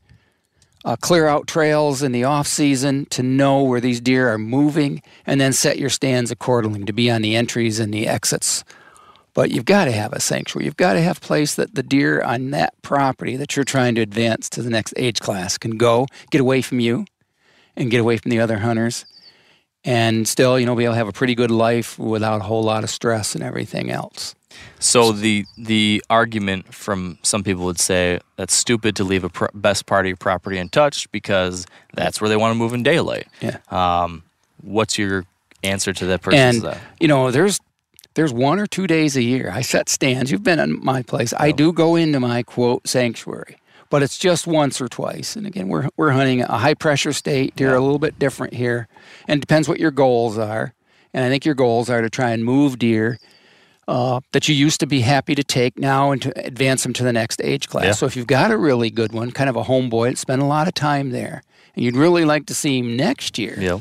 uh, 0.84 0.98
clear 0.98 1.28
out 1.28 1.48
trails 1.48 2.02
in 2.02 2.12
the 2.12 2.24
off 2.26 2.48
season 2.48 3.06
to 3.08 3.24
know 3.24 3.64
where 3.64 3.80
these 3.80 4.02
deer 4.02 4.30
are 4.30 4.38
moving, 4.38 5.02
and 5.26 5.40
then 5.40 5.54
set 5.54 5.78
your 5.78 5.90
stands 5.90 6.32
accordingly 6.32 6.84
to 6.84 6.94
be 6.94 7.10
on 7.10 7.22
the 7.22 7.36
entries 7.36 7.80
and 7.80 7.94
the 7.94 8.08
exits. 8.08 8.64
But 9.40 9.52
you've 9.52 9.64
got 9.64 9.86
to 9.86 9.94
have 9.94 10.12
a 10.12 10.20
sanctuary. 10.20 10.66
You've 10.66 10.76
got 10.76 10.96
to 10.96 11.02
have 11.02 11.20
a 11.20 11.22
place 11.22 11.56
that 11.56 11.74
the 11.74 11.82
deer 11.82 12.22
on 12.22 12.52
that 12.52 12.74
property 12.82 13.38
that 13.38 13.56
you're 13.56 13.64
trying 13.64 13.96
to 13.96 14.02
advance 14.02 14.50
to 14.50 14.62
the 14.62 14.70
next 14.70 14.94
age 14.98 15.22
class 15.22 15.58
can 15.58 15.78
go, 15.78 16.08
get 16.30 16.42
away 16.42 16.62
from 16.62 16.82
you, 16.82 17.06
and 17.78 17.90
get 17.90 18.02
away 18.02 18.18
from 18.18 18.32
the 18.32 18.42
other 18.42 18.58
hunters 18.58 19.06
and 19.86 20.28
still, 20.28 20.60
you 20.60 20.66
know, 20.66 20.76
be 20.76 20.84
able 20.84 20.96
to 20.96 20.98
have 20.98 21.08
a 21.08 21.14
pretty 21.14 21.36
good 21.36 21.52
life 21.52 21.98
without 21.98 22.42
a 22.42 22.44
whole 22.44 22.64
lot 22.64 22.84
of 22.84 22.90
stress 22.90 23.34
and 23.34 23.42
everything 23.42 23.90
else. 23.90 24.36
So 24.78 25.14
the 25.14 25.46
the 25.58 26.04
argument 26.10 26.74
from 26.74 27.18
some 27.24 27.42
people 27.42 27.64
would 27.64 27.80
say 27.80 28.20
that's 28.36 28.54
stupid 28.54 28.98
to 28.98 29.06
leave 29.06 29.24
a 29.24 29.30
pr- 29.30 29.46
best 29.54 29.86
part 29.86 30.06
of 30.06 30.10
your 30.10 30.18
property 30.18 30.58
untouched 30.58 31.14
because 31.14 31.66
that's 31.94 32.20
where 32.20 32.28
they 32.30 32.36
want 32.36 32.52
to 32.52 32.56
move 32.56 32.74
in 32.74 32.84
daylight. 32.84 33.30
Yeah. 33.40 33.60
Um, 33.70 34.24
what's 34.62 34.98
your 34.98 35.24
answer 35.64 35.94
to 35.94 36.08
that 36.08 36.24
person? 36.24 36.66
and 36.66 36.78
you 37.00 37.08
know, 37.08 37.32
there's 37.32 37.62
there's 38.16 38.34
one 38.34 38.60
or 38.60 38.68
two 38.68 38.88
days 38.88 39.16
a 39.16 39.22
year 39.22 39.52
I 39.54 39.62
set 39.62 39.90
stands. 39.90 40.32
You've 40.32 40.44
been 40.44 40.60
in 40.60 40.84
my 40.84 41.02
place. 41.02 41.34
I 41.38 41.52
do 41.52 41.72
go 41.72 41.96
into 41.96 42.20
my 42.20 42.44
quote 42.44 42.88
sanctuary, 42.88 43.58
but 43.90 44.04
it's 44.04 44.18
just 44.18 44.48
once 44.48 44.82
or 44.82 44.88
twice. 44.88 45.36
And 45.36 45.46
again, 45.46 45.68
we're 45.68 45.90
we're 45.98 46.12
hunting 46.12 46.42
a 46.42 46.58
high 46.58 46.74
pressure 46.74 47.14
state. 47.14 47.56
Deer 47.56 47.74
are 47.74 47.78
a 47.78 47.82
little 47.82 48.00
bit 48.00 48.20
different 48.20 48.54
here, 48.54 48.88
and 49.28 49.38
it 49.38 49.42
depends 49.42 49.68
what 49.68 49.80
your 49.80 49.92
goals 49.92 50.38
are. 50.38 50.74
And 51.14 51.26
I 51.26 51.30
think 51.30 51.46
your 51.46 51.56
goals 51.56 51.90
are 51.90 52.02
to 52.02 52.10
try 52.10 52.32
and 52.32 52.46
move 52.46 52.78
deer 52.78 53.20
uh, 53.90 54.20
that 54.34 54.48
you 54.48 54.54
used 54.54 54.80
to 54.80 54.86
be 54.86 55.02
happy 55.02 55.34
to 55.34 55.44
take 55.44 55.80
now 55.80 56.12
and 56.12 56.22
to 56.22 56.46
advance 56.46 56.84
them 56.84 56.94
to 56.94 57.04
the 57.04 57.12
next 57.12 57.42
age 57.42 57.68
class. 57.68 57.86
Yeah. 57.86 57.92
So 57.94 58.06
if 58.06 58.16
you've 58.16 58.28
got 58.28 58.52
a 58.52 58.58
really 58.58 58.92
good 58.92 59.12
one, 59.12 59.32
kind 59.32 59.50
of 59.50 59.56
a 59.56 59.64
homeboy, 59.64 60.12
that 60.12 60.18
spent 60.20 60.44
a 60.44 60.46
lot 60.46 60.68
of 60.68 60.76
time 60.76 61.10
there, 61.10 61.42
and 61.76 61.84
you'd 61.84 61.96
really 61.96 62.24
like 62.24 62.46
to 62.46 62.54
see 62.54 62.78
him 62.78 62.96
next 62.96 63.40
year, 63.40 63.56
yeah. 63.60 63.80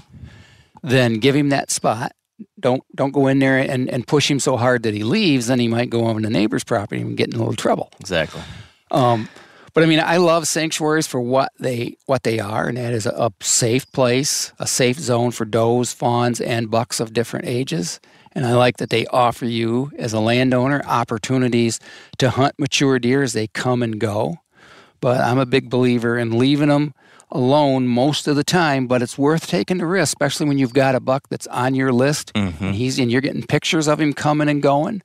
then 0.82 1.18
give 1.18 1.36
him 1.36 1.50
that 1.50 1.70
spot. 1.70 2.12
Don't 2.60 2.82
don't 2.94 3.12
go 3.12 3.26
in 3.26 3.38
there 3.38 3.58
and, 3.58 3.88
and 3.88 4.06
push 4.06 4.30
him 4.30 4.38
so 4.38 4.56
hard 4.56 4.82
that 4.84 4.94
he 4.94 5.02
leaves. 5.02 5.48
Then 5.48 5.58
he 5.58 5.68
might 5.68 5.90
go 5.90 6.04
on 6.04 6.22
the 6.22 6.30
neighbor's 6.30 6.64
property 6.64 7.00
and 7.00 7.16
get 7.16 7.28
in 7.28 7.34
a 7.34 7.38
little 7.38 7.54
trouble. 7.54 7.90
Exactly. 8.00 8.42
Um, 8.90 9.28
but 9.74 9.84
I 9.84 9.86
mean, 9.86 10.00
I 10.00 10.16
love 10.16 10.48
sanctuaries 10.48 11.06
for 11.06 11.20
what 11.20 11.52
they 11.60 11.96
what 12.06 12.22
they 12.22 12.38
are, 12.38 12.68
and 12.68 12.76
that 12.76 12.92
is 12.92 13.06
a, 13.06 13.10
a 13.10 13.32
safe 13.40 13.90
place, 13.92 14.52
a 14.58 14.66
safe 14.66 14.98
zone 14.98 15.30
for 15.30 15.44
does, 15.44 15.92
fawns, 15.92 16.40
and 16.40 16.70
bucks 16.70 17.00
of 17.00 17.12
different 17.12 17.46
ages. 17.46 18.00
And 18.32 18.46
I 18.46 18.54
like 18.54 18.76
that 18.76 18.90
they 18.90 19.06
offer 19.06 19.46
you, 19.46 19.90
as 19.98 20.12
a 20.12 20.20
landowner, 20.20 20.82
opportunities 20.84 21.80
to 22.18 22.30
hunt 22.30 22.58
mature 22.58 22.98
deer 22.98 23.22
as 23.22 23.32
they 23.32 23.46
come 23.48 23.82
and 23.82 23.98
go. 23.98 24.38
But 25.00 25.20
I'm 25.20 25.38
a 25.38 25.46
big 25.46 25.70
believer 25.70 26.18
in 26.18 26.38
leaving 26.38 26.68
them 26.68 26.94
alone 27.30 27.86
most 27.86 28.26
of 28.26 28.36
the 28.36 28.44
time, 28.44 28.86
but 28.86 29.02
it's 29.02 29.18
worth 29.18 29.46
taking 29.46 29.78
the 29.78 29.86
risk, 29.86 30.16
especially 30.16 30.46
when 30.48 30.58
you've 30.58 30.72
got 30.74 30.94
a 30.94 31.00
buck 31.00 31.28
that's 31.28 31.46
on 31.48 31.74
your 31.74 31.92
list 31.92 32.32
mm-hmm. 32.34 32.64
and 32.64 32.74
he's 32.74 32.98
and 32.98 33.10
you're 33.10 33.20
getting 33.20 33.42
pictures 33.46 33.88
of 33.88 34.00
him 34.00 34.12
coming 34.12 34.48
and 34.48 34.62
going. 34.62 35.02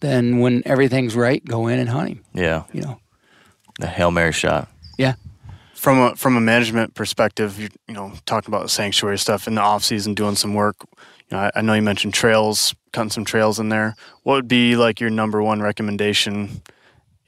Then 0.00 0.38
when 0.38 0.62
everything's 0.66 1.16
right, 1.16 1.44
go 1.44 1.66
in 1.66 1.78
and 1.78 1.88
hunt 1.88 2.08
him. 2.10 2.24
Yeah. 2.34 2.64
You 2.72 2.82
know, 2.82 3.00
The 3.80 3.86
Hail 3.86 4.10
Mary 4.10 4.32
shot. 4.32 4.68
yeah. 4.98 5.14
from 5.74 5.98
a 5.98 6.16
from 6.16 6.36
a 6.36 6.40
management 6.40 6.94
perspective, 6.94 7.58
you, 7.58 7.68
you 7.88 7.94
know, 7.94 8.12
talking 8.26 8.52
about 8.52 8.62
the 8.62 8.68
sanctuary 8.68 9.18
stuff 9.18 9.46
in 9.48 9.54
the 9.54 9.60
off 9.62 9.82
season, 9.82 10.14
doing 10.14 10.36
some 10.36 10.54
work. 10.54 10.76
You 11.30 11.36
know, 11.36 11.38
I, 11.38 11.50
I 11.56 11.62
know 11.62 11.74
you 11.74 11.82
mentioned 11.82 12.14
trails, 12.14 12.74
cutting 12.92 13.10
some 13.10 13.24
trails 13.24 13.58
in 13.58 13.70
there. 13.70 13.96
What 14.22 14.34
would 14.34 14.48
be 14.48 14.76
like 14.76 15.00
your 15.00 15.10
number 15.10 15.42
one 15.42 15.60
recommendation 15.62 16.62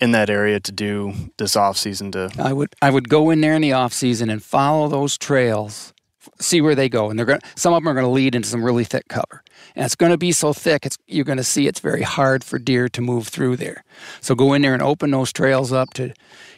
in 0.01 0.13
that 0.13 0.31
area 0.31 0.61
to 0.61 0.73
do 0.73 1.13
this 1.39 1.57
off 1.57 1.77
season? 1.77 2.13
To 2.13 2.31
I 2.39 2.53
would 2.53 2.75
I 2.83 2.91
would 2.91 3.09
go 3.09 3.31
in 3.31 3.41
there 3.41 3.55
in 3.55 3.63
the 3.63 3.73
off 3.73 3.93
season 3.93 4.31
and 4.31 4.43
follow 4.43 4.89
those 4.89 5.17
trails, 5.17 5.95
see 6.39 6.61
where 6.61 6.75
they 6.75 6.89
go, 6.89 7.11
and 7.11 7.19
they're 7.19 7.27
going. 7.27 7.41
Some 7.55 7.73
of 7.73 7.83
them 7.83 7.89
are 7.89 7.95
going 7.95 8.07
to 8.07 8.11
lead 8.11 8.35
into 8.35 8.49
some 8.49 8.65
really 8.65 8.85
thick 8.85 9.09
cover, 9.09 9.43
and 9.75 9.85
it's 9.85 9.97
going 9.97 10.13
to 10.13 10.19
be 10.19 10.33
so 10.33 10.53
thick. 10.53 10.87
It's 10.87 10.99
you're 11.07 11.25
going 11.25 11.39
to 11.39 11.45
see 11.45 11.67
it's 11.67 11.81
very 11.81 12.03
hard 12.03 12.45
for 12.45 12.59
deer 12.59 12.89
to 12.89 13.01
move 13.01 13.29
through 13.29 13.57
there. 13.57 13.85
So 14.21 14.35
go 14.35 14.53
in 14.53 14.63
there 14.63 14.75
and 14.75 14.83
open 14.83 15.11
those 15.11 15.33
trails 15.33 15.73
up 15.73 15.95
to, 15.95 16.13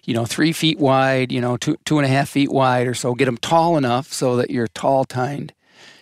you 0.05 0.15
know, 0.15 0.25
three 0.25 0.53
feet 0.53 0.79
wide, 0.79 1.33
you 1.33 1.41
know, 1.41 1.57
two 1.57 1.77
two 1.85 1.99
and 1.99 2.07
a 2.07 2.09
half 2.09 2.29
feet 2.29 2.51
wide 2.51 2.87
or 2.87 2.95
so. 2.95 3.15
Get 3.15 3.27
them 3.27 3.39
tall 3.39 3.77
enough 3.77 4.13
so 4.13 4.37
that 4.37 4.51
your 4.51 4.67
tall 4.69 5.05
tined. 5.05 5.53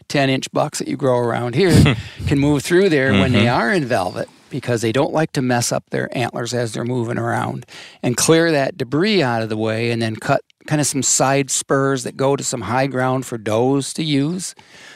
10 0.08 0.30
inch 0.30 0.52
bucks 0.52 0.78
that 0.78 0.86
you 0.86 0.96
grow 0.96 1.18
around 1.18 1.56
here 1.56 1.96
can 2.28 2.38
move 2.38 2.62
through 2.62 2.88
there 2.88 3.10
when 3.10 3.32
they 3.32 3.46
mm-hmm. 3.46 3.60
are 3.60 3.72
in 3.72 3.84
velvet 3.84 4.28
because 4.60 4.80
they 4.80 4.92
don't 4.92 5.12
like 5.12 5.32
to 5.32 5.42
mess 5.42 5.70
up 5.70 5.90
their 5.90 6.08
antlers 6.16 6.54
as 6.54 6.72
they're 6.72 6.82
moving 6.82 7.18
around 7.18 7.66
and 8.02 8.16
clear 8.16 8.50
that 8.50 8.78
debris 8.78 9.22
out 9.22 9.42
of 9.42 9.50
the 9.50 9.56
way 9.56 9.90
and 9.90 10.00
then 10.00 10.16
cut 10.16 10.40
kind 10.66 10.80
of 10.80 10.86
some 10.86 11.02
side 11.02 11.50
spurs 11.50 12.04
that 12.04 12.16
go 12.16 12.36
to 12.36 12.42
some 12.42 12.62
high 12.62 12.86
ground 12.86 13.24
for 13.26 13.38
does 13.38 13.92
to 13.92 14.02
use. 14.02 14.54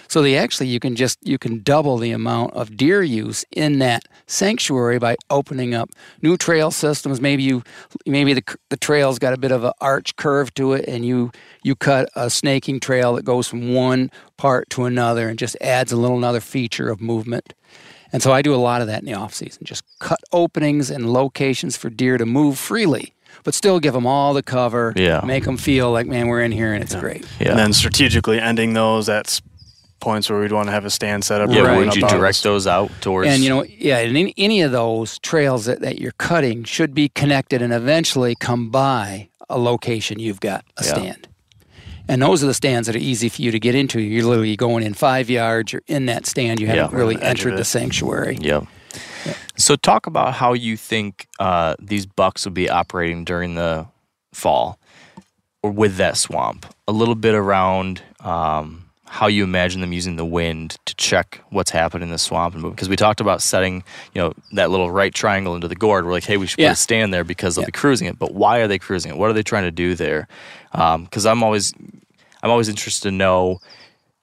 So 0.08 0.22
they 0.22 0.36
actually 0.36 0.68
you 0.68 0.80
can 0.80 0.96
just 0.96 1.18
you 1.22 1.38
can 1.38 1.62
double 1.62 1.98
the 1.98 2.10
amount 2.10 2.54
of 2.54 2.76
deer 2.76 3.02
use 3.02 3.44
in 3.52 3.78
that 3.80 4.04
sanctuary 4.26 4.98
by 4.98 5.16
opening 5.28 5.74
up 5.74 5.90
new 6.22 6.36
trail 6.36 6.70
systems. 6.70 7.20
Maybe 7.20 7.42
you 7.42 7.62
maybe 8.06 8.32
the, 8.32 8.56
the 8.70 8.76
trail's 8.78 9.18
got 9.18 9.34
a 9.34 9.38
bit 9.38 9.52
of 9.52 9.62
an 9.62 9.72
arch 9.80 10.16
curve 10.16 10.52
to 10.54 10.72
it 10.72 10.86
and 10.88 11.04
you 11.04 11.30
you 11.62 11.76
cut 11.76 12.08
a 12.16 12.30
snaking 12.30 12.80
trail 12.80 13.14
that 13.14 13.24
goes 13.24 13.46
from 13.46 13.74
one 13.74 14.10
part 14.38 14.70
to 14.70 14.84
another 14.84 15.28
and 15.28 15.38
just 15.38 15.56
adds 15.60 15.92
a 15.92 15.96
little 15.96 16.16
another 16.16 16.40
feature 16.40 16.88
of 16.88 17.00
movement 17.00 17.52
and 18.12 18.22
so 18.22 18.32
I 18.32 18.42
do 18.42 18.54
a 18.54 18.56
lot 18.56 18.80
of 18.80 18.86
that 18.88 19.00
in 19.00 19.06
the 19.06 19.14
off 19.14 19.34
season. 19.34 19.62
Just 19.64 19.84
cut 19.98 20.20
openings 20.32 20.90
and 20.90 21.12
locations 21.12 21.76
for 21.76 21.90
deer 21.90 22.18
to 22.18 22.26
move 22.26 22.58
freely, 22.58 23.14
but 23.44 23.54
still 23.54 23.80
give 23.80 23.94
them 23.94 24.06
all 24.06 24.34
the 24.34 24.42
cover. 24.42 24.92
Yeah. 24.96 25.20
Make 25.24 25.44
them 25.44 25.56
feel 25.56 25.90
like, 25.92 26.06
man, 26.06 26.26
we're 26.28 26.42
in 26.42 26.52
here 26.52 26.72
and 26.72 26.82
it's 26.82 26.94
great. 26.94 27.24
Yeah. 27.40 27.50
and 27.50 27.58
then 27.58 27.72
strategically 27.72 28.40
ending 28.40 28.72
those 28.74 29.08
at 29.08 29.40
points 30.00 30.30
where 30.30 30.40
we'd 30.40 30.50
want 30.52 30.66
to 30.66 30.72
have 30.72 30.84
a 30.86 30.90
stand 30.90 31.24
set 31.24 31.40
up. 31.42 31.50
yeah, 31.50 31.74
or 31.74 31.76
would 31.84 31.94
you 31.94 32.00
direct 32.02 32.36
this. 32.36 32.42
those 32.42 32.66
out 32.66 32.90
towards? 33.02 33.28
And 33.28 33.42
you 33.42 33.50
know, 33.50 33.64
yeah, 33.64 33.98
and 33.98 34.16
any, 34.16 34.32
any 34.38 34.62
of 34.62 34.72
those 34.72 35.18
trails 35.18 35.66
that, 35.66 35.80
that 35.80 35.98
you're 35.98 36.12
cutting 36.12 36.64
should 36.64 36.94
be 36.94 37.10
connected 37.10 37.60
and 37.60 37.72
eventually 37.72 38.34
come 38.34 38.70
by 38.70 39.28
a 39.50 39.58
location 39.58 40.18
you've 40.18 40.40
got 40.40 40.64
a 40.78 40.84
Yeah. 40.84 40.90
stand. 40.94 41.28
And 42.10 42.20
those 42.20 42.42
are 42.42 42.48
the 42.48 42.54
stands 42.54 42.86
that 42.88 42.96
are 42.96 42.98
easy 42.98 43.28
for 43.28 43.40
you 43.40 43.52
to 43.52 43.60
get 43.60 43.76
into. 43.76 44.00
You're 44.00 44.24
literally 44.26 44.56
going 44.56 44.82
in 44.82 44.94
five 44.94 45.30
yards, 45.30 45.72
you're 45.72 45.82
in 45.86 46.06
that 46.06 46.26
stand, 46.26 46.58
you 46.58 46.66
haven't 46.66 46.90
Yeah. 46.90 46.98
really 46.98 47.14
On 47.14 47.20
the 47.20 47.26
edge 47.26 47.40
of 47.42 47.46
entered 47.46 47.58
the 47.60 47.64
sanctuary. 47.64 48.36
Yep. 48.40 48.64
So 49.56 49.76
talk 49.76 50.08
about 50.08 50.34
how 50.34 50.52
you 50.54 50.76
think 50.76 51.28
uh, 51.38 51.76
these 51.80 52.06
bucks 52.06 52.44
will 52.44 52.52
be 52.52 52.68
operating 52.68 53.24
during 53.24 53.54
the 53.54 53.86
fall 54.32 54.80
or 55.62 55.70
with 55.70 55.96
that 55.98 56.16
swamp. 56.16 56.66
A 56.88 56.92
little 56.92 57.14
bit 57.14 57.34
around 57.36 58.02
um, 58.24 58.86
how 59.06 59.28
you 59.28 59.44
imagine 59.44 59.80
them 59.80 59.92
using 59.92 60.16
the 60.16 60.24
wind 60.24 60.78
to 60.86 60.94
check 60.96 61.40
what's 61.50 61.70
happening 61.70 62.08
in 62.08 62.12
the 62.12 62.18
swamp 62.18 62.54
and 62.54 62.62
move. 62.62 62.74
Because 62.74 62.88
we 62.88 62.96
talked 62.96 63.20
about 63.20 63.40
setting, 63.40 63.84
you 64.14 64.20
know, 64.20 64.32
that 64.52 64.70
little 64.70 64.90
right 64.90 65.14
triangle 65.14 65.54
into 65.54 65.68
the 65.68 65.76
gourd. 65.76 66.04
We're 66.06 66.12
like, 66.12 66.24
hey, 66.24 66.38
we 66.38 66.46
should 66.48 66.58
Yeah. 66.58 66.70
put 66.70 66.78
a 66.78 66.80
stand 66.80 67.14
there 67.14 67.22
because 67.24 67.54
they'll 67.54 67.62
Yeah. 67.62 67.66
be 67.66 67.72
cruising 67.72 68.08
it. 68.08 68.18
But 68.18 68.34
why 68.34 68.58
are 68.58 68.66
they 68.68 68.78
cruising 68.78 69.10
it? 69.12 69.16
What 69.16 69.30
are 69.30 69.32
they 69.32 69.42
trying 69.44 69.64
to 69.64 69.70
do 69.70 69.94
there? 69.94 70.26
Because 70.72 71.26
I'm 71.26 71.42
always, 71.42 71.72
I'm 72.42 72.50
always 72.50 72.68
interested 72.68 73.08
to 73.08 73.12
know 73.12 73.60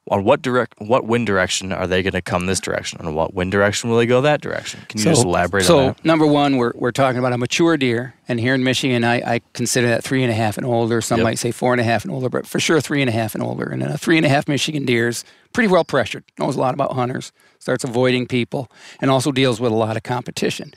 on 0.10 0.23
what 0.23 0.41
direct, 0.41 0.76
what 0.80 1.06
wind 1.06 1.27
direction 1.27 1.73
are 1.73 1.85
they 1.85 2.02
going 2.02 2.14
to 2.14 2.22
come 2.22 2.45
this 2.45 2.61
direction, 2.61 2.98
and 3.02 3.14
what 3.14 3.34
wind 3.34 3.52
direction 3.52 3.89
will 3.89 3.98
they 3.98 4.06
go 4.06 4.22
that 4.22 4.39
direction? 4.39 4.80
Can 4.88 4.99
you 4.99 5.06
just 5.06 5.26
elaborate 5.26 5.65
so 5.65 5.80
on 5.80 5.85
that? 5.88 6.06
number 6.06 6.26
one, 6.26 6.56
we're, 6.56 6.72
we're 6.76 6.94
talking 6.94 7.19
about 7.19 7.34
a 7.34 7.38
mature 7.38 7.76
deer, 7.76 8.14
and 8.26 8.39
here 8.39 8.53
in 8.53 8.64
Michigan, 8.64 9.03
I, 9.03 9.15
I 9.35 9.41
consider 9.53 9.88
that 9.89 10.06
three 10.06 10.23
and 10.23 10.31
a 10.31 10.35
half 10.35 10.57
and 10.57 10.65
older. 10.65 11.02
Some 11.02 11.18
Yep. 11.18 11.23
might 11.26 11.39
say 11.39 11.52
four 11.52 11.73
and 11.73 11.81
a 11.81 11.84
half 11.84 12.06
and 12.06 12.14
older, 12.14 12.30
but 12.30 12.48
for 12.48 12.57
sure 12.57 12.80
three 12.80 13.02
and 13.02 13.10
a 13.10 13.11
half 13.11 13.35
and 13.35 13.44
older. 13.44 13.65
And 13.65 13.81
then 13.81 13.91
a 13.91 13.98
three 13.98 14.15
and 14.15 14.26
a 14.26 14.30
half 14.30 14.48
Michigan 14.48 14.85
deer's 14.85 15.26
pretty 15.52 15.68
well 15.68 15.84
pressured, 15.84 16.23
knows 16.39 16.56
a 16.56 16.60
lot 16.61 16.73
about 16.73 16.94
hunters, 16.94 17.34
starts 17.60 17.84
avoiding 17.84 18.27
people, 18.27 18.72
and 19.02 19.11
also 19.11 19.34
deals 19.34 19.60
with 19.60 19.73
a 19.73 19.76
lot 19.76 19.98
of 19.98 20.03
competition. 20.03 20.73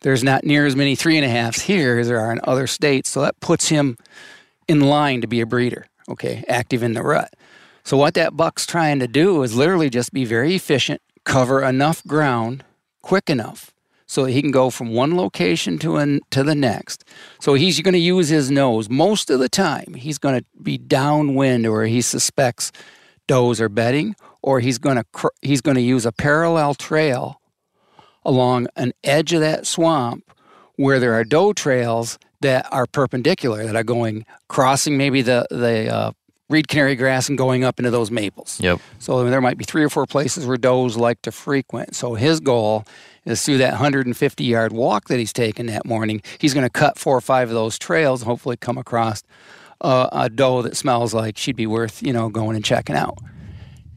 There's 0.00 0.22
not 0.22 0.44
near 0.44 0.66
as 0.66 0.76
many 0.76 0.94
three 0.96 1.16
and 1.16 1.24
a 1.24 1.30
halves 1.30 1.62
here 1.62 1.98
as 1.98 2.08
there 2.08 2.20
are 2.20 2.30
in 2.30 2.40
other 2.44 2.66
states, 2.66 3.08
so 3.08 3.22
that 3.22 3.40
puts 3.40 3.70
him 3.70 3.96
in 4.68 4.80
line 4.80 5.22
to 5.22 5.26
be 5.26 5.40
a 5.40 5.46
breeder, 5.46 5.86
okay, 6.08 6.44
active 6.48 6.82
in 6.82 6.94
the 6.94 7.02
rut. 7.02 7.34
So 7.84 7.96
what 7.96 8.14
that 8.14 8.36
buck's 8.36 8.66
trying 8.66 8.98
to 8.98 9.08
do 9.08 9.42
is 9.42 9.56
literally 9.56 9.90
just 9.90 10.12
be 10.12 10.24
very 10.24 10.54
efficient, 10.54 11.00
cover 11.24 11.62
enough 11.62 12.04
ground 12.04 12.64
quick 13.02 13.30
enough 13.30 13.72
so 14.06 14.24
he 14.24 14.40
can 14.40 14.50
go 14.50 14.70
from 14.70 14.92
one 14.92 15.16
location 15.16 15.78
to 15.78 15.96
an, 15.96 16.20
to 16.30 16.42
the 16.42 16.54
next. 16.54 17.04
So 17.40 17.54
he's 17.54 17.80
going 17.80 17.92
to 17.92 17.98
use 17.98 18.28
his 18.28 18.50
nose 18.50 18.88
most 18.88 19.30
of 19.30 19.40
the 19.40 19.48
time. 19.48 19.94
He's 19.94 20.18
going 20.18 20.40
to 20.40 20.46
be 20.62 20.78
downwind 20.78 21.70
where 21.70 21.86
he 21.86 22.00
suspects 22.00 22.72
does 23.26 23.60
are 23.60 23.68
bedding, 23.68 24.14
or 24.42 24.60
he's 24.60 24.78
going 24.78 24.96
to 24.96 25.04
cr- 25.12 25.28
he's 25.42 25.60
going 25.60 25.74
to 25.74 25.80
use 25.80 26.06
a 26.06 26.12
parallel 26.12 26.74
trail 26.74 27.40
along 28.24 28.68
an 28.76 28.92
edge 29.02 29.32
of 29.32 29.40
that 29.40 29.66
swamp 29.66 30.24
where 30.76 31.00
there 31.00 31.14
are 31.14 31.24
doe 31.24 31.52
trails 31.52 32.18
that 32.40 32.66
are 32.72 32.86
perpendicular 32.86 33.64
that 33.64 33.76
are 33.76 33.84
going 33.84 34.24
crossing 34.48 34.96
maybe 34.96 35.22
the 35.22 35.46
the 35.50 35.92
uh, 35.92 36.12
reed 36.48 36.68
canary 36.68 36.94
grass 36.94 37.28
and 37.28 37.36
going 37.36 37.64
up 37.64 37.78
into 37.78 37.90
those 37.90 38.10
maples. 38.10 38.60
Yep. 38.60 38.80
So 38.98 39.28
there 39.28 39.40
might 39.40 39.58
be 39.58 39.64
three 39.64 39.82
or 39.82 39.88
four 39.88 40.06
places 40.06 40.46
where 40.46 40.56
does 40.56 40.96
like 40.96 41.22
to 41.22 41.32
frequent. 41.32 41.96
So 41.96 42.14
his 42.14 42.40
goal 42.40 42.84
is 43.24 43.44
through 43.44 43.58
that 43.58 43.72
150 43.72 44.44
yard 44.44 44.72
walk 44.72 45.08
that 45.08 45.18
he's 45.18 45.32
taking 45.32 45.66
that 45.66 45.84
morning, 45.84 46.22
he's 46.38 46.54
going 46.54 46.66
to 46.66 46.70
cut 46.70 46.98
four 46.98 47.16
or 47.16 47.20
five 47.20 47.48
of 47.48 47.54
those 47.54 47.78
trails 47.78 48.22
and 48.22 48.28
hopefully 48.28 48.56
come 48.56 48.78
across 48.78 49.22
uh, 49.80 50.08
a 50.12 50.30
doe 50.30 50.62
that 50.62 50.76
smells 50.76 51.12
like 51.12 51.36
she'd 51.36 51.56
be 51.56 51.66
worth, 51.66 52.02
you 52.02 52.12
know, 52.12 52.28
going 52.28 52.56
and 52.56 52.64
checking 52.64 52.96
out. 52.96 53.18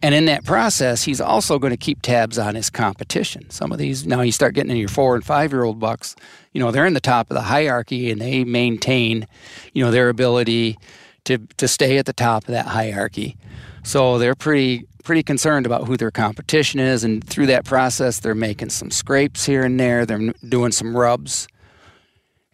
And 0.01 0.15
in 0.15 0.26
that 0.26 0.45
process, 0.45 1.03
he's 1.03 1.19
also 1.19 1.59
going 1.59 1.71
to 1.71 1.77
keep 1.77 2.01
tabs 2.01 2.38
on 2.38 2.55
his 2.55 2.69
competition. 2.69 3.49
Some 3.49 3.71
of 3.71 3.77
these, 3.77 4.05
now 4.05 4.21
you 4.21 4.31
start 4.31 4.53
getting 4.55 4.71
in 4.71 4.77
your 4.77 4.88
four 4.88 5.15
and 5.15 5.26
five 5.26 5.51
year 5.51 5.63
old 5.63 5.80
bucks, 5.80 6.15
you 6.53 6.61
know, 6.61 6.71
they're 6.71 6.85
in 6.85 6.93
the 6.93 7.01
top 7.01 7.30
of 7.30 7.35
the 7.35 7.41
hierarchy 7.41 8.09
and 8.09 8.21
they 8.21 8.45
maintain, 8.45 9.27
you 9.73 9.84
know, 9.84 9.91
their 9.91 10.07
ability 10.07 10.77
to, 11.26 11.38
to 11.57 11.67
stay 11.67 11.97
at 11.97 12.05
the 12.05 12.13
top 12.13 12.43
of 12.43 12.51
that 12.51 12.67
hierarchy. 12.67 13.35
So 13.84 14.17
they're 14.17 14.35
pretty 14.35 14.85
pretty 15.03 15.23
concerned 15.23 15.65
about 15.65 15.88
who 15.88 15.97
their 15.97 16.11
competition 16.11 16.80
is, 16.80 17.03
and 17.03 17.23
through 17.27 17.47
that 17.47 17.65
process, 17.65 18.19
they're 18.19 18.35
making 18.35 18.69
some 18.69 18.91
scrapes 18.91 19.45
here 19.45 19.63
and 19.63 19.80
there. 19.80 20.05
They're 20.05 20.34
doing 20.47 20.71
some 20.71 20.95
rubs, 20.95 21.47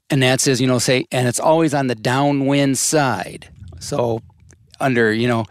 and 0.09 0.23
that's 0.23 0.47
as 0.47 0.61
you 0.61 0.67
know, 0.67 0.79
say, 0.79 1.05
and 1.11 1.27
it's 1.27 1.39
always 1.39 1.73
on 1.73 1.87
the 1.87 1.95
downwind 1.95 2.77
side. 2.77 3.49
So 3.79 4.21
under 4.79 5.11
you 5.11 5.27
know 5.27 5.45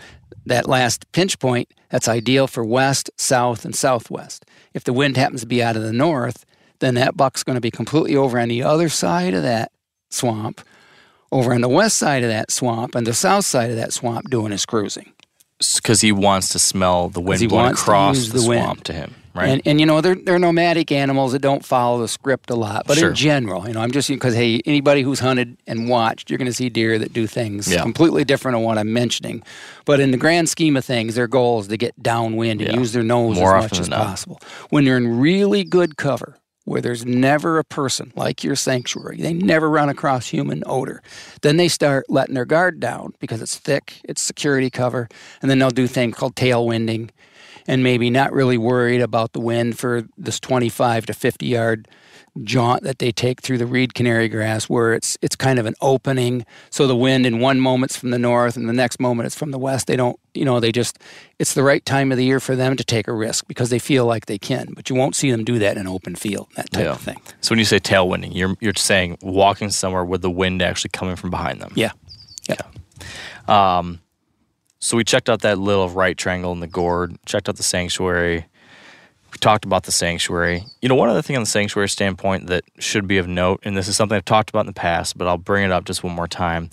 that 0.47 0.66
last 0.66 1.11
pinch 1.12 1.39
point, 1.39 1.69
that's 1.95 2.09
ideal 2.09 2.49
for 2.49 2.65
west, 2.65 3.09
south, 3.16 3.65
and 3.65 3.73
southwest. 3.73 4.45
If 4.73 4.83
the 4.83 4.93
wind 4.93 5.16
happens 5.16 5.43
to 5.43 5.47
be 5.47 5.62
out 5.62 5.77
of 5.77 5.83
the 5.83 5.93
north, 5.93 6.45
then 6.81 6.97
that 6.97 7.16
buck's 7.16 7.45
going 7.45 7.55
to 7.55 7.61
be 7.61 7.71
completely 7.71 8.16
over 8.16 8.37
on 8.41 8.49
the 8.49 8.65
other 8.65 8.89
side 8.89 9.33
of 9.33 9.45
that 9.45 9.71
swamp, 10.11 10.61
over 11.31 11.55
on 11.55 11.61
the 11.61 11.69
west 11.69 11.97
side 11.97 12.25
of 12.25 12.31
that 12.31 12.51
swamp, 12.51 12.97
and 12.97 13.07
the 13.07 13.15
south 13.15 13.45
side 13.45 13.71
of 13.71 13.77
that 13.77 13.93
swamp 13.93 14.29
doing 14.29 14.51
his 14.51 14.66
cruising. 14.66 15.12
Because 15.77 16.01
he 16.01 16.11
wants 16.11 16.49
to 16.49 16.59
smell 16.59 17.11
the 17.11 17.21
wind 17.21 17.49
blowing 17.49 17.75
across 17.75 18.27
the, 18.27 18.41
the 18.41 18.49
wind. 18.49 18.65
swamp 18.65 18.85
to 18.85 18.93
him, 18.93 19.15
right? 19.35 19.48
And, 19.51 19.62
and 19.66 19.81
you 19.81 19.86
know 19.86 20.01
they're 20.01 20.15
they're 20.15 20.39
nomadic 20.39 20.93
animals 20.93 21.32
that 21.32 21.40
don't 21.40 21.65
follow 21.65 22.01
the 22.01 22.09
script 22.09 22.51
a 22.51 22.55
lot, 22.55 22.85
but 22.86 22.97
Sure. 22.98 23.11
in 23.11 23.15
general, 23.15 23.66
you 23.66 23.74
know, 23.74 23.81
I'm 23.81 23.90
just 23.90 24.09
because 24.09 24.35
hey, 24.35 24.61
anybody 24.65 25.02
who's 25.02 25.20
hunted 25.20 25.56
and 25.66 25.89
watched, 25.89 26.31
you're 26.31 26.39
going 26.39 26.47
to 26.47 26.55
see 26.55 26.69
deer 26.69 26.98
that 26.98 27.12
do 27.12 27.27
things 27.27 27.70
Yeah. 27.73 27.82
completely 27.82 28.24
different 28.24 28.56
than 28.56 28.65
what 28.65 28.78
I'm 28.78 28.93
mentioning. 28.93 29.43
But 29.85 30.01
in 30.01 30.11
the 30.12 30.16
grand 30.19 30.48
scheme 30.48 30.77
of 30.77 30.85
things, 30.85 31.15
their 31.16 31.28
goal 31.28 31.61
is 31.61 31.69
to 31.69 31.77
get 31.77 32.01
downwind 32.02 32.61
and 32.62 32.70
Yeah. 32.73 32.78
use 32.78 32.93
their 32.93 33.02
nose 33.02 33.36
More 33.36 33.56
as 33.56 33.65
much 33.65 33.81
as 33.81 33.89
not. 33.89 34.06
possible. 34.06 34.40
When 34.70 34.85
they're 34.85 34.97
in 34.97 35.19
really 35.19 35.65
good 35.65 35.97
cover, 35.97 36.36
where 36.66 36.81
there's 36.81 37.05
never 37.05 37.59
a 37.59 37.65
person 37.65 38.11
like 38.16 38.43
your 38.43 38.56
sanctuary, 38.56 39.19
they 39.20 39.35
never 39.35 39.69
run 39.69 39.90
across 39.90 40.28
human 40.28 40.62
odor. 40.65 41.02
Then 41.43 41.59
they 41.59 41.69
start 41.69 42.06
letting 42.09 42.35
their 42.35 42.47
guard 42.47 42.81
down 42.81 43.12
because 43.20 43.43
it's 43.43 43.56
thick, 43.59 44.01
it's 44.05 44.23
security 44.23 44.70
cover, 44.70 45.06
and 45.43 45.51
then 45.51 45.59
they'll 45.59 45.69
do 45.69 45.86
things 45.86 46.16
called 46.16 46.35
tailwinding 46.36 47.11
and 47.66 47.82
maybe 47.82 48.11
not 48.11 48.32
really 48.32 48.59
worried 48.59 49.01
about 49.01 49.32
the 49.32 49.41
wind 49.41 49.78
for 49.78 50.03
this 50.19 50.39
25 50.41 51.07
to 51.07 51.15
50 51.15 51.47
yard 51.47 51.89
jaunt 52.43 52.82
that 52.82 52.99
they 52.99 53.12
take 53.12 53.41
through 53.41 53.57
the 53.59 53.65
reed 53.66 53.95
canary 53.95 54.28
grass 54.28 54.65
where 54.69 54.93
it's 54.93 55.16
it's 55.23 55.36
kind 55.36 55.59
of 55.59 55.66
an 55.66 55.74
opening. 55.81 56.45
So 56.70 56.89
the 56.89 56.97
wind 56.97 57.27
in 57.27 57.39
one 57.39 57.61
moment's 57.61 57.97
from 57.97 58.11
the 58.11 58.19
north 58.19 58.57
and 58.57 58.69
the 58.69 58.73
next 58.73 58.99
moment 58.99 59.27
it's 59.27 59.36
from 59.39 59.53
the 59.53 59.59
west. 59.59 59.86
They 59.86 59.95
don't 59.95 60.19
you 60.35 60.45
know 60.45 60.59
they 60.59 60.73
just 60.73 60.99
it's 61.39 61.55
the 61.55 61.62
right 61.62 61.85
time 61.86 62.11
of 62.11 62.19
the 62.19 62.24
year 62.24 62.41
for 62.41 62.57
them 62.57 62.77
to 62.77 62.82
take 62.85 63.07
a 63.07 63.12
risk 63.12 63.47
because 63.47 63.70
they 63.70 63.78
feel 63.78 64.05
like 64.05 64.27
they 64.27 64.39
can 64.39 64.73
but 64.74 64.91
you 64.91 64.97
won't 64.97 65.15
see 65.15 65.31
them 65.31 65.45
do 65.45 65.61
that 65.61 65.77
in 65.77 65.82
an 65.82 65.86
open 65.86 66.16
field 66.16 66.49
that 66.57 66.70
type 66.73 66.85
Yeah. 66.85 66.91
of 66.93 67.01
thing. 67.01 67.20
So 67.41 67.53
when 67.53 67.61
you 67.61 67.65
say 67.65 67.78
tailwinding, 67.78 68.35
you're 68.35 68.57
you're 68.61 68.74
saying 68.77 69.19
walking 69.23 69.70
somewhere 69.70 70.05
with 70.05 70.23
the 70.23 70.31
wind 70.31 70.61
actually 70.61 70.91
coming 70.91 71.15
from 71.16 71.31
behind 71.31 71.61
them. 71.61 71.73
yeah. 71.77 71.93
Yeah 72.49 72.57
um, 73.49 74.01
So 74.85 74.98
we 74.98 75.05
checked 75.05 75.31
out 75.31 75.40
that 75.40 75.59
little 75.59 75.89
right 75.89 76.15
triangle 76.15 76.52
in 76.52 76.61
the 76.61 76.66
gourd, 76.66 77.16
checked 77.24 77.48
out 77.48 77.56
the 77.56 77.62
sanctuary. 77.62 78.44
We 79.32 79.39
talked 79.39 79.65
about 79.65 79.85
the 79.85 79.93
sanctuary. 79.93 80.62
You 80.82 80.90
know, 80.90 80.94
one 80.94 81.09
other 81.09 81.23
thing 81.23 81.36
on 81.36 81.43
the 81.43 81.48
sanctuary 81.48 81.89
standpoint 81.89 82.48
that 82.48 82.65
should 82.78 83.09
be 83.09 83.16
of 83.16 83.27
note, 83.27 83.61
and 83.62 83.78
this 83.78 83.89
is 83.89 83.97
something 83.97 84.15
I've 84.15 84.27
talked 84.27 84.51
about 84.51 84.61
in 84.61 84.66
the 84.66 84.74
past, 84.74 85.16
but 85.16 85.27
I'll 85.27 85.39
bring 85.39 85.65
it 85.65 85.73
up 85.73 85.86
just 85.86 86.05
one 86.05 86.15
more 86.15 86.28
time 86.28 86.69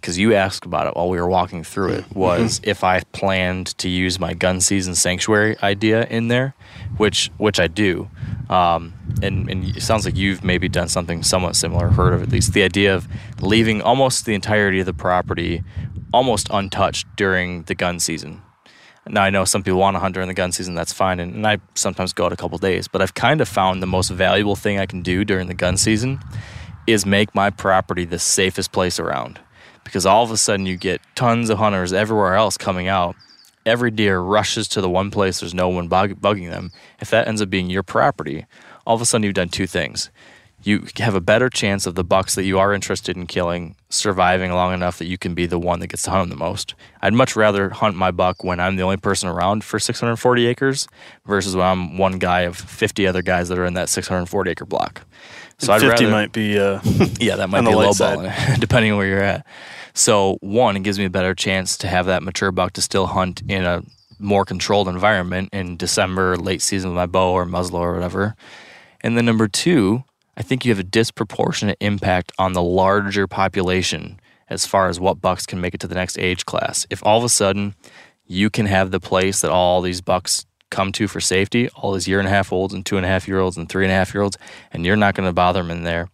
because 0.00 0.16
you 0.16 0.32
asked 0.32 0.64
about 0.64 0.86
it 0.86 0.94
while 0.94 1.08
we 1.08 1.18
were 1.18 1.26
walking 1.26 1.64
through 1.64 1.94
it, 1.94 2.04
was 2.14 2.60
if 2.62 2.84
I 2.84 3.00
planned 3.10 3.76
to 3.78 3.88
use 3.88 4.20
my 4.20 4.32
gun 4.32 4.60
season 4.60 4.94
sanctuary 4.94 5.56
idea 5.60 6.06
in 6.06 6.28
there, 6.28 6.54
which 6.98 7.32
which 7.36 7.58
I 7.58 7.66
do. 7.66 8.08
Um, 8.48 8.94
and, 9.22 9.50
and 9.50 9.76
it 9.76 9.82
sounds 9.82 10.04
like 10.04 10.16
you've 10.16 10.44
maybe 10.44 10.68
done 10.68 10.86
something 10.86 11.24
somewhat 11.24 11.56
similar, 11.56 11.88
heard 11.88 12.12
of 12.12 12.22
at 12.22 12.28
least 12.28 12.52
the 12.52 12.62
idea 12.62 12.94
of 12.94 13.08
leaving 13.40 13.82
almost 13.82 14.24
the 14.24 14.34
entirety 14.34 14.78
of 14.78 14.86
the 14.86 14.94
property 14.94 15.64
almost 16.12 16.48
untouched 16.50 17.06
during 17.16 17.62
the 17.64 17.74
gun 17.74 18.00
season. 18.00 18.42
Now 19.08 19.22
I 19.22 19.30
know 19.30 19.44
some 19.44 19.62
people 19.62 19.78
want 19.78 19.94
to 19.94 20.00
hunt 20.00 20.14
during 20.14 20.28
the 20.28 20.34
gun 20.34 20.50
season, 20.50 20.74
that's 20.74 20.92
fine, 20.92 21.20
and, 21.20 21.34
and 21.34 21.46
I 21.46 21.58
sometimes 21.74 22.12
go 22.12 22.26
out 22.26 22.32
a 22.32 22.36
couple 22.36 22.58
days. 22.58 22.88
But 22.88 23.02
I've 23.02 23.14
kind 23.14 23.40
of 23.40 23.48
found 23.48 23.80
the 23.80 23.86
most 23.86 24.10
valuable 24.10 24.56
thing 24.56 24.80
I 24.80 24.86
can 24.86 25.02
do 25.02 25.24
during 25.24 25.46
the 25.46 25.54
gun 25.54 25.76
season 25.76 26.18
is 26.86 27.06
make 27.06 27.34
my 27.34 27.50
property 27.50 28.04
the 28.04 28.18
safest 28.18 28.72
place 28.72 28.98
around. 28.98 29.38
Because 29.84 30.06
all 30.06 30.24
of 30.24 30.32
a 30.32 30.36
sudden 30.36 30.66
you 30.66 30.76
get 30.76 31.00
tons 31.14 31.50
of 31.50 31.58
hunters 31.58 31.92
everywhere 31.92 32.34
else 32.34 32.56
coming 32.56 32.88
out. 32.88 33.14
Every 33.64 33.90
deer 33.90 34.18
rushes 34.20 34.66
to 34.68 34.80
the 34.80 34.90
one 34.90 35.10
place 35.10 35.40
there's 35.40 35.54
no 35.54 35.68
one 35.68 35.86
bug- 35.86 36.20
bugging 36.20 36.50
them. 36.50 36.70
If 37.00 37.10
that 37.10 37.28
ends 37.28 37.42
up 37.42 37.50
being 37.50 37.70
your 37.70 37.82
property, 37.84 38.46
all 38.84 38.96
of 38.96 39.00
a 39.00 39.04
sudden 39.04 39.24
you've 39.24 39.34
done 39.34 39.48
two 39.48 39.66
things. 39.66 40.10
You 40.66 40.84
have 40.98 41.14
a 41.14 41.20
better 41.20 41.48
chance 41.48 41.86
of 41.86 41.94
the 41.94 42.02
bucks 42.02 42.34
that 42.34 42.44
you 42.44 42.58
are 42.58 42.74
interested 42.74 43.16
in 43.16 43.28
killing 43.28 43.76
surviving 43.88 44.50
long 44.50 44.74
enough 44.74 44.98
that 44.98 45.06
you 45.06 45.16
can 45.16 45.32
be 45.32 45.46
the 45.46 45.60
one 45.60 45.78
that 45.78 45.86
gets 45.86 46.02
to 46.02 46.10
hunt 46.10 46.22
them 46.22 46.30
the 46.30 46.44
most. 46.44 46.74
I'd 47.00 47.14
much 47.14 47.36
rather 47.36 47.70
hunt 47.70 47.94
my 47.94 48.10
buck 48.10 48.42
when 48.42 48.58
I'm 48.58 48.74
the 48.74 48.82
only 48.82 48.96
person 48.96 49.28
around 49.28 49.62
for 49.62 49.78
640 49.78 50.46
acres 50.46 50.88
versus 51.24 51.54
when 51.54 51.64
I'm 51.64 51.98
one 51.98 52.18
guy 52.18 52.40
of 52.40 52.56
50 52.56 53.06
other 53.06 53.22
guys 53.22 53.48
that 53.48 53.58
are 53.58 53.64
in 53.64 53.74
that 53.74 53.88
640 53.88 54.50
acre 54.50 54.64
block. 54.64 55.02
So 55.58 55.72
I'd 55.72 55.82
50 55.82 56.04
rather, 56.04 56.10
might 56.10 56.32
be 56.32 56.58
uh, 56.58 56.80
yeah, 57.20 57.36
that 57.36 57.48
might 57.48 57.58
on 57.58 57.66
be 57.66 57.74
low 57.74 57.92
ball, 57.94 58.28
depending 58.58 58.90
on 58.90 58.98
where 58.98 59.06
you're 59.06 59.22
at. 59.22 59.46
So 59.94 60.36
one, 60.40 60.76
it 60.76 60.82
gives 60.82 60.98
me 60.98 61.04
a 61.04 61.10
better 61.10 61.36
chance 61.36 61.78
to 61.78 61.86
have 61.86 62.06
that 62.06 62.24
mature 62.24 62.50
buck 62.50 62.72
to 62.72 62.82
still 62.82 63.06
hunt 63.06 63.40
in 63.48 63.64
a 63.64 63.84
more 64.18 64.44
controlled 64.44 64.88
environment 64.88 65.50
in 65.52 65.76
December, 65.76 66.36
late 66.36 66.60
season 66.60 66.90
with 66.90 66.96
my 66.96 67.06
bow 67.06 67.32
or 67.32 67.44
muzzle 67.44 67.76
or 67.76 67.94
whatever. 67.94 68.34
And 69.00 69.16
then 69.16 69.24
number 69.24 69.46
two, 69.46 70.04
I 70.36 70.42
think 70.42 70.64
you 70.64 70.70
have 70.70 70.78
a 70.78 70.84
disproportionate 70.84 71.78
impact 71.80 72.30
on 72.38 72.52
the 72.52 72.62
larger 72.62 73.26
population 73.26 74.20
as 74.48 74.66
far 74.66 74.88
as 74.88 75.00
what 75.00 75.20
bucks 75.20 75.46
can 75.46 75.60
make 75.60 75.74
it 75.74 75.80
to 75.80 75.88
the 75.88 75.94
next 75.94 76.18
age 76.18 76.44
class. 76.44 76.86
If 76.90 77.04
all 77.04 77.18
of 77.18 77.24
a 77.24 77.28
sudden 77.28 77.74
you 78.26 78.50
can 78.50 78.66
have 78.66 78.90
the 78.90 79.00
place 79.00 79.40
that 79.40 79.50
all 79.50 79.80
these 79.80 80.00
bucks 80.00 80.44
come 80.70 80.92
to 80.92 81.08
for 81.08 81.20
safety, 81.20 81.68
all 81.70 81.92
these 81.92 82.06
year 82.06 82.18
and 82.18 82.28
a 82.28 82.30
half 82.30 82.52
olds 82.52 82.74
and 82.74 82.84
two 82.84 82.96
and 82.96 83.06
a 83.06 83.08
half 83.08 83.26
year 83.26 83.38
olds 83.38 83.56
and 83.56 83.68
three 83.68 83.84
and 83.84 83.92
a 83.92 83.94
half 83.94 84.12
year 84.12 84.22
olds, 84.22 84.36
and 84.72 84.84
you're 84.84 84.96
not 84.96 85.14
going 85.14 85.28
to 85.28 85.32
bother 85.32 85.62
them 85.62 85.70
in 85.70 85.84
there, 85.84 86.10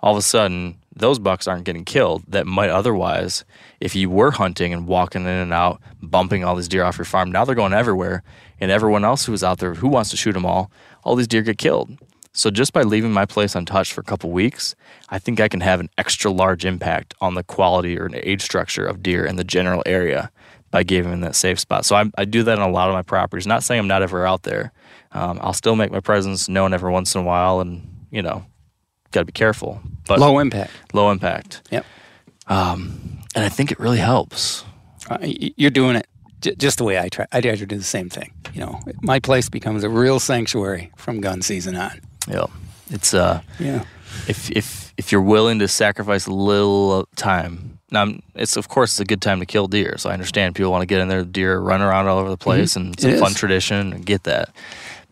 all 0.00 0.12
of 0.12 0.18
a 0.18 0.22
sudden 0.22 0.78
those 0.94 1.18
bucks 1.18 1.48
aren't 1.48 1.64
getting 1.64 1.84
killed 1.84 2.22
that 2.28 2.46
might 2.46 2.70
otherwise, 2.70 3.44
if 3.80 3.96
you 3.96 4.08
were 4.08 4.30
hunting 4.30 4.72
and 4.72 4.86
walking 4.86 5.22
in 5.22 5.28
and 5.28 5.52
out, 5.52 5.80
bumping 6.00 6.44
all 6.44 6.54
these 6.54 6.68
deer 6.68 6.84
off 6.84 6.98
your 6.98 7.04
farm, 7.04 7.32
now 7.32 7.44
they're 7.44 7.56
going 7.56 7.72
everywhere, 7.72 8.22
and 8.60 8.70
everyone 8.70 9.04
else 9.04 9.24
who's 9.26 9.42
out 9.42 9.58
there 9.58 9.74
who 9.74 9.88
wants 9.88 10.10
to 10.10 10.16
shoot 10.16 10.32
them 10.32 10.46
all, 10.46 10.70
all 11.02 11.16
these 11.16 11.26
deer 11.26 11.42
get 11.42 11.58
killed. 11.58 11.98
So 12.36 12.50
just 12.50 12.72
by 12.72 12.82
leaving 12.82 13.12
my 13.12 13.24
place 13.26 13.54
untouched 13.54 13.92
for 13.92 14.00
a 14.00 14.04
couple 14.04 14.30
weeks, 14.30 14.74
I 15.08 15.18
think 15.20 15.38
I 15.40 15.48
can 15.48 15.60
have 15.60 15.78
an 15.80 15.88
extra 15.96 16.30
large 16.32 16.64
impact 16.64 17.14
on 17.20 17.34
the 17.34 17.44
quality 17.44 17.96
or 17.98 18.06
an 18.06 18.14
age 18.16 18.42
structure 18.42 18.84
of 18.84 19.02
deer 19.02 19.24
in 19.24 19.36
the 19.36 19.44
general 19.44 19.82
area 19.86 20.30
by 20.72 20.82
giving 20.82 21.12
them 21.12 21.20
that 21.20 21.36
safe 21.36 21.60
spot. 21.60 21.84
So 21.84 21.94
I, 21.94 22.10
I 22.18 22.24
do 22.24 22.42
that 22.42 22.58
on 22.58 22.68
a 22.68 22.72
lot 22.72 22.88
of 22.88 22.94
my 22.94 23.02
properties. 23.02 23.46
Not 23.46 23.62
saying 23.62 23.78
I'm 23.78 23.86
not 23.86 24.02
ever 24.02 24.26
out 24.26 24.42
there. 24.42 24.72
Um, 25.12 25.38
I'll 25.42 25.52
still 25.52 25.76
make 25.76 25.92
my 25.92 26.00
presence 26.00 26.48
known 26.48 26.74
every 26.74 26.90
once 26.90 27.14
in 27.14 27.20
a 27.20 27.24
while, 27.24 27.60
and 27.60 27.88
you 28.10 28.20
know, 28.20 28.44
got 29.12 29.20
to 29.20 29.24
be 29.26 29.32
careful. 29.32 29.80
But 30.08 30.18
low 30.18 30.40
impact 30.40 30.72
low 30.92 31.12
impact. 31.12 31.62
yep 31.70 31.86
Um, 32.48 33.20
and 33.36 33.44
I 33.44 33.48
think 33.48 33.70
it 33.70 33.78
really 33.78 33.98
helps. 33.98 34.64
uh, 35.08 35.18
you're 35.22 35.70
doing 35.70 35.94
it 35.96 36.08
j- 36.40 36.56
just 36.56 36.78
the 36.78 36.84
way 36.84 36.98
I 36.98 37.08
try. 37.08 37.26
I 37.30 37.40
try 37.40 37.54
to 37.54 37.64
do 37.66 37.76
the 37.76 37.84
same 37.84 38.08
thing. 38.10 38.32
You 38.52 38.60
know, 38.62 38.80
my 39.02 39.20
place 39.20 39.48
becomes 39.48 39.84
a 39.84 39.88
real 39.88 40.18
sanctuary 40.18 40.90
from 40.96 41.20
gun 41.20 41.42
season 41.42 41.76
on. 41.76 42.00
Yeah, 42.28 42.46
it's 42.90 43.14
uh, 43.14 43.40
Yeah, 43.58 43.84
if 44.28 44.50
if 44.50 44.92
if 44.96 45.12
you're 45.12 45.20
willing 45.22 45.58
to 45.60 45.68
sacrifice 45.68 46.26
a 46.26 46.32
little 46.32 47.06
time. 47.16 47.78
Now, 47.90 48.06
it's 48.34 48.56
of 48.56 48.68
course 48.68 48.92
it's 48.92 49.00
a 49.00 49.04
good 49.04 49.22
time 49.22 49.38
to 49.40 49.46
kill 49.46 49.68
deer. 49.68 49.96
So 49.98 50.10
I 50.10 50.14
understand 50.14 50.54
people 50.54 50.72
want 50.72 50.82
to 50.82 50.86
get 50.86 51.00
in 51.00 51.08
there, 51.08 51.24
deer 51.24 51.58
run 51.60 51.80
around 51.80 52.08
all 52.08 52.18
over 52.18 52.30
the 52.30 52.36
place, 52.36 52.74
and 52.76 52.94
it's 52.94 53.04
It 53.04 53.14
a 53.14 53.18
fun 53.18 53.32
is. 53.32 53.36
tradition. 53.38 53.92
I 53.92 53.98
get 53.98 54.24
that, 54.24 54.48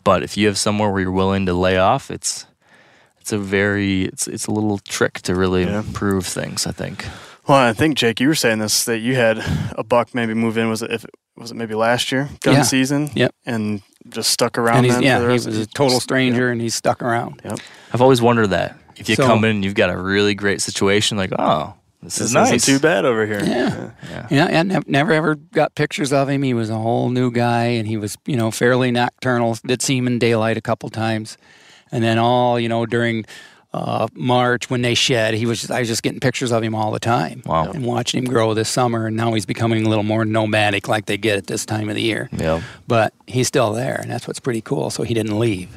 but 0.03 0.23
if 0.23 0.35
you 0.37 0.47
have 0.47 0.57
somewhere 0.57 0.89
where 0.91 1.01
you're 1.01 1.11
willing 1.11 1.45
to 1.45 1.53
lay 1.53 1.77
off, 1.77 2.09
it's 2.11 2.45
it's 3.21 3.31
a 3.31 3.37
very 3.37 4.03
it's 4.05 4.27
it's 4.27 4.47
a 4.47 4.51
little 4.51 4.79
trick 4.79 5.21
to 5.21 5.35
really 5.35 5.63
Yeah. 5.63 5.79
improve 5.79 6.25
things. 6.25 6.67
I 6.67 6.71
think. 6.71 7.05
Well, 7.47 7.57
I 7.57 7.73
think 7.73 7.97
Jake, 7.97 8.19
you 8.21 8.27
were 8.29 8.35
saying 8.35 8.59
this 8.59 8.85
that 8.85 8.99
you 8.99 9.15
had 9.15 9.37
a 9.77 9.83
buck 9.83 10.13
maybe 10.15 10.33
move 10.33 10.57
in. 10.57 10.69
Was 10.69 10.81
it 10.81 10.91
if 10.91 11.05
was 11.37 11.51
it 11.51 11.55
maybe 11.55 11.75
last 11.75 12.11
year 12.11 12.29
gun 12.41 12.55
Yeah. 12.55 12.63
season? 12.63 13.09
Yep. 13.15 13.31
And 13.45 13.81
just 14.09 14.31
stuck 14.31 14.57
around. 14.57 14.77
and 14.77 14.85
he's 14.87 15.01
yeah, 15.01 15.19
he 15.21 15.27
was 15.27 15.45
a 15.45 15.65
total 15.65 15.99
stranger, 15.99 16.49
and 16.49 16.59
he's 16.61 16.75
stuck 16.75 17.01
around. 17.01 17.41
Yep. 17.43 17.59
I've 17.93 18.01
always 18.01 18.21
wondered 18.21 18.47
that 18.47 18.77
if 18.97 19.09
you 19.09 19.15
So- 19.15 19.25
come 19.25 19.43
in 19.43 19.51
and 19.51 19.63
you've 19.63 19.75
got 19.75 19.89
a 19.89 19.97
really 19.97 20.35
great 20.35 20.61
situation, 20.61 21.17
like 21.17 21.31
oh, 21.37 21.73
this, 22.01 22.17
This 22.17 22.27
is 22.27 22.33
nice. 22.33 22.51
isn't 22.53 22.73
too 22.75 22.79
bad 22.81 23.05
over 23.05 23.25
here. 23.25 23.39
Yeah. 23.43 23.91
Yeah. 24.09 24.27
Yeah, 24.29 24.59
I 24.59 24.63
nev- 24.63 24.87
never 24.87 25.13
ever 25.13 25.35
got 25.35 25.73
pictures 25.75 26.11
of 26.11 26.27
him. 26.29 26.43
He 26.43 26.53
was 26.53 26.69
a 26.69 26.77
whole 26.77 27.09
new 27.09 27.31
guy, 27.31 27.65
and 27.65 27.87
he 27.87 27.95
was, 27.97 28.17
you 28.25 28.35
know, 28.35 28.51
fairly 28.51 28.91
nocturnal. 28.91 29.57
Did 29.65 29.81
see 29.81 29.97
him 29.97 30.07
in 30.07 30.19
daylight 30.19 30.57
a 30.57 30.61
couple 30.61 30.89
times, 30.89 31.37
and 31.91 32.03
then 32.03 32.17
all, 32.17 32.59
you 32.59 32.67
know, 32.67 32.85
during 32.85 33.25
uh, 33.73 34.07
March 34.13 34.69
when 34.69 34.81
they 34.83 34.93
shed, 34.93 35.33
he 35.33 35.45
was. 35.45 35.61
Just, 35.61 35.71
I 35.71 35.79
was 35.79 35.87
just 35.87 36.03
getting 36.03 36.19
pictures 36.19 36.51
of 36.51 36.61
him 36.63 36.75
all 36.75 36.91
the 36.91 36.99
time, 36.99 37.41
Wow. 37.45 37.71
and 37.71 37.83
watching 37.85 38.23
him 38.23 38.29
grow 38.29 38.53
this 38.53 38.69
summer. 38.69 39.07
And 39.07 39.17
now 39.17 39.33
he's 39.33 39.45
becoming 39.47 39.85
a 39.85 39.89
little 39.89 40.03
more 40.03 40.25
nomadic, 40.25 40.87
like 40.87 41.05
they 41.05 41.17
get 41.17 41.37
at 41.37 41.47
this 41.47 41.65
time 41.65 41.89
of 41.89 41.95
the 41.95 42.01
year. 42.01 42.29
Yeah. 42.31 42.61
But 42.87 43.13
he's 43.27 43.47
still 43.47 43.73
there, 43.73 43.99
and 44.01 44.11
that's 44.11 44.27
what's 44.27 44.39
pretty 44.39 44.61
cool. 44.61 44.89
So 44.91 45.03
he 45.03 45.13
didn't 45.13 45.39
leave. 45.39 45.75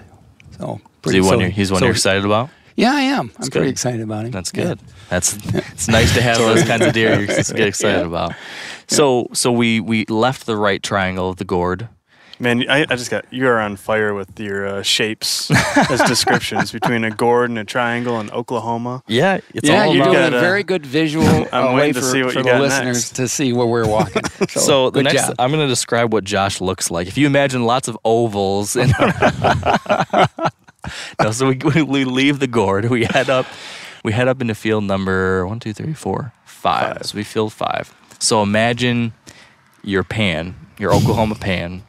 So 0.58 0.74
Is 0.74 0.80
pretty. 1.02 1.20
one 1.20 1.28
so- 1.30 1.40
you're, 1.40 1.48
he's 1.50 1.70
one 1.72 1.80
so- 1.80 1.86
you're 1.86 1.94
excited 1.94 2.24
about? 2.24 2.50
Yeah, 2.78 2.92
I 2.92 3.00
am. 3.00 3.32
I'm 3.38 3.44
good. 3.44 3.52
pretty 3.52 3.70
excited 3.70 4.02
about 4.02 4.26
him. 4.26 4.30
That's 4.32 4.52
Yeah. 4.54 4.64
good. 4.64 4.80
That's 5.08 5.34
it's 5.72 5.88
nice 5.88 6.12
to 6.12 6.20
have 6.20 6.36
those 6.36 6.62
kinds 6.64 6.84
of 6.84 6.92
deer 6.92 7.20
you 7.20 7.26
get 7.28 7.60
excited 7.60 8.04
about. 8.04 8.34
So 8.88 9.28
so 9.32 9.50
we 9.50 9.80
we 9.80 10.04
left 10.10 10.44
the 10.44 10.56
right 10.58 10.82
triangle 10.82 11.30
of 11.30 11.36
the 11.36 11.46
gourd. 11.46 11.88
Man, 12.38 12.68
I, 12.68 12.82
I 12.82 12.96
just 12.96 13.10
got 13.10 13.24
you 13.32 13.46
are 13.48 13.58
on 13.58 13.76
fire 13.76 14.12
with 14.12 14.38
your 14.38 14.66
uh, 14.66 14.82
shapes 14.82 15.50
as 15.90 16.02
descriptions 16.02 16.70
between 16.70 17.02
a 17.04 17.10
gourd 17.10 17.48
and 17.48 17.58
a 17.58 17.64
triangle 17.64 18.20
in 18.20 18.30
Oklahoma. 18.30 19.02
Yeah, 19.06 19.40
it's 19.54 19.68
yeah, 19.68 19.84
all 19.84 19.94
you're 19.94 20.04
doing 20.04 20.16
got, 20.16 20.32
a 20.34 20.36
uh, 20.36 20.40
very 20.40 20.62
good 20.62 20.84
visual 20.84 21.26
I'm 21.52 21.72
way 21.74 21.76
waiting 21.76 21.94
to 21.94 22.00
for, 22.00 22.06
see 22.06 22.22
what 22.22 22.32
for 22.34 22.40
you 22.40 22.44
the 22.44 22.50
got 22.50 22.60
listeners 22.60 22.96
next. 22.96 23.16
to 23.16 23.28
see 23.28 23.52
where 23.54 23.66
we're 23.66 23.88
walking. 23.88 24.22
So, 24.50 24.60
So 24.60 24.90
the 24.90 25.02
next, 25.02 25.28
job. 25.28 25.34
I'm 25.38 25.50
going 25.50 25.62
to 25.62 25.68
describe 25.68 26.12
what 26.12 26.24
Josh 26.24 26.60
looks 26.60 26.90
like. 26.90 27.08
If 27.08 27.16
you 27.16 27.26
imagine 27.26 27.64
lots 27.64 27.88
of 27.88 27.98
ovals, 28.04 28.76
and 28.76 28.92
no, 31.20 31.30
so 31.32 31.48
we, 31.48 31.56
we 31.56 31.82
we 31.82 32.04
leave 32.04 32.38
the 32.38 32.46
gourd. 32.46 32.84
We 32.90 33.04
head 33.04 33.30
up, 33.30 33.46
we 34.04 34.12
head 34.12 34.28
up 34.28 34.40
into 34.40 34.54
field 34.54 34.84
number 34.84 35.46
one, 35.46 35.58
two, 35.58 35.72
three, 35.72 35.94
four, 35.94 36.32
five. 36.44 37.06
So 37.06 37.16
we 37.16 37.24
field 37.24 37.52
five. 37.52 37.94
So 38.18 38.42
imagine 38.42 39.12
your 39.82 40.04
pan, 40.04 40.54
your 40.78 40.92
Oklahoma 40.94 41.34
pan, 41.34 41.82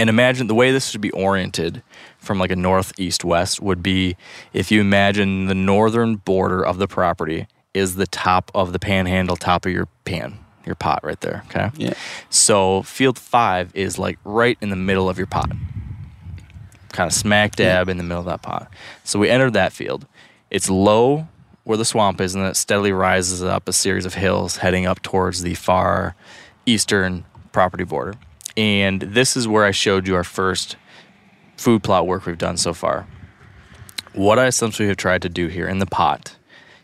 and 0.00 0.08
imagine 0.08 0.46
the 0.46 0.54
way 0.54 0.72
this 0.72 0.88
should 0.88 1.02
be 1.02 1.10
oriented 1.10 1.82
from 2.18 2.38
like 2.38 2.50
a 2.50 2.56
northeast 2.56 3.22
west 3.22 3.60
would 3.60 3.82
be 3.82 4.16
if 4.54 4.70
you 4.70 4.80
imagine 4.80 5.44
the 5.44 5.54
northern 5.54 6.16
border 6.16 6.64
of 6.64 6.78
the 6.78 6.88
property 6.88 7.46
is 7.74 7.96
the 7.96 8.06
top 8.06 8.50
of 8.54 8.72
the 8.72 8.78
panhandle, 8.78 9.36
top 9.36 9.66
of 9.66 9.72
your 9.72 9.88
pan, 10.06 10.38
your 10.64 10.74
pot 10.74 11.04
right 11.04 11.20
there. 11.20 11.44
Okay. 11.48 11.70
Yeah. 11.76 11.92
So 12.30 12.80
field 12.82 13.18
five 13.18 13.70
is 13.76 13.98
like 13.98 14.18
right 14.24 14.56
in 14.62 14.70
the 14.70 14.76
middle 14.76 15.10
of 15.10 15.18
your 15.18 15.26
pot, 15.26 15.50
kind 16.92 17.06
of 17.06 17.12
smack 17.12 17.56
dab 17.56 17.90
in 17.90 17.98
the 17.98 18.02
middle 18.02 18.20
of 18.20 18.26
that 18.26 18.40
pot. 18.40 18.72
So 19.04 19.18
we 19.18 19.28
entered 19.28 19.52
that 19.52 19.74
field. 19.74 20.06
It's 20.50 20.70
low 20.70 21.28
where 21.64 21.76
the 21.76 21.84
swamp 21.84 22.22
is, 22.22 22.34
and 22.34 22.42
then 22.42 22.52
it 22.52 22.56
steadily 22.56 22.90
rises 22.90 23.42
up 23.42 23.68
a 23.68 23.72
series 23.74 24.06
of 24.06 24.14
hills 24.14 24.56
heading 24.56 24.86
up 24.86 25.02
towards 25.02 25.42
the 25.42 25.54
far 25.54 26.16
eastern 26.64 27.26
property 27.52 27.84
border. 27.84 28.14
And 28.56 29.00
this 29.00 29.36
is 29.36 29.46
where 29.46 29.64
I 29.64 29.70
showed 29.70 30.06
you 30.06 30.16
our 30.16 30.24
first 30.24 30.76
food 31.56 31.82
plot 31.82 32.06
work 32.06 32.26
we've 32.26 32.38
done 32.38 32.56
so 32.56 32.72
far. 32.72 33.06
What 34.12 34.38
I 34.38 34.46
essentially 34.46 34.88
have 34.88 34.96
tried 34.96 35.22
to 35.22 35.28
do 35.28 35.46
here 35.46 35.68
in 35.68 35.78
the 35.78 35.86
pot, 35.86 36.36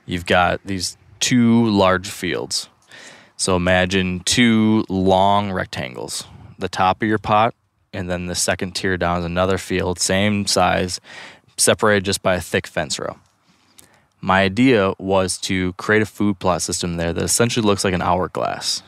you've 0.05 0.27
got 0.27 0.61
these 0.65 0.97
two 1.19 1.67
large 1.67 2.09
fields. 2.09 2.69
So 3.37 3.57
imagine 3.57 4.21
two 4.21 4.85
long 4.89 5.51
rectangles. 5.51 6.25
The 6.59 6.69
top 6.69 7.03
of 7.03 7.09
your 7.09 7.19
pot, 7.19 7.55
and 7.93 8.09
then 8.09 8.27
the 8.27 8.35
second 8.35 8.75
tier 8.75 8.97
down 8.97 9.19
is 9.19 9.25
another 9.25 9.59
field, 9.59 9.99
same 9.99 10.47
size, 10.47 11.01
separated 11.57 12.05
just 12.05 12.23
by 12.23 12.35
a 12.37 12.41
thick 12.41 12.67
fence 12.67 12.99
row. 12.99 13.19
My 14.21 14.43
idea 14.43 14.93
was 14.99 15.39
to 15.39 15.73
create 15.75 16.03
a 16.03 16.07
food 16.07 16.39
plot 16.39 16.63
system 16.63 16.97
there 16.97 17.13
that 17.13 17.23
essentially 17.23 17.67
looks 17.67 17.85
like 17.85 17.95
an 17.95 18.03
hourglass. 18.03 18.83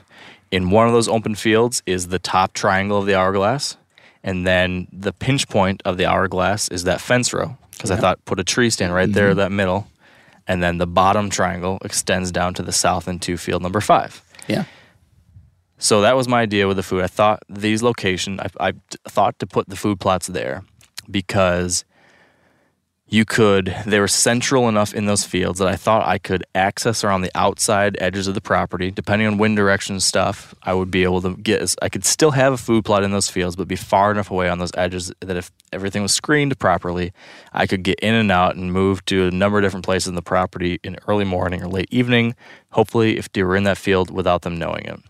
In 0.51 0.70
one 0.70 0.87
of 0.87 0.93
those 0.93 1.09
open 1.09 1.35
fields 1.35 1.83
is 1.87 2.09
the 2.09 2.19
top 2.19 2.55
triangle 2.55 2.99
of 2.99 3.07
the 3.07 3.15
hourglass, 3.15 3.77
and 4.23 4.47
then 4.47 4.89
the 4.93 5.12
pinch 5.12 5.49
point 5.49 5.83
of 5.85 5.97
the 5.97 6.07
hourglass 6.07 6.69
is 6.69 6.85
that 6.85 7.01
fence 7.01 7.33
row. 7.33 7.57
Because 7.73 7.91
I 7.93 7.97
thought 7.97 8.25
put 8.25 8.41
a 8.41 8.45
tree 8.45 8.70
stand 8.70 8.93
right 8.93 9.12
there, 9.12 9.31
mm-hmm. 9.31 9.39
that 9.39 9.53
middle, 9.53 9.87
and 10.49 10.61
then 10.61 10.79
the 10.79 10.87
bottom 10.87 11.31
triangle 11.31 11.79
extends 11.85 12.33
down 12.33 12.55
to 12.55 12.62
the 12.62 12.73
south 12.73 13.07
into 13.07 13.37
field 13.37 13.62
number 13.62 13.81
five. 13.81 14.20
Yeah. 14.49 14.65
So 15.79 16.01
that 16.01 16.16
was 16.16 16.27
my 16.27 16.41
idea 16.41 16.66
with 16.66 16.77
the 16.77 16.83
food. 16.83 17.05
I 17.05 17.07
thought 17.07 17.45
these 17.49 17.85
location, 17.85 18.41
I, 18.41 18.49
I 18.59 18.73
thought 19.07 19.39
to 19.39 19.47
put 19.47 19.69
the 19.69 19.77
food 19.77 20.01
plots 20.01 20.27
there 20.27 20.65
because 21.09 21.85
you 23.10 23.24
could. 23.24 23.74
They 23.86 24.01
were 24.01 24.09
central 24.09 24.68
enough 24.68 24.93
in 24.93 25.06
those 25.06 25.24
fields 25.24 25.59
that 25.59 25.68
I 25.68 25.76
thought 25.76 26.06
I 26.06 26.18
could 26.18 26.44
access 26.55 27.02
around 27.02 27.22
the 27.22 27.30
outside 27.35 27.97
edges 28.01 28.28
of 28.28 28.35
the 28.35 28.40
property, 28.40 28.90
depending 28.90 29.26
on 29.26 29.39
wind 29.39 29.56
direction 29.56 29.94
and 29.94 30.02
stuff. 30.02 30.55
I 30.62 30.74
would 30.74 30.90
be 30.90 31.05
able 31.05 31.22
to 31.22 31.36
get. 31.36 31.74
I 31.80 31.89
could 31.89 32.05
still 32.05 32.32
have 32.32 32.52
a 32.52 32.59
food 32.59 32.85
plot 32.85 33.02
in 33.02 33.10
those 33.10 33.28
fields, 33.28 33.56
but 33.56 33.66
be 33.66 33.76
far 33.76 34.10
enough 34.10 34.30
away 34.30 34.48
on 34.48 34.59
those 34.59 34.72
edges 34.76 35.10
that 35.20 35.36
if 35.36 35.51
everything 35.72 36.02
was 36.02 36.12
screened 36.12 36.59
properly, 36.59 37.12
I 37.52 37.66
could 37.66 37.82
get 37.82 37.98
in 38.01 38.14
and 38.14 38.30
out 38.30 38.56
and 38.56 38.72
move 38.72 39.05
to 39.06 39.28
a 39.28 39.30
number 39.30 39.59
of 39.59 39.64
different 39.64 39.86
places 39.86 40.09
in 40.09 40.14
the 40.14 40.22
property 40.22 40.78
in 40.85 40.98
early 41.06 41.24
morning 41.24 41.62
or 41.62 41.68
late 41.68 41.89
evening. 41.90 42.35
Hopefully, 42.72 43.16
if 43.16 43.32
they 43.32 43.43
were 43.43 43.56
in 43.56 43.64
that 43.64 43.78
field 43.78 44.10
without 44.10 44.43
them 44.43 44.59
knowing 44.59 44.85
it. 44.85 45.01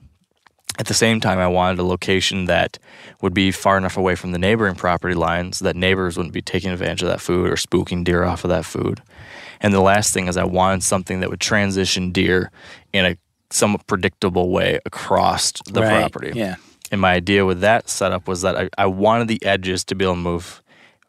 At 0.79 0.87
the 0.87 0.95
same 0.95 1.21
time, 1.21 1.39
I 1.39 1.49
wanted 1.49 1.81
a 1.81 1.83
location 1.83 2.45
that 2.45 2.79
would 3.21 3.35
be 3.35 3.51
far 3.51 3.77
enough 3.77 3.97
away 3.97 4.15
from 4.15 4.31
the 4.31 4.39
neighboring 4.39 4.77
property 4.77 5.15
lines 5.15 5.59
that 5.59 5.75
neighbors 5.75 6.17
wouldn't 6.17 6.33
be 6.33 6.41
taking 6.41 6.71
advantage 6.71 7.03
of 7.03 7.09
that 7.09 7.21
food 7.21 7.51
or 7.51 7.55
spooking 7.57 8.05
deer 8.05 8.23
off 8.23 8.45
of 8.45 8.51
that 8.51 8.65
food. 8.65 9.03
And 9.61 9.75
the 9.75 9.81
last 9.81 10.15
thing 10.15 10.29
is, 10.29 10.37
I 10.37 10.45
wanted 10.45 10.85
something 10.85 11.19
that 11.21 11.31
would 11.31 11.41
transition 11.41 12.13
deer 12.13 12.53
in 12.93 13.05
a 13.05 13.17
somewhat 13.51 13.87
predictable 13.89 14.51
way 14.51 14.79
across 14.87 15.53
the 15.67 15.81
Right, 15.83 15.99
property. 16.01 16.33
yeah. 16.39 16.57
And 16.93 17.01
my 17.01 17.13
idea 17.13 17.45
with 17.45 17.61
that 17.61 17.89
setup 17.89 18.29
was 18.29 18.43
that 18.43 18.57
I, 18.57 18.69
I 18.79 18.87
wanted 18.87 19.27
the 19.29 19.45
edges 19.45 19.85
to 19.87 19.95
be 19.97 20.05
able 20.05 20.15
to 20.15 20.21
move, 20.21 20.63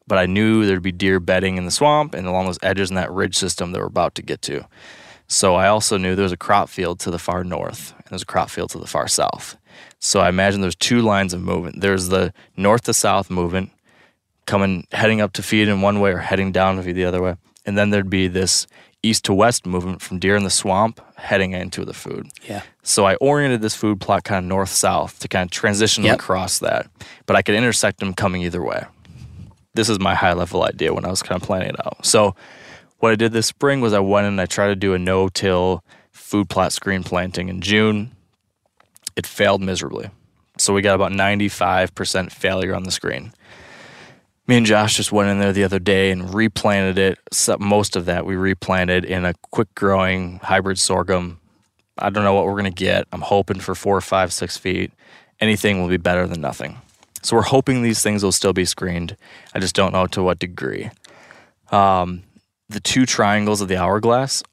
but 0.08 0.18
I 0.18 0.26
knew 0.26 0.66
there'd 0.66 0.82
be 0.82 0.92
deer 0.92 1.20
bedding 1.20 1.58
in 1.58 1.66
the 1.66 1.72
swamp 1.72 2.16
and 2.16 2.26
along 2.26 2.48
those 2.48 2.60
edges 2.64 2.90
in 2.90 2.96
that 2.96 3.12
ridge 3.12 3.38
system 3.38 3.72
that 3.72 3.80
we're 3.80 3.86
about 3.86 4.16
to 4.16 4.22
get 4.24 4.42
to. 4.44 4.66
So 5.28 5.54
I 5.56 5.68
also 5.68 5.98
knew 5.98 6.16
there 6.16 6.24
was 6.24 6.32
a 6.32 6.38
crop 6.38 6.70
field 6.70 7.00
to 7.02 7.12
the 7.12 7.20
far 7.20 7.44
north 7.44 7.94
and 7.96 8.06
there's 8.10 8.24
a 8.24 8.26
crop 8.26 8.50
field 8.50 8.72
to 8.72 8.80
the 8.80 8.88
far 8.88 9.08
south. 9.08 9.58
So 10.00 10.20
I 10.22 10.30
imagine 10.30 10.62
there's 10.62 10.76
two 10.76 11.02
lines 11.02 11.34
of 11.34 11.42
movement. 11.42 11.82
There's 11.82 12.08
the 12.08 12.34
north 12.56 12.84
to 12.84 12.94
south 12.94 13.30
movement 13.30 13.72
coming 14.46 14.88
heading 14.92 15.22
up 15.22 15.34
to 15.34 15.44
feed 15.44 15.68
in 15.68 15.82
one 15.82 16.00
way 16.00 16.12
or 16.12 16.18
heading 16.18 16.52
down 16.52 16.78
to 16.78 16.84
feed 16.84 16.94
the 16.96 17.06
other 17.06 17.22
way. 17.22 17.36
And 17.66 17.78
then 17.78 17.90
there'd 17.90 18.10
be 18.10 18.28
this 18.28 18.66
east 19.04 19.26
to 19.26 19.34
west 19.34 19.66
movement 19.66 20.02
from 20.02 20.20
deer 20.20 20.36
in 20.36 20.44
the 20.44 20.50
swamp 20.50 21.00
heading 21.16 21.52
into 21.54 21.86
the 21.86 21.94
food. 21.94 22.28
Yeah. 22.48 22.64
So 22.82 23.06
I 23.06 23.16
oriented 23.16 23.62
this 23.62 23.76
food 23.76 24.02
plot 24.02 24.24
kind 24.24 24.44
of 24.44 24.50
north 24.50 24.70
south 24.70 25.20
to 25.20 25.28
kind 25.28 25.46
of 25.48 25.52
transition 25.52 26.04
Yep. 26.04 26.16
across 26.16 26.60
that, 26.60 26.90
but 27.26 27.36
I 27.36 27.42
could 27.42 27.56
intersect 27.56 28.00
them 28.00 28.14
coming 28.14 28.42
either 28.42 28.64
way. 28.64 28.86
This 29.76 29.88
is 29.90 30.00
my 30.00 30.16
high 30.16 30.34
level 30.34 30.64
idea 30.64 30.94
when 30.94 31.06
I 31.06 31.10
was 31.10 31.22
kind 31.22 31.40
of 31.42 31.46
planning 31.46 31.70
it 31.70 31.86
out. 31.86 32.06
So 32.06 32.36
what 32.98 33.12
I 33.12 33.16
did 33.16 33.32
this 33.32 33.48
spring 33.48 33.80
was 33.82 33.94
I 33.94 34.00
went 34.00 34.28
and 34.28 34.42
I 34.42 34.46
tried 34.46 34.68
to 34.68 34.76
do 34.76 34.94
a 34.94 35.00
no 35.00 35.30
till 35.30 35.84
food 36.12 36.50
plot 36.50 36.74
screen 36.74 37.04
planting 37.04 37.48
in 37.50 37.62
June. 37.62 38.12
It 39.20 39.28
failed 39.28 39.62
miserably. 39.62 40.10
So 40.58 40.74
we 40.74 40.82
got 40.82 40.96
about 40.96 41.12
95% 41.12 42.32
failure 42.32 42.74
on 42.74 42.84
the 42.84 42.92
screen. 42.92 43.34
Me 44.48 44.56
and 44.56 44.66
Josh 44.66 44.96
just 44.96 45.12
went 45.12 45.30
in 45.30 45.40
there 45.40 45.52
the 45.52 45.66
other 45.66 45.78
day 45.78 46.10
and 46.10 46.34
replanted 46.34 46.98
it. 46.98 47.20
So 47.34 47.58
most 47.60 47.98
of 47.98 48.06
that 48.06 48.26
we 48.26 48.38
replanted 48.38 49.04
in 49.04 49.26
a 49.26 49.34
quick 49.52 49.76
growing 49.76 50.40
hybrid 50.42 50.80
sorghum. 50.80 51.42
I 51.98 52.10
don't 52.10 52.24
know 52.24 52.34
what 52.34 52.46
we're 52.46 52.54
going 52.54 52.64
to 52.64 52.72
get. 52.72 53.10
I'm 53.12 53.20
hoping 53.20 53.60
for 53.60 53.76
four, 53.76 54.00
five, 54.00 54.32
six 54.32 54.56
feet. 54.56 54.94
Anything 55.42 55.82
will 55.82 55.90
be 55.90 55.98
better 55.98 56.26
than 56.26 56.40
nothing. 56.40 56.78
So 57.22 57.36
we're 57.36 57.42
hoping 57.42 57.82
these 57.82 58.02
things 58.02 58.24
will 58.24 58.32
still 58.32 58.54
be 58.54 58.64
screened. 58.64 59.18
I 59.54 59.60
just 59.60 59.76
don't 59.76 59.92
know 59.92 60.08
to 60.08 60.24
what 60.24 60.40
degree. 60.40 60.92
Um, 61.74 62.24
the 62.70 62.80
two 62.80 63.06
triangles 63.06 63.60
of 63.60 63.68
the 63.68 63.76
hourglass 63.76 64.44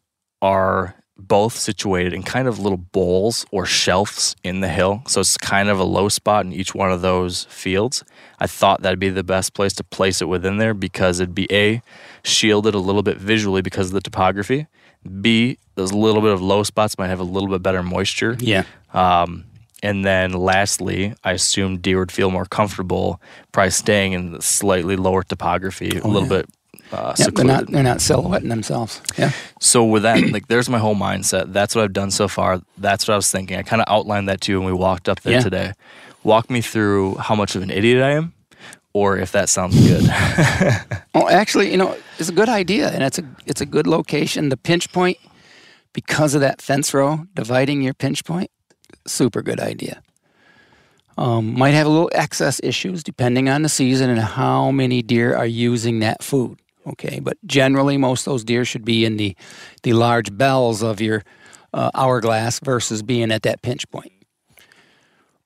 are 0.43 0.97
both 1.18 1.56
situated 1.56 2.12
in 2.12 2.22
kind 2.22 2.47
of 2.47 2.59
little 2.59 2.76
bowls 2.76 3.47
or 3.51 3.64
shelves 3.64 4.36
in 4.44 4.60
the 4.60 4.68
hill. 4.68 5.02
So 5.06 5.20
it's 5.20 5.36
kind 5.38 5.68
of 5.68 5.78
a 5.78 5.84
low 5.84 6.09
spot 6.09 6.44
in 6.44 6.52
each 6.52 6.74
one 6.74 6.93
of 6.93 7.01
those 7.01 7.44
fields. 7.44 8.05
I 8.38 8.47
thought 8.47 8.82
that'd 8.82 8.98
be 8.98 9.09
the 9.09 9.24
best 9.24 9.55
place 9.55 9.72
to 9.74 9.84
place 9.84 10.20
it 10.20 10.28
within 10.28 10.59
there 10.59 10.74
because 10.74 11.20
it'd 11.20 11.34
be 11.34 11.48
A, 11.51 11.82
shielded 12.22 12.74
a 12.74 12.78
little 12.78 13.02
bit 13.02 13.16
visually 13.16 13.62
because 13.62 13.88
of 13.88 13.93
the 13.93 14.01
topography. 14.01 14.66
B, 15.20 15.59
those 15.74 15.93
little 15.93 16.20
bit 16.20 16.32
of 16.32 16.43
low 16.43 16.62
spots 16.62 16.98
might 16.98 17.09
have 17.09 17.20
a 17.20 17.24
little 17.24 17.48
bit 17.48 17.62
better 17.62 17.82
moisture. 17.82 18.36
Yeah. 18.38 18.64
Um, 18.93 19.44
and 19.82 20.05
then 20.05 20.32
lastly, 20.32 21.14
I 21.22 21.32
assume 21.32 21.78
deer 21.78 21.98
would 21.98 22.12
feel 22.12 22.30
more 22.30 22.47
comfortable 22.47 23.20
probably 23.52 23.70
staying 23.70 24.12
in 24.12 24.32
the 24.32 24.43
slightly 24.43 24.97
lower 24.97 25.22
topography, 25.22 25.90
a 25.90 26.06
little 26.06 26.22
yeah. 26.22 26.43
bit 26.43 26.47
uh, 26.92 27.14
they're 27.34 27.44
not 27.44 27.66
they're 27.70 27.82
not 27.82 28.00
silhouetting 28.00 28.48
themselves. 28.48 29.00
Yeah. 29.18 29.32
So 29.60 29.84
with 29.84 30.02
that, 30.04 30.20
like, 30.30 30.46
there's 30.48 30.68
my 30.68 30.78
whole 30.78 30.94
mindset. 30.94 31.52
That's 31.52 31.74
what 31.74 31.82
I've 31.84 31.92
done 31.92 32.10
so 32.10 32.28
far. 32.28 32.60
That's 32.78 33.06
what 33.08 33.14
I 33.14 33.16
was 33.16 33.30
thinking. 33.30 33.56
I 33.58 33.62
kind 33.62 33.82
of 33.82 33.88
outlined 33.88 34.28
that 34.28 34.40
to 34.42 34.52
you 34.52 34.60
when 34.60 34.66
we 34.66 34.72
walked 34.78 35.08
up 35.08 35.20
there 35.20 35.34
Yeah. 35.34 35.40
today. 35.40 35.72
Walk 36.24 36.48
me 36.50 36.60
through 36.60 37.16
how 37.16 37.34
much 37.34 37.56
of 37.56 37.62
an 37.62 37.70
idiot 37.70 38.02
I 38.02 38.10
am, 38.12 38.32
or 38.92 39.16
if 39.18 39.32
that 39.32 39.48
sounds 39.48 39.74
good. 39.78 40.04
Well, 41.14 41.28
actually, 41.30 41.70
you 41.70 41.78
know, 41.78 41.96
it's 42.18 42.28
a 42.28 42.32
good 42.32 42.48
idea, 42.48 42.90
and 42.90 43.02
it's 43.02 43.18
a 43.18 43.24
it's 43.46 43.60
a 43.62 43.66
good 43.66 43.86
location. 43.86 44.50
The 44.50 44.56
pinch 44.56 44.92
point, 44.92 45.16
because 45.94 46.34
of 46.34 46.40
that 46.42 46.60
fence 46.60 46.92
row 46.92 47.26
dividing 47.34 47.80
your 47.82 47.94
pinch 47.94 48.22
point, 48.24 48.50
super 49.06 49.40
good 49.42 49.58
idea. 49.60 50.02
Um, 51.18 51.58
might 51.58 51.70
have 51.70 51.86
a 51.86 51.90
little 51.90 52.10
excess 52.12 52.60
issues 52.62 53.02
depending 53.02 53.48
on 53.48 53.62
the 53.62 53.70
season 53.70 54.10
and 54.10 54.20
how 54.20 54.70
many 54.70 55.00
deer 55.00 55.34
are 55.34 55.46
using 55.46 56.00
that 56.00 56.22
food. 56.22 56.58
Okay, 56.86 57.18
but 57.20 57.36
generally, 57.46 57.96
most 57.96 58.26
of 58.26 58.32
those 58.32 58.44
deer 58.44 58.64
should 58.64 58.84
be 58.84 59.04
in 59.04 59.16
the 59.16 59.36
the 59.82 59.92
large 59.92 60.36
bells 60.36 60.82
of 60.82 61.00
your 61.00 61.24
uh, 61.74 61.90
hourglass 61.94 62.60
versus 62.60 63.02
being 63.02 63.32
at 63.32 63.42
that 63.42 63.62
pinch 63.62 63.90
point. 63.90 64.12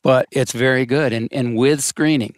But 0.03 0.27
it's 0.31 0.53
very 0.53 0.87
good, 0.87 1.13
and 1.13 1.29
and 1.33 1.57
with 1.57 1.83
screening, 1.83 2.35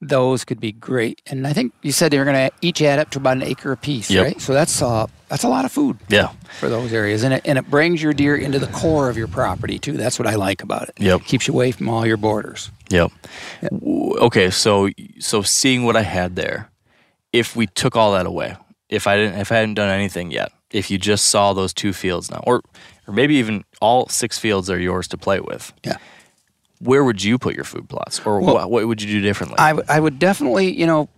those 0.00 0.44
could 0.44 0.60
be 0.60 0.70
great. 0.72 1.20
And 1.26 1.46
I 1.46 1.52
think 1.52 1.72
you 1.82 1.90
said 1.92 2.12
they 2.12 2.18
were 2.18 2.24
going 2.24 2.48
to 2.48 2.54
each 2.60 2.80
add 2.82 2.98
up 3.00 3.10
to 3.10 3.18
about 3.18 3.36
an 3.36 3.42
acre 3.42 3.72
apiece, 3.72 4.10
Yep. 4.10 4.24
right? 4.24 4.40
So 4.40 4.52
that's 4.54 4.80
uh, 4.80 5.06
that's 5.28 5.42
a 5.42 5.48
lot 5.48 5.64
of 5.64 5.72
food 5.72 5.98
yeah. 6.08 6.30
for 6.60 6.68
those 6.68 6.92
areas, 6.92 7.24
and 7.24 7.34
it 7.34 7.42
and 7.44 7.58
it 7.58 7.68
brings 7.68 8.00
your 8.02 8.12
deer 8.12 8.36
into 8.36 8.58
the 8.60 8.68
core 8.68 9.08
of 9.10 9.16
your 9.16 9.26
property 9.28 9.78
too. 9.78 9.96
That's 9.96 10.18
what 10.20 10.28
I 10.28 10.36
like 10.36 10.62
about 10.62 10.88
it. 10.88 10.94
Yep. 11.00 11.22
keeps 11.24 11.48
you 11.48 11.54
away 11.54 11.72
from 11.72 11.88
all 11.88 12.06
your 12.06 12.16
borders. 12.16 12.70
Yep. 12.90 13.10
W- 13.62 14.16
Okay, 14.20 14.50
so 14.50 14.88
so 15.18 15.42
seeing 15.42 15.84
what 15.84 15.96
I 15.96 16.02
had 16.02 16.36
there, 16.36 16.69
if 17.32 17.54
we 17.56 17.66
took 17.66 17.96
all 17.96 18.12
that 18.12 18.26
away, 18.26 18.56
if 18.88 19.06
I 19.06 19.16
didn't, 19.16 19.38
if 19.40 19.52
I 19.52 19.56
hadn't 19.56 19.74
done 19.74 19.88
anything 19.90 20.30
yet, 20.30 20.52
if 20.70 20.90
you 20.90 20.98
just 20.98 21.26
saw 21.26 21.52
those 21.52 21.72
two 21.72 21.92
fields 21.92 22.30
now, 22.30 22.42
or 22.46 22.62
or 23.06 23.14
maybe 23.14 23.36
even 23.36 23.64
all 23.80 24.08
six 24.08 24.38
fields 24.38 24.68
are 24.70 24.78
yours 24.78 25.08
to 25.08 25.18
play 25.18 25.40
with, 25.40 25.72
Yeah. 25.84 25.96
where 26.80 27.02
would 27.04 27.22
you 27.22 27.38
put 27.38 27.54
your 27.54 27.64
food 27.64 27.88
plots, 27.88 28.20
or 28.24 28.40
Well, 28.40 28.54
what, 28.54 28.70
what 28.70 28.86
would 28.88 29.02
you 29.02 29.08
do 29.10 29.20
differently? 29.20 29.58
I, 29.58 29.70
w- 29.70 29.86
I 29.88 29.98
would 30.00 30.18
definitely, 30.18 30.72
you 30.78 30.86
know, 30.86 31.08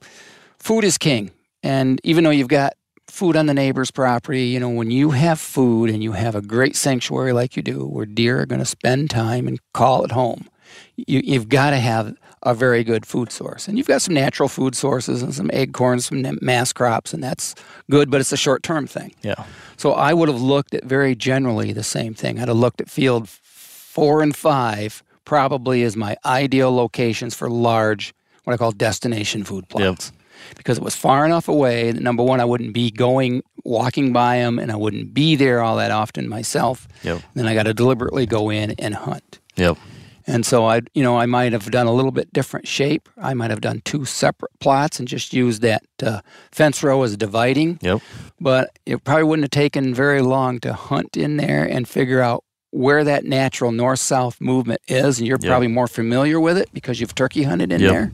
food 0.58 0.84
is 0.84 0.96
king. 0.98 1.30
And 1.62 2.00
even 2.02 2.24
though 2.24 2.30
you've 2.30 2.48
got 2.48 2.74
food 3.08 3.36
on 3.36 3.46
the 3.46 3.54
neighbor's 3.54 3.90
property, 3.90 4.46
you 4.46 4.58
know, 4.58 4.70
when 4.70 4.90
you 4.90 5.10
have 5.10 5.38
food 5.38 5.90
and 5.90 6.02
you 6.02 6.12
have 6.12 6.34
a 6.34 6.40
great 6.40 6.76
sanctuary 6.76 7.32
like 7.32 7.56
you 7.56 7.62
do, 7.62 7.84
where 7.86 8.06
deer 8.06 8.40
are 8.40 8.46
going 8.46 8.58
to 8.58 8.64
spend 8.64 9.10
time 9.10 9.46
and 9.46 9.58
call 9.74 10.02
it 10.04 10.12
home, 10.12 10.48
you, 10.96 11.20
you've 11.22 11.48
got 11.48 11.70
to 11.70 11.76
have 11.78 12.14
a 12.44 12.54
very 12.54 12.82
good 12.84 13.06
food 13.06 13.30
source. 13.30 13.68
And 13.68 13.78
you've 13.78 13.86
got 13.86 14.02
some 14.02 14.14
natural 14.14 14.48
food 14.48 14.74
sources 14.74 15.22
and 15.22 15.34
some 15.34 15.50
acorns, 15.52 16.06
some 16.06 16.38
mass 16.40 16.72
crops, 16.72 17.14
and 17.14 17.22
that's 17.22 17.54
good, 17.90 18.10
but 18.10 18.20
it's 18.20 18.32
a 18.32 18.36
short 18.36 18.62
term 18.62 18.86
thing. 18.86 19.14
yeah. 19.22 19.44
So 19.76 19.92
I 19.92 20.12
would 20.14 20.28
have 20.28 20.40
looked 20.40 20.74
at 20.74 20.84
very 20.84 21.16
generally 21.16 21.72
the 21.72 21.82
same 21.82 22.14
thing. 22.14 22.38
I'd 22.38 22.48
have 22.48 22.56
looked 22.56 22.80
at 22.80 22.88
field 22.88 23.28
four 23.28 24.22
and 24.22 24.34
five 24.34 25.02
probably 25.24 25.82
as 25.82 25.96
my 25.96 26.16
ideal 26.24 26.74
locations 26.74 27.34
for 27.34 27.48
large, 27.50 28.14
what 28.44 28.52
I 28.52 28.56
call 28.56 28.72
destination 28.72 29.44
food 29.44 29.68
plots. 29.68 30.12
Because 30.56 30.76
it 30.78 30.82
was 30.82 30.96
far 30.96 31.24
enough 31.24 31.48
away 31.48 31.92
that 31.92 32.02
number 32.02 32.22
one, 32.22 32.40
I 32.40 32.44
wouldn't 32.44 32.74
be 32.74 32.90
going, 32.90 33.42
walking 33.64 34.12
by 34.12 34.38
them, 34.38 34.58
and 34.58 34.72
I 34.72 34.76
wouldn't 34.76 35.14
be 35.14 35.36
there 35.36 35.62
all 35.62 35.76
that 35.76 35.92
often 35.92 36.28
myself. 36.28 36.88
Yep. 37.04 37.22
Then 37.34 37.46
I 37.46 37.54
got 37.54 37.64
to 37.64 37.74
deliberately 37.74 38.26
go 38.26 38.50
in 38.50 38.72
and 38.78 38.94
hunt. 38.94 39.38
Yep. 39.56 39.78
And 40.26 40.46
so 40.46 40.66
I, 40.66 40.82
you 40.94 41.02
know, 41.02 41.18
I 41.18 41.26
might 41.26 41.52
have 41.52 41.70
done 41.70 41.86
a 41.86 41.92
little 41.92 42.10
bit 42.12 42.32
different 42.32 42.68
shape. 42.68 43.08
I 43.20 43.34
might 43.34 43.50
have 43.50 43.60
done 43.60 43.82
two 43.84 44.04
separate 44.04 44.52
plots 44.60 44.98
and 44.98 45.08
just 45.08 45.32
used 45.32 45.62
that 45.62 45.82
uh, 46.02 46.20
fence 46.52 46.82
row 46.82 47.02
as 47.02 47.16
dividing. 47.16 47.78
Yep. 47.82 48.00
But 48.40 48.78
it 48.86 49.02
probably 49.04 49.24
wouldn't 49.24 49.44
have 49.44 49.50
taken 49.50 49.94
very 49.94 50.22
long 50.22 50.60
to 50.60 50.72
hunt 50.72 51.16
in 51.16 51.36
there 51.38 51.64
and 51.64 51.88
figure 51.88 52.20
out 52.20 52.44
where 52.70 53.04
that 53.04 53.24
natural 53.24 53.70
north-south 53.72 54.40
movement 54.40 54.80
is. 54.88 55.18
And 55.18 55.26
you're 55.26 55.38
Yep. 55.40 55.48
probably 55.48 55.68
more 55.68 55.88
familiar 55.88 56.40
with 56.40 56.56
it 56.56 56.68
because 56.72 57.00
you've 57.00 57.14
turkey 57.14 57.42
hunted 57.42 57.72
in 57.72 57.80
Yep. 57.80 57.90
there. 57.90 58.12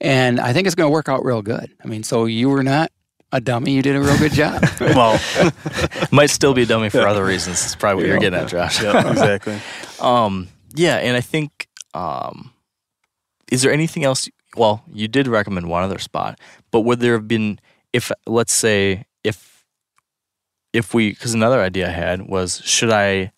And 0.00 0.40
I 0.40 0.52
think 0.52 0.66
it's 0.66 0.74
going 0.74 0.88
to 0.88 0.92
work 0.92 1.08
out 1.08 1.24
real 1.24 1.42
good. 1.42 1.70
I 1.84 1.86
mean, 1.88 2.02
so 2.02 2.24
you 2.24 2.48
were 2.50 2.62
not 2.62 2.90
a 3.32 3.40
dummy. 3.40 3.72
You 3.72 3.82
did 3.82 3.94
a 3.96 4.00
real 4.00 4.18
good 4.18 4.32
job. 4.32 4.64
Well, 4.80 5.20
Might 6.10 6.30
still 6.30 6.52
be 6.54 6.62
a 6.62 6.66
dummy 6.66 6.88
for 6.88 7.06
other 7.06 7.24
reasons. 7.24 7.64
It's 7.64 7.74
probably 7.76 8.02
what 8.04 8.08
you're 8.08 8.18
getting 8.18 8.40
at, 8.40 8.48
Josh. 8.48 8.82
yeah, 8.82 9.08
exactly. 9.10 9.58
Um, 10.00 10.48
yeah, 10.74 10.96
and 10.96 11.16
I 11.16 11.20
think, 11.20 11.68
um, 11.94 12.52
is 13.50 13.62
there 13.62 13.72
anything 13.72 14.04
else? 14.04 14.28
Well, 14.56 14.82
you 14.92 15.08
did 15.08 15.28
recommend 15.28 15.68
one 15.68 15.82
other 15.82 15.98
spot, 15.98 16.38
but 16.70 16.80
would 16.80 17.00
there 17.00 17.14
have 17.14 17.28
been, 17.28 17.60
if 17.92 18.10
let's 18.26 18.52
say, 18.52 19.04
if 19.24 19.64
if 20.72 20.94
we, 20.94 21.10
because 21.10 21.34
another 21.34 21.60
idea 21.60 21.88
I 21.88 21.92
had 21.92 22.22
was, 22.22 22.60
should 22.64 22.90
I 22.90 23.32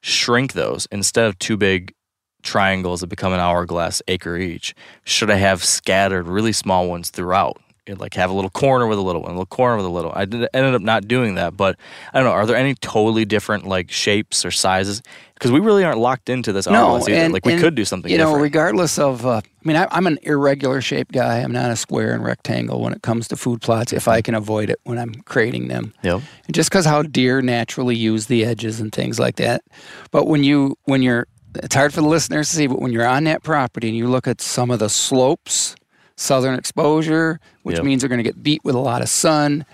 shrink 0.00 0.52
those 0.52 0.88
instead 0.90 1.26
of 1.26 1.38
two 1.38 1.56
big 1.56 1.94
triangles 2.42 3.00
that 3.00 3.06
become 3.06 3.32
an 3.32 3.40
hourglass 3.40 4.02
acre 4.08 4.36
each? 4.36 4.74
Should 5.04 5.30
I 5.30 5.36
have 5.36 5.62
scattered 5.62 6.26
really 6.26 6.52
small 6.52 6.88
ones 6.88 7.10
throughout? 7.10 7.60
You'd, 7.86 7.98
like 7.98 8.14
have 8.14 8.30
a 8.30 8.32
little 8.32 8.50
corner 8.50 8.86
with 8.86 8.98
a 8.98 9.02
little 9.02 9.22
one, 9.22 9.32
a 9.32 9.34
little 9.34 9.46
corner 9.46 9.76
with 9.76 9.84
a 9.86 9.88
little. 9.88 10.12
I 10.14 10.24
did, 10.24 10.48
ended 10.54 10.74
up 10.74 10.82
not 10.82 11.08
doing 11.08 11.34
that, 11.34 11.56
but 11.56 11.76
I 12.12 12.18
don't 12.18 12.26
know. 12.28 12.32
Are 12.32 12.46
there 12.46 12.54
any 12.56 12.74
totally 12.76 13.24
different 13.24 13.66
like 13.66 13.90
shapes 13.90 14.44
or 14.44 14.52
sizes? 14.52 15.02
Because 15.34 15.50
we 15.50 15.58
really 15.58 15.82
aren't 15.82 15.98
locked 15.98 16.28
into 16.28 16.52
this 16.52 16.68
hourglass 16.68 17.08
either. 17.08 17.28
like 17.30 17.44
we 17.44 17.54
and, 17.54 17.60
could 17.60 17.74
do 17.74 17.84
something. 17.84 18.08
You 18.08 18.18
know, 18.18 18.26
different. 18.26 18.42
regardless 18.44 19.00
of, 19.00 19.26
uh, 19.26 19.38
I 19.38 19.42
mean, 19.64 19.76
I, 19.76 19.88
I'm 19.90 20.06
an 20.06 20.20
irregular 20.22 20.80
shape 20.80 21.10
guy. 21.10 21.38
I'm 21.40 21.50
not 21.50 21.72
a 21.72 21.76
square 21.76 22.12
and 22.14 22.22
rectangle 22.22 22.80
when 22.80 22.92
it 22.92 23.02
comes 23.02 23.26
to 23.28 23.36
food 23.36 23.60
plots. 23.60 23.92
If 23.92 24.06
I 24.06 24.22
can 24.22 24.36
avoid 24.36 24.70
it 24.70 24.78
when 24.84 24.98
I'm 24.98 25.14
creating 25.22 25.66
them, 25.66 25.92
Yep. 26.04 26.20
and 26.46 26.54
just 26.54 26.70
because 26.70 26.84
how 26.84 27.02
deer 27.02 27.42
naturally 27.42 27.96
use 27.96 28.26
the 28.26 28.44
edges 28.44 28.78
and 28.78 28.92
things 28.92 29.18
like 29.18 29.34
that. 29.36 29.62
But 30.12 30.28
when 30.28 30.44
you 30.44 30.78
when 30.84 31.02
you're, 31.02 31.26
it's 31.56 31.74
hard 31.74 31.92
for 31.92 32.00
the 32.00 32.06
listeners 32.08 32.48
to 32.50 32.56
see, 32.56 32.68
but 32.68 32.80
when 32.80 32.92
you're 32.92 33.06
on 33.08 33.24
that 33.24 33.42
property 33.42 33.88
and 33.88 33.96
you 33.96 34.06
look 34.06 34.28
at 34.28 34.40
some 34.40 34.70
of 34.70 34.78
the 34.78 34.88
slopes, 34.88 35.74
southern 36.16 36.58
exposure, 36.58 37.40
which 37.62 37.76
Yep. 37.76 37.84
means 37.84 38.02
they're 38.02 38.08
going 38.08 38.18
to 38.18 38.22
get 38.24 38.42
beat 38.42 38.62
with 38.64 38.74
a 38.74 38.78
lot 38.80 39.02
of 39.02 39.08
sun. 39.08 39.64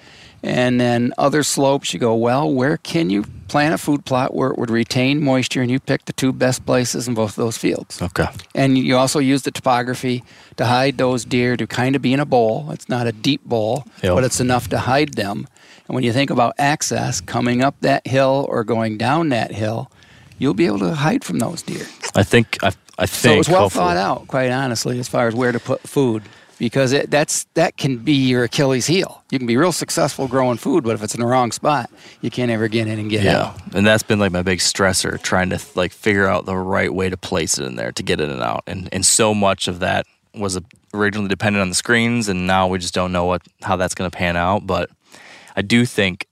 And 0.40 0.80
then 0.80 1.12
other 1.18 1.42
slopes, 1.42 1.92
you 1.92 1.98
go, 1.98 2.14
well, 2.14 2.48
where 2.52 2.76
can 2.76 3.10
you 3.10 3.24
plant 3.48 3.74
a 3.74 3.78
food 3.78 4.04
plot 4.04 4.34
where 4.34 4.50
it 4.50 4.58
would 4.58 4.70
retain 4.70 5.20
moisture? 5.20 5.62
And 5.62 5.68
you 5.70 5.80
pick 5.80 6.04
the 6.04 6.12
two 6.12 6.32
best 6.32 6.64
places 6.64 7.08
in 7.08 7.14
both 7.14 7.30
of 7.30 7.36
those 7.36 7.56
fields. 7.58 8.00
Okay. 8.00 8.26
And 8.54 8.78
you 8.78 8.96
also 8.96 9.18
use 9.18 9.42
the 9.42 9.50
topography 9.50 10.22
to 10.56 10.66
hide 10.66 10.96
those 10.96 11.24
deer 11.24 11.56
to 11.56 11.66
kind 11.66 11.96
of 11.96 12.02
be 12.02 12.12
in 12.12 12.20
a 12.20 12.24
bowl. 12.24 12.70
It's 12.70 12.88
not 12.88 13.08
a 13.08 13.12
deep 13.12 13.44
bowl, 13.44 13.84
Yep. 14.04 14.14
but 14.14 14.22
it's 14.24 14.38
enough 14.38 14.68
to 14.68 14.78
hide 14.78 15.14
them. 15.14 15.48
And 15.88 15.94
when 15.96 16.04
you 16.04 16.12
think 16.12 16.30
about 16.30 16.54
access, 16.56 17.20
coming 17.20 17.60
up 17.64 17.74
that 17.80 18.06
hill 18.06 18.46
or 18.48 18.62
going 18.62 18.96
down 18.96 19.30
that 19.30 19.50
hill, 19.52 19.90
you'll 20.38 20.54
be 20.54 20.66
able 20.66 20.78
to 20.80 20.94
hide 20.94 21.24
from 21.24 21.38
those 21.38 21.62
deer. 21.62 21.86
I 22.14 22.22
think 22.22 22.58
I, 22.62 22.72
I 22.98 23.06
So 23.06 23.22
think 23.28 23.34
it 23.34 23.38
was 23.38 23.48
well 23.48 23.60
hopefully- 23.62 23.84
thought 23.84 23.96
out, 23.96 24.28
quite 24.28 24.50
honestly, 24.50 24.98
as 24.98 25.08
far 25.08 25.28
as 25.28 25.34
where 25.34 25.52
to 25.52 25.60
put 25.60 25.80
food, 25.82 26.22
because 26.58 26.92
it, 26.92 27.10
that's 27.10 27.44
that 27.54 27.76
can 27.76 27.98
be 27.98 28.12
your 28.14 28.44
Achilles 28.44 28.86
heel. 28.86 29.22
You 29.30 29.38
can 29.38 29.46
be 29.46 29.56
real 29.56 29.70
successful 29.72 30.26
growing 30.26 30.56
food, 30.56 30.82
but 30.84 30.94
if 30.94 31.02
it's 31.02 31.14
in 31.14 31.20
the 31.20 31.26
wrong 31.26 31.52
spot, 31.52 31.88
you 32.20 32.30
can't 32.30 32.50
ever 32.50 32.66
get 32.68 32.88
in 32.88 32.98
and 32.98 33.08
get 33.10 33.22
Yeah, 33.22 33.38
out. 33.48 33.74
and 33.74 33.86
that's 33.86 34.02
been 34.02 34.18
like 34.18 34.32
my 34.32 34.42
big 34.42 34.58
stressor, 34.58 35.20
trying 35.22 35.50
to 35.50 35.60
like 35.76 35.92
figure 35.92 36.26
out 36.26 36.46
the 36.46 36.56
right 36.56 36.92
way 36.92 37.08
to 37.10 37.16
place 37.16 37.58
it 37.58 37.64
in 37.64 37.76
there 37.76 37.92
to 37.92 38.02
get 38.02 38.20
in 38.20 38.30
and 38.30 38.42
out, 38.42 38.64
and 38.66 38.88
and 38.92 39.06
so 39.06 39.34
much 39.34 39.68
of 39.68 39.78
that 39.80 40.06
was 40.34 40.58
originally 40.94 41.28
dependent 41.28 41.60
on 41.62 41.68
the 41.68 41.74
screens, 41.74 42.28
and 42.28 42.46
now 42.46 42.66
we 42.66 42.78
just 42.78 42.94
don't 42.94 43.12
know 43.12 43.24
what 43.26 43.42
how 43.62 43.76
that's 43.76 43.94
going 43.94 44.10
to 44.10 44.16
pan 44.16 44.36
out. 44.36 44.66
But 44.66 44.90
I 45.56 45.62
do 45.62 45.84
think 45.86 46.26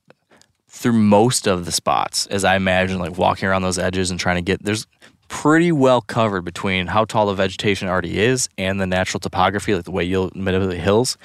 through 0.76 0.92
most 0.92 1.46
of 1.46 1.64
the 1.64 1.72
spots, 1.72 2.26
as 2.26 2.44
I 2.44 2.54
imagine, 2.56 2.98
like 2.98 3.16
walking 3.16 3.48
around 3.48 3.62
those 3.62 3.78
edges 3.78 4.10
and 4.10 4.20
trying 4.20 4.36
to 4.36 4.42
get 4.42 4.62
there's 4.62 4.86
pretty 5.28 5.72
well 5.72 6.00
covered 6.02 6.42
between 6.42 6.86
how 6.86 7.04
tall 7.04 7.26
the 7.26 7.34
vegetation 7.34 7.88
already 7.88 8.18
is 8.20 8.48
and 8.58 8.78
the 8.80 8.86
natural 8.86 9.18
topography, 9.18 9.74
like 9.74 9.84
the 9.84 9.90
way 9.90 10.04
you'll 10.04 10.30
middle 10.34 10.66
the 10.68 10.76
hills. 10.76 11.16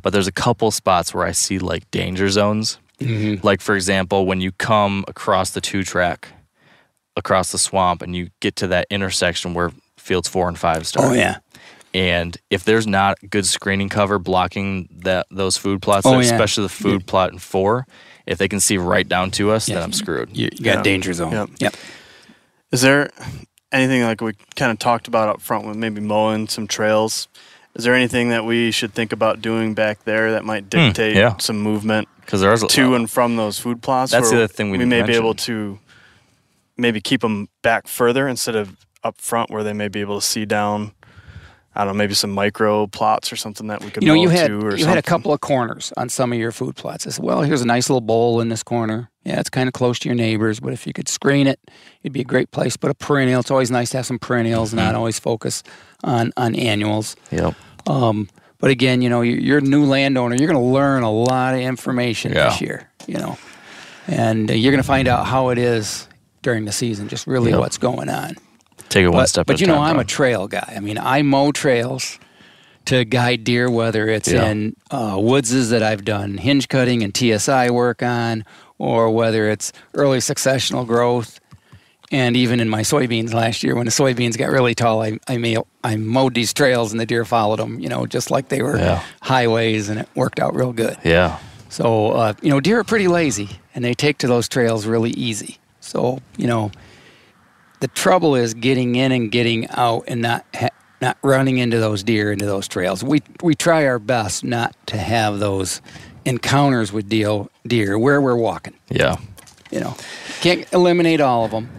But 0.00 0.12
there's 0.12 0.28
a 0.28 0.32
couple 0.32 0.70
spots 0.70 1.12
where 1.12 1.26
I 1.26 1.32
see 1.32 1.58
like 1.58 1.90
danger 1.90 2.28
zones. 2.30 2.78
Mm-hmm. 3.00 3.44
Like 3.44 3.60
for 3.60 3.74
example, 3.74 4.26
when 4.26 4.40
you 4.40 4.52
come 4.52 5.04
across 5.08 5.50
the 5.50 5.60
two 5.60 5.82
track, 5.82 6.28
across 7.16 7.50
the 7.52 7.58
swamp, 7.58 8.02
and 8.02 8.14
you 8.14 8.30
get 8.40 8.54
to 8.56 8.66
that 8.68 8.86
intersection 8.90 9.54
where 9.54 9.72
fields 9.98 10.28
four 10.28 10.48
and 10.48 10.58
five 10.58 10.86
start. 10.86 11.10
Oh 11.10 11.12
yeah. 11.14 11.38
And 11.92 12.36
if 12.50 12.62
there's 12.62 12.86
not 12.86 13.18
good 13.28 13.44
screening 13.44 13.88
cover 13.88 14.20
blocking 14.20 14.88
that 15.02 15.26
those 15.30 15.56
food 15.56 15.82
plots, 15.82 16.06
Oh, 16.06 16.12
yeah. 16.14 16.20
especially 16.20 16.62
the 16.62 16.68
food 16.68 17.04
plot 17.06 17.32
in 17.32 17.38
four, 17.40 17.84
if 18.30 18.38
they 18.38 18.48
can 18.48 18.60
see 18.60 18.78
right 18.78 19.06
down 19.08 19.30
to 19.32 19.50
us, 19.50 19.68
Yeah. 19.68 19.74
then 19.76 19.84
I'm 19.84 19.92
screwed. 19.92 20.34
You, 20.36 20.48
you 20.52 20.64
got 20.64 20.76
Yeah. 20.78 20.82
danger 20.82 21.12
zone. 21.12 21.32
Yep. 21.32 21.48
Yep. 21.58 21.74
Is 22.72 22.80
there 22.82 23.10
anything 23.72 24.02
like 24.02 24.20
we 24.20 24.32
kind 24.56 24.70
of 24.70 24.78
talked 24.78 25.08
about 25.08 25.28
up 25.28 25.40
front 25.40 25.66
with 25.66 25.76
maybe 25.76 26.00
mowing 26.00 26.46
some 26.48 26.66
trails? 26.68 27.26
Is 27.74 27.84
there 27.84 27.94
anything 27.94 28.30
that 28.30 28.44
we 28.44 28.70
should 28.70 28.94
think 28.94 29.12
about 29.12 29.42
doing 29.42 29.74
back 29.74 30.04
there 30.04 30.32
that 30.32 30.44
might 30.44 30.70
dictate 30.70 31.12
Hmm, 31.14 31.18
yeah. 31.18 31.36
some 31.38 31.60
movement 31.60 32.08
Because 32.24 32.40
there's 32.40 32.62
a 32.62 32.68
to 32.68 32.94
and 32.94 33.10
from 33.10 33.36
those 33.36 33.58
food 33.58 33.82
plots? 33.82 34.12
That's 34.12 34.30
the 34.30 34.36
other 34.36 34.48
thing 34.48 34.66
we 34.70 34.78
we 34.78 34.84
didn't 34.84 34.90
may 34.90 35.02
be 35.02 35.14
able 35.16 35.34
to 35.34 35.78
maybe 36.76 37.00
keep 37.00 37.20
them 37.20 37.48
back 37.62 37.86
further 37.88 38.26
instead 38.28 38.54
of 38.56 38.76
up 39.02 39.20
front 39.20 39.50
where 39.50 39.62
they 39.64 39.72
may 39.72 39.88
be 39.88 40.00
able 40.00 40.20
to 40.20 40.26
see 40.26 40.44
down. 40.44 40.92
I 41.74 41.84
don't 41.84 41.94
know, 41.94 41.98
maybe 41.98 42.14
some 42.14 42.30
micro 42.32 42.88
plots 42.88 43.32
or 43.32 43.36
something 43.36 43.68
that 43.68 43.82
we 43.84 43.90
could 43.90 44.02
You 44.02 44.08
know, 44.08 44.14
you 44.14 44.28
had 44.28 44.50
you 44.50 44.60
something. 44.70 44.86
had 44.88 44.98
a 44.98 45.02
couple 45.02 45.32
of 45.32 45.40
corners 45.40 45.92
on 45.96 46.08
some 46.08 46.32
of 46.32 46.38
your 46.38 46.50
food 46.50 46.74
plots. 46.74 47.06
I 47.06 47.10
said, 47.10 47.24
well, 47.24 47.42
here's 47.42 47.62
a 47.62 47.66
nice 47.66 47.88
little 47.88 48.00
bowl 48.00 48.40
in 48.40 48.48
this 48.48 48.62
corner. 48.64 49.08
Yeah, 49.24 49.38
it's 49.38 49.50
kind 49.50 49.68
of 49.68 49.72
close 49.72 49.98
to 50.00 50.08
your 50.08 50.16
neighbors, 50.16 50.58
but 50.58 50.72
if 50.72 50.84
you 50.86 50.92
could 50.92 51.08
screen 51.08 51.46
it, 51.46 51.60
it'd 52.02 52.12
be 52.12 52.22
a 52.22 52.24
great 52.24 52.50
place. 52.50 52.76
But 52.76 52.90
a 52.90 52.94
perennial, 52.94 53.38
it's 53.40 53.50
always 53.52 53.70
nice 53.70 53.90
to 53.90 53.98
have 53.98 54.06
some 54.06 54.18
perennials, 54.18 54.70
Mm-hmm. 54.70 54.78
not 54.78 54.94
always 54.96 55.18
focus 55.20 55.62
on 56.02 56.32
on 56.36 56.56
annuals. 56.56 57.14
Yep. 57.30 57.54
Um, 57.86 58.28
but 58.58 58.70
again, 58.70 59.00
you 59.00 59.08
know, 59.08 59.20
you're, 59.22 59.38
you're 59.38 59.58
a 59.58 59.62
new 59.62 59.84
landowner. 59.84 60.34
You're 60.34 60.48
going 60.48 60.60
to 60.62 60.70
learn 60.72 61.02
a 61.04 61.10
lot 61.12 61.54
of 61.54 61.60
information 61.60 62.32
Yeah. 62.32 62.48
this 62.48 62.60
year. 62.60 62.90
You 63.06 63.18
know, 63.18 63.38
and 64.08 64.50
uh, 64.50 64.54
you're 64.54 64.72
going 64.72 64.82
to 64.82 64.86
find 64.86 65.06
out 65.08 65.26
how 65.26 65.50
it 65.50 65.58
is 65.58 66.08
during 66.42 66.64
the 66.64 66.72
season, 66.72 67.08
just 67.08 67.26
really 67.28 67.50
Yep. 67.52 67.60
what's 67.60 67.78
going 67.78 68.08
on. 68.08 68.36
Take 68.90 69.04
it 69.04 69.08
one 69.08 69.22
But, 69.22 69.28
step 69.30 69.46
but 69.46 69.60
you 69.60 69.66
know, 69.66 69.74
time. 69.76 69.82
I'm 69.84 69.94
bro. 69.94 70.00
a 70.02 70.04
trail 70.04 70.46
guy. 70.48 70.74
I 70.76 70.80
mean, 70.80 70.98
I 70.98 71.22
mow 71.22 71.52
trails 71.52 72.18
to 72.86 73.04
guide 73.04 73.44
deer, 73.44 73.70
whether 73.70 74.08
it's 74.08 74.28
Yeah. 74.28 74.46
in 74.50 74.76
uh, 74.90 75.16
woodses 75.18 75.70
that 75.70 75.82
I've 75.82 76.04
done 76.04 76.36
hinge 76.38 76.68
cutting 76.68 77.02
and 77.02 77.16
TSI 77.16 77.70
work 77.70 78.02
on, 78.02 78.44
or 78.78 79.10
whether 79.10 79.48
it's 79.48 79.72
early 79.94 80.18
successional 80.18 80.86
growth. 80.86 81.40
And 82.12 82.36
even 82.36 82.58
in 82.58 82.68
my 82.68 82.80
soybeans 82.80 83.32
last 83.32 83.62
year, 83.62 83.76
when 83.76 83.84
the 83.84 83.92
soybeans 83.92 84.36
got 84.36 84.48
really 84.50 84.74
tall, 84.74 85.00
I 85.02 85.18
I, 85.28 85.56
I 85.84 85.94
mowed 85.96 86.34
these 86.34 86.52
trails 86.52 86.90
and 86.90 86.98
the 87.00 87.06
deer 87.06 87.24
followed 87.24 87.60
them, 87.60 87.78
you 87.78 87.88
know, 87.88 88.04
just 88.06 88.32
like 88.32 88.48
they 88.48 88.62
were 88.62 88.76
Yeah. 88.76 89.00
highways, 89.22 89.88
and 89.88 90.00
it 90.00 90.08
worked 90.16 90.40
out 90.40 90.54
real 90.56 90.72
good. 90.72 90.96
Yeah. 91.04 91.38
So, 91.68 92.10
uh, 92.10 92.32
you 92.42 92.50
know, 92.50 92.58
deer 92.58 92.80
are 92.80 92.84
pretty 92.84 93.06
lazy 93.06 93.50
and 93.76 93.84
they 93.84 93.94
take 93.94 94.18
to 94.18 94.26
those 94.26 94.48
trails 94.48 94.86
really 94.86 95.10
easy. 95.10 95.58
So, 95.80 96.18
you 96.36 96.48
know, 96.48 96.72
the 97.80 97.88
trouble 97.88 98.36
is 98.36 98.54
getting 98.54 98.94
in 98.94 99.12
and 99.12 99.30
getting 99.30 99.68
out 99.70 100.04
and 100.06 100.22
not 100.22 100.44
ha- 100.54 100.68
not 101.00 101.16
running 101.22 101.58
into 101.58 101.78
those 101.78 102.02
deer 102.02 102.30
into 102.32 102.46
those 102.46 102.68
trails. 102.68 103.02
We 103.02 103.22
we 103.42 103.54
try 103.54 103.86
our 103.86 103.98
best 103.98 104.44
not 104.44 104.74
to 104.86 104.98
have 104.98 105.38
those 105.38 105.80
encounters 106.24 106.92
with 106.92 107.08
deer, 107.08 107.46
deer 107.66 107.98
where 107.98 108.20
we're 108.20 108.36
walking. 108.36 108.74
Yeah. 108.90 109.16
You 109.70 109.80
know, 109.80 109.96
can't 110.40 110.70
eliminate 110.72 111.20
all 111.20 111.44
of 111.44 111.52
them, 111.52 111.70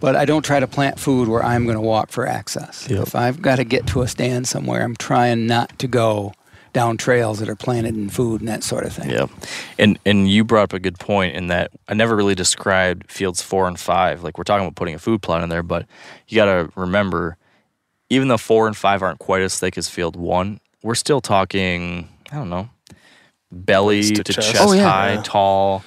but 0.00 0.16
I 0.16 0.26
don't 0.26 0.44
try 0.44 0.60
to 0.60 0.66
plant 0.66 1.00
food 1.00 1.28
where 1.28 1.42
I'm 1.42 1.64
going 1.64 1.76
to 1.76 1.80
walk 1.82 2.10
for 2.10 2.26
access. 2.26 2.86
Yep. 2.90 3.02
If 3.08 3.14
I've 3.14 3.40
got 3.40 3.56
to 3.56 3.64
get 3.64 3.86
to 3.88 4.02
a 4.02 4.08
stand 4.08 4.46
somewhere, 4.46 4.82
I'm 4.82 4.96
trying 4.96 5.46
not 5.46 5.78
to 5.78 5.88
go 5.88 6.34
down 6.76 6.96
trails 6.98 7.38
that 7.38 7.48
are 7.48 7.56
planted 7.56 7.94
in 7.96 8.10
food 8.10 8.40
and 8.42 8.48
that 8.48 8.62
sort 8.62 8.84
of 8.84 8.92
thing. 8.92 9.08
Yeah, 9.10 9.26
and 9.78 9.98
and 10.04 10.28
you 10.30 10.44
brought 10.44 10.64
up 10.64 10.72
a 10.74 10.78
good 10.78 10.98
point 10.98 11.34
in 11.34 11.46
that 11.46 11.70
I 11.88 11.94
never 11.94 12.14
really 12.14 12.34
described 12.34 13.10
fields 13.10 13.40
four 13.40 13.66
and 13.66 13.80
five. 13.80 14.22
Like 14.22 14.36
we're 14.36 14.44
talking 14.44 14.66
about 14.66 14.74
putting 14.76 14.94
a 14.94 14.98
food 14.98 15.22
plot 15.22 15.42
in 15.42 15.48
there, 15.48 15.62
but 15.62 15.86
you 16.28 16.36
got 16.36 16.44
to 16.46 16.70
remember, 16.76 17.38
even 18.10 18.28
though 18.28 18.36
four 18.38 18.66
and 18.66 18.76
five 18.76 19.02
aren't 19.02 19.18
quite 19.20 19.40
as 19.42 19.58
thick 19.58 19.78
as 19.78 19.88
field 19.88 20.16
one, 20.16 20.60
we're 20.82 20.94
still 20.94 21.20
talking. 21.22 22.08
I 22.30 22.36
don't 22.36 22.50
know, 22.50 22.68
belly 23.50 23.96
Waist 24.00 24.14
to, 24.16 24.24
to 24.24 24.32
chest, 24.34 24.52
chest. 24.52 24.64
Oh, 24.68 24.72
yeah. 24.72 24.84
high, 24.84 25.12
Yeah. 25.14 25.22
tall, 25.24 25.82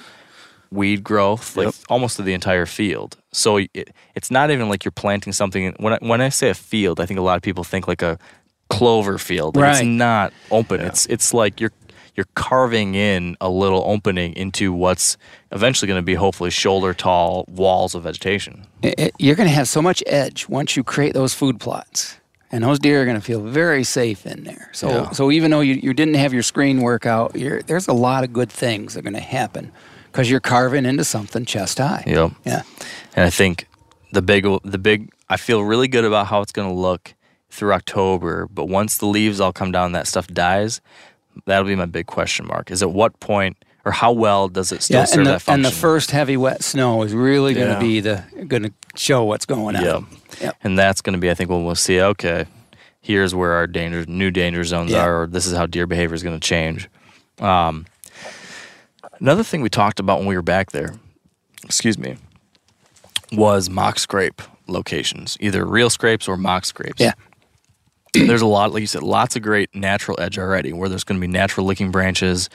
weed 0.72 1.04
growth, 1.04 1.56
like 1.56 1.66
Yep. 1.66 1.74
almost 1.88 2.16
to 2.16 2.22
the 2.22 2.32
entire 2.34 2.66
field. 2.66 3.16
So 3.32 3.58
it, 3.58 3.94
it's 4.16 4.30
not 4.30 4.50
even 4.50 4.68
like 4.68 4.84
you're 4.84 4.90
planting 4.92 5.32
something. 5.32 5.74
When 5.78 5.92
I, 5.92 5.98
when 6.00 6.20
I 6.20 6.30
say 6.30 6.50
a 6.50 6.54
field, 6.54 6.98
I 6.98 7.06
think 7.06 7.20
a 7.20 7.22
lot 7.22 7.36
of 7.36 7.42
people 7.42 7.62
think 7.62 7.86
like 7.86 8.02
a 8.02 8.18
clover 8.70 9.18
field. 9.18 9.56
Like 9.56 9.76
It's 9.76 9.84
not 9.84 10.32
open. 10.50 10.80
It's 10.80 11.04
it's 11.06 11.34
like 11.34 11.60
you're 11.60 11.72
you're 12.16 12.26
carving 12.34 12.94
in 12.94 13.36
a 13.40 13.48
little 13.48 13.82
opening 13.86 14.34
into 14.34 14.72
what's 14.72 15.16
eventually 15.52 15.86
going 15.86 15.98
to 15.98 16.04
be 16.04 16.14
hopefully 16.14 16.50
shoulder 16.50 16.92
tall 16.94 17.44
walls 17.48 17.94
of 17.94 18.02
vegetation. 18.02 18.66
It, 18.82 18.94
it, 18.98 19.14
you're 19.18 19.36
going 19.36 19.48
to 19.48 19.54
have 19.54 19.68
so 19.68 19.80
much 19.80 20.02
edge 20.06 20.48
once 20.48 20.76
you 20.76 20.82
create 20.84 21.14
those 21.14 21.34
food 21.34 21.60
plots. 21.60 22.16
And 22.52 22.64
those 22.64 22.80
deer 22.80 23.00
are 23.02 23.04
going 23.04 23.16
to 23.16 23.22
feel 23.22 23.40
very 23.40 23.84
safe 23.84 24.26
in 24.26 24.42
there. 24.42 24.70
So, 24.72 24.88
Yeah. 24.88 25.10
so 25.10 25.30
even 25.30 25.52
though 25.52 25.60
you, 25.60 25.74
you 25.74 25.94
didn't 25.94 26.14
have 26.14 26.32
your 26.34 26.42
screen 26.42 26.80
work 26.80 27.06
out, 27.06 27.36
you're, 27.36 27.62
there's 27.62 27.86
a 27.86 27.92
lot 27.92 28.24
of 28.24 28.32
good 28.32 28.50
things 28.50 28.94
that 28.94 29.00
are 29.00 29.02
going 29.04 29.14
to 29.14 29.20
happen 29.20 29.70
because 30.10 30.28
you're 30.28 30.40
carving 30.40 30.84
into 30.84 31.04
something 31.04 31.44
chest 31.44 31.78
high. 31.78 32.02
Yep. 32.08 32.32
Yeah. 32.44 32.62
And 33.14 33.24
I 33.24 33.30
think 33.30 33.68
the 34.12 34.20
big, 34.20 34.44
the 34.64 34.78
big, 34.78 35.12
I 35.28 35.36
feel 35.36 35.62
really 35.62 35.86
good 35.86 36.04
about 36.04 36.26
how 36.26 36.40
it's 36.42 36.50
going 36.50 36.68
to 36.68 36.74
look 36.74 37.14
through 37.50 37.72
October. 37.72 38.46
But 38.52 38.66
once 38.66 38.98
the 38.98 39.06
leaves 39.06 39.40
all 39.40 39.52
come 39.52 39.72
down, 39.72 39.86
and 39.86 39.94
that 39.94 40.06
stuff 40.06 40.26
dies. 40.28 40.80
That'll 41.46 41.66
be 41.66 41.76
my 41.76 41.86
big 41.86 42.06
question 42.06 42.46
mark. 42.46 42.70
Is 42.70 42.82
at 42.82 42.90
what 42.90 43.18
point 43.20 43.56
or 43.84 43.92
how 43.92 44.12
well 44.12 44.48
does 44.48 44.72
it 44.72 44.82
still 44.82 44.98
yeah, 45.00 45.04
serve 45.04 45.24
the, 45.24 45.30
that 45.32 45.42
function? 45.42 45.64
and 45.64 45.64
the 45.64 45.76
first 45.76 46.10
heavy 46.10 46.36
wet 46.36 46.62
snow 46.62 47.02
is 47.02 47.14
really 47.14 47.54
going 47.54 47.68
to 47.68 47.74
Yeah. 47.74 47.78
be 47.78 48.00
the 48.00 48.24
going 48.46 48.64
to 48.64 48.72
show 48.96 49.24
what's 49.24 49.46
going 49.46 49.76
on. 49.76 49.84
Yeah. 49.84 50.00
Yep. 50.40 50.56
And 50.64 50.78
that's 50.78 51.00
going 51.00 51.14
to 51.14 51.18
be, 51.20 51.30
I 51.30 51.34
think, 51.34 51.48
when 51.48 51.64
we'll 51.64 51.76
see, 51.76 52.00
okay, 52.00 52.46
here's 53.00 53.34
where 53.34 53.52
our 53.52 53.66
danger, 53.66 54.04
new 54.06 54.30
danger 54.30 54.64
zones 54.64 54.90
Yeah. 54.90 55.04
are, 55.04 55.22
or 55.22 55.26
this 55.28 55.46
is 55.46 55.56
how 55.56 55.66
deer 55.66 55.86
behavior 55.86 56.14
is 56.14 56.22
going 56.22 56.38
to 56.38 56.46
change. 56.46 56.88
Um, 57.38 57.86
another 59.20 59.42
thing 59.44 59.62
we 59.62 59.70
talked 59.70 60.00
about 60.00 60.18
when 60.18 60.26
we 60.26 60.36
were 60.36 60.42
back 60.42 60.72
there, 60.72 60.94
excuse 61.64 61.96
me, 61.96 62.16
was 63.32 63.70
mock 63.70 63.98
scrape 63.98 64.42
locations, 64.66 65.36
either 65.40 65.64
real 65.64 65.90
scrapes 65.90 66.28
or 66.28 66.36
mock 66.36 66.64
scrapes. 66.64 67.00
Yeah. 67.00 67.12
there's 68.14 68.42
a 68.42 68.46
lot, 68.46 68.72
like 68.72 68.80
you 68.80 68.86
said, 68.86 69.02
lots 69.02 69.36
of 69.36 69.42
great 69.42 69.72
natural 69.74 70.20
edge 70.20 70.38
already, 70.38 70.72
where 70.72 70.88
there's 70.88 71.04
going 71.04 71.20
to 71.20 71.26
be 71.26 71.30
natural 71.30 71.66
licking 71.66 71.90
branches. 71.90 72.50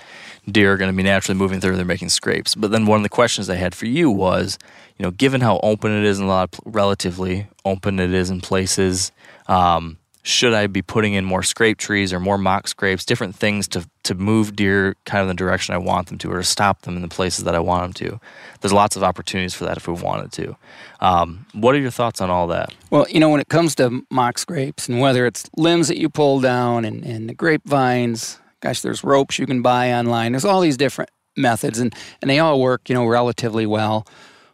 Deer 0.49 0.73
are 0.73 0.77
going 0.77 0.91
to 0.91 0.95
be 0.95 1.03
naturally 1.03 1.37
moving 1.37 1.61
through. 1.61 1.75
They're 1.75 1.85
making 1.85 2.09
scrapes. 2.09 2.55
But 2.55 2.71
then 2.71 2.85
one 2.85 2.97
of 2.97 3.03
the 3.03 3.09
questions 3.09 3.49
I 3.49 3.55
had 3.55 3.73
for 3.73 3.85
you 3.85 4.11
was, 4.11 4.57
you 4.97 5.03
know, 5.03 5.11
given 5.11 5.41
how 5.41 5.59
open 5.63 5.91
it 5.91 6.03
is 6.03 6.19
in 6.19 6.25
a 6.25 6.27
lot, 6.27 6.53
of, 6.53 6.59
relatively 6.65 7.47
open 7.63 7.99
it 7.99 8.13
is 8.13 8.29
in 8.29 8.41
places, 8.41 9.11
um, 9.47 9.97
should 10.25 10.55
I 10.55 10.65
be 10.65 10.81
putting 10.81 11.13
in 11.13 11.23
more 11.23 11.43
scrape 11.43 11.77
trees 11.77 12.11
or 12.11 12.19
more 12.19 12.39
mock 12.39 12.67
scrapes, 12.67 13.05
different 13.05 13.35
things 13.35 13.67
to 13.69 13.87
to 14.05 14.15
move 14.15 14.55
deer 14.55 14.95
kind 15.05 15.21
of 15.21 15.27
the 15.27 15.35
direction 15.35 15.75
I 15.75 15.77
want 15.77 16.07
them 16.07 16.17
to, 16.17 16.31
or 16.31 16.37
to 16.37 16.43
stop 16.43 16.81
them 16.81 16.95
in 16.95 17.03
the 17.03 17.07
places 17.07 17.45
that 17.45 17.53
I 17.53 17.59
want 17.59 17.83
them 17.83 17.93
to? 18.09 18.19
There's 18.59 18.73
lots 18.73 18.95
of 18.95 19.03
opportunities 19.03 19.53
for 19.53 19.65
that 19.65 19.77
if 19.77 19.87
we 19.87 19.93
wanted 19.93 20.31
to. 20.33 20.57
Um, 20.99 21.45
what 21.53 21.75
are 21.75 21.77
your 21.77 21.91
thoughts 21.91 22.21
on 22.21 22.31
all 22.31 22.47
that? 22.47 22.73
Well, 22.89 23.05
you 23.07 23.19
know, 23.19 23.29
when 23.29 23.39
it 23.39 23.49
comes 23.49 23.75
to 23.75 24.03
mock 24.09 24.39
scrapes 24.39 24.89
and 24.89 24.99
whether 24.99 25.27
it's 25.27 25.47
limbs 25.57 25.89
that 25.89 25.99
you 25.99 26.09
pull 26.09 26.39
down 26.39 26.85
and, 26.85 27.03
and 27.05 27.29
the 27.29 27.35
grapevines, 27.35 28.39
gosh, 28.61 28.81
there's 28.81 29.03
ropes 29.03 29.37
you 29.37 29.45
can 29.45 29.61
buy 29.61 29.93
online. 29.93 30.31
There's 30.31 30.45
all 30.45 30.61
these 30.61 30.77
different 30.77 31.11
methods 31.37 31.77
and, 31.77 31.93
and 32.23 32.31
they 32.31 32.39
all 32.39 32.59
work, 32.59 32.89
you 32.89 32.95
know, 32.95 33.05
relatively 33.05 33.67
well. 33.67 34.07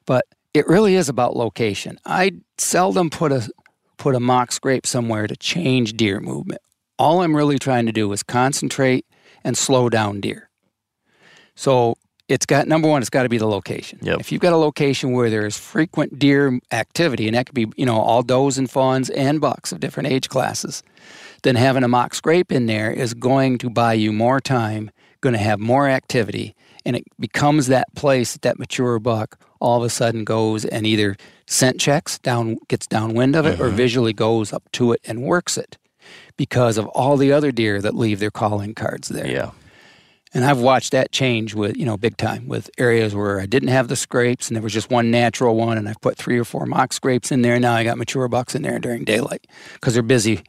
But 0.06 0.26
it 0.53 0.68
really 0.68 0.95
is 0.95 1.07
about 1.07 1.38
location. 1.38 1.98
I 2.06 2.34
seldom 2.57 3.10
put 3.10 3.31
a 3.31 3.49
put 4.02 4.15
a 4.15 4.19
mock 4.19 4.52
scrape 4.52 4.88
somewhere 4.88 5.28
to 5.28 5.36
change 5.36 5.94
deer 5.94 6.19
movement. 6.19 6.60
All 6.98 7.22
I'm 7.22 7.36
really 7.36 7.60
trying 7.60 7.86
to 7.86 7.91
do 7.91 8.11
is 8.14 8.23
concentrate 8.23 9.06
and 9.44 9.56
slow 9.56 9.90
down 9.90 10.22
deer. 10.22 10.49
So 11.53 11.94
it's 12.28 12.48
got 12.48 12.68
number 12.68 12.88
one, 12.88 13.03
it's 13.03 13.11
got 13.11 13.23
to 13.23 13.30
be 13.30 13.38
the 13.38 13.45
location. 13.45 13.99
Yep. 14.02 14.19
If 14.19 14.32
you've 14.32 14.41
got 14.41 14.53
a 14.53 14.57
location 14.57 15.11
where 15.11 15.30
there's 15.30 15.56
frequent 15.56 16.18
deer 16.18 16.60
activity, 16.72 17.28
and 17.28 17.36
that 17.36 17.45
could 17.45 17.53
be 17.53 17.68
you 17.78 17.86
know 17.86 17.99
all 17.99 18.23
does 18.23 18.57
and 18.57 18.68
fawns 18.72 19.11
and 19.11 19.40
bucks 19.40 19.72
of 19.72 19.80
different 19.80 20.10
age 20.10 20.30
classes, 20.30 20.82
then 21.44 21.56
having 21.56 21.84
a 21.84 21.88
mock 21.88 22.15
scrape 22.15 22.52
in 22.52 22.65
there 22.65 22.90
is 22.90 23.14
going 23.14 23.60
to 23.60 23.69
buy 23.69 23.94
you 23.94 24.11
more 24.11 24.40
time, 24.40 24.90
going 25.22 25.34
to 25.34 25.40
have 25.40 25.60
more 25.60 25.88
activity, 25.88 26.56
and 26.86 26.95
it 26.95 27.03
becomes 27.19 27.68
that 27.68 27.94
place 27.95 28.34
that 28.34 28.41
that 28.41 28.57
mature 28.57 28.98
buck 28.98 29.38
all 29.61 29.77
of 29.77 29.83
a 29.83 29.89
sudden 29.89 30.23
goes 30.23 30.65
and 30.65 30.85
either 30.85 31.15
scent 31.45 31.79
checks 31.79 32.19
down, 32.19 32.57
gets 32.67 32.88
downwind 32.88 33.35
of 33.35 33.45
it, 33.45 33.59
or 33.59 33.67
uh-huh. 33.67 33.75
visually 33.75 34.13
goes 34.13 34.51
up 34.51 34.69
to 34.73 34.91
it 34.91 35.01
and 35.05 35.23
works 35.23 35.57
it 35.57 35.77
because 36.35 36.77
of 36.77 36.88
all 36.88 37.17
the 37.17 37.31
other 37.31 37.51
deer 37.51 37.81
that 37.81 37.95
leave 37.95 38.19
their 38.19 38.31
calling 38.31 38.73
cards 38.73 39.09
there. 39.09 39.27
Yeah. 39.27 39.51
And 40.33 40.45
I've 40.45 40.59
watched 40.59 40.93
that 40.93 41.11
change 41.11 41.53
with, 41.53 41.75
you 41.75 41.85
know, 41.85 41.97
big 41.97 42.15
time 42.15 42.47
with 42.47 42.69
areas 42.77 43.13
where 43.13 43.41
I 43.41 43.45
didn't 43.45 43.69
have 43.69 43.89
the 43.89 43.97
scrapes 43.97 44.47
and 44.47 44.55
there 44.55 44.63
was 44.63 44.71
just 44.71 44.89
one 44.89 45.11
natural 45.11 45.55
one 45.55 45.77
and 45.77 45.89
I've 45.89 45.99
put 45.99 46.17
three 46.17 46.39
or 46.39 46.45
four 46.45 46.65
mock 46.65 46.93
scrapes 46.93 47.31
in 47.31 47.41
there. 47.41 47.59
Now 47.59 47.73
I 47.73 47.83
got 47.83 47.97
mature 47.97 48.27
bucks 48.29 48.55
in 48.55 48.61
there 48.61 48.79
during 48.79 49.03
daylight 49.03 49.45
because 49.73 49.93
they're 49.93 50.03
busy 50.03 50.43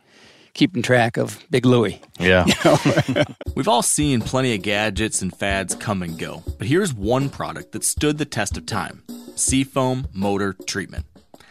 keeping 0.55 0.83
track 0.83 1.17
of 1.17 1.43
Big 1.51 1.67
Louie. 1.67 2.01
Yeah. 2.19 2.47
We've 3.55 3.69
all 3.69 3.83
seen 3.83 4.21
plenty 4.21 4.55
of 4.55 4.63
gadgets 4.63 5.23
and 5.23 5.35
fads 5.35 5.75
come 5.75 6.03
and 6.03 6.19
go, 6.19 6.43
but 6.59 6.67
here's 6.67 6.93
one 6.95 7.29
product 7.31 7.73
that 7.73 7.85
stood 7.85 8.19
the 8.19 8.25
test 8.25 8.57
of 8.57 8.67
time 8.67 9.03
Seafoam 9.35 10.07
Motor 10.13 10.55
Treatment. 10.67 11.07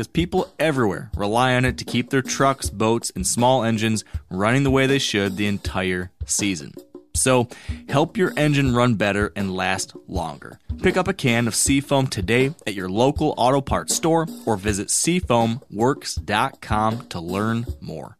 because 0.00 0.08
people 0.08 0.50
everywhere 0.58 1.10
rely 1.14 1.54
on 1.54 1.66
it 1.66 1.76
to 1.76 1.84
keep 1.84 2.08
their 2.08 2.22
trucks, 2.22 2.70
boats, 2.70 3.12
and 3.14 3.26
small 3.26 3.62
engines 3.62 4.02
running 4.30 4.62
the 4.62 4.70
way 4.70 4.86
they 4.86 4.98
should 4.98 5.36
the 5.36 5.46
entire 5.46 6.10
season. 6.24 6.72
So, 7.14 7.48
help 7.86 8.16
your 8.16 8.32
engine 8.34 8.74
run 8.74 8.94
better 8.94 9.30
and 9.36 9.54
last 9.54 9.92
longer. 10.08 10.58
Pick 10.80 10.96
up 10.96 11.06
a 11.06 11.12
can 11.12 11.46
of 11.46 11.54
Seafoam 11.54 12.06
today 12.06 12.54
at 12.66 12.72
your 12.72 12.88
local 12.88 13.34
auto 13.36 13.60
parts 13.60 13.94
store 13.94 14.26
or 14.46 14.56
visit 14.56 14.88
seafoamworks.com 14.88 17.08
to 17.08 17.20
learn 17.20 17.66
more. 17.82 18.16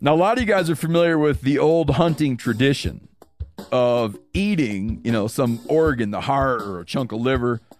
Now, 0.00 0.14
a 0.14 0.16
lot 0.16 0.38
of 0.38 0.42
you 0.42 0.48
guys 0.48 0.70
are 0.70 0.76
familiar 0.76 1.18
with 1.18 1.42
the 1.42 1.58
old 1.58 1.90
hunting 1.90 2.38
tradition 2.38 3.06
of 3.70 4.16
eating, 4.32 5.02
you 5.04 5.12
know, 5.12 5.26
some 5.26 5.60
organ, 5.68 6.10
the 6.10 6.22
heart 6.22 6.62
or 6.62 6.80
a 6.80 6.86
chunk 6.86 7.12
of 7.12 7.20
liver 7.20 7.60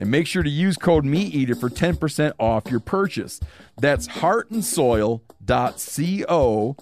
and 0.00 0.10
make 0.10 0.26
sure 0.26 0.42
to 0.42 0.50
use 0.50 0.76
code 0.76 1.04
MeatEater 1.04 1.56
for 1.58 1.70
10% 1.70 2.32
off 2.40 2.68
your 2.70 2.80
purchase. 2.80 3.38
That's 3.78 4.08
heartandsoil.co. 4.08 6.76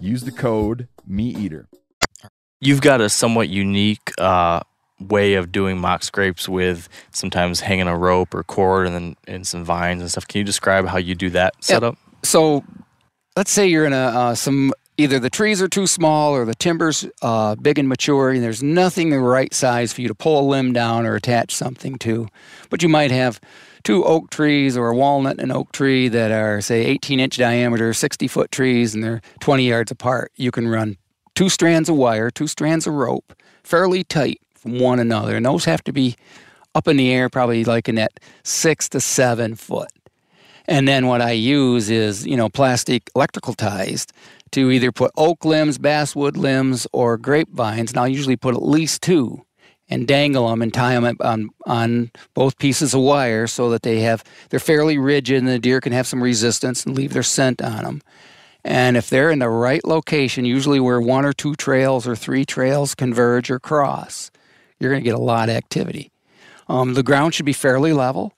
Use 0.00 0.22
the 0.22 0.32
code 0.32 0.88
MeatEater. 1.10 1.64
You've 2.60 2.82
got 2.82 3.00
a 3.00 3.08
somewhat 3.08 3.48
unique 3.48 4.12
uh, 4.18 4.60
way 5.00 5.34
of 5.34 5.52
doing 5.52 5.78
mock 5.78 6.02
scrapes 6.02 6.48
with 6.48 6.88
sometimes 7.10 7.60
hanging 7.60 7.86
a 7.86 7.96
rope 7.96 8.34
or 8.34 8.42
cord 8.42 8.86
and 8.86 8.94
then 8.94 9.16
and 9.26 9.46
some 9.46 9.64
vines 9.64 10.02
and 10.02 10.10
stuff. 10.10 10.28
Can 10.28 10.40
you 10.40 10.44
describe 10.44 10.88
how 10.88 10.98
you 10.98 11.14
do 11.14 11.30
that 11.30 11.54
setup? 11.60 11.96
So 12.24 12.64
let's 13.36 13.52
say 13.52 13.68
you're 13.68 13.86
in 13.86 13.92
a 13.92 13.96
uh, 13.96 14.34
some 14.34 14.72
either 14.98 15.18
the 15.18 15.30
trees 15.30 15.62
are 15.62 15.68
too 15.68 15.86
small 15.86 16.34
or 16.34 16.44
the 16.44 16.54
timber's 16.54 17.06
uh, 17.22 17.54
big 17.56 17.78
and 17.78 17.88
mature 17.88 18.30
and 18.30 18.42
there's 18.42 18.62
nothing 18.62 19.10
the 19.10 19.18
right 19.18 19.54
size 19.54 19.92
for 19.92 20.02
you 20.02 20.08
to 20.08 20.14
pull 20.14 20.40
a 20.40 20.46
limb 20.46 20.72
down 20.72 21.06
or 21.06 21.14
attach 21.14 21.54
something 21.54 21.96
to 21.96 22.28
but 22.68 22.82
you 22.82 22.88
might 22.88 23.10
have 23.10 23.40
two 23.84 24.04
oak 24.04 24.30
trees 24.30 24.76
or 24.76 24.90
a 24.90 24.96
walnut 24.96 25.38
and 25.38 25.52
oak 25.52 25.72
tree 25.72 26.08
that 26.08 26.30
are 26.30 26.60
say 26.60 26.84
18 26.84 27.20
inch 27.20 27.36
diameter, 27.36 27.92
60 27.94 28.28
foot 28.28 28.50
trees, 28.50 28.94
and 28.94 29.02
they're 29.02 29.22
20 29.40 29.66
yards 29.66 29.90
apart, 29.90 30.32
you 30.36 30.50
can 30.50 30.68
run 30.68 30.96
two 31.34 31.48
strands 31.48 31.88
of 31.88 31.96
wire, 31.96 32.30
two 32.30 32.46
strands 32.46 32.86
of 32.86 32.94
rope, 32.94 33.32
fairly 33.62 34.04
tight 34.04 34.40
from 34.54 34.78
one 34.78 34.98
another, 34.98 35.36
and 35.36 35.46
those 35.46 35.64
have 35.64 35.82
to 35.84 35.92
be 35.92 36.16
up 36.74 36.88
in 36.88 36.96
the 36.96 37.10
air, 37.10 37.28
probably 37.28 37.64
like 37.64 37.88
in 37.88 37.94
that 37.94 38.20
six 38.44 38.88
to 38.90 39.00
seven 39.00 39.54
foot. 39.54 39.88
And 40.66 40.86
then 40.86 41.06
what 41.06 41.22
I 41.22 41.30
use 41.30 41.88
is, 41.88 42.26
you 42.26 42.36
know, 42.36 42.50
plastic 42.50 43.10
electrical 43.16 43.54
ties 43.54 44.06
to 44.52 44.70
either 44.70 44.92
put 44.92 45.10
oak 45.16 45.44
limbs, 45.44 45.78
basswood 45.78 46.36
limbs, 46.36 46.86
or 46.92 47.16
grapevines. 47.16 47.90
And 47.90 47.98
I'll 47.98 48.08
usually 48.08 48.36
put 48.36 48.54
at 48.54 48.62
least 48.62 49.02
two 49.02 49.44
and 49.88 50.06
dangle 50.06 50.48
them 50.48 50.62
and 50.62 50.72
tie 50.72 50.98
them 50.98 51.16
on, 51.20 51.50
on 51.66 52.10
both 52.34 52.58
pieces 52.58 52.94
of 52.94 53.00
wire 53.00 53.46
so 53.46 53.70
that 53.70 53.82
they 53.82 54.00
have, 54.00 54.22
they're 54.50 54.60
fairly 54.60 54.98
rigid 54.98 55.38
and 55.38 55.48
the 55.48 55.58
deer 55.58 55.80
can 55.80 55.92
have 55.92 56.06
some 56.06 56.22
resistance 56.22 56.84
and 56.84 56.94
leave 56.94 57.12
their 57.12 57.22
scent 57.22 57.62
on 57.62 57.84
them. 57.84 58.02
And 58.64 58.96
if 58.96 59.08
they're 59.08 59.30
in 59.30 59.38
the 59.38 59.48
right 59.48 59.84
location, 59.84 60.44
usually 60.44 60.80
where 60.80 61.00
one 61.00 61.24
or 61.24 61.32
two 61.32 61.54
trails 61.54 62.06
or 62.06 62.14
three 62.14 62.44
trails 62.44 62.94
converge 62.94 63.50
or 63.50 63.58
cross, 63.58 64.30
you're 64.78 64.90
going 64.90 65.02
to 65.02 65.08
get 65.08 65.18
a 65.18 65.22
lot 65.22 65.48
of 65.48 65.54
activity. 65.54 66.10
Um, 66.68 66.94
the 66.94 67.02
ground 67.02 67.34
should 67.34 67.46
be 67.46 67.52
fairly 67.54 67.92
level. 67.92 68.34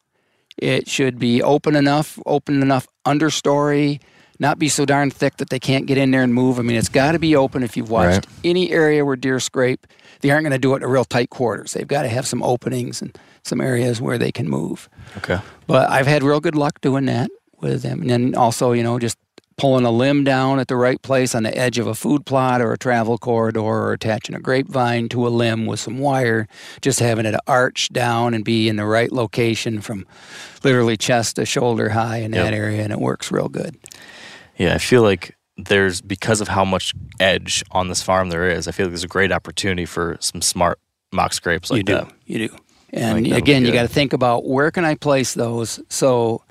It 0.56 0.88
should 0.88 1.18
be 1.18 1.42
open 1.42 1.74
enough, 1.74 2.18
open 2.26 2.62
enough 2.62 2.86
understory, 3.06 4.00
not 4.40 4.58
be 4.58 4.68
so 4.68 4.84
darn 4.84 5.10
thick 5.10 5.36
that 5.36 5.50
they 5.50 5.60
can't 5.60 5.86
get 5.86 5.98
in 5.98 6.10
there 6.10 6.22
and 6.22 6.34
move. 6.34 6.58
I 6.58 6.62
mean, 6.62 6.76
it's 6.76 6.88
got 6.88 7.12
to 7.12 7.18
be 7.20 7.36
open. 7.36 7.62
If 7.62 7.76
you've 7.76 7.90
watched 7.90 8.26
Right. 8.26 8.36
any 8.42 8.70
area 8.72 9.04
where 9.04 9.14
deer 9.14 9.38
scrape, 9.38 9.86
they 10.22 10.30
aren't 10.30 10.42
going 10.44 10.52
to 10.52 10.58
do 10.58 10.74
it 10.74 10.82
in 10.82 10.88
real 10.88 11.04
tight 11.04 11.30
quarters. 11.30 11.74
They've 11.74 11.86
got 11.86 12.02
to 12.02 12.08
have 12.08 12.26
some 12.26 12.42
openings 12.42 13.00
and 13.02 13.16
some 13.42 13.60
areas 13.60 14.00
where 14.00 14.18
they 14.18 14.32
can 14.32 14.48
move. 14.48 14.88
Okay. 15.18 15.38
But 15.66 15.88
I've 15.90 16.06
had 16.06 16.22
real 16.22 16.40
good 16.40 16.56
luck 16.56 16.80
doing 16.80 17.04
that 17.06 17.30
with 17.60 17.82
them. 17.82 18.00
And 18.00 18.10
then 18.10 18.34
also, 18.34 18.72
you 18.72 18.82
know, 18.82 18.98
just 18.98 19.16
pulling 19.56 19.84
a 19.84 19.90
limb 19.90 20.24
down 20.24 20.58
at 20.58 20.68
the 20.68 20.76
right 20.76 21.02
place 21.02 21.34
on 21.34 21.42
the 21.42 21.54
edge 21.56 21.78
of 21.78 21.86
a 21.86 21.94
food 21.94 22.24
plot 22.24 22.62
or 22.62 22.72
a 22.72 22.78
travel 22.78 23.18
corridor 23.18 23.60
or 23.60 23.92
attaching 23.92 24.34
a 24.34 24.40
grapevine 24.40 25.06
to 25.10 25.26
a 25.26 25.28
limb 25.28 25.66
with 25.66 25.78
some 25.78 25.98
wire, 25.98 26.48
just 26.80 26.98
having 26.98 27.26
it 27.26 27.34
arch 27.46 27.90
down 27.92 28.32
and 28.32 28.42
be 28.42 28.70
in 28.70 28.76
the 28.76 28.86
right 28.86 29.12
location 29.12 29.82
from 29.82 30.06
literally 30.64 30.96
chest 30.96 31.36
to 31.36 31.44
shoulder 31.44 31.90
high 31.90 32.18
in 32.18 32.30
that 32.30 32.54
area. 32.54 32.82
And 32.82 32.90
it 32.90 33.00
works 33.00 33.30
real 33.30 33.50
good. 33.50 33.76
Yeah, 34.60 34.74
I 34.74 34.78
feel 34.78 35.02
like 35.02 35.34
there's 35.56 36.00
because 36.02 36.40
of 36.42 36.48
how 36.48 36.64
much 36.66 36.92
edge 37.18 37.62
on 37.70 37.88
this 37.88 38.02
farm 38.02 38.28
there 38.28 38.48
is. 38.50 38.68
I 38.68 38.72
feel 38.72 38.86
like 38.86 38.90
there's 38.92 39.04
a 39.04 39.08
great 39.08 39.32
opportunity 39.32 39.86
for 39.86 40.16
some 40.20 40.42
smart 40.42 40.78
mock 41.12 41.32
scrapes 41.32 41.70
like 41.70 41.78
you 41.78 41.82
do. 41.84 41.94
that. 41.94 42.12
You 42.26 42.48
do. 42.48 42.56
And 42.92 43.26
again, 43.32 43.64
you 43.64 43.72
got 43.72 43.82
to 43.82 43.88
think 43.88 44.12
about 44.12 44.44
where 44.46 44.70
can 44.70 44.84
I 44.84 44.96
place 44.96 45.32
those 45.34 45.80
so 45.88 46.42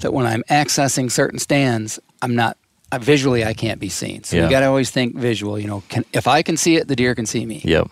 that 0.00 0.12
when 0.12 0.26
I'm 0.26 0.42
accessing 0.50 1.10
certain 1.10 1.38
stands, 1.38 1.98
I'm 2.20 2.34
not 2.34 2.58
uh, 2.92 2.98
visually 2.98 3.44
I 3.44 3.54
can't 3.54 3.80
be 3.80 3.88
seen. 3.88 4.24
So 4.24 4.36
Yeah. 4.36 4.44
you 4.44 4.50
got 4.50 4.60
to 4.60 4.66
always 4.66 4.90
think 4.90 5.16
visual. 5.16 5.58
You 5.58 5.68
know, 5.68 5.82
can, 5.88 6.04
if 6.12 6.26
I 6.26 6.42
can 6.42 6.56
see 6.58 6.76
it, 6.76 6.88
the 6.88 6.96
deer 6.96 7.14
can 7.14 7.26
see 7.26 7.46
me. 7.46 7.62
Yep. 7.64 7.88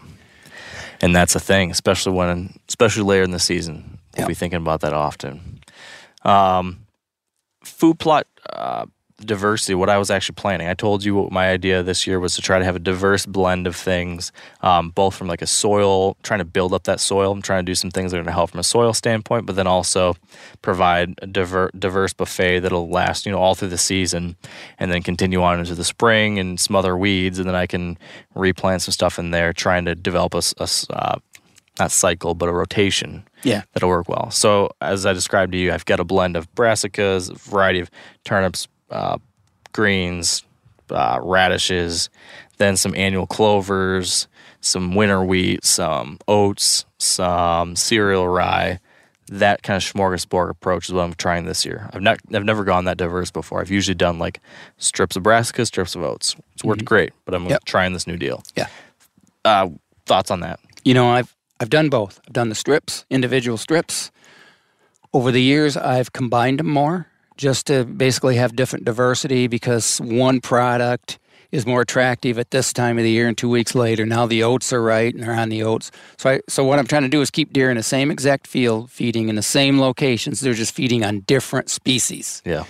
And 1.00 1.16
that's 1.16 1.34
a 1.34 1.40
thing, 1.40 1.70
especially 1.70 2.12
when, 2.12 2.58
especially 2.68 3.04
later 3.04 3.22
in 3.24 3.30
the 3.30 3.38
season. 3.40 3.98
We'll 4.16 4.22
Yep. 4.24 4.28
be 4.28 4.34
thinking 4.34 4.58
about 4.58 4.80
that 4.82 4.92
often. 4.92 5.60
Um, 6.24 6.80
food 7.64 7.98
plot 7.98 8.26
uh, 8.52 8.86
diversity. 9.26 9.74
What 9.74 9.88
I 9.88 9.98
was 9.98 10.10
actually 10.10 10.34
planning. 10.34 10.68
I 10.68 10.74
told 10.74 11.04
you 11.04 11.14
what 11.14 11.32
my 11.32 11.50
idea 11.50 11.82
this 11.82 12.06
year 12.06 12.20
was 12.20 12.34
to 12.34 12.42
try 12.42 12.58
to 12.58 12.64
have 12.64 12.76
a 12.76 12.78
diverse 12.78 13.26
blend 13.26 13.66
of 13.66 13.74
things, 13.76 14.32
um, 14.60 14.90
both 14.90 15.14
from 15.14 15.28
like 15.28 15.42
a 15.42 15.46
soil, 15.46 16.16
trying 16.22 16.38
to 16.38 16.44
build 16.44 16.72
up 16.74 16.84
that 16.84 17.00
soil. 17.00 17.32
I'm 17.32 17.42
trying 17.42 17.64
to 17.64 17.70
do 17.70 17.74
some 17.74 17.90
things 17.90 18.10
that 18.10 18.18
are 18.18 18.20
going 18.20 18.26
to 18.26 18.32
help 18.32 18.50
from 18.50 18.60
a 18.60 18.64
soil 18.64 18.92
standpoint, 18.92 19.46
but 19.46 19.56
then 19.56 19.66
also 19.66 20.14
provide 20.60 21.14
a 21.22 21.26
diver, 21.26 21.70
diverse 21.78 22.12
buffet 22.12 22.60
that'll 22.60 22.88
last, 22.88 23.26
you 23.26 23.32
know, 23.32 23.38
all 23.38 23.54
through 23.54 23.68
the 23.68 23.78
season, 23.78 24.36
and 24.78 24.90
then 24.90 25.02
continue 25.02 25.42
on 25.42 25.58
into 25.58 25.74
the 25.74 25.84
spring 25.84 26.38
and 26.38 26.58
some 26.60 26.76
other 26.76 26.96
weeds, 26.96 27.38
and 27.38 27.48
then 27.48 27.54
I 27.56 27.66
can 27.66 27.98
replant 28.34 28.82
some 28.82 28.92
stuff 28.92 29.18
in 29.18 29.30
there, 29.30 29.52
trying 29.52 29.84
to 29.86 29.94
develop 29.94 30.34
a 30.34 30.42
uh, 30.90 31.16
not 31.78 31.90
cycle, 31.90 32.34
but 32.34 32.50
a 32.50 32.52
rotation 32.52 33.26
Yeah. 33.44 33.62
that'll 33.72 33.88
work 33.88 34.06
well. 34.06 34.30
So 34.30 34.70
as 34.82 35.06
I 35.06 35.14
described 35.14 35.52
to 35.52 35.58
you, 35.58 35.72
I've 35.72 35.86
got 35.86 36.00
a 36.00 36.04
blend 36.04 36.36
of 36.36 36.54
brassicas, 36.54 37.30
a 37.30 37.34
variety 37.50 37.80
of 37.80 37.90
turnips, 38.24 38.68
uh, 38.92 39.18
greens, 39.72 40.44
uh, 40.90 41.18
radishes, 41.22 42.10
then 42.58 42.76
some 42.76 42.94
annual 42.94 43.26
clovers, 43.26 44.28
some 44.60 44.94
winter 44.94 45.24
wheat, 45.24 45.64
some 45.64 46.18
oats, 46.28 46.84
some 46.98 47.74
cereal 47.76 48.28
rye. 48.28 48.78
That 49.28 49.62
kind 49.62 49.76
of 49.78 49.82
smorgasbord 49.82 50.50
approach 50.50 50.88
is 50.88 50.92
what 50.92 51.02
I'm 51.04 51.14
trying 51.14 51.46
this 51.46 51.64
year. 51.64 51.88
I've 51.92 52.02
not, 52.02 52.18
I've 52.34 52.44
never 52.44 52.64
gone 52.64 52.84
that 52.84 52.98
diverse 52.98 53.30
before. 53.30 53.60
I've 53.60 53.70
usually 53.70 53.94
done 53.94 54.18
like 54.18 54.40
strips 54.76 55.16
of 55.16 55.22
brassica, 55.22 55.64
strips 55.64 55.94
of 55.94 56.02
oats. 56.02 56.36
It's 56.54 56.62
worked 56.64 56.84
great, 56.84 57.12
but 57.24 57.34
I'm 57.34 57.46
Yep. 57.46 57.64
trying 57.64 57.94
this 57.94 58.06
new 58.06 58.16
deal. 58.18 58.42
Yeah. 58.56 58.66
Uh, 59.44 59.70
thoughts 60.06 60.30
on 60.30 60.40
that? 60.40 60.60
You 60.84 60.94
know, 60.94 61.08
I've 61.10 61.34
I've 61.60 61.70
done 61.70 61.88
both. 61.88 62.20
I've 62.26 62.32
done 62.32 62.48
the 62.48 62.54
strips, 62.56 63.04
individual 63.08 63.56
strips. 63.56 64.10
Over 65.14 65.30
the 65.30 65.40
years, 65.42 65.76
I've 65.76 66.12
combined 66.12 66.58
them 66.58 66.68
more 66.68 67.06
just 67.36 67.66
to 67.66 67.84
basically 67.84 68.36
have 68.36 68.54
different 68.56 68.84
diversity 68.84 69.46
because 69.46 70.00
one 70.00 70.40
product 70.40 71.18
is 71.50 71.66
more 71.66 71.82
attractive 71.82 72.38
at 72.38 72.50
this 72.50 72.72
time 72.72 72.96
of 72.96 73.04
the 73.04 73.10
year 73.10 73.28
and 73.28 73.36
two 73.36 73.48
weeks 73.48 73.74
later. 73.74 74.06
Now 74.06 74.24
the 74.26 74.42
oats 74.42 74.72
are 74.72 74.82
right 74.82 75.12
and 75.12 75.22
they're 75.22 75.34
on 75.34 75.50
the 75.50 75.62
oats. 75.62 75.90
So 76.16 76.30
I, 76.30 76.40
so 76.48 76.64
what 76.64 76.78
I'm 76.78 76.86
trying 76.86 77.02
to 77.02 77.08
do 77.10 77.20
is 77.20 77.30
keep 77.30 77.52
deer 77.52 77.70
in 77.70 77.76
the 77.76 77.82
same 77.82 78.10
exact 78.10 78.46
field, 78.46 78.90
feeding 78.90 79.28
in 79.28 79.36
the 79.36 79.42
same 79.42 79.78
locations. 79.78 80.40
They're 80.40 80.54
just 80.54 80.74
feeding 80.74 81.04
on 81.04 81.20
different 81.20 81.68
species. 81.68 82.40
Yeah. 82.46 82.64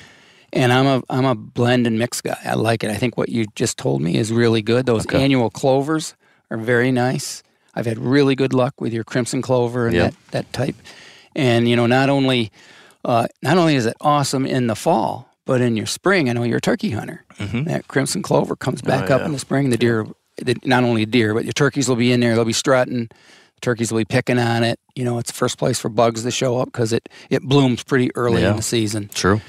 And 0.53 0.73
I'm 0.73 0.87
a 0.87 1.03
I'm 1.09 1.25
a 1.25 1.35
blend 1.37 1.87
and 1.87 1.97
mix 1.99 2.21
guy. 2.21 2.37
I 2.45 2.55
like 2.55 2.83
it. 2.85 2.91
I 2.91 2.97
think 2.97 3.17
what 3.17 3.29
you 3.29 3.47
just 3.55 3.79
told 3.79 4.03
me 4.03 4.17
is 4.17 4.33
really 4.33 4.63
good. 4.63 4.85
Those 4.85 5.07
Okay. 5.07 5.23
annual 5.23 5.49
clovers 5.49 6.15
are 6.51 6.59
very 6.59 6.91
nice. 6.93 7.43
I've 7.75 7.87
had 7.87 7.99
really 7.99 8.35
good 8.35 8.53
luck 8.53 8.81
with 8.81 8.93
your 8.93 9.05
crimson 9.05 9.41
clover 9.43 9.87
and 9.87 9.95
Yep. 9.97 10.11
that, 10.11 10.31
that 10.33 10.53
type. 10.53 10.77
And 11.37 11.69
you 11.69 11.77
know, 11.77 11.87
not 11.87 12.11
only 12.11 12.51
uh, 13.05 13.27
not 13.43 13.59
only 13.59 13.75
is 13.77 13.87
it 13.87 13.97
awesome 14.01 14.47
in 14.47 14.67
the 14.67 14.75
fall, 14.77 15.29
but 15.45 15.61
in 15.61 15.77
your 15.77 15.87
spring. 15.87 16.29
I 16.31 16.33
know 16.35 16.45
you're 16.45 16.59
a 16.59 16.61
turkey 16.61 16.91
hunter. 16.91 17.25
Mm-hmm. 17.39 17.65
That 17.65 17.89
crimson 17.89 18.23
clover 18.23 18.55
comes 18.57 18.81
back 18.83 19.11
Oh, 19.11 19.15
up 19.17 19.21
yeah. 19.21 19.27
in 19.27 19.33
the 19.33 19.39
spring. 19.39 19.71
The 19.71 19.77
deer, 19.77 20.07
the, 20.37 20.57
not 20.65 20.85
only 20.85 21.05
deer, 21.07 21.35
but 21.35 21.45
your 21.45 21.53
turkeys 21.53 21.89
will 21.89 21.97
be 21.97 22.13
in 22.13 22.21
there. 22.21 22.35
They'll 22.35 22.45
be 22.45 22.53
strutting. 22.53 23.09
Turkeys 23.61 23.91
will 23.93 23.99
be 23.99 24.05
picking 24.05 24.39
on 24.39 24.63
it. 24.65 24.79
You 24.95 25.05
know, 25.05 25.19
it's 25.19 25.31
the 25.31 25.37
first 25.37 25.59
place 25.59 25.79
for 25.81 25.89
bugs 25.89 26.23
to 26.25 26.31
show 26.31 26.59
up 26.59 26.67
because 26.67 26.93
it 26.93 27.09
it 27.31 27.43
blooms 27.43 27.83
pretty 27.83 28.11
early 28.17 28.43
Yeah. 28.43 28.51
in 28.51 28.57
the 28.57 28.63
season. 28.63 29.09
True. 29.15 29.41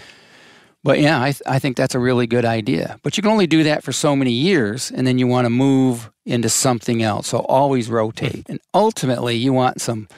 But 0.84 1.00
yeah, 1.00 1.22
I, 1.22 1.32
th- 1.32 1.42
I 1.48 1.60
think 1.60 1.78
that's 1.78 1.96
a 1.96 2.00
really 2.00 2.28
good 2.28 2.44
idea. 2.44 3.00
But 3.04 3.16
you 3.16 3.24
can 3.24 3.32
only 3.32 3.48
do 3.48 3.64
that 3.64 3.84
for 3.84 3.94
so 3.94 4.16
many 4.18 4.32
years, 4.32 4.92
and 4.92 5.08
then 5.08 5.18
you 5.18 5.28
want 5.28 5.46
to 5.46 5.50
move 5.50 6.12
into 6.26 6.50
something 6.50 7.02
else. 7.02 7.28
So 7.30 7.40
always 7.40 7.90
rotate, 7.90 8.46
and 8.50 8.60
ultimately 8.74 9.36
you 9.36 9.54
want 9.54 9.80
some 9.80 10.10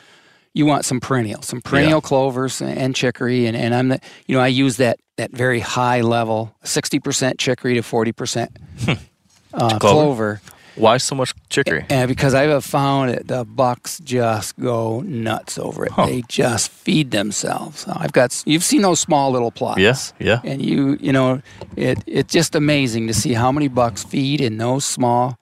you 0.55 0.65
want 0.65 0.85
some 0.85 0.99
perennial, 0.99 1.41
some 1.43 1.61
perennial 1.61 2.01
clovers 2.01 2.61
and 2.61 2.95
chicory. 2.95 3.45
And, 3.45 3.55
and 3.55 3.75
I'm 3.75 3.89
the 3.89 3.99
you 4.25 4.35
know 4.35 4.41
I 4.41 4.47
use 4.47 4.77
that 4.77 4.99
that 5.17 5.31
very 5.31 5.59
high 5.59 6.01
level, 6.01 6.55
sixty 6.63 6.99
percent 6.99 7.37
chicory 7.37 7.75
to 7.75 7.83
forty 7.83 8.11
percent 8.13 8.57
uh, 8.87 9.77
Clover? 9.77 9.79
clover. 9.79 10.41
Why 10.77 10.97
so 10.97 11.15
much 11.15 11.33
chicory? 11.49 11.85
And 11.89 12.09
because 12.09 12.33
I 12.33 12.43
have 12.43 12.65
found 12.65 13.11
that 13.11 13.27
the 13.27 13.45
bucks 13.45 13.99
just 13.99 14.57
go 14.57 14.99
nuts 15.01 15.57
over 15.57 15.85
it. 15.85 15.93
They 15.95 16.21
just 16.27 16.69
feed 16.69 17.11
themselves. 17.11 17.85
I've 17.87 18.11
got 18.11 18.43
you've 18.45 18.63
seen 18.63 18.81
those 18.81 18.99
small 18.99 19.31
little 19.31 19.51
plots. 19.51 19.79
Yes, 19.79 20.13
yeah. 20.19 20.41
And 20.43 20.61
you 20.61 20.97
you 20.99 21.13
know 21.13 21.41
it 21.75 21.99
it's 22.07 22.33
just 22.33 22.55
amazing 22.55 23.07
to 23.07 23.13
see 23.13 23.33
how 23.33 23.51
many 23.51 23.67
bucks 23.67 24.03
feed 24.03 24.41
in 24.41 24.57
those 24.57 24.83
small 24.83 25.37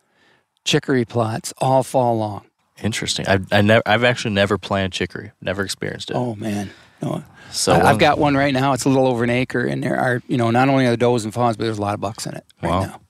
chicory 0.65 1.06
plots 1.06 1.53
all 1.60 1.84
fall 1.84 2.18
long. 2.18 2.45
Interesting. 2.81 3.27
I've 3.27 3.51
I 3.51 3.61
never 3.61 3.83
I've 3.85 4.03
actually 4.03 4.33
never 4.33 4.57
planted 4.57 4.91
chicory. 4.93 5.31
Never 5.41 5.63
experienced 5.63 6.09
it. 6.09 6.15
Oh 6.15 6.35
man. 6.35 6.71
No. 7.01 7.23
so 7.51 7.73
I, 7.73 7.89
I've 7.91 7.99
got 7.99 8.17
one 8.17 8.35
right 8.35 8.53
now. 8.53 8.73
It's 8.73 8.85
a 8.85 8.89
little 8.89 9.07
over 9.07 9.23
an 9.23 9.29
acre, 9.29 9.65
and 9.65 9.83
there 9.83 9.97
are 9.97 10.21
you 10.27 10.37
know 10.37 10.49
not 10.51 10.69
only 10.69 10.85
are 10.87 10.91
the 10.91 10.97
does 10.97 11.23
and 11.25 11.33
fawns, 11.33 11.57
but 11.57 11.65
there's 11.65 11.77
a 11.77 11.81
lot 11.81 11.93
of 11.93 11.99
bucks 12.01 12.25
in 12.25 12.33
it 12.33 12.45
right 12.61 12.69
Wow. 12.69 12.79
now. 12.81 13.01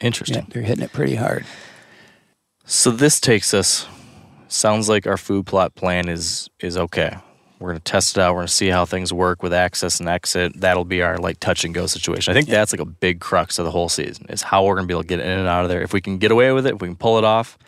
interesting. 0.00 0.38
Yeah, 0.38 0.44
they're 0.50 0.62
hitting 0.62 0.84
it 0.84 0.92
pretty 0.92 1.14
hard. 1.14 1.44
So 2.64 2.90
this 2.90 3.20
takes 3.20 3.54
us. 3.54 3.86
Sounds 4.48 4.88
like 4.88 5.06
our 5.06 5.16
food 5.16 5.46
plot 5.46 5.74
plan 5.74 6.08
is 6.08 6.48
is 6.60 6.76
okay. 6.76 7.16
We're 7.60 7.70
gonna 7.70 7.80
test 7.80 8.16
it 8.16 8.20
out. 8.20 8.34
We're 8.34 8.40
gonna 8.42 8.48
see 8.48 8.68
how 8.68 8.84
things 8.84 9.12
work 9.12 9.42
with 9.42 9.52
access 9.52 10.00
and 10.00 10.08
exit. 10.08 10.60
That'll 10.60 10.84
be 10.84 11.02
our 11.02 11.18
like 11.18 11.40
touch 11.40 11.64
and 11.64 11.74
go 11.74 11.86
situation. 11.86 12.30
I 12.30 12.34
think 12.34 12.48
that's 12.48 12.72
like 12.72 12.80
a 12.80 12.84
big 12.86 13.20
crux 13.20 13.58
of 13.58 13.64
the 13.64 13.70
whole 13.70 13.88
season 13.88 14.26
is 14.28 14.42
how 14.42 14.64
we're 14.64 14.74
gonna 14.76 14.86
be 14.86 14.94
able 14.94 15.02
to 15.02 15.08
get 15.08 15.20
in 15.20 15.26
and 15.26 15.48
out 15.48 15.64
of 15.64 15.68
there. 15.70 15.82
If 15.82 15.92
we 15.92 16.00
can 16.00 16.18
get 16.18 16.30
away 16.30 16.52
with 16.52 16.66
it, 16.66 16.74
if 16.74 16.80
we 16.80 16.88
can 16.88 16.96
pull 16.96 17.18
it 17.18 17.24
off, 17.24 17.58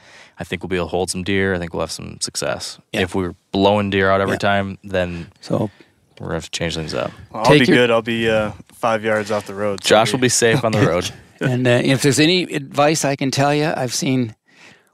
I 0.40 0.44
think 0.44 0.62
we'll 0.62 0.68
be 0.68 0.76
able 0.76 0.86
to 0.86 0.90
hold 0.90 1.10
some 1.10 1.22
deer. 1.22 1.54
I 1.54 1.58
think 1.58 1.72
we'll 1.74 1.82
have 1.82 1.90
some 1.92 2.18
success. 2.20 2.78
Yeah. 2.92 3.02
If 3.02 3.14
we're 3.14 3.34
blowing 3.52 3.90
deer 3.90 4.10
out 4.10 4.20
every 4.22 4.34
Yeah. 4.34 4.38
time, 4.38 4.78
then 4.82 5.28
So 5.40 5.70
we're 6.18 6.26
gonna 6.28 6.34
have 6.34 6.44
to 6.44 6.50
change 6.50 6.74
things 6.74 6.94
up. 6.94 7.12
I'll 7.32 7.44
Take 7.44 7.60
be 7.60 7.66
your- 7.66 7.76
good. 7.76 7.90
I'll 7.90 8.02
be 8.02 8.28
uh, 8.28 8.52
five 8.72 9.04
yards 9.04 9.30
off 9.30 9.46
the 9.46 9.54
road. 9.54 9.84
so 9.84 9.88
Josh 9.88 10.08
we- 10.08 10.16
will 10.16 10.20
be 10.22 10.28
safe 10.30 10.64
on 10.64 10.72
the 10.72 10.80
road. 10.86 11.10
And 11.42 11.66
uh, 11.66 11.80
if 11.82 12.02
there's 12.02 12.20
any 12.20 12.42
advice 12.52 13.02
I 13.02 13.16
can 13.16 13.30
tell 13.30 13.54
you, 13.54 13.72
I've 13.74 13.94
seen 13.94 14.34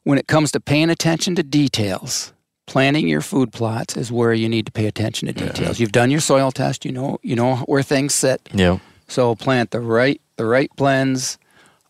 when 0.05 0.17
it 0.17 0.29
comes 0.29 0.53
to 0.53 0.61
paying 0.61 0.91
attention 0.91 1.35
to 1.35 1.43
details, 1.43 2.33
planting 2.69 3.09
your 3.09 3.21
food 3.21 3.53
plots 3.53 3.97
is 3.97 4.13
where 4.13 4.33
you 4.33 4.49
need 4.49 4.65
to 4.67 4.71
pay 4.73 4.87
attention 4.87 5.27
to 5.27 5.33
details. 5.33 5.81
You've 5.81 5.91
done 5.91 6.09
your 6.13 6.21
soil 6.21 6.53
test, 6.53 6.85
you 6.85 6.93
know 6.93 7.19
you 7.25 7.35
know 7.35 7.57
where 7.67 7.83
things 7.83 8.15
sit. 8.15 8.49
Yeah. 8.55 8.79
So 9.09 9.35
plant 9.35 9.73
the 9.73 9.81
right 9.81 10.21
the 10.37 10.45
right 10.47 10.71
blends. 10.77 11.37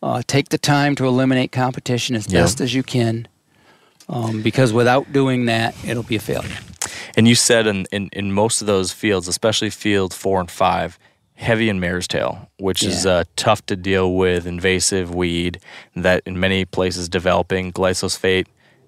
Uh, 0.01 0.23
take 0.25 0.49
the 0.49 0.57
time 0.57 0.95
to 0.95 1.05
eliminate 1.07 1.51
competition 1.51 2.15
as 2.15 2.25
Yeah. 2.31 2.41
best 2.41 2.59
as 2.59 2.73
you 2.73 2.81
can, 2.81 3.27
um, 4.09 4.41
because 4.41 4.73
without 4.73 5.11
doing 5.13 5.45
that, 5.45 5.75
it'll 5.85 6.03
be 6.03 6.15
a 6.15 6.19
failure. 6.19 6.57
And 7.15 7.27
you 7.27 7.35
said 7.35 7.65
in, 7.67 7.85
in, 7.91 8.09
in 8.13 8.31
most 8.31 8.61
of 8.61 8.67
those 8.67 8.91
fields, 8.91 9.27
especially 9.27 9.69
field 9.69 10.13
four 10.13 10.39
and 10.39 10.49
five, 10.51 10.99
heavy 11.35 11.69
in 11.69 11.79
mare's 11.79 12.07
tail, 12.07 12.49
which 12.59 12.83
is 12.83 13.05
Yeah. 13.05 13.11
uh, 13.11 13.23
tough 13.35 13.65
to 13.67 13.75
deal 13.75 14.13
with, 14.15 14.45
invasive 14.47 15.13
weed 15.13 15.59
that 15.95 16.23
in 16.25 16.39
many 16.39 16.65
places 16.65 17.09
developing 17.09 17.71
glyphosate 17.73 18.45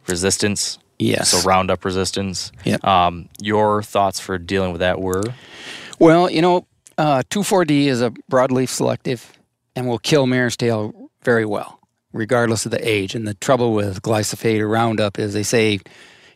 resistance. 0.08 0.78
Yes. 1.00 1.30
So 1.30 1.42
Roundup 1.48 1.86
resistance. 1.86 2.52
Yep. 2.66 2.84
Um, 2.84 3.30
your 3.42 3.82
thoughts 3.84 4.20
for 4.20 4.38
dealing 4.38 4.72
with 4.72 4.80
that 4.82 5.00
were? 5.00 5.24
Well, 5.98 6.30
you 6.30 6.42
know, 6.42 6.66
uh, 6.98 7.24
2,4-D 7.30 7.88
is 7.88 8.02
a 8.02 8.12
broadleaf 8.32 8.70
selective 8.70 9.32
and 9.76 9.88
will 9.88 10.00
kill 10.00 10.28
mare's 10.28 10.58
tail 10.58 11.10
very 11.24 11.46
well, 11.46 11.79
regardless 12.14 12.66
of 12.66 12.72
the 12.72 12.88
age. 12.88 13.16
And 13.16 13.28
the 13.28 13.34
trouble 13.36 13.74
with 13.74 14.02
glyphosate 14.02 14.60
or 14.60 14.68
Roundup 14.68 15.20
is 15.20 15.34
they 15.34 15.44
say, 15.44 15.80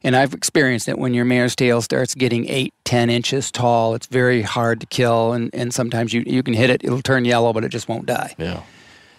and 0.04 0.16
I've 0.16 0.34
experienced 0.34 0.90
it, 0.90 1.00
when 1.00 1.14
your 1.14 1.26
mare's 1.26 1.56
tail 1.56 1.82
starts 1.82 2.14
getting 2.14 2.50
8, 2.50 2.74
10 2.84 3.10
inches 3.10 3.52
tall, 3.52 3.96
it's 3.96 4.08
very 4.08 4.42
hard 4.42 4.82
to 4.82 4.86
kill. 4.86 5.34
And, 5.34 5.50
and 5.54 5.74
sometimes 5.74 6.14
you, 6.14 6.24
you 6.28 6.44
can 6.44 6.54
hit 6.54 6.70
it, 6.70 6.84
it'll 6.84 7.02
turn 7.02 7.26
yellow, 7.26 7.54
but 7.54 7.64
it 7.64 7.70
just 7.70 7.88
won't 7.88 8.06
die. 8.06 8.36
Yeah. 8.38 8.62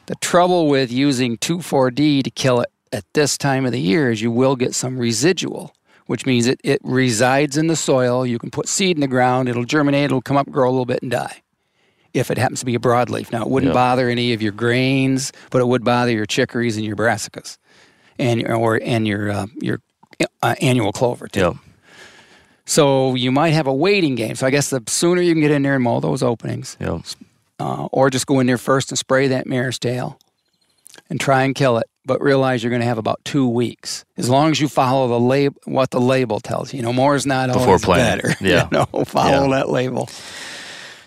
The 0.06 0.14
trouble 0.16 0.68
with 0.68 0.93
using 0.93 1.39
2,4-D 1.39 2.22
to 2.24 2.31
kill 2.31 2.60
it 2.60 2.68
at 2.93 3.05
this 3.14 3.39
time 3.39 3.64
of 3.64 3.72
the 3.72 3.81
year 3.81 4.10
is 4.10 4.20
you 4.20 4.31
will 4.31 4.55
get 4.55 4.74
some 4.74 4.98
residual, 4.98 5.74
which 6.06 6.26
means 6.26 6.47
it, 6.47 6.60
it 6.62 6.81
resides 6.85 7.56
in 7.56 7.68
the 7.68 7.76
soil. 7.76 8.26
You 8.26 8.39
can 8.39 8.51
put 8.51 8.68
seed 8.68 8.98
in 8.98 9.01
the 9.01 9.09
ground, 9.09 9.48
it'll 9.48 9.64
germinate, 9.64 10.05
it'll 10.05 10.20
come 10.20 10.36
up, 10.36 10.51
grow 10.51 10.68
a 10.68 10.70
little 10.70 10.85
bit, 10.85 11.01
and 11.01 11.10
die. 11.10 11.43
If 12.14 12.30
it 12.30 12.38
happens 12.38 12.60
to 12.60 12.66
be 12.66 12.74
a 12.76 12.78
broadleaf. 12.78 13.32
Now, 13.32 13.42
it 13.42 13.48
wouldn't 13.50 13.70
Yeah. 13.70 13.74
bother 13.74 14.08
any 14.08 14.32
of 14.32 14.40
your 14.40 14.52
grains, 14.52 15.32
but 15.50 15.60
it 15.60 15.66
would 15.66 15.84
bother 15.84 16.12
your 16.12 16.26
chicories 16.26 16.76
and 16.76 16.86
your 16.86 16.94
brassicas, 16.96 17.58
and 18.18 18.46
or 18.48 18.80
and 18.82 19.06
your 19.06 19.30
uh, 19.30 19.46
your 19.60 19.80
uh, 20.42 20.54
annual 20.60 20.92
clover 20.92 21.26
too. 21.28 21.40
Yep. 21.40 21.54
So 22.66 23.14
you 23.14 23.30
might 23.30 23.50
have 23.50 23.66
a 23.66 23.74
waiting 23.74 24.14
game. 24.14 24.36
So 24.36 24.46
I 24.46 24.50
guess 24.50 24.70
the 24.70 24.82
sooner 24.86 25.20
you 25.20 25.32
can 25.34 25.40
get 25.42 25.50
in 25.50 25.62
there 25.62 25.74
and 25.74 25.84
mow 25.84 26.00
those 26.00 26.22
openings, 26.22 26.76
Yep. 26.80 27.00
uh, 27.60 27.86
or 27.92 28.10
just 28.10 28.26
go 28.26 28.40
in 28.40 28.46
there 28.46 28.58
first 28.58 28.90
and 28.90 28.98
spray 28.98 29.28
that 29.28 29.46
mare's 29.46 29.78
tail 29.78 30.18
and 31.10 31.20
try 31.20 31.42
and 31.42 31.54
kill 31.54 31.78
it. 31.78 31.86
But 32.06 32.20
realize 32.22 32.62
you're 32.62 32.70
going 32.70 32.80
to 32.82 32.86
have 32.86 32.98
about 32.98 33.20
two 33.24 33.48
weeks 33.48 34.04
as 34.18 34.28
long 34.28 34.50
as 34.50 34.60
you 34.60 34.68
follow 34.68 35.08
the 35.08 35.18
lab, 35.20 35.56
what 35.64 35.90
the 35.90 36.00
label 36.00 36.38
tells 36.38 36.72
you. 36.72 36.78
You 36.78 36.82
know, 36.84 36.92
more 36.92 37.14
is 37.16 37.24
not 37.26 37.48
Before 37.48 37.62
always 37.66 37.84
planting. 37.84 38.30
better. 38.30 38.44
Yeah. 38.46 38.68
you 38.70 38.78
know, 38.78 39.04
follow 39.04 39.50
that 39.52 39.68
label. 39.70 40.08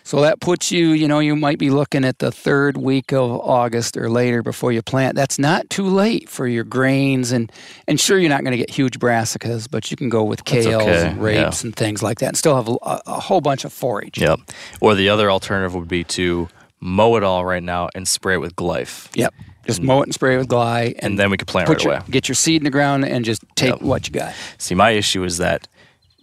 So 0.08 0.22
that 0.22 0.40
puts 0.40 0.72
you, 0.72 0.92
you 0.92 1.06
know, 1.06 1.20
you 1.20 1.36
might 1.36 1.60
be 1.60 1.70
looking 1.70 2.06
at 2.06 2.20
the 2.20 2.32
third 2.32 2.78
week 2.78 3.12
of 3.12 3.30
August 3.30 3.98
or 3.98 4.10
later 4.10 4.42
before 4.42 4.72
you 4.72 4.82
plant. 4.82 5.18
That's 5.18 5.38
not 5.38 5.70
too 5.70 5.84
late 5.84 6.30
for 6.30 6.48
your 6.48 6.64
grains, 6.64 7.34
and 7.34 7.52
and 7.90 8.00
sure 8.00 8.18
you're 8.18 8.30
not 8.30 8.46
going 8.46 8.54
to 8.54 8.58
get 8.58 8.70
huge 8.70 9.00
brassicas, 9.00 9.70
but 9.70 9.92
you 9.92 9.98
can 9.98 10.08
go 10.08 10.24
with 10.24 10.46
kales 10.46 10.82
okay, 10.82 11.08
and 11.08 11.22
rapes 11.22 11.62
yeah. 11.62 11.68
and 11.68 11.76
things 11.76 12.02
like 12.02 12.20
that, 12.20 12.28
and 12.28 12.38
still 12.38 12.56
have 12.56 12.70
a, 12.70 13.02
a 13.06 13.20
whole 13.20 13.42
bunch 13.42 13.66
of 13.66 13.74
forage. 13.74 14.18
Yep. 14.18 14.40
Or 14.80 14.96
the 14.96 15.10
other 15.10 15.30
alternative 15.30 15.76
would 15.76 15.90
be 15.90 16.06
to 16.06 16.48
mow 16.80 17.18
it 17.18 17.24
all 17.24 17.44
right 17.44 17.62
now 17.62 17.90
and 17.94 18.08
spray 18.08 18.36
it 18.36 18.38
with 18.38 18.56
glyph. 18.56 19.10
Yep. 19.14 19.34
Just 19.66 19.82
mow 19.82 20.00
it 20.00 20.04
and 20.04 20.14
spray 20.14 20.36
it 20.36 20.38
with 20.38 20.48
gly, 20.48 20.96
and, 21.00 21.04
And 21.04 21.20
then 21.20 21.32
we 21.32 21.36
could 21.36 21.50
plant 21.50 21.68
right 21.68 21.84
your, 21.84 21.96
away. 21.96 22.04
get 22.10 22.30
your 22.30 22.36
seed 22.36 22.62
in 22.62 22.64
the 22.64 22.70
ground 22.70 23.04
and 23.04 23.26
just 23.26 23.44
take 23.56 23.72
Yep. 23.72 23.82
what 23.82 24.08
you 24.08 24.14
got. 24.14 24.34
See, 24.58 24.74
my 24.74 24.92
issue 24.92 25.26
is 25.26 25.38
that 25.40 25.68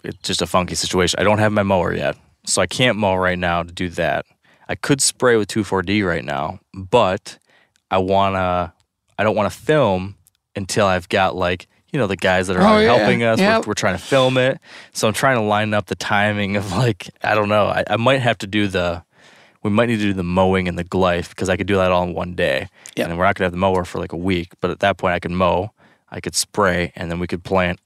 it's 0.03 0.17
just 0.23 0.41
a 0.41 0.47
funky 0.47 0.75
situation. 0.75 1.21
I 1.21 1.23
don't 1.23 1.39
have 1.39 1.53
my 1.53 1.63
mower 1.63 1.93
yet, 1.93 2.17
so 2.45 2.63
I 2.63 2.67
can't 2.67 2.97
mow 2.99 3.15
right 3.17 3.39
now 3.39 3.63
to 3.63 3.73
do 3.73 3.89
that. 3.91 4.27
I 4.69 4.75
could 4.75 5.01
spray 5.03 5.37
with 5.37 5.49
2,4-D 5.49 6.03
right 6.03 6.25
now, 6.25 6.61
but 6.73 7.39
I 7.91 7.99
wanna. 7.99 8.73
I 9.19 9.23
don't 9.23 9.37
want 9.37 9.53
to 9.53 9.57
film 9.59 10.17
until 10.57 10.87
I've 10.87 11.09
got 11.09 11.37
like 11.37 11.69
you 11.93 11.99
know 12.01 12.07
the 12.09 12.17
guys 12.17 12.49
that 12.49 12.57
are 12.57 12.63
Oh, 12.63 12.79
yeah. 12.79 12.97
helping 12.97 13.23
us. 13.23 13.39
Yep. 13.39 13.67
We're, 13.67 13.71
we're 13.71 13.75
trying 13.75 13.97
to 13.97 14.03
film 14.03 14.37
it, 14.39 14.59
so 14.93 15.07
I'm 15.07 15.15
trying 15.15 15.37
to 15.37 15.43
line 15.43 15.73
up 15.75 15.87
the 15.87 15.95
timing 15.95 16.57
of 16.57 16.73
like 16.73 17.09
I 17.23 17.35
don't 17.37 17.49
know. 17.49 17.67
I, 17.67 17.85
I 17.89 17.97
might 17.97 18.21
have 18.21 18.39
to 18.39 18.47
do 18.47 18.67
the. 18.69 19.05
We 19.63 19.71
might 19.71 19.87
need 19.87 19.97
to 19.99 20.03
do 20.03 20.13
the 20.13 20.25
mowing 20.25 20.67
and 20.69 20.79
the 20.79 20.85
glyph 20.85 21.29
because 21.31 21.49
I 21.49 21.57
could 21.57 21.67
do 21.67 21.77
that 21.77 21.91
all 21.93 22.03
in 22.03 22.13
one 22.15 22.35
day. 22.35 22.69
Yep. 22.97 23.09
And 23.09 23.19
we're 23.19 23.25
not 23.25 23.37
gonna 23.37 23.47
have 23.47 23.53
the 23.53 23.59
mower 23.59 23.85
for 23.85 23.99
like 23.99 24.13
a 24.13 24.17
week, 24.17 24.53
but 24.61 24.71
at 24.71 24.81
that 24.81 24.97
point 24.99 25.15
I 25.15 25.21
could 25.21 25.31
mow, 25.31 25.71
I 26.11 26.21
could 26.21 26.35
spray, 26.35 26.93
and 26.97 27.11
then 27.11 27.19
we 27.21 27.27
could 27.27 27.45
plant 27.45 27.79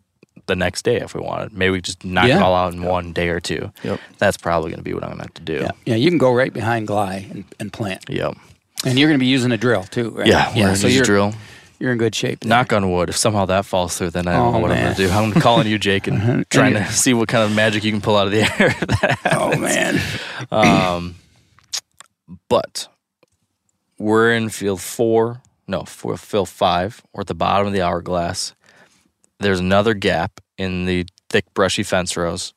the 0.46 0.56
next 0.56 0.82
day 0.82 0.96
if 0.96 1.14
we 1.14 1.20
wanted. 1.20 1.52
Maybe 1.52 1.70
we 1.72 1.80
just 1.80 2.04
knock 2.04 2.28
it 2.28 2.32
all 2.40 2.54
out 2.54 2.72
in 2.72 2.82
one 2.82 3.12
day 3.12 3.28
or 3.28 3.40
two. 3.40 3.72
Yep. 3.82 4.00
That's 4.18 4.36
probably 4.36 4.70
going 4.70 4.78
to 4.78 4.84
be 4.84 4.94
what 4.94 5.02
I'm 5.04 5.10
going 5.10 5.18
to 5.18 5.24
have 5.24 5.34
to 5.34 5.42
do. 5.42 5.54
Yeah, 5.60 5.70
yeah. 5.86 5.94
You 5.96 6.08
can 6.10 6.18
go 6.18 6.32
right 6.32 6.52
behind 6.52 6.86
gly 6.86 7.26
and, 7.30 7.44
and 7.60 7.72
plant, 7.72 8.04
Yep. 8.08 8.36
and 8.84 8.98
you're 8.98 9.08
going 9.08 9.18
to 9.18 9.22
be 9.22 9.26
using 9.30 9.52
a 9.52 9.56
drill 9.58 9.84
too, 9.84 10.10
right? 10.10 10.26
Yeah. 10.26 10.52
yeah. 10.54 10.74
So 10.74 10.86
you're 10.86 11.04
drill. 11.04 11.34
you're 11.78 11.92
in 11.92 11.98
good 11.98 12.14
shape. 12.14 12.40
there. 12.40 12.48
Knock 12.48 12.72
on 12.72 12.90
wood. 12.90 13.08
If 13.08 13.16
somehow 13.16 13.44
that 13.46 13.64
falls 13.66 13.96
through, 13.98 14.10
then 14.10 14.26
I 14.28 14.32
don't 14.36 14.46
Oh, 14.48 14.52
know 14.52 14.58
what 14.60 14.70
I'm 14.72 14.82
going 14.82 14.94
to 14.96 15.06
do. 15.06 15.10
I'm 15.10 15.32
calling 15.32 15.66
you, 15.66 15.78
Jake, 15.78 16.06
and 16.06 16.44
trying 16.50 16.74
to 16.74 16.84
see 16.92 17.14
what 17.14 17.28
kind 17.28 17.44
of 17.44 17.54
magic 17.54 17.84
you 17.84 17.92
can 17.92 18.00
pull 18.00 18.16
out 18.16 18.26
of 18.26 18.32
the 18.32 18.42
air. 18.42 18.74
Oh 19.40 19.56
man. 19.56 20.00
um, 20.50 21.14
but 22.48 22.88
we're 23.98 24.32
in 24.32 24.48
field 24.48 24.80
four. 24.80 25.42
No, 25.66 25.82
for 25.84 26.16
field 26.16 26.48
five. 26.48 27.02
We're 27.12 27.22
at 27.22 27.26
the 27.26 27.34
bottom 27.34 27.66
of 27.66 27.72
the 27.72 27.82
hourglass. 27.82 28.54
There's 29.40 29.60
another 29.60 29.94
gap 29.94 30.40
in 30.56 30.86
the 30.86 31.06
thick, 31.28 31.44
brushy 31.54 31.82
fence 31.82 32.16
rows. 32.16 32.52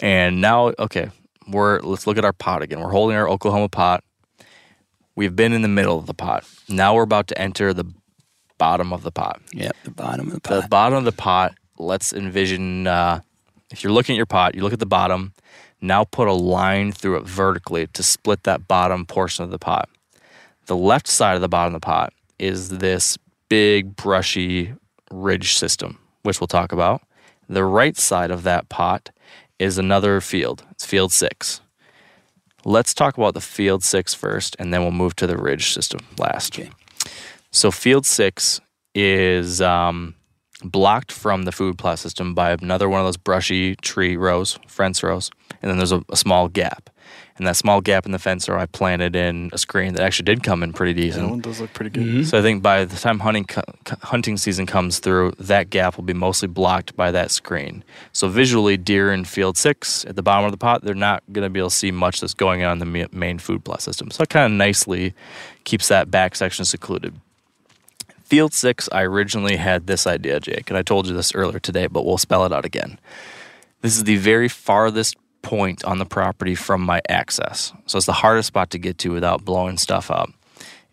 And 0.00 0.40
now, 0.40 0.72
okay, 0.78 1.10
we're 1.48 1.80
let's 1.80 2.06
look 2.06 2.18
at 2.18 2.24
our 2.24 2.32
pot 2.32 2.62
again. 2.62 2.80
We're 2.80 2.90
holding 2.90 3.16
our 3.16 3.28
Oklahoma 3.28 3.68
pot. 3.68 4.02
We've 5.14 5.36
been 5.36 5.52
in 5.52 5.62
the 5.62 5.68
middle 5.68 5.98
of 5.98 6.06
the 6.06 6.14
pot. 6.14 6.44
Now 6.68 6.94
we're 6.94 7.02
about 7.02 7.28
to 7.28 7.38
enter 7.38 7.74
the 7.74 7.84
bottom 8.56 8.92
of 8.92 9.02
the 9.02 9.12
pot. 9.12 9.42
Yep. 9.52 9.76
The 9.84 9.90
bottom 9.90 10.28
of 10.28 10.34
the 10.34 10.40
pot. 10.40 10.62
The 10.62 10.68
bottom 10.68 10.98
of 10.98 11.04
the 11.04 11.12
pot, 11.12 11.54
let's 11.78 12.12
envision 12.12 12.86
uh, 12.86 13.20
if 13.72 13.82
you're 13.82 13.92
looking 13.92 14.14
at 14.14 14.18
your 14.18 14.26
pot, 14.26 14.54
you 14.54 14.62
look 14.62 14.72
at 14.72 14.78
the 14.78 14.86
bottom, 14.86 15.32
now 15.80 16.04
put 16.04 16.28
a 16.28 16.32
line 16.32 16.92
through 16.92 17.16
it 17.16 17.24
vertically 17.24 17.88
to 17.88 18.02
split 18.02 18.44
that 18.44 18.68
bottom 18.68 19.04
portion 19.06 19.44
of 19.44 19.50
the 19.50 19.58
pot. 19.58 19.88
The 20.66 20.76
left 20.76 21.08
side 21.08 21.34
of 21.34 21.40
the 21.40 21.48
bottom 21.48 21.74
of 21.74 21.80
the 21.80 21.84
pot 21.84 22.12
is 22.38 22.68
this 22.68 23.18
big, 23.48 23.96
brushy 23.96 24.74
ridge 25.10 25.54
system, 25.54 25.98
which 26.22 26.40
we'll 26.40 26.48
talk 26.48 26.72
about. 26.72 27.02
The 27.48 27.64
right 27.64 27.96
side 27.96 28.30
of 28.30 28.42
that 28.44 28.68
pot 28.68 29.10
is 29.58 29.78
another 29.78 30.20
field. 30.20 30.64
It's 30.70 30.86
field 30.86 31.12
six. 31.12 31.60
Let's 32.64 32.94
talk 32.94 33.18
about 33.18 33.34
the 33.34 33.40
field 33.40 33.82
six 33.82 34.14
first, 34.14 34.56
and 34.58 34.72
then 34.72 34.82
we'll 34.82 34.92
move 34.92 35.16
to 35.16 35.26
the 35.26 35.36
ridge 35.36 35.72
system 35.72 36.00
last. 36.18 36.58
Okay. 36.58 36.70
So 37.50 37.70
field 37.70 38.06
six 38.06 38.60
is 38.94 39.60
um, 39.60 40.14
blocked 40.62 41.12
from 41.12 41.42
the 41.42 41.52
food 41.52 41.76
plot 41.76 41.98
system 41.98 42.34
by 42.34 42.52
another 42.52 42.88
one 42.88 43.00
of 43.00 43.06
those 43.06 43.16
brushy 43.16 43.74
tree 43.76 44.16
rows, 44.16 44.58
fence 44.66 45.02
rows, 45.02 45.30
and 45.60 45.70
then 45.70 45.78
there's 45.78 45.92
a, 45.92 46.02
a 46.10 46.16
small 46.16 46.48
gap. 46.48 46.88
And 47.38 47.46
that 47.46 47.56
small 47.56 47.80
gap 47.80 48.04
in 48.04 48.12
the 48.12 48.18
fence 48.18 48.46
row, 48.48 48.58
I 48.58 48.66
planted 48.66 49.16
in 49.16 49.48
a 49.54 49.58
screen 49.58 49.94
that 49.94 50.02
actually 50.02 50.24
did 50.24 50.42
come 50.42 50.62
in 50.62 50.72
pretty 50.72 50.92
decent. 50.92 51.24
That 51.24 51.30
one 51.30 51.40
does 51.40 51.60
look 51.60 51.72
pretty 51.72 51.90
good. 51.90 52.04
Mm-hmm. 52.04 52.22
So 52.24 52.38
I 52.38 52.42
think 52.42 52.62
by 52.62 52.84
the 52.84 52.96
time 52.96 53.20
hunting 53.20 53.44
co- 53.44 53.62
co- 53.84 53.96
hunting 54.02 54.36
season 54.36 54.66
comes 54.66 54.98
through, 54.98 55.32
that 55.38 55.70
gap 55.70 55.96
will 55.96 56.04
be 56.04 56.12
mostly 56.12 56.46
blocked 56.46 56.94
by 56.94 57.10
that 57.10 57.30
screen. 57.30 57.84
So 58.12 58.28
visually, 58.28 58.76
deer 58.76 59.12
in 59.12 59.24
field 59.24 59.56
six 59.56 60.04
at 60.04 60.14
the 60.14 60.22
bottom 60.22 60.44
of 60.44 60.52
the 60.52 60.58
pot, 60.58 60.82
they're 60.82 60.94
not 60.94 61.22
going 61.32 61.44
to 61.44 61.50
be 61.50 61.58
able 61.58 61.70
to 61.70 61.76
see 61.76 61.90
much 61.90 62.20
that's 62.20 62.34
going 62.34 62.64
on 62.64 62.82
in 62.82 62.92
the 62.92 63.08
main 63.12 63.38
food 63.38 63.64
plot 63.64 63.80
system. 63.80 64.10
So 64.10 64.22
it 64.22 64.28
kind 64.28 64.52
of 64.52 64.56
nicely 64.56 65.14
keeps 65.64 65.88
that 65.88 66.10
back 66.10 66.36
section 66.36 66.64
secluded. 66.66 67.14
Field 68.24 68.52
six, 68.52 68.88
I 68.92 69.02
originally 69.02 69.56
had 69.56 69.86
this 69.86 70.06
idea, 70.06 70.38
Jake, 70.40 70.70
and 70.70 70.76
I 70.76 70.82
told 70.82 71.06
you 71.06 71.14
this 71.14 71.34
earlier 71.34 71.58
today, 71.58 71.86
but 71.86 72.04
we'll 72.04 72.18
spell 72.18 72.44
it 72.44 72.52
out 72.52 72.64
again. 72.64 72.98
This 73.80 73.96
is 73.96 74.04
the 74.04 74.16
very 74.16 74.48
farthest 74.48 75.16
point 75.42 75.84
on 75.84 75.98
the 75.98 76.06
property 76.06 76.54
from 76.54 76.80
my 76.82 77.00
access. 77.08 77.72
So 77.86 77.96
it's 77.96 78.06
the 78.06 78.12
hardest 78.12 78.48
spot 78.48 78.70
to 78.70 78.78
get 78.78 78.98
to 78.98 79.10
without 79.12 79.44
blowing 79.44 79.76
stuff 79.76 80.10
up. 80.10 80.30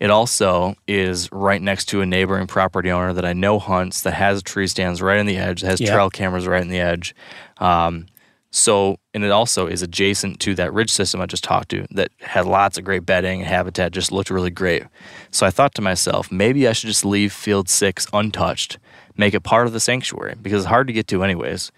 It 0.00 0.10
also 0.10 0.76
is 0.88 1.30
right 1.30 1.60
next 1.60 1.86
to 1.86 2.00
a 2.00 2.06
neighboring 2.06 2.46
property 2.46 2.90
owner 2.90 3.12
that 3.12 3.24
I 3.24 3.32
know 3.34 3.58
hunts 3.58 4.00
that 4.02 4.12
has 4.14 4.42
tree 4.42 4.66
stands 4.66 5.02
right 5.02 5.18
on 5.20 5.26
the 5.26 5.36
edge, 5.36 5.60
has 5.60 5.80
Yeah. 5.80 5.92
trail 5.92 6.10
cameras 6.10 6.46
right 6.46 6.62
in 6.62 6.68
the 6.68 6.80
edge. 6.80 7.14
Um, 7.58 8.06
so, 8.50 8.96
and 9.14 9.22
it 9.22 9.30
also 9.30 9.66
is 9.68 9.82
adjacent 9.82 10.40
to 10.40 10.54
that 10.56 10.72
ridge 10.72 10.90
system 10.90 11.20
I 11.20 11.26
just 11.26 11.44
talked 11.44 11.68
to 11.68 11.86
that 11.92 12.10
had 12.20 12.46
lots 12.46 12.78
of 12.78 12.84
great 12.84 13.06
bedding 13.06 13.40
and 13.40 13.48
habitat, 13.48 13.92
just 13.92 14.10
looked 14.10 14.30
really 14.30 14.50
great. 14.50 14.82
So 15.30 15.46
I 15.46 15.50
thought 15.50 15.74
to 15.76 15.82
myself, 15.82 16.32
maybe 16.32 16.66
I 16.66 16.72
should 16.72 16.88
just 16.88 17.04
leave 17.04 17.32
field 17.32 17.68
six 17.68 18.06
untouched, 18.12 18.78
make 19.16 19.34
it 19.34 19.42
part 19.44 19.66
of 19.66 19.72
the 19.72 19.78
sanctuary 19.80 20.34
because 20.40 20.62
it's 20.62 20.68
hard 20.68 20.86
to 20.88 20.92
get 20.92 21.06
to 21.08 21.22
anyways. 21.22 21.70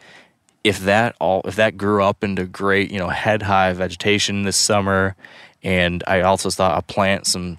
If 0.64 0.80
that 0.80 1.16
all 1.20 1.43
if 1.44 1.56
that 1.56 1.76
grew 1.76 2.02
up 2.05 2.22
into 2.22 2.44
great, 2.44 2.90
you 2.90 2.98
know, 2.98 3.09
head 3.09 3.43
high 3.43 3.72
vegetation 3.72 4.43
this 4.43 4.56
summer, 4.56 5.16
and 5.62 6.05
I 6.06 6.20
also 6.20 6.51
thought 6.51 6.74
I'll 6.74 6.82
plant 6.82 7.26
some 7.26 7.59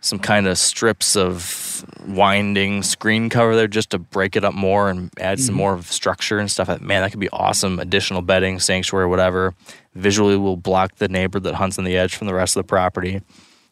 some 0.00 0.18
kind 0.18 0.46
of 0.46 0.58
strips 0.58 1.16
of 1.16 1.84
winding 2.06 2.82
screen 2.82 3.30
cover 3.30 3.56
there 3.56 3.66
just 3.66 3.88
to 3.90 3.98
break 3.98 4.36
it 4.36 4.44
up 4.44 4.52
more 4.52 4.90
and 4.90 5.10
add 5.18 5.38
Mm-hmm. 5.38 5.46
some 5.46 5.54
more 5.54 5.72
of 5.72 5.90
structure 5.90 6.38
and 6.38 6.50
stuff. 6.50 6.68
Man, 6.80 7.02
that 7.02 7.10
could 7.10 7.20
be 7.20 7.30
awesome. 7.30 7.80
Additional 7.80 8.20
bedding, 8.20 8.60
sanctuary, 8.60 9.06
whatever. 9.06 9.54
Visually 9.94 10.36
will 10.36 10.58
block 10.58 10.96
the 10.96 11.08
neighbor 11.08 11.40
that 11.40 11.54
hunts 11.54 11.78
on 11.78 11.84
the 11.84 11.96
edge 11.96 12.14
from 12.16 12.26
the 12.26 12.34
rest 12.34 12.54
of 12.54 12.62
the 12.62 12.68
property. 12.68 13.22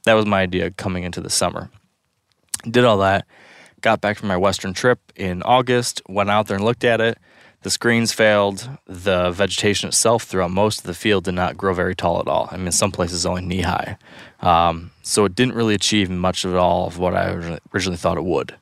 That 0.04 0.14
was 0.14 0.24
my 0.24 0.40
idea 0.40 0.70
coming 0.70 1.04
into 1.04 1.20
the 1.20 1.28
summer. 1.30 1.70
Did 2.68 2.84
all 2.84 2.98
that. 2.98 3.26
Got 3.82 4.00
back 4.00 4.16
from 4.16 4.28
my 4.28 4.36
western 4.36 4.72
trip 4.72 5.00
in 5.16 5.42
August, 5.42 6.00
went 6.08 6.30
out 6.30 6.46
there 6.46 6.56
and 6.56 6.64
looked 6.64 6.84
at 6.84 7.00
it. 7.00 7.18
The 7.62 7.70
screens 7.70 8.12
failed. 8.12 8.68
The 8.86 9.30
vegetation 9.30 9.88
itself 9.88 10.24
throughout 10.24 10.50
most 10.50 10.80
of 10.80 10.84
the 10.86 10.94
field 10.94 11.24
did 11.24 11.34
not 11.34 11.56
grow 11.56 11.72
very 11.74 11.94
tall 11.94 12.18
at 12.20 12.26
all. 12.26 12.48
I 12.50 12.56
mean, 12.56 12.72
some 12.72 12.90
places 12.90 13.24
only 13.24 13.42
knee 13.42 13.62
high. 13.62 13.98
Um, 14.40 14.90
so 15.02 15.24
it 15.24 15.34
didn't 15.36 15.54
really 15.54 15.74
achieve 15.74 16.10
much 16.10 16.44
at 16.44 16.54
all 16.54 16.86
of 16.88 16.98
what 16.98 17.14
I 17.14 17.58
originally- 17.72 17.96
thought 17.96 18.16
it 18.18 18.24
would. 18.24 18.54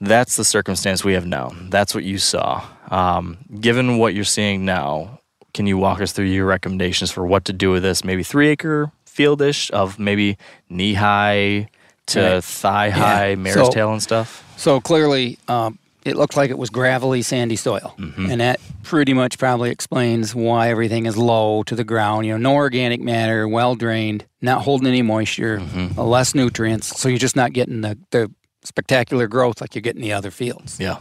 That's 0.00 0.34
the 0.36 0.44
circumstance 0.44 1.04
we 1.04 1.12
have 1.12 1.26
now. 1.26 1.52
That's 1.68 1.94
what 1.94 2.02
you 2.02 2.18
saw. 2.18 2.64
Um, 2.90 3.38
given 3.60 3.98
what 3.98 4.14
you're 4.14 4.24
seeing 4.24 4.64
now, 4.64 5.20
can 5.54 5.66
you 5.66 5.78
walk 5.78 6.00
us 6.00 6.10
through 6.12 6.24
your 6.26 6.46
recommendations 6.46 7.12
for 7.12 7.24
what 7.24 7.44
to 7.44 7.52
do 7.52 7.70
with 7.70 7.82
this? 7.84 8.02
Maybe 8.02 8.24
three 8.24 8.48
acre 8.48 8.90
fieldish 9.06 9.70
of 9.70 9.98
maybe 10.00 10.36
knee 10.68 10.94
high 10.94 11.68
to 12.06 12.20
Right. 12.20 12.44
thigh 12.44 12.90
high, 12.90 13.28
Yeah. 13.30 13.34
mare's 13.36 13.54
So- 13.66 13.70
tail 13.70 13.92
and 13.92 14.02
stuff. 14.02 14.42
So 14.56 14.80
clearly, 14.80 15.38
um, 15.46 15.78
it 16.04 16.16
looked 16.16 16.36
like 16.36 16.50
it 16.50 16.58
was 16.58 16.70
gravelly, 16.70 17.22
sandy 17.22 17.56
soil, 17.56 17.94
and 17.98 18.40
that 18.40 18.60
pretty 18.82 19.12
much 19.12 19.38
probably 19.38 19.70
explains 19.70 20.34
why 20.34 20.68
everything 20.68 21.06
is 21.06 21.16
low 21.16 21.62
to 21.64 21.74
the 21.76 21.84
ground. 21.84 22.26
You 22.26 22.32
know, 22.32 22.38
no 22.38 22.54
organic 22.54 23.00
matter, 23.00 23.46
well 23.46 23.74
drained, 23.74 24.26
not 24.40 24.62
holding 24.62 24.88
any 24.88 25.02
moisture, 25.02 25.62
uh, 25.96 26.02
less 26.04 26.34
nutrients. 26.34 27.00
So 27.00 27.08
you're 27.08 27.18
just 27.18 27.36
not 27.36 27.52
getting 27.52 27.82
the, 27.82 27.98
the 28.10 28.30
spectacular 28.64 29.28
growth 29.28 29.60
like 29.60 29.74
you 29.74 29.80
get 29.80 29.94
in 29.96 30.02
the 30.02 30.12
other 30.12 30.30
fields. 30.30 30.80
Yeah. 30.80 30.98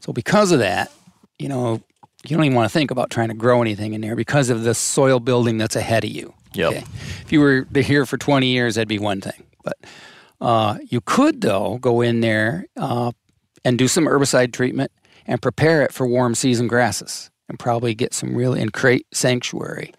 So 0.00 0.12
because 0.12 0.50
of 0.50 0.58
that, 0.60 0.90
you 1.38 1.48
know, 1.48 1.82
you 2.24 2.36
don't 2.36 2.44
even 2.44 2.56
want 2.56 2.70
to 2.70 2.72
think 2.72 2.90
about 2.90 3.10
trying 3.10 3.28
to 3.28 3.34
grow 3.34 3.62
anything 3.62 3.94
in 3.94 4.00
there 4.00 4.16
because 4.16 4.48
of 4.50 4.62
the 4.62 4.74
soil 4.74 5.20
building 5.20 5.58
that's 5.58 5.76
ahead 5.76 6.04
of 6.04 6.10
you. 6.10 6.32
Yep. 6.54 6.84
If 7.22 7.32
you 7.32 7.40
were 7.40 7.62
to 7.62 7.82
here 7.82 8.06
for 8.06 8.16
20 8.16 8.46
years, 8.46 8.74
that'd 8.76 8.88
be 8.88 8.98
one 8.98 9.20
thing. 9.20 9.44
But 9.64 9.76
uh, 10.40 10.78
you 10.88 11.00
could, 11.00 11.40
though, 11.40 11.78
go 11.80 12.00
in 12.00 12.20
there 12.20 12.66
uh, 12.76 13.12
and 13.64 13.78
do 13.78 13.88
some 13.88 14.04
herbicide 14.04 14.52
treatment 14.52 14.90
and 15.26 15.42
prepare 15.42 15.82
it 15.82 15.92
for 15.92 16.06
warm 16.06 16.34
season 16.34 16.68
grasses 16.68 17.30
and 17.48 17.58
probably 17.58 17.94
get 17.94 18.14
some 18.14 18.34
really 18.34 18.60
and 18.60 18.72
create 18.72 19.06
sanctuary 19.12 19.92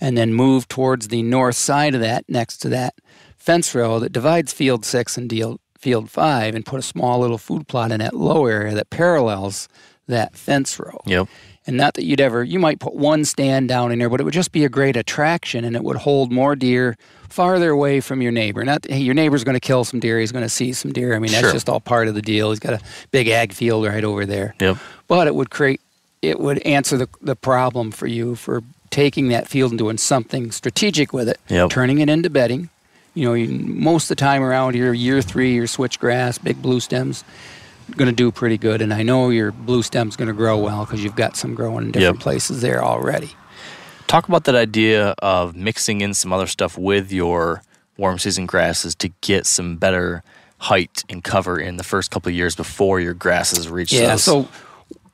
and 0.00 0.16
then 0.16 0.34
move 0.34 0.68
towards 0.68 1.08
the 1.08 1.22
north 1.22 1.56
side 1.56 1.94
of 1.94 2.00
that 2.00 2.24
next 2.28 2.58
to 2.58 2.68
that 2.68 2.94
fence 3.36 3.74
row 3.74 3.98
that 3.98 4.12
divides 4.12 4.52
field 4.52 4.84
six 4.84 5.16
and 5.16 5.28
deal, 5.28 5.60
field 5.78 6.10
five 6.10 6.54
and 6.54 6.66
put 6.66 6.78
a 6.78 6.82
small 6.82 7.20
little 7.20 7.38
food 7.38 7.66
plot 7.68 7.92
in 7.92 8.00
that 8.00 8.14
low 8.14 8.46
area 8.46 8.74
that 8.74 8.90
parallels 8.90 9.68
that 10.08 10.36
fence 10.36 10.78
row. 10.78 11.00
Yep. 11.06 11.28
And 11.66 11.76
not 11.76 11.94
that 11.94 12.04
you'd 12.04 12.20
ever, 12.20 12.44
you 12.44 12.58
might 12.60 12.78
put 12.78 12.94
one 12.94 13.24
stand 13.24 13.68
down 13.68 13.90
in 13.90 13.98
there, 13.98 14.08
but 14.08 14.20
it 14.20 14.24
would 14.24 14.32
just 14.34 14.52
be 14.52 14.64
a 14.64 14.68
great 14.68 14.96
attraction 14.96 15.64
and 15.64 15.74
it 15.74 15.82
would 15.82 15.96
hold 15.96 16.30
more 16.30 16.54
deer 16.54 16.96
farther 17.28 17.70
away 17.70 18.00
from 18.00 18.22
your 18.22 18.30
neighbor. 18.30 18.64
Not, 18.64 18.86
hey, 18.88 19.00
your 19.00 19.14
neighbor's 19.14 19.42
going 19.42 19.56
to 19.56 19.60
kill 19.60 19.84
some 19.84 19.98
deer, 19.98 20.20
he's 20.20 20.30
going 20.32 20.44
to 20.44 20.48
see 20.48 20.72
some 20.72 20.92
deer. 20.92 21.14
I 21.14 21.18
mean, 21.18 21.32
that's 21.32 21.40
Sure. 21.42 21.52
just 21.52 21.68
all 21.68 21.80
part 21.80 22.06
of 22.06 22.14
the 22.14 22.22
deal. 22.22 22.50
He's 22.50 22.60
got 22.60 22.74
a 22.74 22.80
big 23.10 23.26
ag 23.28 23.52
field 23.52 23.84
right 23.84 24.04
over 24.04 24.24
there. 24.24 24.54
Yep. 24.60 24.76
But 25.08 25.26
it 25.26 25.34
would 25.34 25.50
create, 25.50 25.80
it 26.22 26.38
would 26.38 26.58
answer 26.60 26.96
the, 26.96 27.08
the 27.20 27.34
problem 27.36 27.90
for 27.90 28.06
you 28.06 28.36
for 28.36 28.62
taking 28.90 29.28
that 29.28 29.48
field 29.48 29.72
and 29.72 29.78
doing 29.78 29.98
something 29.98 30.52
strategic 30.52 31.12
with 31.12 31.28
it, 31.28 31.40
Yep. 31.48 31.70
turning 31.70 31.98
it 31.98 32.08
into 32.08 32.30
bedding. 32.30 32.70
You 33.14 33.24
know, 33.26 33.34
you, 33.34 33.48
most 33.48 34.04
of 34.04 34.08
the 34.16 34.20
time 34.20 34.42
around 34.42 34.74
here, 34.74 34.92
year 34.92 35.20
three, 35.20 35.54
your 35.54 35.66
switchgrass, 35.66 36.40
big 36.42 36.62
blue 36.62 36.78
stems, 36.80 37.24
going 37.96 38.08
to 38.08 38.14
do 38.14 38.30
pretty 38.32 38.58
good. 38.58 38.82
And 38.82 38.92
I 38.92 39.02
know 39.02 39.30
your 39.30 39.52
blue 39.52 39.82
stem's 39.82 40.16
going 40.16 40.28
to 40.28 40.34
grow 40.34 40.58
well 40.58 40.84
because 40.84 41.02
you've 41.04 41.16
got 41.16 41.36
some 41.36 41.54
growing 41.54 41.86
in 41.86 41.90
different 41.92 42.16
Yep. 42.18 42.22
places 42.22 42.60
there 42.60 42.82
already. 42.84 43.30
Talk 44.06 44.28
about 44.28 44.44
that 44.44 44.54
idea 44.54 45.14
of 45.20 45.54
mixing 45.56 46.00
in 46.00 46.14
some 46.14 46.32
other 46.32 46.46
stuff 46.46 46.76
with 46.78 47.12
your 47.12 47.62
warm 47.96 48.18
season 48.18 48.46
grasses 48.46 48.94
to 48.96 49.08
get 49.20 49.46
some 49.46 49.76
better 49.76 50.22
height 50.58 51.02
and 51.08 51.22
cover 51.24 51.58
in 51.58 51.76
the 51.76 51.84
first 51.84 52.10
couple 52.10 52.30
of 52.30 52.34
years 52.36 52.54
before 52.54 53.00
your 53.00 53.14
grasses 53.14 53.68
reach 53.68 53.92
Yeah. 53.92 54.10
those. 54.12 54.24
So, 54.24 54.48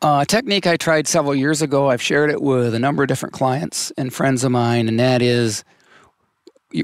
uh, 0.02 0.20
a 0.22 0.26
technique 0.26 0.66
I 0.66 0.76
tried 0.76 1.06
several 1.08 1.34
years 1.34 1.62
ago, 1.62 1.88
I've 1.90 2.02
shared 2.02 2.30
it 2.30 2.42
with 2.42 2.74
a 2.74 2.78
number 2.78 3.02
of 3.02 3.08
different 3.08 3.32
clients 3.32 3.92
and 3.96 4.12
friends 4.12 4.44
of 4.44 4.50
mine, 4.52 4.88
and 4.88 4.98
that 5.00 5.22
is 5.22 5.64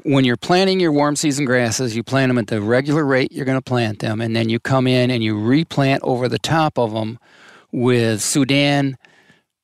when 0.04 0.24
you're 0.24 0.36
planting 0.36 0.80
your 0.80 0.92
warm 0.92 1.16
season 1.16 1.44
grasses, 1.44 1.96
you 1.96 2.02
plant 2.02 2.30
them 2.30 2.38
at 2.38 2.48
the 2.48 2.60
regular 2.60 3.04
rate 3.04 3.32
you're 3.32 3.44
going 3.44 3.58
to 3.58 3.62
plant 3.62 4.00
them, 4.00 4.20
and 4.20 4.34
then 4.34 4.48
you 4.48 4.60
come 4.60 4.86
in 4.86 5.10
and 5.10 5.22
you 5.22 5.38
replant 5.38 6.02
over 6.02 6.28
the 6.28 6.38
top 6.38 6.78
of 6.78 6.92
them 6.92 7.18
with 7.72 8.22
Sudan 8.22 8.96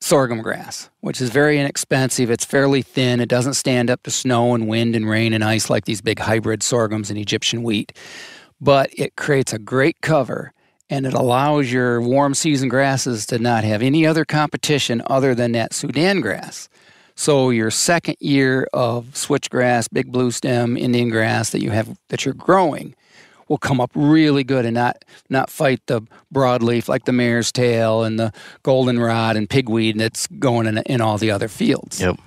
sorghum 0.01 0.42
grass, 0.42 0.90
which 1.01 1.20
is 1.20 1.30
very 1.30 1.59
inexpensive. 1.59 2.30
It's 2.30 2.44
fairly 2.44 2.82
thin. 2.82 3.20
It 3.20 3.28
doesn't 3.28 3.55
stand 3.55 3.90
up 3.90 4.02
to 4.02 4.10
snow 4.10 4.55
and 4.55 4.68
wind 4.68 4.94
and 4.94 5.09
rain 5.09 5.32
and 5.32 5.42
ice 5.42 5.70
like 5.70 5.86
these 5.86 6.02
big 6.02 6.18
hybrid 6.18 6.62
sorghums 6.62 7.09
and 7.09 7.18
Egyptian 7.18 7.62
wheat. 7.62 7.92
But 8.60 8.90
it 8.92 9.16
creates 9.16 9.55
a 9.55 9.59
great 9.59 10.02
cover 10.02 10.52
and 10.90 11.06
it 11.06 11.14
allows 11.14 11.72
your 11.72 12.02
warm 12.02 12.34
season 12.34 12.68
grasses 12.68 13.24
to 13.26 13.38
not 13.38 13.64
have 13.64 13.80
any 13.80 14.06
other 14.06 14.26
competition 14.26 15.02
other 15.06 15.34
than 15.34 15.52
that 15.52 15.72
Sudan 15.72 16.20
grass. 16.20 16.68
So 17.16 17.50
your 17.50 17.70
second 17.70 18.16
year 18.20 18.66
of 18.72 19.06
switchgrass, 19.12 19.88
big 19.92 20.10
blue 20.10 20.30
stem, 20.30 20.76
Indian 20.76 21.10
grass 21.10 21.50
that 21.50 21.62
you 21.62 21.70
have 21.70 21.96
that 22.08 22.24
you're 22.24 22.34
growing 22.34 22.94
will 23.48 23.58
come 23.58 23.80
up 23.80 23.90
really 23.94 24.42
good 24.42 24.64
and 24.64 24.74
not 24.74 25.04
not 25.28 25.50
fight 25.50 25.80
the 25.86 26.02
broadleaf 26.32 26.88
like 26.88 27.04
the 27.04 27.12
mare's 27.12 27.52
tail 27.52 28.02
and 28.02 28.18
the 28.18 28.32
goldenrod 28.62 29.36
and 29.36 29.48
pigweed 29.48 29.98
that's 29.98 30.26
going 30.26 30.66
in, 30.66 30.78
in 30.78 31.00
all 31.00 31.18
the 31.18 31.30
other 31.30 31.48
fields. 31.48 32.00
Yep. 32.00 32.18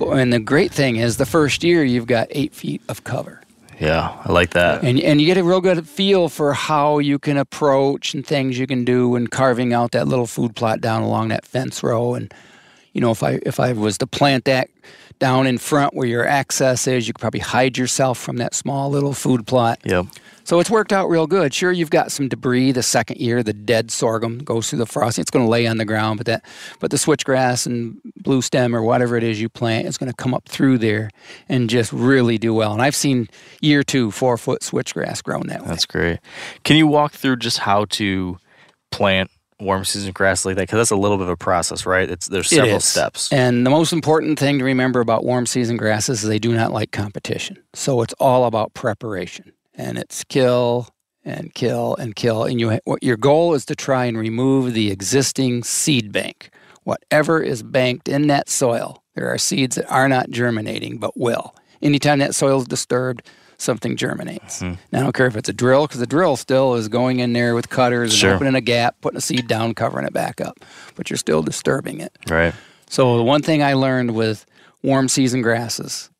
And 0.00 0.32
the 0.32 0.40
great 0.40 0.72
thing 0.72 0.96
is 0.96 1.16
the 1.16 1.26
first 1.26 1.62
year 1.62 1.84
you've 1.84 2.06
got 2.06 2.26
eight 2.30 2.54
feet 2.54 2.82
of 2.88 3.04
cover. 3.04 3.40
Yeah, 3.78 4.16
I 4.24 4.32
like 4.32 4.50
that. 4.50 4.82
And, 4.84 5.00
and 5.00 5.20
you 5.20 5.26
get 5.26 5.36
a 5.36 5.44
real 5.44 5.60
good 5.60 5.88
feel 5.88 6.28
for 6.28 6.54
how 6.54 6.98
you 6.98 7.18
can 7.18 7.36
approach 7.36 8.14
and 8.14 8.24
things 8.24 8.58
you 8.58 8.66
can 8.66 8.84
do 8.84 9.16
and 9.16 9.30
carving 9.30 9.72
out 9.72 9.90
that 9.92 10.06
little 10.06 10.26
food 10.26 10.54
plot 10.54 10.80
down 10.80 11.02
along 11.02 11.28
that 11.28 11.44
fence 11.44 11.82
row. 11.82 12.14
And, 12.14 12.32
you 12.92 13.00
know, 13.00 13.10
if 13.10 13.22
I, 13.22 13.40
if 13.44 13.58
I 13.60 13.72
was 13.72 13.98
to 13.98 14.06
plant 14.06 14.44
that 14.44 14.68
down 15.18 15.46
in 15.46 15.58
front 15.58 15.94
where 15.94 16.06
your 16.06 16.26
access 16.26 16.86
is, 16.86 17.06
you 17.06 17.14
could 17.14 17.20
probably 17.20 17.40
hide 17.40 17.78
yourself 17.78 18.18
from 18.18 18.38
that 18.38 18.54
small 18.54 18.90
little 18.90 19.14
food 19.14 19.46
plot. 19.46 19.80
Yep. 19.84 20.06
So 20.44 20.58
it's 20.58 20.70
worked 20.70 20.92
out 20.92 21.08
real 21.08 21.28
good. 21.28 21.54
Sure, 21.54 21.70
you've 21.70 21.90
got 21.90 22.10
some 22.10 22.28
debris 22.28 22.72
the 22.72 22.82
second 22.82 23.18
year. 23.18 23.44
The 23.44 23.52
dead 23.52 23.92
sorghum 23.92 24.38
goes 24.38 24.68
through 24.68 24.80
the 24.80 24.86
frosting. 24.86 25.22
It's 25.22 25.30
going 25.30 25.44
to 25.44 25.48
lay 25.48 25.68
on 25.68 25.76
the 25.76 25.84
ground, 25.84 26.18
but 26.18 26.26
that, 26.26 26.44
but 26.80 26.90
the 26.90 26.96
switchgrass 26.96 27.64
and 27.64 28.00
blue 28.16 28.42
stem 28.42 28.74
or 28.74 28.82
whatever 28.82 29.16
it 29.16 29.22
is 29.22 29.40
you 29.40 29.48
plant 29.48 29.86
is 29.86 29.96
going 29.96 30.10
to 30.10 30.16
come 30.16 30.34
up 30.34 30.48
through 30.48 30.78
there 30.78 31.10
and 31.48 31.70
just 31.70 31.92
really 31.92 32.38
do 32.38 32.52
well. 32.52 32.72
And 32.72 32.82
I've 32.82 32.96
seen 32.96 33.28
year 33.60 33.84
two 33.84 34.10
four 34.10 34.36
foot 34.36 34.62
switchgrass 34.62 35.22
grown 35.22 35.46
that 35.46 35.62
way. 35.62 35.68
That's 35.68 35.86
great. 35.86 36.18
Can 36.64 36.76
you 36.76 36.88
walk 36.88 37.12
through 37.12 37.36
just 37.36 37.58
how 37.58 37.84
to 37.90 38.36
plant 38.90 39.30
warm 39.62 39.84
season 39.84 40.12
grass 40.12 40.44
like 40.44 40.56
that? 40.56 40.62
Because 40.62 40.78
that's 40.78 40.90
a 40.90 40.96
little 40.96 41.16
bit 41.16 41.24
of 41.24 41.30
a 41.30 41.36
process, 41.36 41.86
right? 41.86 42.08
It's 42.08 42.26
there's 42.26 42.48
several 42.48 42.76
is. 42.76 42.84
steps. 42.84 43.32
And 43.32 43.64
the 43.64 43.70
most 43.70 43.92
important 43.92 44.38
thing 44.38 44.58
to 44.58 44.64
remember 44.64 45.00
about 45.00 45.24
warm 45.24 45.46
season 45.46 45.76
grasses 45.76 46.22
is 46.22 46.28
they 46.28 46.38
do 46.38 46.52
not 46.52 46.72
like 46.72 46.92
competition. 46.92 47.62
So 47.74 48.02
it's 48.02 48.14
all 48.14 48.44
about 48.44 48.74
preparation. 48.74 49.52
And 49.74 49.98
it's 49.98 50.24
kill 50.24 50.88
and 51.24 51.54
kill 51.54 51.96
and 51.96 52.14
kill. 52.14 52.44
And 52.44 52.60
you 52.60 52.78
what 52.84 53.02
your 53.02 53.16
goal 53.16 53.54
is 53.54 53.64
to 53.66 53.74
try 53.74 54.04
and 54.04 54.18
remove 54.18 54.74
the 54.74 54.90
existing 54.90 55.64
seed 55.64 56.12
bank. 56.12 56.50
Whatever 56.84 57.40
is 57.40 57.62
banked 57.62 58.08
in 58.08 58.26
that 58.26 58.48
soil, 58.48 59.02
there 59.14 59.28
are 59.28 59.38
seeds 59.38 59.76
that 59.76 59.88
are 59.90 60.08
not 60.08 60.30
germinating 60.30 60.98
but 60.98 61.16
will. 61.16 61.54
Anytime 61.80 62.18
that 62.20 62.34
soil 62.34 62.60
is 62.60 62.66
disturbed, 62.66 63.28
something 63.58 63.96
germinates. 63.96 64.60
Hmm. 64.60 64.72
Now, 64.92 65.00
I 65.00 65.02
don't 65.02 65.14
care 65.14 65.26
if 65.26 65.36
it's 65.36 65.48
a 65.48 65.52
drill, 65.52 65.86
because 65.86 66.00
the 66.00 66.06
drill 66.06 66.36
still 66.36 66.74
is 66.74 66.88
going 66.88 67.20
in 67.20 67.32
there 67.32 67.54
with 67.54 67.68
cutters 67.68 68.14
Sure. 68.14 68.30
and 68.30 68.36
opening 68.36 68.54
a 68.54 68.60
gap, 68.60 68.96
putting 69.00 69.18
a 69.18 69.20
seed 69.20 69.46
down, 69.48 69.74
covering 69.74 70.06
it 70.06 70.12
back 70.12 70.40
up, 70.40 70.58
but 70.96 71.10
you're 71.10 71.16
still 71.16 71.42
disturbing 71.42 72.00
it. 72.00 72.16
Right. 72.28 72.54
So 72.88 73.16
the 73.16 73.22
one 73.22 73.42
thing 73.42 73.62
I 73.62 73.74
learned 73.74 74.14
with 74.14 74.44
warm 74.82 75.08
season 75.08 75.42
grasses 75.42 76.10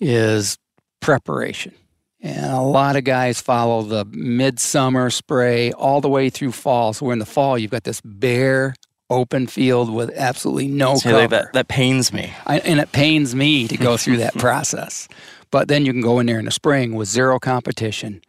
is 0.00 0.58
preparation. 1.00 1.74
And 2.20 2.46
a 2.52 2.60
lot 2.62 2.96
of 2.96 3.04
guys 3.04 3.40
follow 3.40 3.82
the 3.82 4.06
midsummer 4.06 5.10
spray 5.10 5.72
all 5.72 6.00
the 6.00 6.08
way 6.08 6.30
through 6.30 6.52
fall. 6.52 6.94
So 6.94 7.04
we're 7.06 7.12
in 7.12 7.18
the 7.18 7.26
fall, 7.26 7.58
you've 7.58 7.70
got 7.70 7.84
this 7.84 8.00
bare 8.02 8.74
open 9.10 9.46
field 9.46 9.92
with 9.92 10.10
absolutely 10.16 10.66
no 10.68 10.98
cover. 10.98 11.26
that 11.28 11.52
that 11.52 11.68
pains 11.68 12.10
me. 12.14 12.32
I, 12.46 12.60
and 12.60 12.80
it 12.80 12.92
pains 12.92 13.34
me 13.34 13.68
to 13.68 13.76
go 13.76 13.98
through 13.98 14.16
that 14.18 14.34
process. 14.38 15.06
But 15.54 15.68
then 15.68 15.86
you 15.86 15.92
can 15.92 16.00
go 16.00 16.18
in 16.18 16.26
there 16.26 16.40
in 16.40 16.46
the 16.46 16.50
spring 16.50 16.96
with 16.96 17.06
zero 17.06 17.38
competition, 17.38 18.22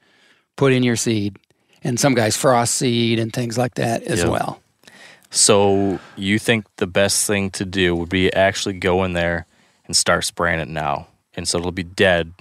put 0.57 0.72
in 0.72 0.84
your 0.84 0.95
seed, 0.95 1.39
and 1.84 1.99
some 1.99 2.14
guys 2.14 2.38
frost 2.38 2.76
seed 2.76 3.18
and 3.18 3.34
things 3.34 3.57
like 3.57 3.73
that 3.76 4.03
as 4.03 4.19
Yep. 4.19 4.30
well. 4.30 4.61
So 5.31 5.99
you 6.15 6.38
think 6.38 6.65
the 6.77 6.85
best 6.85 7.26
thing 7.26 7.49
to 7.49 7.65
do 7.65 7.95
would 7.95 8.10
be 8.10 8.31
actually 8.31 8.76
go 8.76 9.03
in 9.03 9.14
there 9.14 9.47
and 9.88 9.97
start 9.97 10.23
spraying 10.23 10.60
it 10.60 10.68
now, 10.68 11.07
and 11.34 11.47
so 11.47 11.57
it'll 11.57 11.72
be 11.72 11.81
dead 11.81 12.31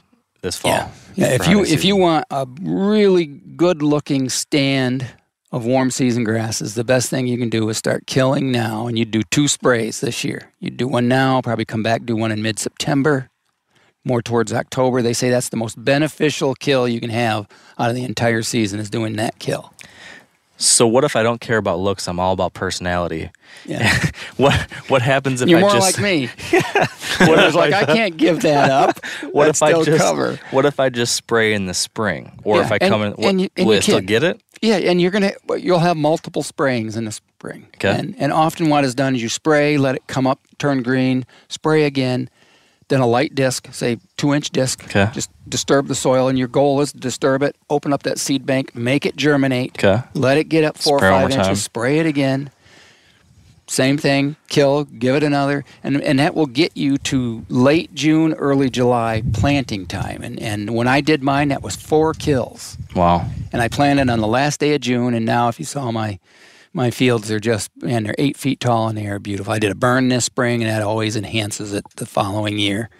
this 0.43 0.59
fall. 0.59 0.71
Yeah, 0.73 0.91
yeah. 1.15 1.27
If 1.29 1.49
you 1.49 1.57
hunting 1.61 1.73
if 1.73 1.83
you 1.83 1.97
want 1.97 2.27
a 2.31 2.47
really 2.61 3.25
good 3.25 3.81
looking 3.83 4.29
stand 4.29 5.07
of 5.51 5.65
warm 5.65 5.91
season 5.91 6.25
grasses, 6.25 6.75
the 6.75 6.85
best 6.85 7.09
thing 7.09 7.27
you 7.27 7.39
can 7.39 7.49
do 7.49 7.67
is 7.71 7.79
start 7.79 8.07
killing 8.07 8.53
now, 8.53 8.87
and 8.87 8.99
you 8.99 9.07
do 9.07 9.23
two 9.31 9.49
sprays 9.49 10.03
this 10.03 10.25
year. 10.25 10.53
You 10.61 10.69
do 10.69 10.87
one 10.87 11.09
now, 11.09 11.41
probably 11.41 11.65
come 11.65 11.83
back 11.83 12.05
do 12.05 12.15
one 12.15 12.31
in 12.31 12.43
mid 12.43 12.59
September, 12.59 13.31
more 14.05 14.23
towards 14.23 14.53
October. 14.53 15.03
They 15.03 15.13
say 15.15 15.31
that's 15.31 15.49
the 15.49 15.57
most 15.57 15.83
beneficial 15.83 16.55
kill 16.55 16.87
you 16.89 17.01
can 17.01 17.11
have 17.11 17.47
out 17.79 17.91
of 17.91 17.97
the 17.97 18.05
entire 18.05 18.43
season 18.43 18.81
is 18.81 18.91
doing 18.91 19.15
that 19.17 19.39
kill. 19.39 19.73
So 20.57 20.87
what 20.87 21.03
if 21.03 21.17
I 21.17 21.25
don't 21.25 21.41
care 21.41 21.57
about 21.57 21.81
looks? 21.81 22.07
I'm 22.07 22.21
all 22.21 22.33
about 22.33 22.55
personality. 22.55 23.31
Yeah. 23.67 23.93
what 24.37 24.55
what 24.89 25.03
happens 25.03 25.43
if 25.43 25.49
You're 25.49 25.59
I 25.59 25.63
more 25.63 25.71
just 25.73 25.99
like 25.99 26.03
me. 26.03 26.27
what 27.19 27.39
I 27.39 27.47
was 27.47 27.55
like, 27.57 27.73
I 27.75 27.85
can't 27.87 28.17
give 28.17 28.43
that 28.43 28.71
up. 28.71 29.05
what 29.33 29.49
if 29.49 29.63
I 29.63 29.83
just 29.83 29.99
cover? 30.01 30.39
what 30.53 30.65
if 30.65 30.79
I 30.79 30.91
just 30.91 31.17
spray 31.17 31.55
in 31.55 31.67
the 31.67 31.75
spring? 31.75 32.39
Or 32.45 32.61
if 32.61 32.69
Yeah, 32.69 32.75
I 32.75 32.79
come 32.79 33.03
and- 33.03 33.17
in, 33.19 33.23
what, 33.23 33.31
and 33.31 33.41
you- 33.41 33.49
and 33.57 33.67
will 33.67 33.75
you 33.75 33.79
I 33.79 33.83
still 33.83 34.01
get 34.01 34.23
it? 34.23 34.41
Yeah, 34.63 34.77
and 34.77 35.01
you're 35.01 35.11
gonna 35.11 35.33
you'll 35.59 35.81
have 35.81 35.97
multiple 35.97 36.43
sprayings 36.43 36.97
in 36.97 37.05
the 37.05 37.13
spring. 37.13 37.67
Okay. 37.75 37.91
And 37.91 38.15
and 38.19 38.33
often 38.33 38.69
what 38.71 38.85
is 38.85 38.95
done 38.95 39.17
is 39.17 39.23
you 39.23 39.29
spray, 39.29 39.77
let 39.77 39.97
it 39.97 40.07
come 40.07 40.27
up, 40.27 40.41
turn 40.59 40.83
green, 40.83 41.27
spray 41.49 41.83
again, 41.85 42.31
then 42.89 43.01
a 43.01 43.07
light 43.07 43.35
disc, 43.35 43.69
say 43.73 43.99
two 44.17 44.35
inch 44.35 44.51
disc, 44.51 44.85
Okay. 44.85 45.11
just 45.13 45.31
disturb 45.49 45.89
the 45.89 45.95
soil, 45.95 46.29
and 46.29 46.39
your 46.39 46.49
goal 46.49 46.81
is 46.81 46.93
to 46.93 46.99
disturb 46.99 47.43
it, 47.43 47.57
open 47.71 47.93
up 47.93 48.03
that 48.05 48.19
seed 48.19 48.45
bank, 48.47 48.75
make 48.75 49.07
it 49.07 49.17
germinate, 49.17 49.73
Okay. 49.83 50.03
let 50.15 50.37
it 50.39 50.45
get 50.49 50.65
up 50.65 50.77
four 50.79 50.99
Spray 50.99 51.09
or 51.09 51.13
five 51.13 51.31
inches, 51.31 51.47
time. 51.47 51.55
spray 51.57 51.99
it 51.99 52.07
again. 52.07 52.51
Same 53.67 53.97
thing, 53.97 54.37
kill, 54.49 54.85
give 54.85 55.15
it 55.17 55.23
another, 55.23 55.65
and 55.83 56.03
and 56.03 56.19
that 56.19 56.35
will 56.35 56.45
get 56.47 56.77
you 56.77 56.99
to 56.99 57.47
late 57.49 57.95
June, 57.95 58.35
early 58.35 58.69
July 58.69 59.23
planting 59.33 59.87
time. 59.87 60.23
And 60.23 60.39
and 60.39 60.75
when 60.75 60.87
I 60.87 61.01
did 61.01 61.23
mine, 61.23 61.49
that 61.49 61.63
was 61.63 61.75
four 61.75 62.13
kills 62.13 62.77
Wow. 62.95 63.25
and 63.55 63.63
I 63.63 63.69
planted 63.69 64.11
on 64.11 64.21
the 64.21 64.27
last 64.27 64.61
day 64.61 64.75
of 64.75 64.83
June. 64.83 65.15
And 65.15 65.25
now, 65.25 65.49
if 65.49 65.59
you 65.59 65.65
saw 65.65 65.91
my 65.91 66.19
my 66.75 66.91
fields, 66.91 67.29
they're 67.29 67.41
just 67.41 67.71
and 67.87 68.05
they're 68.05 68.15
eight 68.19 68.37
feet 68.37 68.61
tall 68.61 68.89
and 68.89 68.99
they 68.99 69.07
are 69.07 69.19
beautiful. 69.19 69.53
I 69.53 69.59
did 69.59 69.71
a 69.71 69.75
burn 69.75 70.09
this 70.09 70.25
spring, 70.25 70.63
and 70.63 70.71
that 70.71 70.83
always 70.83 71.17
enhances 71.17 71.73
it 71.73 71.85
the 71.97 72.07
following 72.07 72.59
year. 72.59 72.91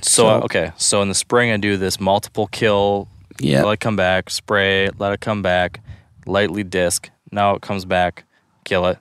So, 0.00 0.22
So- 0.22 0.28
uh, 0.28 0.40
okay, 0.44 0.72
so 0.76 1.02
in 1.02 1.08
the 1.08 1.14
spring 1.14 1.52
I 1.52 1.56
do 1.58 1.76
this 1.76 2.00
multiple 2.00 2.48
kill, 2.48 3.08
Yeah, 3.38 3.62
let 3.62 3.74
it 3.74 3.80
come 3.80 3.96
back, 3.96 4.30
spray, 4.30 4.88
let 4.98 5.12
it 5.12 5.20
come 5.20 5.42
back, 5.42 5.80
lightly 6.26 6.64
disc. 6.64 7.10
Now 7.30 7.54
it 7.54 7.62
comes 7.62 7.84
back, 7.84 8.24
kill 8.64 8.86
it. 8.86 8.98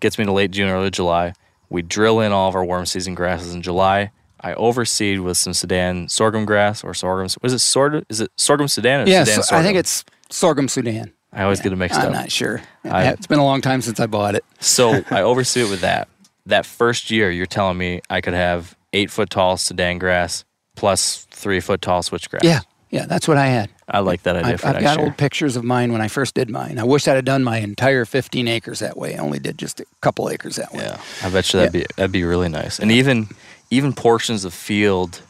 Gets 0.00 0.18
me 0.18 0.24
to 0.26 0.32
late 0.32 0.50
June, 0.50 0.68
or 0.68 0.74
early 0.74 0.90
July. 0.90 1.32
We 1.70 1.82
drill 1.82 2.20
in 2.20 2.30
all 2.32 2.48
of 2.48 2.54
our 2.54 2.64
warm 2.64 2.86
season 2.86 3.14
grasses 3.14 3.54
in 3.54 3.62
July. 3.62 4.10
I 4.40 4.52
overseed 4.54 5.20
with 5.20 5.38
some 5.38 5.54
Sudan 5.54 6.08
sorghum 6.10 6.44
grass 6.44 6.84
or 6.84 6.92
sorghum. 6.92 7.28
Was 7.42 7.52
it 7.54 7.60
sorghum? 7.60 8.04
Is 8.10 8.20
it 8.20 8.30
sorghum 8.36 8.68
Sudan 8.68 9.00
or 9.06 9.10
yeah. 9.10 9.24
Sudan 9.24 9.42
so 9.42 9.56
I 9.56 9.62
think 9.62 9.78
it's 9.78 10.04
sorghum 10.28 10.68
Sudan. 10.68 11.12
I 11.34 11.42
always 11.42 11.60
get 11.60 11.72
it 11.72 11.76
mixed 11.76 11.98
up. 11.98 12.06
I'm 12.06 12.12
not 12.12 12.30
sure. 12.30 12.62
I- 12.84 13.08
it's 13.08 13.26
been 13.26 13.38
a 13.38 13.44
long 13.44 13.60
time 13.60 13.80
since 13.82 13.98
I 14.00 14.06
bought 14.06 14.34
it. 14.34 14.44
So 14.60 15.02
I 15.10 15.22
oversee 15.22 15.62
it 15.62 15.70
with 15.70 15.80
that. 15.80 16.08
That 16.46 16.66
first 16.66 17.10
year, 17.10 17.30
you're 17.30 17.46
telling 17.46 17.78
me 17.78 18.00
I 18.10 18.20
could 18.20 18.34
have 18.34 18.76
eight 18.92 19.10
foot 19.10 19.30
tall 19.30 19.56
Sudan 19.56 19.98
grass 19.98 20.44
plus 20.76 21.26
three 21.30 21.60
foot 21.60 21.80
tall 21.82 22.02
switchgrass. 22.02 22.42
Yeah, 22.42 22.60
yeah. 22.90 23.06
That's 23.06 23.26
what 23.26 23.36
I 23.38 23.46
had. 23.46 23.70
I 23.88 24.00
like 24.00 24.22
that 24.24 24.36
idea 24.36 24.52
I've, 24.54 24.64
I've 24.64 24.82
got 24.82 24.96
year. 24.98 25.06
old 25.06 25.16
pictures 25.18 25.56
of 25.56 25.64
mine 25.64 25.92
when 25.92 26.00
I 26.00 26.08
first 26.08 26.34
did 26.34 26.48
mine. 26.50 26.78
I 26.78 26.84
wish 26.84 27.06
I'd 27.08 27.16
have 27.16 27.24
done 27.24 27.44
my 27.44 27.58
entire 27.58 28.04
15 28.06 28.48
acres 28.48 28.78
that 28.80 28.96
way. 28.96 29.14
I 29.14 29.18
only 29.18 29.38
did 29.38 29.58
just 29.58 29.80
a 29.80 29.84
couple 30.00 30.28
acres 30.30 30.56
that 30.56 30.72
way. 30.72 30.80
Yeah, 30.84 31.00
I 31.22 31.30
bet 31.30 31.52
you 31.52 31.58
that'd 31.60 31.72
be 31.72 31.84
that'd 31.96 32.12
be 32.12 32.24
really 32.24 32.48
nice. 32.48 32.78
And 32.78 32.90
even 32.92 33.28
even 33.70 33.92
portions 33.94 34.44
of 34.44 34.52
field 34.54 35.22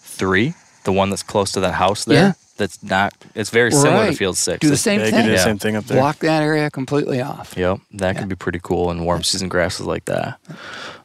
three, 0.00 0.54
the 0.84 0.92
one 0.92 1.10
that's 1.10 1.22
close 1.22 1.52
to 1.52 1.60
that 1.60 1.72
house 1.74 2.04
there, 2.04 2.16
Yeah. 2.28 2.32
That's 2.56 2.82
not. 2.82 3.12
It's 3.34 3.50
very 3.50 3.70
similar 3.70 4.02
to 4.04 4.08
Right. 4.10 4.16
field 4.18 4.36
six. 4.36 4.58
Do 4.60 4.68
the 4.68 4.72
It's- 4.74 4.82
same 4.82 5.00
Yeah, 5.00 5.06
you 5.06 5.10
thing. 5.12 5.18
can 5.20 5.24
do 5.26 5.30
the 5.32 5.36
Yeah. 5.38 5.44
same 5.44 5.58
thing 5.58 5.76
up 5.76 5.84
there. 5.86 5.98
Block 5.98 6.18
that 6.20 6.42
area 6.42 6.70
completely 6.70 7.20
off. 7.20 7.54
Yep, 7.56 7.78
that 7.94 8.14
Yeah. 8.14 8.20
could 8.20 8.28
be 8.28 8.36
pretty 8.36 8.60
cool 8.62 8.90
in 8.90 9.04
warm 9.04 9.22
season 9.22 9.48
grasses 9.48 9.86
like 9.86 10.04
that. 10.06 10.38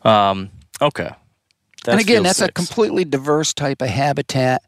Um, 0.04 0.50
okay. 0.82 1.10
That's 1.86 1.94
and 1.94 2.02
again, 2.02 2.16
field 2.18 2.26
that's 2.26 2.42
a 2.42 2.46
six. 2.46 2.54
completely 2.54 3.06
diverse 3.06 3.54
type 3.54 3.82
of 3.82 3.90
habitat. 3.90 4.62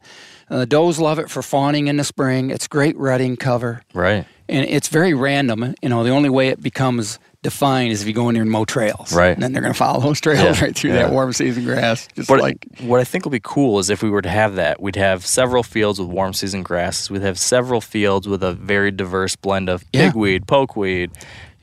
Uh, 0.50 0.64
does 0.64 0.98
love 0.98 1.18
it 1.18 1.30
for 1.30 1.42
fawning 1.42 1.86
in 1.86 1.96
the 1.96 2.04
spring. 2.04 2.50
It's 2.50 2.66
great 2.66 2.96
rutting 2.98 3.36
cover, 3.36 3.82
right. 3.94 4.24
and 4.48 4.64
it's 4.68 4.88
very 4.88 5.14
random. 5.14 5.74
You 5.80 5.88
know, 5.90 6.02
the 6.02 6.10
only 6.10 6.28
way 6.30 6.48
it 6.48 6.60
becomes 6.62 7.18
defined 7.42 7.90
is 7.92 8.02
if 8.02 8.08
you 8.08 8.12
go 8.14 8.28
in 8.28 8.34
there 8.34 8.42
and 8.42 8.50
mow 8.50 8.64
trails. 8.64 9.12
Right. 9.14 9.32
And 9.32 9.42
then 9.42 9.52
they're 9.52 9.62
going 9.62 9.72
to 9.72 9.78
follow 9.78 10.00
those 10.00 10.20
trails 10.22 10.58
Yeah, 10.58 10.64
right 10.64 10.76
through 10.76 10.90
yeah. 10.90 11.04
that 11.04 11.12
warm 11.12 11.32
season 11.32 11.64
grass. 11.64 12.06
Just 12.14 12.28
But 12.28 12.40
like 12.40 12.66
what 12.80 13.00
I 13.00 13.04
think 13.04 13.24
will 13.24 13.30
be 13.32 13.40
cool 13.42 13.78
is 13.78 13.88
if 13.90 14.02
we 14.02 14.10
were 14.10 14.22
to 14.22 14.28
have 14.28 14.56
that, 14.56 14.80
we'd 14.82 14.96
have 14.96 15.24
several 15.24 15.62
fields 15.62 15.98
with 15.98 16.08
warm 16.08 16.32
season 16.34 16.62
grasses. 16.62 17.10
We'd 17.10 17.22
have 17.22 17.38
several 17.38 17.80
fields 17.80 18.28
with 18.28 18.42
a 18.42 18.52
very 18.52 18.90
diverse 18.90 19.36
blend 19.36 19.68
of 19.68 19.84
Yeah. 19.92 20.10
pigweed, 20.10 20.44
pokeweed, 20.46 21.10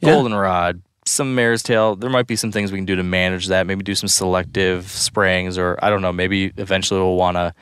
goldenrod, 0.03 0.81
some 1.05 1.35
mare's 1.35 1.63
tail. 1.63 1.95
There 1.95 2.09
might 2.09 2.27
be 2.27 2.35
some 2.35 2.51
things 2.51 2.71
we 2.71 2.77
can 2.77 2.85
do 2.85 2.95
to 2.95 3.03
manage 3.03 3.47
that. 3.47 3.65
Maybe 3.65 3.83
do 3.83 3.95
some 3.95 4.09
selective 4.09 4.89
sprayings, 4.91 5.57
or 5.57 5.77
I 5.81 5.89
don't 5.89 6.01
know. 6.01 6.11
Maybe 6.11 6.51
eventually 6.57 6.99
we'll 6.99 7.15
want 7.15 7.35
to 7.37 7.53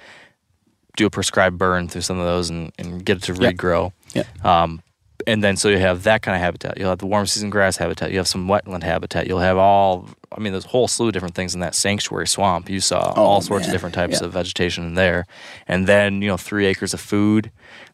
do 0.98 1.06
a 1.06 1.10
prescribed 1.10 1.58
burn 1.58 1.88
through 1.88 2.02
some 2.02 2.18
of 2.18 2.26
those 2.26 2.50
and, 2.50 2.72
and 2.80 3.06
get 3.06 3.18
it 3.18 3.24
to 3.24 3.34
regrow. 3.34 3.92
Yeah. 4.14 4.24
Um, 4.44 4.82
and 5.28 5.44
then 5.44 5.58
so 5.58 5.70
you 5.70 5.78
have 5.78 6.04
that 6.04 6.22
kind 6.22 6.36
of 6.36 6.42
habitat. 6.42 6.78
You'll 6.78 6.90
have 6.90 7.00
the 7.00 7.06
warm 7.06 7.26
season 7.26 7.50
grass 7.50 7.78
habitat. 7.78 8.12
You 8.12 8.18
have 8.18 8.28
some 8.28 8.48
wetland 8.48 8.84
habitat. 8.84 9.28
You'll 9.28 9.40
have 9.40 9.58
all. 9.58 10.08
I 10.36 10.40
mean, 10.40 10.52
there's 10.54 10.66
a 10.66 10.70
whole 10.70 10.88
slew 10.88 11.08
of 11.08 11.14
different 11.14 11.36
things 11.36 11.54
in 11.54 11.62
that 11.62 11.76
sanctuary 11.76 12.28
swamp. 12.28 12.70
You 12.70 12.80
saw 12.80 13.14
all 13.16 13.42
sorts 13.42 13.64
man. 13.64 13.70
of 13.70 13.74
different 13.74 13.96
types 13.96 14.20
Yeah. 14.22 14.28
of 14.28 14.34
vegetation 14.34 14.86
in 14.86 14.94
there, 14.96 15.26
and 15.68 15.88
then 15.88 16.22
you 16.22 16.28
know 16.28 16.38
three 16.38 16.66
acres 16.66 16.94
of 16.94 17.00
food. 17.00 17.52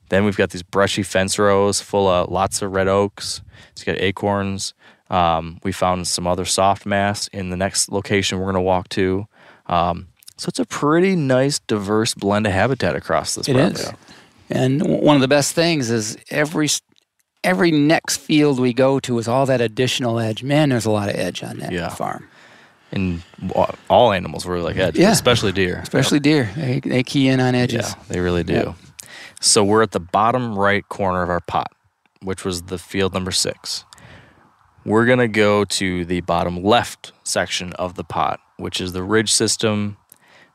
Then 0.09 0.25
we've 0.25 0.35
got 0.37 0.49
these 0.49 0.63
brushy 0.63 1.03
fence 1.03 1.39
rows 1.39 1.79
full 1.79 2.07
of 2.07 2.29
lots 2.29 2.61
of 2.61 2.71
red 2.73 2.87
oaks. 2.89 3.41
It's 3.71 3.83
got 3.83 3.97
acorns. 3.99 4.73
Um, 5.09 5.59
we 5.63 5.71
found 5.71 6.07
some 6.07 6.25
other 6.27 6.45
soft 6.45 6.85
mass 6.85 7.27
in 7.29 7.49
the 7.49 7.57
next 7.57 7.91
location 7.91 8.37
we're 8.39 8.45
going 8.45 8.55
to 8.55 8.61
walk 8.61 8.89
to. 8.89 9.27
Um, 9.67 10.07
so 10.37 10.47
it's 10.49 10.59
a 10.59 10.65
pretty 10.65 11.15
nice, 11.15 11.59
diverse 11.59 12.13
blend 12.13 12.45
of 12.47 12.53
habitat 12.53 12.95
across 12.95 13.35
this 13.35 13.47
it 13.47 13.53
property. 13.55 13.81
is. 13.81 13.91
And 14.49 14.81
one 14.85 15.15
of 15.15 15.21
the 15.21 15.27
best 15.27 15.53
things 15.53 15.89
is 15.91 16.17
every 16.29 16.67
every 17.43 17.71
next 17.71 18.17
field 18.17 18.59
we 18.59 18.73
go 18.73 18.99
to 19.01 19.17
is 19.19 19.27
all 19.27 19.45
that 19.47 19.61
additional 19.61 20.19
edge. 20.19 20.43
Man, 20.43 20.69
there's 20.69 20.85
a 20.85 20.91
lot 20.91 21.09
of 21.09 21.15
edge 21.15 21.43
on 21.43 21.57
that 21.59 21.71
Yeah. 21.71 21.89
farm, 21.89 22.27
And 22.91 23.21
all 23.89 24.11
animals 24.11 24.45
really 24.45 24.63
like 24.63 24.77
edge, 24.77 24.97
Yeah. 24.97 25.11
especially 25.11 25.51
deer. 25.53 25.79
especially 25.81 26.19
deer. 26.19 26.49
They, 26.55 26.79
they 26.81 27.03
key 27.03 27.27
in 27.29 27.39
on 27.39 27.55
edges. 27.55 27.95
Yeah, 27.97 28.03
they 28.09 28.19
really 28.19 28.43
do. 28.43 28.53
Yeah. 28.53 28.73
So 29.39 29.63
we're 29.63 29.81
at 29.81 29.91
the 29.91 29.99
bottom 29.99 30.57
right 30.57 30.87
corner 30.89 31.23
of 31.23 31.29
our 31.29 31.39
pot, 31.39 31.71
which 32.21 32.43
was 32.45 32.63
the 32.63 32.77
field 32.77 33.13
number 33.13 33.31
six. 33.31 33.85
We're 34.85 35.05
going 35.05 35.19
to 35.19 35.27
go 35.27 35.63
to 35.65 36.05
the 36.05 36.21
bottom 36.21 36.63
left 36.63 37.11
section 37.23 37.71
of 37.73 37.95
the 37.95 38.03
pot, 38.03 38.39
which 38.57 38.81
is 38.81 38.93
the 38.93 39.03
ridge 39.03 39.31
system, 39.31 39.97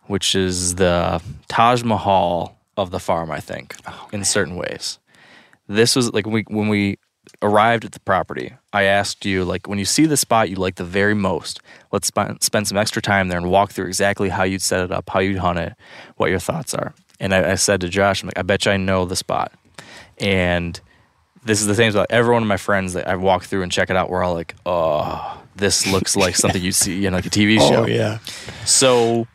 which 0.06 0.34
is 0.34 0.74
the 0.76 1.22
Taj 1.48 1.82
Mahal 1.84 2.56
of 2.76 2.90
the 2.90 3.00
farm, 3.00 3.30
I 3.30 3.40
think, 3.40 3.76
oh, 3.86 4.08
in 4.12 4.24
certain 4.24 4.56
ways. 4.56 4.98
This 5.68 5.97
was 5.97 6.12
like 6.12 6.26
when 6.26 6.34
we, 6.34 6.44
when 6.48 6.68
we 6.68 6.98
arrived 7.43 7.84
at 7.84 7.93
the 7.93 8.01
property, 8.01 8.55
I 8.72 8.84
asked 8.84 9.24
you, 9.24 9.44
like, 9.44 9.68
when 9.68 9.78
you 9.78 9.84
see 9.84 10.06
the 10.06 10.16
spot 10.16 10.48
you 10.48 10.56
like 10.56 10.76
the 10.76 10.84
very 10.84 11.14
most, 11.14 11.60
let's 11.93 12.06
spend, 12.06 12.43
spend 12.43 12.68
some 12.68 12.78
extra 12.78 13.02
time 13.02 13.28
there 13.28 13.38
and 13.38 13.51
walk 13.51 13.72
through 13.72 13.86
exactly 13.86 14.28
how 14.28 14.44
you'd 14.44 14.62
set 14.62 14.80
it 14.80 14.93
up, 14.93 15.09
how 15.10 15.20
you'd 15.20 15.38
hunt 15.38 15.59
it, 15.59 15.74
what 16.16 16.30
your 16.30 16.38
thoughts 16.38 16.74
are. 16.74 16.94
And 17.18 17.34
I, 17.34 17.52
I 17.52 17.55
said 17.55 17.80
to 17.80 17.88
Josh, 17.88 18.22
I'm 18.22 18.28
like, 18.28 18.38
I 18.38 18.43
bet 18.43 18.66
you 18.66 18.72
I 18.72 18.76
know 18.76 19.05
the 19.05 19.16
spot. 19.16 19.52
And 20.18 20.80
this 21.44 21.60
is 21.60 21.66
the 21.66 21.74
same 21.74 21.90
about 21.90 22.09
every 22.10 22.32
one 22.32 22.43
of 22.43 22.48
my 22.48 22.56
friends 22.56 22.93
that 22.94 23.09
I 23.09 23.16
walk 23.16 23.44
through 23.44 23.62
and 23.62 23.72
check 23.72 23.90
it 23.90 23.97
out. 23.97 24.10
We're 24.10 24.22
all 24.22 24.34
like, 24.34 24.55
oh, 24.66 25.43
this 25.55 25.86
looks 25.86 26.16
like 26.16 26.36
something 26.36 26.62
you 26.62 26.72
see 26.72 27.06
in 27.06 27.12
like 27.12 27.26
a 27.26 27.30
TV 27.30 27.59
oh, 27.60 27.68
show. 27.68 27.82
Oh 27.84 27.86
yeah. 27.86 28.18
So 28.64 29.26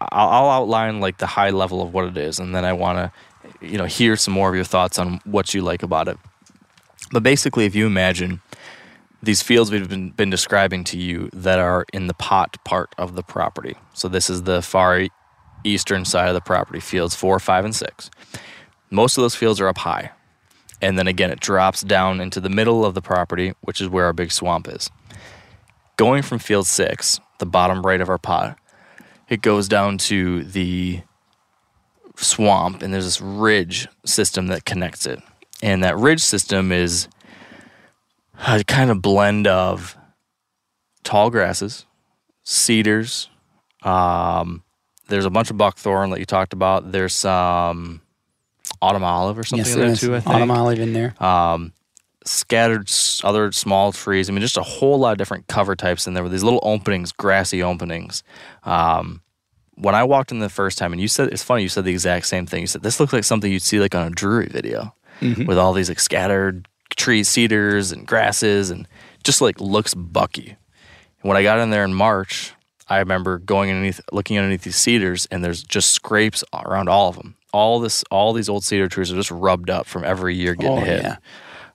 I'll, 0.00 0.28
I'll 0.28 0.50
outline 0.50 1.00
like 1.00 1.18
the 1.18 1.26
high 1.26 1.50
level 1.50 1.82
of 1.82 1.92
what 1.92 2.06
it 2.06 2.16
is, 2.16 2.38
and 2.38 2.54
then 2.54 2.64
I 2.64 2.72
want 2.72 2.98
to, 2.98 3.12
you 3.60 3.78
know, 3.78 3.84
hear 3.84 4.16
some 4.16 4.34
more 4.34 4.48
of 4.48 4.54
your 4.54 4.64
thoughts 4.64 4.98
on 4.98 5.20
what 5.24 5.54
you 5.54 5.62
like 5.62 5.82
about 5.82 6.08
it. 6.08 6.16
But 7.10 7.22
basically, 7.22 7.64
if 7.64 7.74
you 7.74 7.86
imagine 7.86 8.40
these 9.22 9.42
fields 9.42 9.70
we've 9.70 9.88
been, 9.88 10.10
been 10.10 10.30
describing 10.30 10.84
to 10.84 10.98
you 10.98 11.28
that 11.32 11.58
are 11.58 11.84
in 11.92 12.06
the 12.06 12.14
pot 12.14 12.56
part 12.64 12.94
of 12.98 13.14
the 13.14 13.22
property. 13.22 13.74
So 13.94 14.08
this 14.08 14.30
is 14.30 14.44
the 14.44 14.62
far 14.62 15.08
eastern 15.64 16.04
side 16.04 16.28
of 16.28 16.34
the 16.34 16.40
property, 16.40 16.80
fields 16.80 17.14
four, 17.14 17.38
five, 17.40 17.64
and 17.64 17.74
six. 17.74 18.10
Most 18.90 19.18
of 19.18 19.22
those 19.22 19.34
fields 19.34 19.60
are 19.60 19.68
up 19.68 19.78
high. 19.78 20.12
And 20.80 20.96
then 20.96 21.08
again, 21.08 21.30
it 21.30 21.40
drops 21.40 21.82
down 21.82 22.20
into 22.20 22.40
the 22.40 22.48
middle 22.48 22.84
of 22.84 22.94
the 22.94 23.02
property, 23.02 23.54
which 23.62 23.80
is 23.80 23.88
where 23.88 24.04
our 24.04 24.12
big 24.12 24.30
swamp 24.30 24.68
is. 24.68 24.90
Going 25.96 26.22
from 26.22 26.38
field 26.38 26.68
six, 26.68 27.18
the 27.38 27.46
bottom 27.46 27.84
right 27.84 28.00
of 28.00 28.08
our 28.08 28.18
pot, 28.18 28.56
it 29.28 29.42
goes 29.42 29.66
down 29.66 29.98
to 29.98 30.44
the 30.44 31.02
swamp, 32.22 32.82
and 32.82 32.92
there's 32.92 33.04
this 33.04 33.20
ridge 33.20 33.88
system 34.04 34.48
that 34.48 34.64
connects 34.64 35.06
it. 35.06 35.20
And 35.62 35.82
that 35.84 35.96
ridge 35.96 36.20
system 36.20 36.72
is 36.72 37.08
a 38.46 38.62
kind 38.64 38.90
of 38.90 39.02
blend 39.02 39.46
of 39.46 39.96
tall 41.02 41.30
grasses, 41.30 41.86
cedars, 42.44 43.28
um, 43.82 44.62
there's 45.08 45.24
a 45.24 45.30
bunch 45.30 45.50
of 45.50 45.56
buckthorn 45.56 46.10
that 46.10 46.18
you 46.18 46.26
talked 46.26 46.52
about. 46.52 46.92
There's 46.92 47.14
some 47.14 48.02
autumn 48.82 49.04
olive 49.04 49.38
or 49.38 49.44
something 49.44 49.66
yes, 49.66 49.74
in 49.74 49.80
there 49.80 49.96
too. 49.96 50.16
I 50.16 50.20
think 50.20 50.34
autumn 50.34 50.50
olive 50.50 50.78
in 50.78 50.92
there. 50.92 51.22
um, 51.22 51.72
scattered 52.24 52.90
other 53.24 53.50
small 53.52 53.92
trees. 53.92 54.28
I 54.28 54.32
mean, 54.32 54.42
just 54.42 54.58
a 54.58 54.62
whole 54.62 54.98
lot 54.98 55.12
of 55.12 55.18
different 55.18 55.46
cover 55.46 55.74
types 55.74 56.06
in 56.06 56.14
there 56.14 56.22
with 56.22 56.32
these 56.32 56.44
little 56.44 56.60
openings, 56.62 57.12
grassy 57.12 57.62
openings. 57.62 58.22
Um, 58.64 59.22
when 59.80 59.94
I 59.94 60.04
walked 60.04 60.32
in 60.32 60.40
the 60.40 60.48
first 60.48 60.78
time, 60.78 60.92
and 60.92 61.00
you 61.00 61.08
said 61.08 61.28
it's 61.28 61.42
funny, 61.42 61.62
you 61.62 61.68
said 61.68 61.84
the 61.84 61.92
exact 61.92 62.26
same 62.26 62.46
thing. 62.46 62.62
You 62.62 62.66
said 62.66 62.82
this 62.82 63.00
looks 63.00 63.12
like 63.12 63.24
something 63.24 63.50
you'd 63.50 63.62
see 63.62 63.80
like 63.80 63.94
on 63.94 64.06
a 64.06 64.10
Drury 64.10 64.48
video 64.48 64.94
mm-hmm. 65.20 65.46
with 65.46 65.58
all 65.58 65.72
these 65.72 65.88
like 65.88 66.00
scattered 66.00 66.68
trees, 66.96 67.28
cedars, 67.28 67.92
and 67.92 68.06
grasses, 68.06 68.70
and 68.70 68.88
just 69.22 69.40
like 69.40 69.60
looks 69.60 69.94
bucky. 69.94 70.56
And 71.22 71.28
when 71.28 71.36
I 71.36 71.42
got 71.42 71.58
in 71.58 71.70
there 71.70 71.84
in 71.84 71.94
March, 71.94 72.52
I 72.88 72.98
remember 72.98 73.38
going 73.38 73.70
underneath, 73.70 74.00
looking 74.12 74.38
underneath 74.38 74.62
these 74.62 74.76
cedars, 74.76 75.26
and 75.30 75.44
there's 75.44 75.62
just 75.62 75.92
scrapes 75.92 76.42
around 76.52 76.88
all 76.88 77.08
of 77.08 77.16
them. 77.16 77.36
All 77.52 77.80
this, 77.80 78.04
all 78.10 78.32
these 78.32 78.48
old 78.48 78.64
cedar 78.64 78.88
trees 78.88 79.10
are 79.12 79.16
just 79.16 79.30
rubbed 79.30 79.70
up 79.70 79.86
from 79.86 80.04
every 80.04 80.34
year 80.34 80.54
getting 80.54 80.78
oh 80.78 80.80
hit. 80.80 81.02
yeah. 81.02 81.16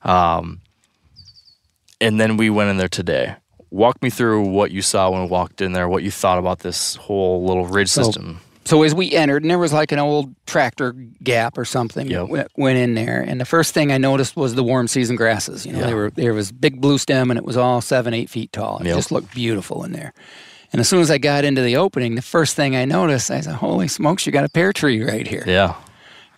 Um, 0.03 0.61
and 1.99 2.19
then 2.19 2.37
we 2.37 2.49
went 2.49 2.69
in 2.69 2.77
there 2.77 2.89
today. 2.89 3.35
Walk 3.73 4.01
me 4.03 4.09
through 4.11 4.43
what 4.49 4.69
you 4.69 4.83
saw 4.83 5.09
when 5.09 5.23
we 5.23 5.27
walked 5.27 5.59
in 5.59 5.73
there, 5.73 5.89
what 5.89 6.03
you 6.03 6.11
thought 6.11 6.37
about 6.37 6.59
this 6.59 6.95
whole 6.95 7.43
little 7.43 7.65
ridge 7.65 7.89
So- 7.89 8.03
system. 8.03 8.39
So 8.65 8.83
as 8.83 8.93
we 8.95 9.11
entered, 9.11 9.41
and 9.43 9.49
there 9.51 9.57
was 9.59 9.73
like 9.73 9.91
an 9.91 9.99
old 9.99 10.33
tractor 10.45 10.95
gap 11.21 11.57
or 11.57 11.65
something, 11.65 12.07
Yep. 12.07 12.27
went, 12.29 12.47
went 12.55 12.77
in 12.77 12.93
there, 12.93 13.19
and 13.19 13.41
the 13.41 13.45
first 13.45 13.73
thing 13.73 13.91
I 13.91 13.97
noticed 13.97 14.37
was 14.37 14.55
the 14.55 14.63
warm 14.63 14.87
season 14.87 15.15
grasses. 15.17 15.65
You 15.65 15.73
know, 15.73 15.79
Yeah. 15.79 15.85
they 15.87 15.93
were 15.95 16.11
there 16.15 16.33
was 16.33 16.51
big 16.53 16.79
blue 16.79 16.97
stem, 16.97 17.29
and 17.31 17.37
it 17.37 17.43
was 17.43 17.57
all 17.57 17.81
seven, 17.81 18.13
eight 18.13 18.29
feet 18.29 18.53
tall. 18.53 18.77
It 18.77 18.85
Yep. 18.85 18.95
just 18.95 19.11
looked 19.11 19.33
beautiful 19.33 19.83
in 19.83 19.91
there. 19.91 20.13
And 20.71 20.79
as 20.79 20.87
soon 20.87 21.01
as 21.01 21.11
I 21.11 21.17
got 21.17 21.43
into 21.43 21.61
the 21.61 21.75
opening, 21.75 22.15
the 22.15 22.21
first 22.21 22.55
thing 22.55 22.73
I 22.75 22.85
noticed, 22.85 23.29
I 23.31 23.41
said, 23.41 23.55
"Holy 23.55 23.87
smokes, 23.89 24.25
you 24.25 24.31
got 24.31 24.45
a 24.45 24.49
pear 24.49 24.71
tree 24.71 25.03
right 25.03 25.27
here!" 25.27 25.43
Yeah. 25.45 25.73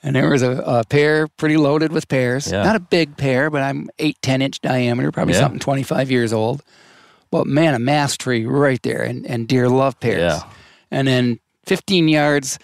And 0.02 0.16
there 0.16 0.30
was 0.30 0.42
a, 0.42 0.52
a 0.66 0.84
pear 0.86 1.28
pretty 1.38 1.58
loaded 1.58 1.92
with 1.92 2.08
pears. 2.08 2.50
Yeah. 2.52 2.64
Not 2.64 2.76
a 2.76 2.80
big 2.80 3.18
pear, 3.18 3.50
but 3.52 3.62
I'm 3.62 3.88
eight, 4.00 4.18
ten 4.24 4.42
inch 4.42 4.62
diameter, 4.62 5.12
probably 5.12 5.34
Yeah. 5.36 5.42
something 5.42 5.60
25 5.60 6.10
years 6.10 6.34
old. 6.34 6.64
But 7.36 7.48
man, 7.48 7.74
a 7.74 7.80
mass 7.80 8.16
tree 8.16 8.46
right 8.46 8.82
there, 8.82 9.02
and, 9.04 9.26
and 9.26 9.46
deer 9.48 9.68
love 9.68 10.00
pears. 10.00 10.22
Yeah. 10.22 10.44
And 10.90 11.06
then 11.08 11.40
15 11.66 12.08
yards 12.08 12.58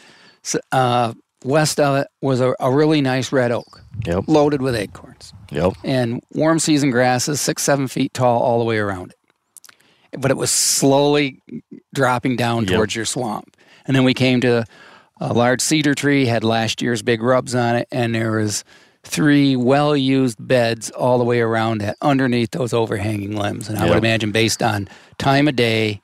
uh, 0.72 1.14
west 1.44 1.78
of 1.80 1.98
it 1.98 2.08
was 2.22 2.40
a, 2.40 2.56
a 2.60 2.72
really 2.72 3.02
nice 3.02 3.32
red 3.34 3.52
oak, 3.52 3.82
Yep. 4.06 4.24
loaded 4.28 4.62
with 4.62 4.76
acorns. 4.76 5.34
Yep. 5.52 5.74
And 5.84 6.22
warm 6.34 6.60
season 6.60 6.90
grasses, 6.90 7.42
six, 7.42 7.64
seven 7.64 7.88
feet 7.90 8.14
tall 8.14 8.42
all 8.42 8.60
the 8.60 8.66
way 8.66 8.78
around 8.78 9.12
it. 9.12 9.18
But 10.20 10.32
it 10.32 10.38
was 10.38 10.52
slowly 10.52 11.42
dropping 11.94 12.38
down 12.38 12.64
Yep. 12.64 12.74
towards 12.76 12.96
your 12.96 13.06
swamp. 13.06 13.58
And 13.86 13.94
then 13.96 14.04
we 14.06 14.14
came 14.14 14.40
to 14.42 14.64
a 15.20 15.34
large 15.34 15.60
cedar 15.62 15.94
tree, 15.96 16.28
had 16.28 16.44
last 16.46 16.82
year's 16.82 17.02
big 17.02 17.22
rubs 17.22 17.54
on 17.56 17.76
it, 17.76 17.88
and 17.92 18.16
there 18.16 18.32
was 18.32 18.64
three 19.12 19.58
well-used 19.58 20.38
beds 20.40 20.90
all 20.92 21.18
the 21.18 21.26
way 21.26 21.42
around 21.42 21.82
it 21.82 21.98
underneath 22.02 22.52
those 22.52 22.74
overhanging 22.74 23.36
limbs. 23.36 23.68
And 23.68 23.78
I 23.78 23.88
would 23.88 23.98
imagine 23.98 24.32
based 24.32 24.64
on 24.64 24.88
time 25.18 25.50
of 25.50 25.56
day 25.58 26.02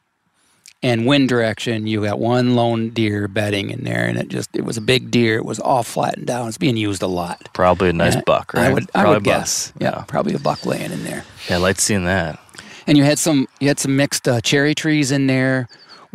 and 0.83 1.05
wind 1.07 1.29
direction, 1.29 1.87
you 1.87 2.03
got 2.03 2.19
one 2.19 2.55
lone 2.55 2.89
deer 2.89 3.27
bedding 3.29 3.69
in 3.69 3.85
there, 3.85 4.05
and 4.05 4.17
it 4.17 4.27
just 4.27 4.49
it 4.53 4.65
was 4.65 4.75
a 4.77 4.81
big 4.81 5.09
deer. 5.09 5.37
It 5.37 5.45
was 5.45 5.59
all 5.59 5.83
flattened 5.83 6.27
down. 6.27 6.49
It's 6.49 6.57
being 6.57 6.77
used 6.77 7.01
a 7.01 7.07
lot. 7.07 7.49
Probably 7.53 7.89
a 7.89 7.93
nice 7.93 8.15
And 8.15 8.25
buck, 8.25 8.53
right? 8.53 8.67
I 8.67 8.73
would 8.73 8.89
I 8.93 9.07
would 9.09 9.23
guess. 9.23 9.73
Yeah, 9.79 10.03
probably 10.07 10.33
a 10.33 10.39
buck 10.39 10.65
laying 10.65 10.91
in 10.91 11.03
there. 11.03 11.23
Yeah, 11.49 11.55
I 11.55 11.57
liked 11.59 11.79
seeing 11.79 12.03
that. 12.05 12.39
And 12.85 12.97
you 12.97 13.03
had 13.05 13.19
some 13.19 13.47
you 13.59 13.69
had 13.69 13.79
some 13.79 13.95
mixed 13.95 14.27
uh, 14.27 14.41
cherry 14.41 14.75
trees 14.75 15.11
in 15.11 15.27
there 15.27 15.67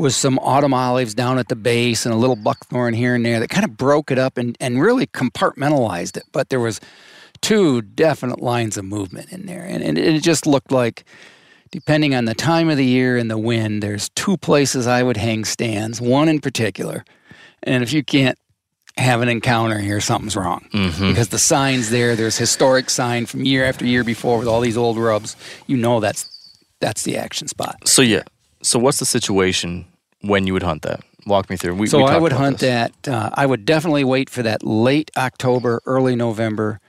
with 0.02 0.14
some 0.14 0.38
autumn 0.40 0.74
olives 0.74 1.14
down 1.14 1.38
at 1.38 1.48
the 1.48 1.56
base 1.56 2.04
and 2.04 2.14
a 2.14 2.18
little 2.18 2.36
buckthorn 2.36 2.92
here 2.92 3.14
and 3.14 3.24
there 3.24 3.40
that 3.40 3.48
kind 3.48 3.64
of 3.64 3.76
broke 3.76 4.10
it 4.10 4.18
up 4.18 4.36
and, 4.36 4.56
and 4.60 4.82
really 4.82 5.06
compartmentalized 5.06 6.16
it. 6.16 6.24
But 6.32 6.50
there 6.50 6.60
was 6.60 6.80
two 7.40 7.82
definite 7.82 8.40
lines 8.40 8.76
of 8.76 8.84
movement 8.84 9.32
in 9.32 9.46
there. 9.46 9.62
And, 9.62 9.82
and 9.82 9.96
it 9.96 10.22
just 10.22 10.46
looked 10.46 10.72
like 10.72 11.04
depending 11.70 12.14
on 12.14 12.24
the 12.24 12.34
time 12.34 12.68
of 12.68 12.76
the 12.76 12.84
year 12.84 13.16
and 13.16 13.30
the 13.30 13.38
wind, 13.38 13.82
there's 13.82 14.08
two 14.10 14.36
places 14.36 14.86
I 14.86 15.02
would 15.02 15.16
hang 15.16 15.44
stands, 15.44 16.00
one 16.00 16.28
in 16.28 16.40
particular. 16.40 17.04
And 17.62 17.82
if 17.82 17.92
you 17.92 18.02
can't 18.02 18.38
have 18.98 19.22
an 19.22 19.28
encounter 19.28 19.78
here, 19.78 20.00
something's 20.00 20.36
wrong. 20.36 20.68
Mm-hmm. 20.72 21.10
Because 21.10 21.28
the 21.28 21.38
sign's 21.38 21.90
there, 21.90 22.14
there's 22.16 22.36
historic 22.36 22.90
sign 22.90 23.26
from 23.26 23.44
year 23.44 23.64
after 23.64 23.86
year 23.86 24.04
before 24.04 24.38
with 24.38 24.48
all 24.48 24.60
these 24.60 24.76
old 24.76 24.98
rubs. 24.98 25.36
You 25.66 25.76
know 25.76 26.00
that's 26.00 26.28
that's 26.80 27.04
the 27.04 27.16
action 27.16 27.48
spot. 27.48 27.88
So 27.88 28.02
yeah. 28.02 28.22
So 28.62 28.78
what's 28.78 28.98
the 28.98 29.06
situation 29.06 29.86
when 30.22 30.46
you 30.46 30.52
would 30.54 30.62
hunt 30.62 30.82
that? 30.82 31.00
Walk 31.26 31.48
me 31.50 31.56
through. 31.56 31.74
We, 31.76 31.86
So 31.86 31.98
we 31.98 32.04
I 32.04 32.18
would 32.18 32.32
hunt 32.32 32.58
this. 32.58 32.90
that. 33.04 33.08
Uh, 33.08 33.30
I 33.34 33.46
would 33.46 33.64
definitely 33.64 34.02
wait 34.04 34.28
for 34.28 34.42
that 34.42 34.64
late 34.64 35.10
October, 35.16 35.80
early 35.86 36.16
November, 36.16 36.80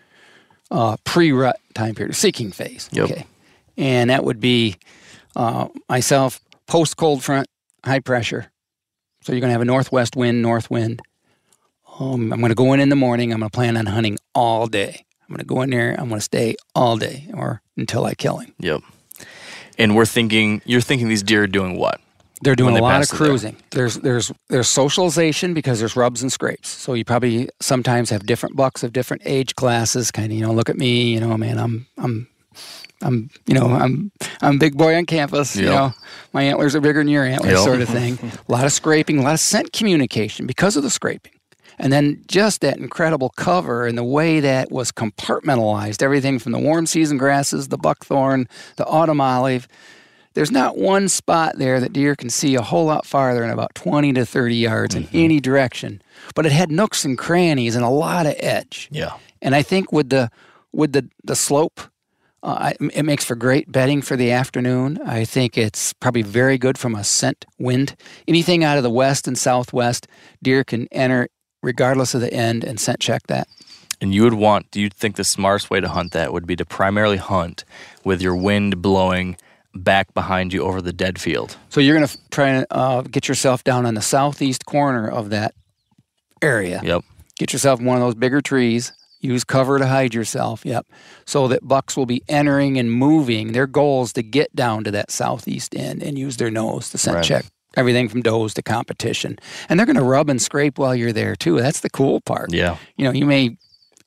uh, 0.72 0.97
pre-rut 1.03 1.60
time 1.76 1.93
period, 1.93 2.15
seeking 2.15 2.51
phase. 2.51 2.89
Yep. 2.91 3.11
Okay, 3.11 3.26
and 3.77 4.10
that 4.10 4.23
would 4.23 4.39
be 4.39 4.77
uh, 5.35 5.68
myself 5.88 6.39
post 6.65 6.97
cold 6.97 7.23
front, 7.23 7.47
high 7.85 7.99
pressure. 7.99 8.51
So 9.22 9.31
you're 9.34 9.39
going 9.39 9.49
to 9.49 9.53
have 9.53 9.61
a 9.61 9.65
northwest 9.65 10.15
wind, 10.15 10.41
north 10.41 10.69
wind. 10.72 11.01
Um, 11.99 12.34
I'm 12.34 12.39
going 12.39 12.49
to 12.49 12.55
go 12.55 12.73
in 12.73 12.80
in 12.80 12.89
the 12.89 12.95
morning. 12.95 13.31
I'm 13.31 13.39
going 13.39 13.49
to 13.51 13.55
plan 13.55 13.77
on 13.77 13.85
hunting 13.85 14.18
all 14.34 14.65
day. 14.68 15.05
I'm 15.22 15.27
going 15.30 15.39
to 15.39 15.45
go 15.45 15.61
in 15.61 15.69
there. 15.69 15.91
I'm 15.91 16.10
going 16.10 16.19
to 16.19 16.22
stay 16.22 16.55
all 16.76 16.97
day 16.97 17.30
or 17.34 17.61
until 17.77 18.03
I 18.05 18.15
kill 18.15 18.38
him. 18.39 18.53
Yep. 18.60 18.81
And 19.77 19.95
we're 19.95 20.05
thinking 20.07 20.61
you're 20.65 20.81
thinking 20.81 21.07
these 21.07 21.23
deer 21.23 21.43
are 21.43 21.47
doing 21.47 21.77
what? 21.77 22.01
They're 22.44 22.56
doing 22.56 22.78
a 22.78 22.82
lot 22.82 23.02
of 23.02 23.07
there. 23.10 23.18
cruising. 23.18 23.56
There's 23.72 23.95
there's 23.95 24.32
there's 24.49 24.68
socialization 24.68 25.53
because 25.53 25.80
there's 25.80 25.95
rubs 25.95 26.22
and 26.22 26.32
scrapes. 26.32 26.70
So 26.70 26.94
you 26.94 27.06
probably 27.06 27.49
sometimes 27.61 28.10
have 28.10 28.26
different 28.26 28.56
bucks 28.56 28.84
of 28.84 28.94
different 28.94 29.24
age 29.26 29.56
classes. 29.56 30.11
Kind 30.11 30.32
of 30.32 30.38
you 30.38 30.45
know 30.45 30.53
look 30.53 30.70
at 30.70 30.78
me. 30.78 31.14
You 31.14 31.20
know, 31.20 31.38
man, 31.38 31.57
I'm 31.57 31.88
I'm 31.98 32.28
I'm 33.02 33.30
you 33.48 33.53
know 33.53 33.68
I'm 33.68 34.11
I'm 34.41 34.56
a 34.56 34.60
big 34.60 34.78
boy 34.78 34.95
on 34.95 35.06
campus. 35.06 35.56
You 35.56 35.65
know, 35.65 35.94
my 36.34 36.44
antlers 36.44 36.76
are 36.76 36.82
bigger 36.82 36.99
than 36.99 37.07
your 37.07 37.26
antlers, 37.26 37.53
Yep. 37.53 37.60
sort 37.64 37.82
of 37.82 37.90
thing. 37.90 38.18
a 38.48 38.52
lot 38.52 38.65
of 38.65 38.72
scraping, 38.72 39.20
a 39.20 39.22
lot 39.24 39.34
of 39.34 39.40
scent 39.40 39.72
communication 39.74 40.45
because 40.45 40.76
of 40.76 40.84
the 40.84 40.90
scraping. 40.90 41.32
And 41.80 41.91
then 41.91 42.24
just 42.28 42.61
that 42.61 42.78
incredible 42.78 43.30
cover 43.30 43.88
and 43.88 43.98
the 43.98 44.03
way 44.03 44.40
that 44.40 44.72
was 44.72 44.91
compartmentalized, 44.91 46.03
everything 46.03 46.38
from 46.38 46.52
the 46.52 46.60
warm 46.60 46.86
season 46.86 47.18
grasses, 47.18 47.70
the 47.70 47.78
buckthorn, 47.80 48.48
the 48.78 48.86
autumn 48.86 49.20
olive. 49.20 49.68
There's 50.34 50.51
not 50.51 50.77
one 50.77 51.10
spot 51.10 51.57
there 51.57 51.80
that 51.80 51.93
deer 51.93 52.15
can 52.15 52.30
see 52.30 52.55
a 52.55 52.61
whole 52.61 52.85
lot 52.85 53.05
farther 53.05 53.41
than 53.41 53.51
about 53.51 53.76
20 53.76 54.14
to 54.14 54.26
30 54.26 54.55
yards 54.55 54.95
in 54.95 55.07
any 55.14 55.39
direction. 55.39 56.01
But 56.34 56.45
it 56.45 56.51
had 56.51 56.72
nooks 56.72 57.05
and 57.05 57.18
crannies 57.18 57.76
and 57.76 57.85
a 57.85 57.89
lot 57.89 58.26
of 58.26 58.35
edge. 58.38 58.89
Yeah. 58.91 59.18
And 59.41 59.55
I 59.55 59.61
think 59.61 59.91
with 59.91 60.10
the 60.10 60.31
with 60.72 60.93
the 60.93 61.07
the 61.23 61.35
slope, 61.35 61.81
uh, 62.41 62.73
I, 62.80 62.85
it 62.93 63.03
makes 63.03 63.23
for 63.23 63.35
great 63.35 63.72
bedding 63.72 64.01
for 64.01 64.15
the 64.15 64.31
afternoon. 64.31 64.99
I 65.05 65.23
think 65.23 65.57
it's 65.57 65.93
probably 65.93 66.23
very 66.23 66.57
good 66.57 66.77
from 66.77 66.95
a 66.95 67.03
scent 67.03 67.45
wind. 67.60 67.95
Anything 68.27 68.64
out 68.64 68.77
of 68.77 68.84
the 68.84 68.89
west 68.89 69.27
and 69.27 69.38
southwest, 69.38 70.07
deer 70.41 70.64
can 70.64 70.88
enter 70.91 71.27
regardless 71.61 72.14
of 72.14 72.22
the 72.22 72.34
end 72.34 72.64
and 72.64 72.80
scent 72.80 72.99
check 72.99 73.27
that. 73.27 73.47
And 74.01 74.14
you 74.14 74.23
would 74.23 74.34
want, 74.34 74.69
do 74.72 74.81
you 74.81 74.89
think 74.89 75.15
the 75.15 75.23
smartest 75.23 75.69
way 75.69 75.80
to 75.80 75.88
hunt 75.88 76.11
that 76.11 76.34
would 76.34 76.45
be 76.45 76.57
to 76.57 76.65
primarily 76.65 77.15
hunt 77.15 77.64
with 78.03 78.22
your 78.22 78.35
wind 78.35 78.81
blowing 78.81 79.38
back 79.76 80.14
behind 80.14 80.54
you 80.54 80.64
over 80.64 80.82
the 80.82 80.94
dead 80.94 81.20
field? 81.20 81.58
So 81.70 81.80
you're 81.82 81.95
going 81.98 82.08
to 82.08 82.18
try 82.32 82.50
and 82.50 82.66
uh, 82.72 83.02
get 83.02 83.28
yourself 83.28 83.64
down 83.64 83.86
on 83.86 83.94
the 83.94 84.02
southeast 84.02 84.66
corner 84.66 85.10
of 85.10 85.30
that 85.32 85.54
area. 86.41 86.82
Yep. 86.84 87.04
Get 87.40 87.54
yourself 87.54 87.82
one 87.82 87.98
of 87.98 88.02
those 88.04 88.16
bigger 88.16 88.41
trees. 88.41 88.94
Use 89.20 89.44
cover 89.45 89.80
to 89.80 89.88
hide 89.88 90.14
yourself. 90.14 90.66
Yep. 90.66 90.86
So 91.26 91.48
that 91.48 91.66
bucks 91.66 91.95
will 91.95 92.06
be 92.06 92.22
entering 92.28 92.78
and 92.78 92.91
moving. 92.91 93.54
Their 93.54 93.68
goal 93.68 94.04
is 94.04 94.14
to 94.14 94.22
get 94.24 94.54
down 94.56 94.84
to 94.84 94.91
that 94.91 95.12
southeast 95.12 95.76
end 95.76 96.04
and 96.04 96.18
use 96.20 96.38
their 96.38 96.52
nose 96.52 96.90
to 96.90 96.98
scent 96.98 97.16
Right. 97.16 97.24
check 97.26 97.45
everything 97.78 98.10
from 98.10 98.22
does 98.22 98.54
to 98.56 98.62
competition. 98.62 99.40
And 99.70 99.80
they're 99.80 99.86
going 99.88 99.95
to 99.95 100.04
rub 100.04 100.30
and 100.30 100.41
scrape 100.41 100.78
while 100.78 100.94
you're 100.94 101.14
there 101.14 101.36
too. 101.36 101.58
That's 101.60 101.80
the 101.80 101.90
cool 101.90 102.20
part. 102.22 102.52
Yeah. 102.54 102.78
You 102.98 103.06
know, 103.06 103.12
you 103.12 103.26
may 103.26 103.58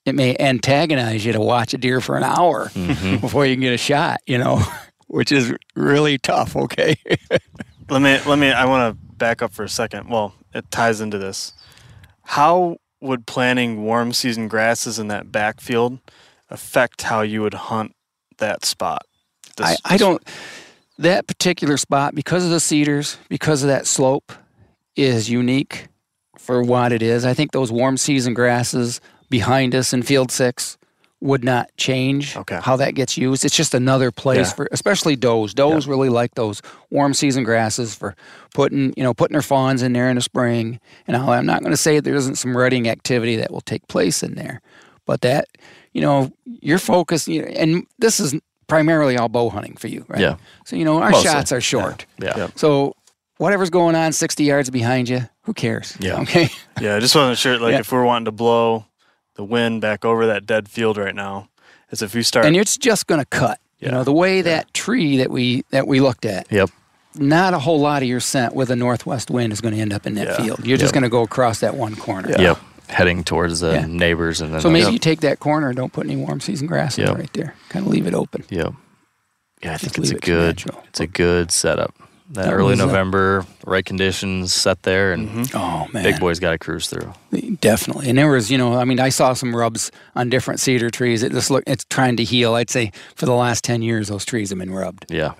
it 0.04 0.14
may 0.14 0.36
antagonize 0.38 1.24
you 1.24 1.32
to 1.32 1.40
watch 1.40 1.74
a 1.74 1.78
deer 1.78 2.00
for 2.00 2.16
an 2.16 2.22
hour 2.22 2.68
Mm-hmm. 2.74 3.16
before 3.20 3.44
you 3.46 3.54
can 3.56 3.62
get 3.62 3.72
a 3.72 3.78
shot. 3.78 4.20
You 4.26 4.38
know, 4.38 4.62
which 5.06 5.32
is 5.32 5.52
really 5.74 6.18
tough. 6.18 6.56
Okay. 6.56 6.96
Let 7.88 8.02
me 8.02 8.18
let 8.26 8.36
me. 8.40 8.50
I 8.50 8.64
want 8.64 8.92
to 8.98 9.14
back 9.14 9.42
up 9.42 9.52
for 9.52 9.62
a 9.62 9.68
second. 9.68 10.08
Well, 10.10 10.34
it 10.52 10.68
ties 10.72 11.00
into 11.00 11.18
this. 11.18 11.52
How 12.24 12.78
would 13.00 13.26
planting 13.26 13.84
warm 13.84 14.12
season 14.12 14.48
grasses 14.48 14.98
in 14.98 15.06
that 15.06 15.30
backfield 15.30 16.00
affect 16.50 17.02
how 17.02 17.20
you 17.20 17.42
would 17.42 17.54
hunt 17.54 17.94
that 18.38 18.64
spot? 18.64 19.02
This- 19.56 19.78
I, 19.84 19.94
I 19.94 19.96
don't 19.98 20.20
that 20.98 21.26
particular 21.26 21.76
spot 21.76 22.14
because 22.14 22.44
of 22.44 22.50
the 22.50 22.58
cedars 22.60 23.18
because 23.28 23.62
of 23.62 23.68
that 23.68 23.86
slope 23.86 24.32
is 24.96 25.30
unique 25.30 25.88
for 26.38 26.62
what 26.62 26.90
it 26.92 27.02
is 27.02 27.24
i 27.26 27.34
think 27.34 27.52
those 27.52 27.70
warm 27.70 27.96
season 27.98 28.32
grasses 28.32 29.00
behind 29.28 29.74
us 29.74 29.92
in 29.92 30.02
field 30.02 30.30
six 30.30 30.78
would 31.22 31.42
not 31.42 31.70
change 31.78 32.36
Okay. 32.36 32.60
how 32.62 32.76
that 32.76 32.94
gets 32.94 33.16
used. 33.16 33.44
It's 33.44 33.56
just 33.56 33.72
another 33.74 34.10
place 34.10 34.48
Yeah. 34.48 34.54
for, 34.54 34.68
especially 34.70 35.16
does. 35.16 35.54
Does 35.54 35.86
really 35.86 36.10
like 36.10 36.34
those 36.34 36.60
warm 36.90 37.14
season 37.14 37.42
grasses 37.42 37.94
for 37.94 38.14
putting, 38.54 38.92
you 38.96 39.02
know, 39.02 39.14
putting 39.14 39.32
their 39.32 39.42
fawns 39.42 39.82
in 39.82 39.92
there 39.94 40.10
in 40.10 40.16
the 40.16 40.22
spring. 40.22 40.78
And 41.08 41.16
I'll- 41.16 41.30
I'm 41.30 41.46
not 41.46 41.60
going 41.60 41.70
to 41.72 41.76
say 41.76 42.00
there 42.00 42.14
isn't 42.14 42.36
some 42.36 42.54
rutting 42.56 42.86
activity 42.88 43.36
that 43.36 43.50
will 43.50 43.62
take 43.62 43.88
place 43.88 44.22
in 44.22 44.34
there, 44.34 44.60
but 45.06 45.22
that, 45.22 45.46
you 45.94 46.02
know, 46.02 46.32
your 46.44 46.78
focus, 46.78 47.26
you 47.26 47.40
know, 47.42 47.48
and 47.48 47.86
this 47.98 48.20
is 48.20 48.34
primarily 48.66 49.16
all 49.16 49.28
bow 49.30 49.48
hunting 49.48 49.76
for 49.76 49.88
you, 49.88 50.04
right? 50.08 50.20
Yeah. 50.20 50.36
So 50.66 50.76
you 50.76 50.84
know, 50.84 51.00
our 51.00 51.10
Mostly. 51.10 51.30
shots 51.30 51.50
are 51.50 51.60
short. 51.62 52.04
Yeah. 52.20 52.36
Yep. 52.36 52.52
So 52.56 52.94
whatever's 53.38 53.70
going 53.70 53.94
on 53.94 54.12
60 54.12 54.44
yards 54.44 54.68
behind 54.70 55.08
you, 55.08 55.28
who 55.44 55.54
cares? 55.54 55.96
Yeah. 55.98 56.20
Okay. 56.22 56.50
Yeah, 56.80 56.96
I 56.96 57.00
just 57.00 57.14
wasn't 57.16 57.38
sure. 57.38 57.58
Like, 57.58 57.72
Yeah. 57.72 57.78
if 57.80 57.90
we're 57.90 58.04
wanting 58.04 58.26
to 58.26 58.32
blow 58.32 58.84
the 59.36 59.44
wind 59.44 59.80
back 59.80 60.04
over 60.04 60.26
that 60.26 60.46
dead 60.46 60.68
field 60.68 60.96
right 60.96 61.14
now, 61.14 61.48
is 61.90 62.02
if 62.02 62.14
we 62.14 62.22
start. 62.22 62.46
and 62.46 62.56
it's 62.56 62.76
just 62.76 63.06
going 63.06 63.20
to 63.20 63.26
cut. 63.26 63.58
You 63.78 63.90
know, 63.90 64.04
the 64.04 64.12
way 64.12 64.40
that 64.40 64.72
tree 64.72 65.18
that 65.18 65.30
we 65.30 65.64
that 65.70 65.86
we 65.86 66.00
looked 66.00 66.24
at, 66.24 66.50
Yep. 66.50 66.70
not 67.14 67.52
a 67.54 67.58
whole 67.58 67.78
lot 67.78 68.02
of 68.02 68.08
your 68.08 68.20
scent 68.20 68.54
with 68.54 68.70
a 68.70 68.76
northwest 68.76 69.30
wind 69.30 69.52
is 69.52 69.60
going 69.60 69.74
to 69.74 69.80
end 69.80 69.92
up 69.92 70.06
in 70.06 70.14
that 70.14 70.28
Yeah. 70.28 70.36
field. 70.44 70.66
You're 70.66 70.78
just 70.78 70.94
going 70.94 71.02
to 71.04 71.10
go 71.10 71.22
across 71.22 71.60
that 71.60 71.76
one 71.76 71.94
corner. 71.94 72.30
Yeah. 72.30 72.40
Yep. 72.40 72.58
Heading 72.88 73.22
towards 73.24 73.60
the 73.60 73.72
Yeah. 73.72 73.86
neighbors 73.86 74.40
and 74.40 74.54
then 74.54 74.60
So 74.62 74.70
maybe 74.70 74.84
Yep. 74.84 74.92
you 74.92 74.98
take 74.98 75.20
that 75.20 75.40
corner 75.40 75.68
and 75.68 75.76
don't 75.76 75.92
put 75.92 76.06
any 76.06 76.16
warm 76.16 76.40
season 76.40 76.66
grass 76.66 76.96
in 76.98 77.06
Yep. 77.06 77.16
right 77.18 77.32
there. 77.34 77.54
Kind 77.68 77.84
of 77.86 77.92
leave 77.92 78.06
it 78.06 78.14
open. 78.14 78.44
Yep. 78.48 78.72
Yeah, 79.62 79.70
I 79.70 79.76
Just 79.76 79.84
think 79.94 79.98
it's 79.98 80.10
a 80.10 80.14
good 80.14 80.56
natural. 80.56 80.82
it's 80.88 81.00
a 81.00 81.06
good 81.06 81.50
setup. 81.52 81.94
That, 82.30 82.52
early 82.52 82.74
November, 82.74 83.46
right 83.64 83.84
conditions 83.84 84.52
set 84.52 84.82
there 84.82 85.12
and 85.12 85.28
Mm-hmm. 85.28 85.56
Oh 85.56 85.86
man, 85.92 86.02
big 86.02 86.18
boys 86.18 86.40
got 86.40 86.50
to 86.50 86.58
cruise 86.58 86.88
through. 86.88 87.12
definitely. 87.60 88.08
And 88.08 88.18
there 88.18 88.28
was, 88.28 88.50
you 88.50 88.58
know, 88.58 88.74
I 88.74 88.84
mean, 88.84 88.98
I 88.98 89.10
saw 89.10 89.32
some 89.32 89.54
rubs 89.54 89.92
on 90.16 90.28
different 90.28 90.58
cedar 90.60 90.90
trees. 90.90 91.22
It 91.22 91.30
just 91.32 91.50
look, 91.50 91.62
it's 91.66 91.84
trying 91.84 92.16
to 92.16 92.24
heal. 92.24 92.54
I'd 92.54 92.70
say 92.70 92.90
for 93.14 93.26
the 93.26 93.34
last 93.34 93.62
ten 93.64 93.80
years, 93.82 94.08
those 94.08 94.24
trees 94.24 94.50
have 94.50 94.58
been 94.58 94.72
rubbed. 94.72 95.06
Yeah. 95.08 95.34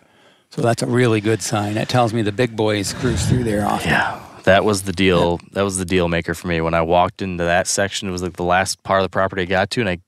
So 0.50 0.62
that's 0.62 0.82
a 0.82 0.86
really 0.86 1.20
good 1.20 1.42
sign. 1.42 1.74
That 1.74 1.88
tells 1.88 2.12
me 2.14 2.22
the 2.22 2.32
big 2.32 2.54
boys 2.56 2.92
cruise 2.94 3.26
through 3.28 3.44
there 3.44 3.66
often. 3.66 3.90
Yeah. 3.90 4.22
That 4.44 4.64
was 4.64 4.82
the 4.82 4.92
deal. 4.92 5.40
That 5.52 5.62
was 5.62 5.76
the 5.78 5.84
deal 5.84 6.06
maker 6.08 6.34
for 6.34 6.46
me 6.46 6.60
when 6.60 6.72
I 6.72 6.82
walked 6.82 7.20
into 7.20 7.42
that 7.44 7.66
section. 7.66 8.08
It 8.08 8.12
was 8.12 8.22
like 8.22 8.34
the 8.36 8.44
last 8.44 8.80
part 8.84 9.00
of 9.00 9.04
the 9.04 9.10
property 9.10 9.42
I 9.42 9.46
got 9.46 9.70
to, 9.70 9.80
and 9.80 9.88
I 9.90 9.98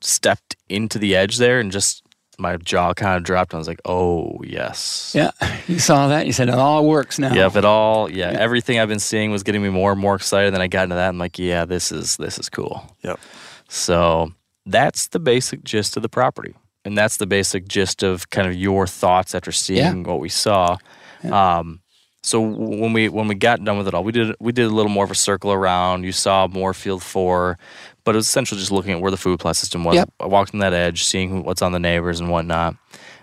stepped 0.00 0.56
into 0.68 0.98
the 0.98 1.14
edge 1.14 1.38
there, 1.38 1.60
and 1.60 1.70
just 1.70 2.02
my 2.38 2.56
jaw 2.56 2.92
kind 2.94 3.16
of 3.16 3.22
dropped. 3.22 3.52
And 3.52 3.58
I 3.58 3.60
was 3.60 3.68
like, 3.68 3.80
"Oh 3.84 4.38
yes, 4.44 5.12
Yeah, 5.14 5.30
you 5.68 5.78
saw 5.78 6.08
that. 6.08 6.26
You 6.26 6.32
said 6.32 6.48
it 6.48 6.54
all 6.54 6.86
works 6.86 7.18
now. 7.18 7.32
Yep, 7.34 7.56
it 7.56 7.64
all. 7.64 8.10
Yeah, 8.10 8.32
Yeah. 8.32 8.38
everything 8.38 8.78
I've 8.78 8.88
been 8.88 8.98
seeing 9.00 9.30
was 9.30 9.42
getting 9.42 9.62
me 9.62 9.68
more 9.70 9.92
and 9.92 10.00
more 10.00 10.14
excited. 10.14 10.52
Then 10.54 10.60
I 10.60 10.66
got 10.68 10.84
into 10.84 10.96
that. 10.96 11.08
I'm 11.08 11.18
like, 11.18 11.38
yeah, 11.38 11.64
this 11.64 11.92
is 11.92 12.16
this 12.16 12.38
is 12.38 12.48
cool. 12.48 12.96
Yep. 13.02 13.18
So 13.68 14.32
that's 14.66 15.08
the 15.08 15.18
basic 15.20 15.64
gist 15.64 15.96
of 15.96 16.02
the 16.02 16.08
property, 16.08 16.54
and 16.84 16.96
that's 16.96 17.16
the 17.18 17.26
basic 17.26 17.68
gist 17.68 18.02
of 18.02 18.30
kind 18.30 18.48
of 18.48 18.54
your 18.54 18.86
thoughts 18.86 19.34
after 19.34 19.52
seeing 19.52 20.02
what 20.04 20.20
we 20.20 20.28
saw. 20.28 20.76
Um, 21.30 21.80
so 22.22 22.40
when 22.40 22.92
we 22.94 23.08
when 23.10 23.28
we 23.28 23.34
got 23.34 23.62
done 23.64 23.76
with 23.78 23.86
it 23.88 23.94
all, 23.94 24.04
we 24.04 24.12
did 24.12 24.34
we 24.40 24.52
did 24.52 24.64
a 24.66 24.70
little 24.70 24.90
more 24.90 25.04
of 25.04 25.10
a 25.10 25.14
circle 25.14 25.52
around. 25.52 26.04
You 26.04 26.12
saw 26.12 26.46
more 26.48 26.72
field 26.72 27.02
four, 27.02 27.58
but 28.04 28.14
it 28.14 28.18
was 28.18 28.28
essentially 28.28 28.58
just 28.58 28.70
looking 28.72 28.92
at 28.92 29.00
where 29.00 29.10
the 29.10 29.16
food 29.16 29.40
plot 29.40 29.56
system 29.56 29.84
was. 29.84 29.96
Yep. 29.96 30.10
I 30.20 30.26
walked 30.26 30.54
on 30.54 30.60
that 30.60 30.72
edge, 30.72 31.04
seeing 31.04 31.42
what's 31.44 31.62
on 31.62 31.72
the 31.72 31.80
neighbors 31.80 32.20
and 32.20 32.30
whatnot. 32.30 32.76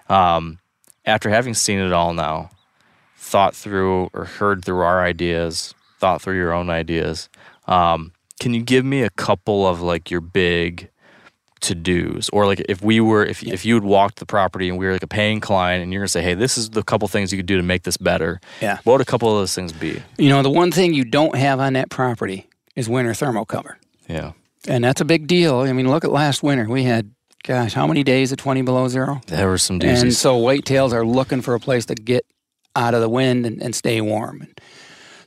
Um, 0.10 0.60
after 1.06 1.30
having 1.30 1.54
seen 1.54 1.80
it 1.80 1.94
all 1.94 2.14
now, 2.14 2.50
thought 3.18 3.56
through 3.56 4.10
or 4.14 4.26
heard 4.26 4.66
through 4.66 4.80
our 4.80 5.04
ideas, 5.04 5.74
thought 6.00 6.22
through 6.22 6.38
your 6.38 6.52
own 6.52 6.70
ideas. 6.70 7.30
Um, 7.68 8.12
can 8.40 8.54
you 8.54 8.62
give 8.62 8.84
me 8.84 9.04
a 9.04 9.10
couple 9.12 9.68
of 9.68 9.82
like 9.82 10.10
your 10.10 10.22
big 10.22 10.90
to 11.62 11.76
dos, 11.76 12.28
or 12.30 12.48
like 12.48 12.60
if 12.68 12.82
we 12.82 13.00
were 13.00 13.24
if 13.24 13.44
if 13.44 13.64
you 13.66 13.76
had 13.76 13.84
walked 13.84 14.18
the 14.18 14.26
property 14.26 14.68
and 14.68 14.80
we 14.80 14.86
were 14.88 14.94
like 14.94 15.04
a 15.04 15.08
paying 15.08 15.40
client, 15.40 15.84
and 15.84 15.94
you're 15.94 16.02
gonna 16.02 16.08
say, 16.08 16.24
hey, 16.24 16.34
this 16.34 16.58
is 16.58 16.72
the 16.72 16.84
couple 16.84 17.08
things 17.08 17.32
you 17.32 17.38
could 17.38 17.46
do 17.46 17.58
to 17.58 17.64
make 17.64 17.84
this 17.84 17.98
better. 17.98 18.42
Yeah. 18.62 18.80
What 18.84 18.94
would 18.94 19.02
a 19.02 19.06
couple 19.06 19.30
of 19.30 19.40
those 19.40 19.54
things 19.54 19.72
be? 19.72 20.02
You 20.18 20.30
know, 20.30 20.42
the 20.42 20.50
one 20.50 20.72
thing 20.72 20.94
you 20.96 21.06
don't 21.06 21.36
have 21.36 21.60
on 21.60 21.74
that 21.74 21.92
property 21.92 22.48
is 22.76 22.90
winter 22.90 23.14
thermal 23.14 23.46
cover. 23.46 23.78
Yeah. 24.10 24.32
And 24.68 24.84
that's 24.84 25.02
a 25.02 25.06
big 25.06 25.28
deal. 25.28 25.60
I 25.60 25.74
mean, 25.74 25.90
look 25.90 26.04
at 26.04 26.12
last 26.12 26.44
winter. 26.44 26.68
We 26.70 26.84
had, 26.84 27.12
gosh, 27.44 27.74
how 27.74 27.88
many 27.88 28.04
days 28.04 28.32
of 28.32 28.38
20 28.38 28.62
below 28.62 28.88
zero? 28.88 29.22
There 29.28 29.48
were 29.48 29.58
some 29.58 29.80
days. 29.80 30.02
And 30.02 30.12
doozies. 30.12 30.16
so 30.16 30.40
whitetails 30.40 30.94
are 30.94 31.06
looking 31.06 31.42
for 31.42 31.56
a 31.56 31.60
place 31.60 31.86
to 31.88 31.96
get 31.96 32.26
out 32.76 32.94
of 32.94 33.02
the 33.02 33.10
wind 33.10 33.46
and, 33.46 33.62
and 33.62 33.76
stay 33.76 34.00
warm. 34.02 34.48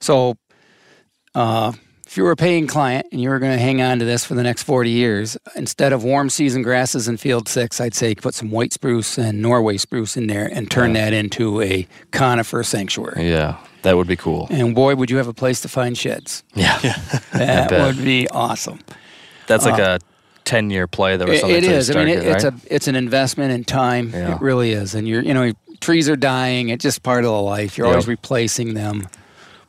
So 0.00 0.36
uh, 1.34 1.72
if 2.06 2.16
you 2.16 2.22
were 2.22 2.30
a 2.30 2.36
paying 2.36 2.66
client 2.68 3.06
and 3.10 3.20
you 3.20 3.28
were 3.28 3.38
going 3.40 3.52
to 3.52 3.58
hang 3.58 3.82
on 3.82 3.98
to 3.98 4.04
this 4.04 4.24
for 4.24 4.34
the 4.34 4.42
next 4.42 4.62
40 4.62 4.88
years, 4.90 5.36
instead 5.56 5.92
of 5.92 6.04
warm 6.04 6.30
season 6.30 6.62
grasses 6.62 7.08
in 7.08 7.16
field 7.16 7.48
six, 7.48 7.80
I'd 7.80 7.94
say 7.94 8.14
put 8.14 8.34
some 8.34 8.50
white 8.50 8.72
spruce 8.72 9.18
and 9.18 9.42
Norway 9.42 9.78
spruce 9.78 10.16
in 10.16 10.28
there 10.28 10.46
and 10.46 10.70
turn 10.70 10.92
that 10.92 11.12
into 11.12 11.60
a 11.60 11.88
conifer 12.12 12.62
sanctuary. 12.62 13.28
yeah, 13.28 13.58
that 13.82 13.96
would 13.96 14.06
be 14.06 14.16
cool. 14.16 14.46
And 14.50 14.74
boy, 14.74 14.94
would 14.94 15.10
you 15.10 15.16
have 15.16 15.28
a 15.28 15.34
place 15.34 15.60
to 15.62 15.68
find 15.68 15.98
sheds. 15.98 16.44
Yeah. 16.54 16.78
That 17.32 17.70
would 17.72 18.04
be 18.04 18.28
awesome. 18.28 18.78
That's 19.46 19.64
like 19.64 19.80
a 19.80 19.98
10 20.44 20.70
year 20.70 20.86
play 20.86 21.16
though, 21.16 21.26
or 21.26 21.32
Uh, 21.32 21.38
something. 21.38 21.56
it 21.56 21.60
till. 21.86 21.96
I 21.96 22.04
mean, 22.04 22.08
it, 22.08 22.22
getting, 22.22 22.32
it's 22.34 22.44
a 22.44 22.54
it's 22.74 22.88
an 22.88 22.96
investment 22.96 23.52
in 23.52 23.64
time. 23.64 24.10
Yeah. 24.12 24.34
It 24.36 24.40
really 24.40 24.72
is. 24.72 24.94
And 24.94 25.06
you're 25.08 25.22
you 25.22 25.34
know 25.34 25.52
trees 25.80 26.08
are 26.08 26.16
dying. 26.16 26.68
It's 26.70 26.82
just 26.82 27.02
part 27.02 27.24
of 27.24 27.30
the 27.30 27.40
life. 27.40 27.76
You're 27.78 27.86
always 27.86 28.08
replacing 28.08 28.74
them. 28.74 29.06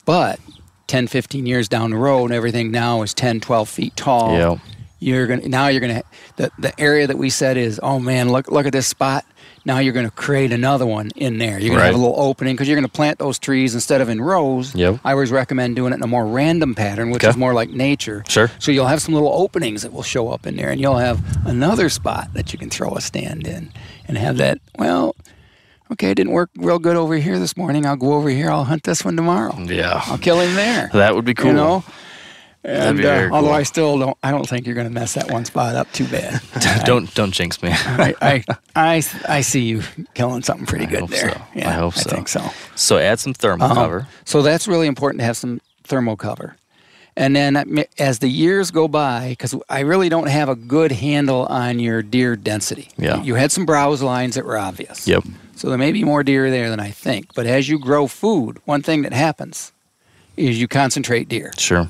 But 0.04 0.38
10, 0.86 1.08
15 1.08 1.46
years 1.46 1.68
down 1.68 1.90
the 1.90 1.96
road, 1.96 2.30
everything 2.30 2.70
now 2.70 3.02
is 3.02 3.12
10, 3.12 3.40
12 3.40 3.68
feet 3.68 3.96
tall. 3.96 4.32
Yeah. 4.38 4.56
You're 4.98 5.26
gonna 5.26 5.48
now 5.48 5.68
you're 5.68 5.80
gonna 5.82 6.02
the 6.36 6.50
the 6.58 6.78
area 6.80 7.06
that 7.06 7.18
we 7.18 7.28
said 7.28 7.56
is 7.58 7.78
oh 7.82 7.98
man 7.98 8.30
look 8.30 8.50
look 8.50 8.66
at 8.66 8.72
this 8.72 8.86
spot. 8.86 9.24
Now 9.66 9.80
you're 9.80 9.92
gonna 9.92 10.12
create 10.12 10.52
another 10.52 10.86
one 10.86 11.10
in 11.16 11.38
there. 11.38 11.58
You're 11.58 11.74
gonna 11.74 11.86
have 11.86 11.94
a 11.96 11.98
little 11.98 12.18
opening 12.20 12.54
because 12.54 12.68
you're 12.68 12.76
gonna 12.76 12.86
plant 12.88 13.18
those 13.18 13.36
trees 13.36 13.74
instead 13.74 14.00
of 14.00 14.08
in 14.08 14.20
rows. 14.20 14.72
Yep. 14.76 15.00
I 15.04 15.10
always 15.10 15.32
recommend 15.32 15.74
doing 15.74 15.92
it 15.92 15.96
in 15.96 16.02
a 16.04 16.06
more 16.06 16.24
random 16.24 16.76
pattern, 16.76 17.10
which 17.10 17.24
Okay. 17.24 17.30
is 17.30 17.36
more 17.36 17.52
like 17.52 17.70
nature. 17.70 18.22
Sure. 18.28 18.48
So 18.60 18.70
you'll 18.70 18.86
have 18.86 19.02
some 19.02 19.12
little 19.12 19.32
openings 19.34 19.82
that 19.82 19.92
will 19.92 20.04
show 20.04 20.30
up 20.30 20.46
in 20.46 20.54
there, 20.54 20.70
and 20.70 20.80
you'll 20.80 20.98
have 20.98 21.20
another 21.44 21.88
spot 21.88 22.28
that 22.34 22.52
you 22.52 22.60
can 22.60 22.70
throw 22.70 22.94
a 22.94 23.00
stand 23.00 23.44
in, 23.48 23.72
and 24.06 24.16
have 24.16 24.36
that. 24.36 24.58
Well, 24.78 25.16
okay, 25.90 26.12
it 26.12 26.14
didn't 26.14 26.32
work 26.32 26.50
real 26.56 26.78
good 26.78 26.96
over 26.96 27.16
here 27.16 27.40
this 27.40 27.56
morning. 27.56 27.84
I'll 27.86 27.96
go 27.96 28.12
over 28.12 28.28
here. 28.28 28.50
I'll 28.52 28.64
hunt 28.64 28.84
this 28.84 29.04
one 29.04 29.16
tomorrow. 29.16 29.58
Yeah. 29.58 30.00
I'll 30.06 30.16
kill 30.18 30.38
him 30.38 30.54
there. 30.54 30.90
That 30.92 31.16
would 31.16 31.24
be 31.24 31.34
cool. 31.34 31.48
You 31.50 31.56
know. 31.56 31.84
And 32.68 33.04
uh, 33.04 33.28
although 33.32 33.48
cool. 33.48 33.56
I 33.56 33.62
still 33.62 33.96
don't, 33.98 34.18
I 34.24 34.32
don't 34.32 34.48
think 34.48 34.66
you're 34.66 34.74
going 34.74 34.88
to 34.88 34.92
mess 34.92 35.14
that 35.14 35.30
one 35.30 35.44
spot 35.44 35.76
up 35.76 35.90
too 35.92 36.06
bad. 36.08 36.40
don't 36.84 37.12
don't 37.14 37.30
jinx 37.30 37.62
me. 37.62 37.70
I, 37.72 38.14
I, 38.20 38.44
I, 38.76 39.02
I 39.28 39.40
see 39.42 39.62
you 39.62 39.82
killing 40.14 40.42
something 40.42 40.66
pretty 40.66 40.86
I 40.86 40.90
good 40.90 41.08
there. 41.08 41.30
so. 41.30 41.42
Yeah, 41.54 41.68
I 41.70 41.72
hope 41.74 41.94
so. 41.94 42.10
I 42.10 42.14
think 42.14 42.26
so. 42.28 42.44
so 42.74 42.98
add 42.98 43.20
some 43.20 43.34
thermal 43.34 43.68
Um, 43.68 43.76
cover. 43.76 44.08
So 44.24 44.42
that's 44.42 44.66
really 44.66 44.88
important 44.88 45.20
to 45.20 45.24
have 45.26 45.36
some 45.36 45.60
thermal 45.84 46.16
cover. 46.16 46.56
And 47.16 47.34
then 47.36 47.84
as 47.98 48.18
the 48.18 48.28
years 48.28 48.70
go 48.72 48.88
by, 48.88 49.28
because 49.30 49.54
I 49.70 49.80
really 49.80 50.08
don't 50.08 50.28
have 50.28 50.48
a 50.48 50.56
good 50.56 50.90
handle 50.92 51.46
on 51.46 51.78
your 51.78 52.02
deer 52.02 52.34
density. 52.36 52.88
Yeah. 52.98 53.22
You 53.22 53.36
had 53.36 53.52
some 53.52 53.64
browse 53.64 54.02
lines 54.02 54.34
that 54.34 54.44
were 54.44 54.58
obvious. 54.58 55.06
Yep. 55.06 55.22
So 55.54 55.68
there 55.68 55.78
may 55.78 55.92
be 55.92 56.04
more 56.04 56.22
deer 56.24 56.50
there 56.50 56.68
than 56.68 56.80
I 56.80 56.90
think. 56.90 57.32
But 57.34 57.46
as 57.46 57.68
you 57.68 57.78
grow 57.78 58.06
food, 58.08 58.58
one 58.64 58.82
thing 58.82 59.02
that 59.02 59.12
happens 59.14 59.72
is 60.36 60.60
you 60.60 60.68
concentrate 60.68 61.28
deer. 61.28 61.52
Sure. 61.56 61.88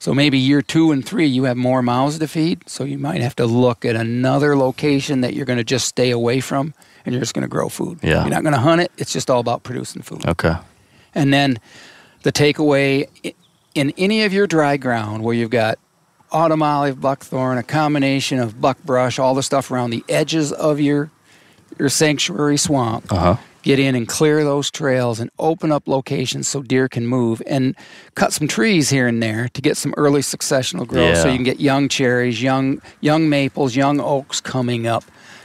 So 0.00 0.14
maybe 0.14 0.38
year 0.38 0.62
two 0.62 0.92
and 0.92 1.06
three, 1.06 1.26
you 1.26 1.44
have 1.44 1.58
more 1.58 1.82
mouths 1.82 2.18
to 2.18 2.26
feed. 2.26 2.68
So 2.68 2.84
you 2.84 2.98
might 2.98 3.20
have 3.20 3.36
to 3.36 3.44
look 3.44 3.84
at 3.84 3.96
another 3.96 4.56
location 4.56 5.20
that 5.20 5.34
you're 5.34 5.44
going 5.44 5.58
to 5.58 5.64
just 5.64 5.86
stay 5.86 6.10
away 6.10 6.40
from 6.40 6.72
and 7.04 7.12
you're 7.12 7.20
just 7.20 7.34
going 7.34 7.42
to 7.42 7.48
grow 7.48 7.68
food. 7.68 7.98
Yeah. 8.02 8.22
You're 8.22 8.30
not 8.30 8.42
going 8.42 8.54
to 8.54 8.60
hunt 8.60 8.80
it. 8.80 8.90
It's 8.96 9.12
just 9.12 9.28
all 9.28 9.40
about 9.40 9.62
producing 9.62 10.00
food. 10.00 10.26
Okay. 10.26 10.54
And 11.14 11.34
then 11.34 11.60
the 12.22 12.32
takeaway 12.32 13.08
in 13.74 13.92
any 13.98 14.24
of 14.24 14.32
your 14.32 14.46
dry 14.46 14.78
ground 14.78 15.22
where 15.22 15.34
you've 15.34 15.50
got 15.50 15.78
autumn 16.32 16.62
olive, 16.62 16.98
buckthorn, 16.98 17.58
a 17.58 17.62
combination 17.62 18.38
of 18.38 18.58
buckbrush, 18.58 19.18
all 19.18 19.34
the 19.34 19.42
stuff 19.42 19.70
around 19.70 19.90
the 19.90 20.02
edges 20.08 20.50
of 20.50 20.80
your 20.80 21.10
your 21.78 21.90
sanctuary 21.90 22.56
swamp. 22.56 23.12
Uh 23.12 23.34
huh. 23.34 23.36
Get 23.62 23.78
in 23.78 23.94
and 23.94 24.08
clear 24.08 24.42
those 24.42 24.70
trails 24.70 25.20
and 25.20 25.30
open 25.38 25.70
up 25.70 25.86
locations 25.86 26.48
so 26.48 26.62
deer 26.62 26.88
can 26.88 27.06
move 27.06 27.42
and 27.46 27.76
cut 28.14 28.32
some 28.32 28.48
trees 28.48 28.88
here 28.88 29.06
and 29.06 29.22
there 29.22 29.48
to 29.50 29.60
get 29.60 29.76
some 29.76 29.92
early 29.98 30.22
successional 30.22 30.86
growth 30.86 31.18
so 31.18 31.28
you 31.28 31.34
can 31.36 31.44
get 31.44 31.60
young 31.60 31.88
cherries, 31.88 32.42
young 32.42 32.80
young 33.02 33.28
maples, 33.28 33.76
young 33.76 34.00
oaks 34.00 34.40
coming 34.40 34.86
up 34.86 35.04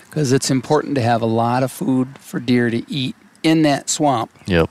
because 0.10 0.32
it's 0.32 0.50
important 0.50 0.96
to 0.96 1.02
have 1.02 1.22
a 1.22 1.26
lot 1.26 1.62
of 1.62 1.72
food 1.74 2.08
for 2.20 2.40
deer 2.40 2.70
to 2.70 2.90
eat 2.90 3.18
in 3.44 3.64
that 3.64 3.90
swamp 3.90 4.32
Yep. 4.46 4.70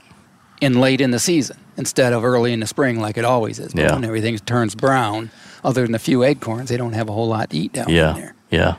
in 0.59 0.81
late 0.81 0.99
in 0.99 1.11
the 1.11 1.19
season 1.19 1.57
instead 1.77 2.13
of 2.13 2.23
early 2.25 2.51
in 2.51 2.61
the 2.61 2.67
spring 2.67 2.99
like 2.99 3.15
it 3.15 3.25
always 3.25 3.59
is. 3.59 3.73
But 3.73 3.81
Yeah. 3.83 3.93
when 3.93 4.03
everything 4.05 4.35
turns 4.39 4.73
brown, 4.73 5.29
other 5.63 5.85
than 5.85 5.93
a 5.93 5.99
few 5.99 6.23
acorns, 6.23 6.69
they 6.69 6.77
don't 6.77 6.93
have 6.93 7.09
a 7.09 7.11
whole 7.11 7.27
lot 7.27 7.51
to 7.51 7.57
eat 7.57 7.73
down 7.73 7.89
Yeah. 7.89 8.13
there. 8.13 8.33
Yeah. 8.49 8.75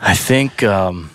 I 0.00 0.14
think 0.14 0.62
um 0.64 1.10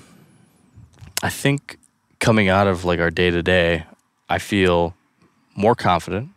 I 1.22 1.30
think 1.30 1.78
coming 2.20 2.50
out 2.50 2.68
of 2.68 2.86
like 2.86 3.00
our 3.00 3.12
day 3.12 3.30
to 3.32 3.44
day, 3.44 3.86
I 4.30 4.40
feel 4.40 4.96
more 5.56 5.76
confident. 5.76 6.30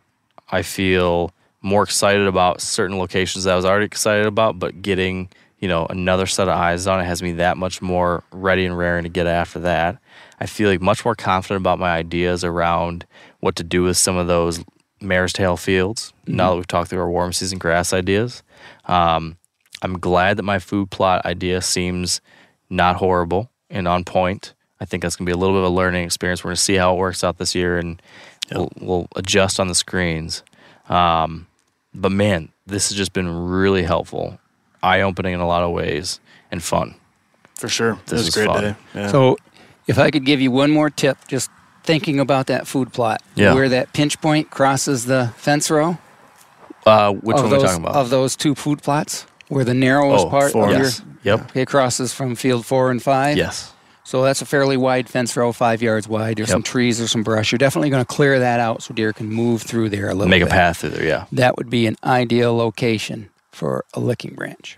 I 0.49 0.61
feel 0.61 1.31
more 1.61 1.83
excited 1.83 2.27
about 2.27 2.61
certain 2.61 2.97
locations 2.97 3.45
that 3.45 3.53
I 3.53 3.55
was 3.55 3.65
already 3.65 3.85
excited 3.85 4.27
about, 4.27 4.59
but 4.59 4.81
getting 4.81 5.29
you 5.59 5.67
know, 5.67 5.85
another 5.87 6.25
set 6.25 6.47
of 6.47 6.55
eyes 6.55 6.85
on 6.87 6.99
it 6.99 7.05
has 7.05 7.23
me 7.23 7.33
that 7.33 7.57
much 7.57 7.81
more 7.81 8.23
ready 8.31 8.65
and 8.65 8.77
raring 8.77 9.03
to 9.03 9.09
get 9.09 9.27
after 9.27 9.59
that. 9.59 9.97
I 10.39 10.47
feel 10.47 10.69
like 10.69 10.81
much 10.81 11.05
more 11.05 11.15
confident 11.15 11.61
about 11.61 11.79
my 11.79 11.91
ideas 11.91 12.43
around 12.43 13.05
what 13.39 13.55
to 13.55 13.63
do 13.63 13.83
with 13.83 13.97
some 13.97 14.17
of 14.17 14.27
those 14.27 14.63
mare's 15.01 15.33
tail 15.33 15.55
fields. 15.55 16.13
Now 16.27 16.49
that 16.49 16.57
we've 16.57 16.67
talked 16.67 16.89
through 16.89 16.99
our 16.99 17.09
warm 17.09 17.31
season 17.31 17.57
grass 17.57 17.93
ideas, 17.93 18.43
um, 18.85 19.37
I'm 19.81 19.99
glad 19.99 20.37
that 20.37 20.43
my 20.43 20.59
food 20.59 20.91
plot 20.91 21.25
idea 21.25 21.61
seems 21.61 22.21
not 22.69 22.97
horrible 22.97 23.49
and 23.69 23.87
on 23.87 24.03
point. 24.03 24.53
I 24.79 24.85
think 24.85 25.03
that's 25.03 25.15
gonna 25.15 25.25
be 25.25 25.31
a 25.31 25.37
little 25.37 25.55
bit 25.55 25.59
of 25.65 25.71
a 25.71 25.75
learning 25.75 26.03
experience. 26.03 26.43
We're 26.43 26.49
gonna 26.49 26.55
see 26.57 26.75
how 26.75 26.93
it 26.95 26.97
works 26.97 27.23
out 27.23 27.37
this 27.37 27.55
year, 27.55 27.77
and 27.77 28.01
we'll, 28.53 28.71
we'll 28.79 29.07
adjust 29.15 29.59
on 29.59 29.67
the 29.67 29.75
screens. 29.75 30.43
Um, 30.89 31.47
but 31.93 32.11
man, 32.11 32.49
this 32.67 32.89
has 32.89 32.97
just 32.97 33.13
been 33.13 33.49
really 33.49 33.83
helpful, 33.83 34.37
eye 34.83 35.01
opening 35.01 35.33
in 35.33 35.39
a 35.39 35.47
lot 35.47 35.63
of 35.63 35.71
ways, 35.71 36.19
and 36.51 36.61
fun. 36.61 36.95
For 37.55 37.69
sure. 37.69 37.97
This 38.07 38.11
it 38.11 38.15
was 38.15 38.27
is 38.27 38.35
a 38.35 38.39
great 38.39 38.47
fun. 38.47 38.63
day. 38.63 38.75
Yeah. 38.93 39.07
So, 39.11 39.37
if 39.87 39.97
I 39.97 40.11
could 40.11 40.25
give 40.25 40.41
you 40.41 40.51
one 40.51 40.71
more 40.71 40.89
tip, 40.89 41.17
just 41.27 41.49
thinking 41.83 42.19
about 42.19 42.47
that 42.47 42.67
food 42.67 42.91
plot, 42.91 43.21
Yeah. 43.35 43.53
where 43.53 43.69
that 43.69 43.93
pinch 43.93 44.19
point 44.19 44.49
crosses 44.49 45.05
the 45.05 45.31
fence 45.37 45.69
row 45.71 45.97
Uh, 46.85 47.13
which 47.13 47.37
of 47.37 47.43
one 47.43 47.53
are 47.53 47.57
we 47.57 47.63
talking 47.63 47.83
about? 47.83 47.95
of 47.95 48.09
those 48.09 48.35
two 48.35 48.55
food 48.55 48.81
plots, 48.83 49.25
where 49.47 49.63
the 49.63 49.73
narrowest 49.73 50.25
Oh, 50.25 50.29
part 50.29 50.51
four. 50.51 50.65
of 50.69 50.71
yes. 50.71 51.01
your 51.23 51.37
Yep. 51.37 51.51
it 51.55 51.67
crosses 51.67 52.13
from 52.13 52.35
field 52.35 52.65
four 52.65 52.91
and 52.91 53.01
five. 53.01 53.37
Yes. 53.37 53.71
So 54.05 54.23
that's 54.23 54.41
a 54.41 54.45
fairly 54.45 54.77
wide 54.77 55.09
fence 55.09 55.35
row, 55.35 55.51
five 55.51 55.81
yards 55.81 56.07
wide. 56.07 56.37
There's 56.37 56.49
some 56.49 56.61
trees, 56.63 56.99
there's 56.99 57.09
some 57.11 57.23
brush. 57.23 57.51
You're 57.51 57.57
definitely 57.57 57.89
going 57.89 58.05
to 58.05 58.07
clear 58.07 58.37
that 58.39 58.59
out 58.59 58.83
so 58.83 58.93
deer 58.93 59.11
can 59.11 59.27
move 59.27 59.63
through 59.63 59.89
there 59.89 60.05
a 60.05 60.13
little 60.13 60.25
bit. 60.31 60.39
Make 60.41 60.43
a 60.43 60.45
path 60.51 60.77
through 60.77 60.91
there. 60.91 61.03
Yeah, 61.05 61.25
That 61.31 61.57
would 61.57 61.69
be 61.71 61.87
an 61.87 61.97
ideal 62.03 62.55
location 62.55 63.29
for 63.51 63.83
a 63.95 63.99
licking 63.99 64.35
branch. 64.35 64.77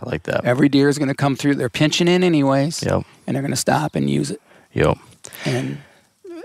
I 0.00 0.08
like 0.08 0.22
that. 0.24 0.44
Every 0.44 0.68
deer 0.68 0.88
is 0.88 0.96
going 0.96 1.08
to 1.08 1.14
come 1.14 1.34
through. 1.34 1.56
They're 1.56 1.68
pinching 1.68 2.06
in 2.06 2.22
anyways, 2.22 2.84
Yep. 2.84 3.02
and 3.26 3.34
they're 3.34 3.42
going 3.42 3.50
to 3.50 3.56
stop 3.56 3.96
and 3.96 4.08
use 4.08 4.30
it. 4.30 4.40
Yep. 4.74 4.96
And 5.44 5.78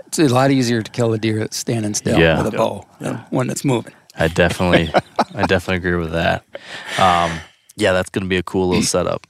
it's 0.06 0.18
a 0.18 0.26
lot 0.26 0.50
easier 0.50 0.82
to 0.82 0.90
kill 0.90 1.12
a 1.12 1.18
deer 1.18 1.38
that's 1.38 1.56
standing 1.56 1.94
still 1.94 2.18
Yeah. 2.18 2.42
with 2.42 2.52
a 2.52 2.56
bow 2.56 2.84
than 2.98 3.16
one 3.30 3.46
that's 3.46 3.64
moving. 3.64 3.92
I 4.18 4.26
definitely, 4.28 4.92
I 5.34 5.46
definitely 5.46 5.76
agree 5.76 5.96
with 6.02 6.12
that. 6.12 6.44
Um, 6.98 7.38
yeah, 7.76 7.92
that's 7.92 8.10
going 8.10 8.24
to 8.24 8.28
be 8.28 8.38
a 8.38 8.42
cool 8.42 8.68
little 8.68 8.82
setup. 8.96 9.26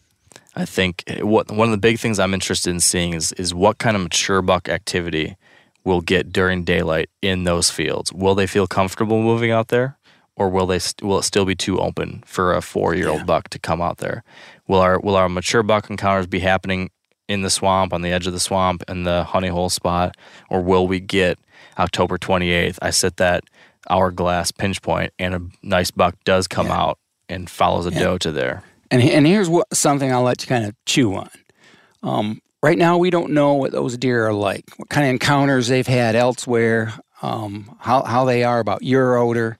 I 0.55 0.65
think 0.65 1.05
eh, 1.07 1.23
what 1.23 1.51
one 1.51 1.69
of 1.69 1.73
the 1.73 1.79
big 1.79 1.99
things 1.99 2.19
I'm 2.19 2.35
interested 2.35 2.71
in 2.71 2.81
seeing 2.81 3.15
is 3.15 3.33
is 3.33 3.55
what 3.55 3.79
kind 3.79 3.97
of 3.97 4.03
mature 4.03 4.43
buck 4.43 4.69
activity 4.69 5.37
we'll 5.85 6.01
get 6.01 6.33
during 6.33 6.65
daylight 6.65 7.11
in 7.21 7.45
those 7.45 7.71
fields. 7.71 8.13
Will 8.13 8.35
they 8.35 8.47
feel 8.47 8.67
comfortable 8.67 9.21
moving 9.21 9.51
out 9.51 9.69
there, 9.69 9.99
or 10.37 10.49
will 10.49 10.67
they 10.67 10.81
will 11.03 11.19
it 11.19 11.25
still 11.25 11.45
be 11.45 11.55
too 11.55 11.81
open 11.81 12.23
for 12.27 12.55
a 12.55 12.63
four 12.63 12.95
year 12.95 13.09
old 13.09 13.27
buck 13.27 13.49
to 13.51 13.59
come 13.59 13.81
out 13.81 13.99
there? 13.99 14.25
Will 14.69 14.81
our 14.81 15.01
will 15.01 15.17
our 15.17 15.29
mature 15.29 15.63
buck 15.63 15.91
encounters 15.91 16.27
be 16.27 16.41
happening 16.41 16.91
in 17.29 17.43
the 17.43 17.51
swamp 17.51 17.93
on 17.93 18.03
the 18.03 18.13
edge 18.13 18.27
of 18.27 18.33
the 18.33 18.41
swamp 18.41 18.83
in 18.89 19.05
the 19.05 19.25
honey 19.25 19.49
hole 19.49 19.71
spot, 19.71 20.17
or 20.51 20.61
will 20.61 20.87
we 20.87 21.01
get 21.01 21.39
October 21.79 22.19
28th? 22.19 22.79
I 22.83 22.91
set 22.91 23.17
that 23.17 23.45
hourglass 23.89 24.53
pinch 24.53 24.83
point, 24.83 25.13
and 25.19 25.35
a 25.35 25.41
nice 25.63 25.91
buck 25.91 26.17
does 26.25 26.47
come 26.47 26.71
out 26.71 26.99
and 27.29 27.49
follows 27.49 27.87
a 27.87 27.91
doe 27.91 28.19
to 28.19 28.31
there. 28.31 28.63
And, 28.93 29.03
and 29.03 29.27
here's 29.27 29.49
what 29.49 29.75
something 29.75 30.13
I'll 30.13 30.23
let 30.23 30.43
you 30.43 30.49
kind 30.49 30.67
of 30.67 30.75
chew 30.85 31.15
on. 31.15 31.31
Um, 32.03 32.43
right 32.63 32.77
now, 32.77 32.99
we 32.99 33.09
don't 33.09 33.33
know 33.33 33.55
what 33.55 33.73
those 33.73 33.97
deer 33.97 34.27
are 34.27 34.35
like, 34.35 34.65
what 34.77 34.91
kind 34.91 35.07
of 35.07 35.11
encounters 35.11 35.69
they've 35.69 35.87
had 35.87 36.15
elsewhere, 36.15 36.93
um, 37.23 37.75
how, 37.81 38.03
how 38.03 38.27
they 38.27 38.45
are 38.45 38.61
about 38.61 38.83
your 38.83 39.17
odor. 39.17 39.59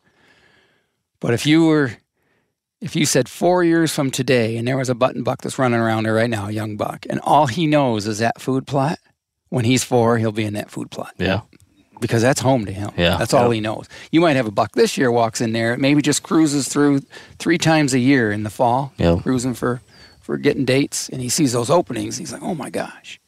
But 1.19 1.33
if 1.33 1.47
you 1.47 1.65
were, 1.65 1.93
if 2.83 2.95
you 2.95 3.07
said 3.07 3.27
four 3.27 3.65
years 3.65 3.95
from 3.95 4.11
today 4.11 4.59
and 4.59 4.69
there 4.69 4.77
was 4.77 4.91
a 4.91 4.95
button 4.95 5.23
buck 5.23 5.41
that's 5.41 5.59
running 5.59 5.81
around 5.81 6.05
there 6.05 6.15
right 6.15 6.29
now, 6.29 6.49
a 6.49 6.53
young 6.53 6.77
buck, 6.77 7.07
and 7.09 7.19
all 7.21 7.47
he 7.47 7.67
knows 7.67 8.07
is 8.07 8.19
that 8.19 8.39
food 8.39 8.67
plot, 8.67 8.99
when 9.49 9.65
he's 9.65 9.83
four, 9.83 10.19
he'll 10.19 10.31
be 10.31 10.45
in 10.45 10.55
that 10.55 10.71
food 10.71 10.91
plot 10.91 11.15
Yeah. 11.17 11.41
Because 12.03 12.21
that's 12.21 12.41
home 12.43 12.67
to 12.67 12.73
him. 12.73 12.91
Yeah. 12.99 13.17
That's 13.17 13.33
all 13.33 13.51
he 13.51 13.61
knows. 13.61 13.89
You 14.11 14.21
might 14.21 14.37
have 14.37 14.47
a 14.47 14.51
buck 14.51 14.73
this 14.73 14.99
year 14.99 15.11
walks 15.11 15.41
in 15.41 15.53
there, 15.53 15.79
maybe 15.79 16.03
just 16.03 16.23
cruises 16.23 16.69
through 16.69 17.01
three 17.39 17.57
times 17.57 17.95
a 17.95 17.99
year 17.99 18.31
in 18.31 18.43
the 18.43 18.51
fall, 18.51 18.93
Yep. 18.99 19.23
cruising 19.23 19.55
for, 19.55 19.81
for 20.21 20.37
getting 20.37 20.67
dates, 20.67 21.09
and 21.09 21.23
he 21.23 21.31
sees 21.31 21.53
those 21.55 21.71
openings. 21.71 22.19
He's 22.19 22.33
like, 22.33 22.43
oh 22.43 22.55
my 22.55 22.69
gosh. 22.69 23.19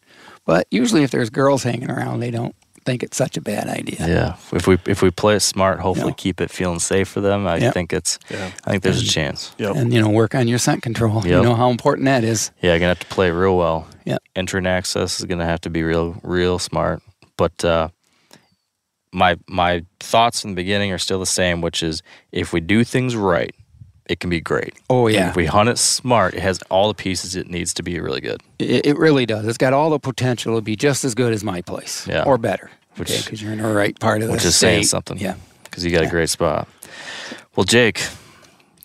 But 0.45 0.67
usually, 0.71 1.03
if 1.05 1.11
there's 1.11 1.31
girls 1.31 1.63
hanging 1.63 1.91
around, 1.91 2.21
they 2.21 2.31
don't 2.31 2.55
think 2.85 3.03
it's 3.03 3.17
such 3.17 3.39
a 3.39 3.41
bad 3.41 3.67
idea. 3.67 3.97
Yeah. 4.07 4.37
If 4.53 4.67
we 4.67 4.77
if 4.87 5.01
we 5.01 5.11
play 5.11 5.37
it 5.37 5.41
smart, 5.41 5.81
hopefully 5.81 6.11
Yeah. 6.11 6.17
keep 6.19 6.39
it 6.43 6.51
feeling 6.51 6.81
safe 6.81 7.09
for 7.09 7.23
them. 7.23 7.47
I 7.47 7.57
Yeah. 7.57 7.71
think 7.71 7.95
it's 7.95 8.19
Yeah. 8.31 8.51
I 8.67 8.71
think 8.73 8.83
there's 8.83 9.01
a 9.01 9.07
chance. 9.07 9.53
Yep. 9.57 9.75
And 9.77 9.91
you 9.95 10.03
know, 10.03 10.11
work 10.11 10.35
on 10.35 10.47
your 10.49 10.59
scent 10.59 10.83
control. 10.83 11.27
You 11.27 11.41
know 11.41 11.55
how 11.55 11.71
important 11.71 12.05
that 12.05 12.25
is. 12.25 12.51
Yeah, 12.61 12.73
you're 12.73 12.81
gonna 12.81 12.89
have 12.89 12.99
to 12.99 13.07
play 13.07 13.31
real 13.31 13.57
well. 13.57 13.87
Yeah, 14.05 14.19
Entry 14.37 14.59
and 14.59 14.67
access 14.69 15.19
is 15.19 15.25
gonna 15.25 15.47
have 15.47 15.63
to 15.63 15.71
be 15.71 15.83
real 15.83 16.17
real 16.23 16.59
smart. 16.59 17.01
But 17.39 17.65
uh 17.65 17.89
my 19.15 19.39
my 19.49 19.85
thoughts 20.01 20.45
in 20.45 20.51
the 20.51 20.57
beginning 20.57 20.93
are 20.93 20.99
still 20.99 21.21
the 21.21 21.27
same, 21.27 21.61
which 21.63 21.83
is 21.83 22.03
if 22.33 22.53
we 22.53 22.61
do 22.61 22.85
things 22.85 23.15
right, 23.17 23.55
it 24.07 24.21
can 24.21 24.29
be 24.29 24.41
great. 24.41 24.75
Oh 24.91 25.07
And 25.07 25.15
yeah, 25.15 25.31
if 25.31 25.37
we 25.37 25.47
hunt 25.47 25.69
it 25.71 25.79
smart, 25.79 26.35
it 26.35 26.41
has 26.41 26.61
all 26.71 26.89
the 26.89 26.95
pieces 26.95 27.37
it 27.37 27.49
needs 27.49 27.73
to 27.75 27.83
be 27.83 27.99
really 28.01 28.21
good. 28.21 28.43
it, 28.59 28.85
it 28.87 28.99
really 28.99 29.25
does. 29.25 29.47
It's 29.47 29.57
got 29.59 29.73
all 29.73 29.89
the 29.91 29.99
potential 29.99 30.57
to 30.57 30.61
be 30.61 30.77
just 30.77 31.05
as 31.05 31.15
good 31.15 31.33
as 31.33 31.43
my 31.45 31.63
place, 31.63 32.07
Yeah. 32.07 32.25
or 32.25 32.37
better. 32.37 32.71
Which- 32.97 33.11
okay, 33.11 33.23
because 33.25 33.41
you're 33.43 33.53
in 33.53 33.59
the 33.63 33.73
right 33.73 33.99
part 33.99 34.21
of 34.23 34.29
the 34.29 34.35
Which 34.35 34.45
is 34.45 34.55
saying 34.57 34.85
something. 34.85 35.19
Yeah. 35.19 35.37
Because 35.65 35.85
you 35.85 35.91
got 35.91 36.03
a 36.05 36.09
great 36.11 36.29
spot. 36.29 36.69
Well, 37.57 37.65
Jake, 37.65 38.03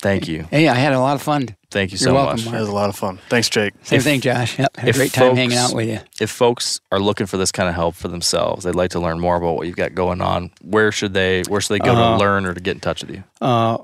thank 0.02 0.28
you. 0.28 0.48
Hey, 0.50 0.68
I 0.68 0.76
had 0.76 0.94
a 0.94 1.00
lot 1.00 1.16
of 1.16 1.22
fun. 1.22 1.56
Thank 1.72 1.92
you 1.92 1.98
You're 1.98 2.08
so 2.10 2.14
welcome, 2.16 2.38
much. 2.38 2.46
Mark. 2.46 2.58
It 2.58 2.60
was 2.62 2.70
a 2.70 2.74
lot 2.74 2.90
of 2.90 2.96
fun. 2.96 3.20
Thanks, 3.30 3.48
Jake. 3.50 3.74
Same 3.84 3.98
If- 3.98 4.04
thing, 4.04 4.22
Josh. 4.22 4.58
Yep, 4.58 4.78
had 4.78 4.90
a 4.90 4.94
great 4.94 5.14
time 5.14 5.36
hanging 5.36 5.58
out 5.58 5.74
with 5.74 5.88
you. 5.88 6.00
If 6.20 6.30
folks 6.32 6.80
are 6.92 7.00
looking 7.00 7.28
for 7.28 7.38
this 7.38 7.52
kind 7.52 7.70
of 7.70 7.76
help 7.76 7.96
for 7.96 8.08
themselves, 8.08 8.64
they'd 8.66 8.74
like 8.76 8.92
to 8.92 9.00
learn 9.00 9.20
more 9.20 9.36
about 9.36 9.56
what 9.56 9.68
you've 9.68 9.76
got 9.76 9.94
going 9.94 10.22
on. 10.22 10.52
Where 10.62 10.92
should 10.92 11.14
they 11.14 11.44
Where 11.48 11.62
should 11.62 11.76
they 11.76 11.80
go 11.86 11.94
Uh, 11.96 12.14
to 12.14 12.18
learn 12.18 12.46
or 12.46 12.54
to 12.54 12.60
get 12.60 12.72
in 12.76 12.80
touch 12.80 13.02
with 13.04 13.12
you? 13.16 13.24
Uh, 13.40 13.78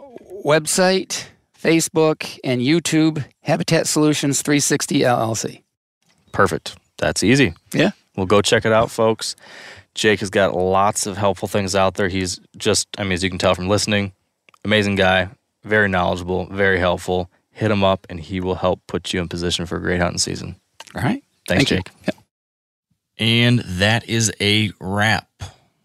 website, 0.44 1.26
Facebook, 1.62 2.40
and 2.44 2.62
YouTube, 2.62 3.24
Habitat 3.42 3.88
Solutions 3.88 4.42
360 4.42 5.00
LLC. 5.04 5.62
Perfect. 6.32 6.76
That's 6.98 7.24
easy. 7.24 7.54
Yeah. 7.74 7.92
Well, 8.16 8.26
go 8.26 8.42
check 8.42 8.66
it 8.66 8.72
out, 8.74 8.90
folks. 8.92 9.36
Jake 9.96 10.20
has 10.20 10.30
got 10.30 10.56
lots 10.56 11.06
of 11.06 11.18
helpful 11.18 11.48
things 11.48 11.76
out 11.76 11.96
there. 11.96 12.08
He's 12.10 12.40
just, 12.58 12.88
I 12.98 13.04
mean, 13.04 13.14
as 13.14 13.24
you 13.24 13.30
can 13.30 13.40
tell 13.40 13.56
from 13.56 13.68
listening, 13.70 14.12
amazing 14.64 14.96
guy, 14.96 15.30
very 15.66 15.90
knowledgeable, 15.90 16.46
very 16.48 16.80
helpful. 16.80 17.30
Hit 17.52 17.72
him 17.72 17.84
up, 17.84 18.06
and 18.10 18.20
he 18.20 18.40
will 18.40 18.56
help 18.56 18.86
put 18.88 19.14
you 19.14 19.22
in 19.22 19.28
position 19.28 19.66
for 19.66 19.78
a 19.78 19.82
great 19.82 20.02
hunting 20.02 20.18
season. 20.18 20.56
All 20.96 21.02
right. 21.02 21.24
Thanks, 21.48 21.70
Thank 21.70 21.72
you. 21.72 21.78
Jake. 22.06 22.16
And 23.18 23.60
that 23.60 24.10
is 24.10 24.32
a 24.42 24.72
wrap. 24.80 25.30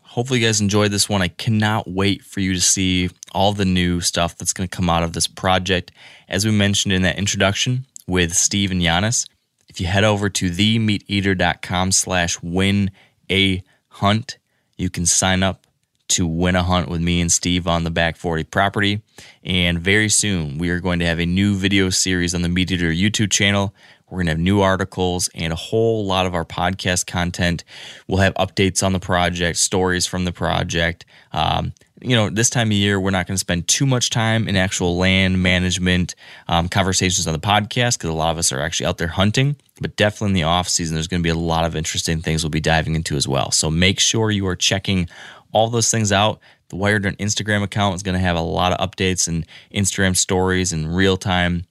Hopefully, 0.01 0.41
you 0.41 0.47
guys 0.47 0.61
enjoyed 0.61 0.91
this 0.91 1.09
one. 1.09 1.23
I 1.23 1.29
cannot 1.29 1.89
wait 1.89 2.25
for 2.25 2.41
you 2.41 2.55
to 2.55 2.61
see 2.61 3.11
all 3.33 3.53
the 3.53 3.65
new 3.65 4.01
stuff 4.01 4.37
that's 4.37 4.53
going 4.53 4.69
to 4.69 4.77
come 4.77 4.91
out 4.91 5.05
of 5.05 5.13
this 5.13 5.29
project. 5.29 5.93
As 6.29 6.45
we 6.45 6.51
mentioned 6.51 6.93
in 6.93 7.03
that 7.03 7.19
introduction 7.19 7.87
with 8.09 8.35
Steve 8.35 8.73
and 8.73 8.83
Janis, 8.83 9.27
if 9.69 9.81
you 9.81 9.87
head 9.87 10.03
over 10.03 10.29
to 10.29 10.51
themeateater.com 10.51 11.93
slash 11.93 12.43
win 12.43 12.91
a 13.31 13.63
hunt, 13.89 14.39
you 14.77 14.91
can 14.91 15.07
sign 15.07 15.45
up 15.45 15.65
to 16.11 16.27
win 16.27 16.57
a 16.57 16.63
hunt 16.63 16.89
with 16.89 17.01
me 17.01 17.21
and 17.21 17.31
Steve 17.31 17.67
on 17.67 17.85
the 17.85 17.91
Back 17.91 18.17
40 18.17 18.45
property. 18.45 19.03
And 19.43 19.79
very 19.79 20.09
soon, 20.09 20.59
we 20.59 20.71
are 20.71 20.81
going 20.81 20.99
to 21.01 21.07
have 21.07 21.19
a 21.19 21.27
new 21.27 21.55
video 21.55 21.91
series 21.91 22.35
on 22.35 22.43
the 22.43 22.49
Meat 22.49 22.71
Eater 22.71 22.91
YouTube 22.91 23.31
channel. 23.31 23.75
We're 24.11 24.19
going 24.19 24.27
to 24.27 24.33
have 24.33 24.39
new 24.41 24.61
articles 24.61 25.31
and 25.35 25.53
a 25.53 25.57
whole 25.57 26.05
lot 26.05 26.27
of 26.27 26.35
our 26.35 26.45
podcast 26.45 27.07
content. 27.07 27.65
We'll 28.09 28.19
have 28.19 28.35
updates 28.35 28.83
on 28.83 28.93
the 28.93 28.99
project, 28.99 29.59
stories 29.59 30.07
from 30.07 30.25
the 30.25 30.33
project. 30.33 31.07
Um, 31.33 31.73
you 32.03 32.17
know, 32.17 32.31
this 32.31 32.51
time 32.51 32.69
of 32.69 32.73
year, 32.73 32.99
we're 32.99 33.11
not 33.11 33.27
going 33.27 33.37
to 33.37 33.41
spend 33.41 33.69
too 33.69 33.87
much 33.87 34.11
time 34.11 34.49
in 34.49 34.57
actual 34.57 34.97
land 34.97 35.43
management 35.43 36.15
um, 36.49 36.69
conversations 36.69 37.27
on 37.27 37.35
the 37.35 37.39
podcast 37.39 37.99
because 37.99 38.11
a 38.11 38.15
lot 38.15 38.31
of 38.31 38.39
us 38.39 38.53
are 38.53 38.61
actually 38.61 38.87
out 38.87 38.99
there 38.99 39.09
hunting. 39.09 39.57
But 39.81 39.97
definitely 39.97 40.29
in 40.29 40.35
the 40.35 40.43
off 40.45 40.69
season, 40.69 40.95
there's 40.95 41.09
going 41.09 41.21
to 41.21 41.25
be 41.25 41.31
a 41.31 41.35
lot 41.35 41.65
of 41.65 41.77
interesting 41.77 42.21
things 42.21 42.43
we'll 42.43 42.51
be 42.51 42.61
diving 42.61 42.95
into 42.95 43.17
as 43.17 43.29
well. 43.29 43.51
So 43.51 43.71
make 43.71 44.01
sure 44.01 44.31
you 44.31 44.47
are 44.47 44.57
checking 44.57 45.09
all 45.53 45.69
those 45.69 45.91
things 45.91 46.13
out. 46.13 46.41
The 46.69 46.77
Wired 46.77 47.05
on 47.07 47.15
Instagram 47.17 47.63
account 47.63 47.97
is 47.97 48.03
going 48.03 48.15
to 48.15 48.21
have 48.21 48.37
a 48.37 48.41
lot 48.41 48.73
of 48.73 48.91
updates 48.91 49.27
and 49.27 49.47
Instagram 49.75 50.17
stories 50.17 50.73
and 50.73 50.95
real 50.95 51.17
time 51.17 51.65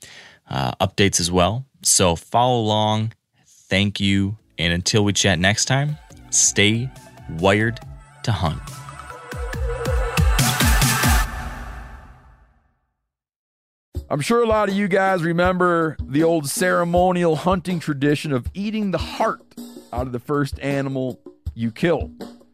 uh, 0.49 0.72
updates 0.85 1.19
as 1.19 1.31
well. 1.31 1.65
So 1.84 2.15
follow 2.15 2.60
along. 2.60 3.14
Thank 3.45 3.99
you. 3.99 4.38
And 4.57 4.73
until 4.73 5.06
we 5.06 5.14
chat 5.14 5.39
next 5.39 5.65
time, 5.65 5.97
stay 6.31 6.89
wired 7.30 7.80
to 8.23 8.31
hunt. 8.31 8.61
I'm 14.11 14.22
sure 14.22 14.41
a 14.41 14.47
lot 14.47 14.69
of 14.69 14.76
you 14.76 14.88
guys 14.88 15.22
remember 15.22 15.95
the 16.01 16.23
old 16.23 16.49
ceremonial 16.49 17.35
hunting 17.35 17.80
tradition 17.80 18.34
of 18.34 18.47
eating 18.56 18.89
the 18.89 18.97
heart 18.97 19.41
out 19.93 20.07
of 20.07 20.14
the 20.14 20.19
first 20.19 20.60
animal 20.60 21.22
you 21.53 21.72
kill. 21.72 22.11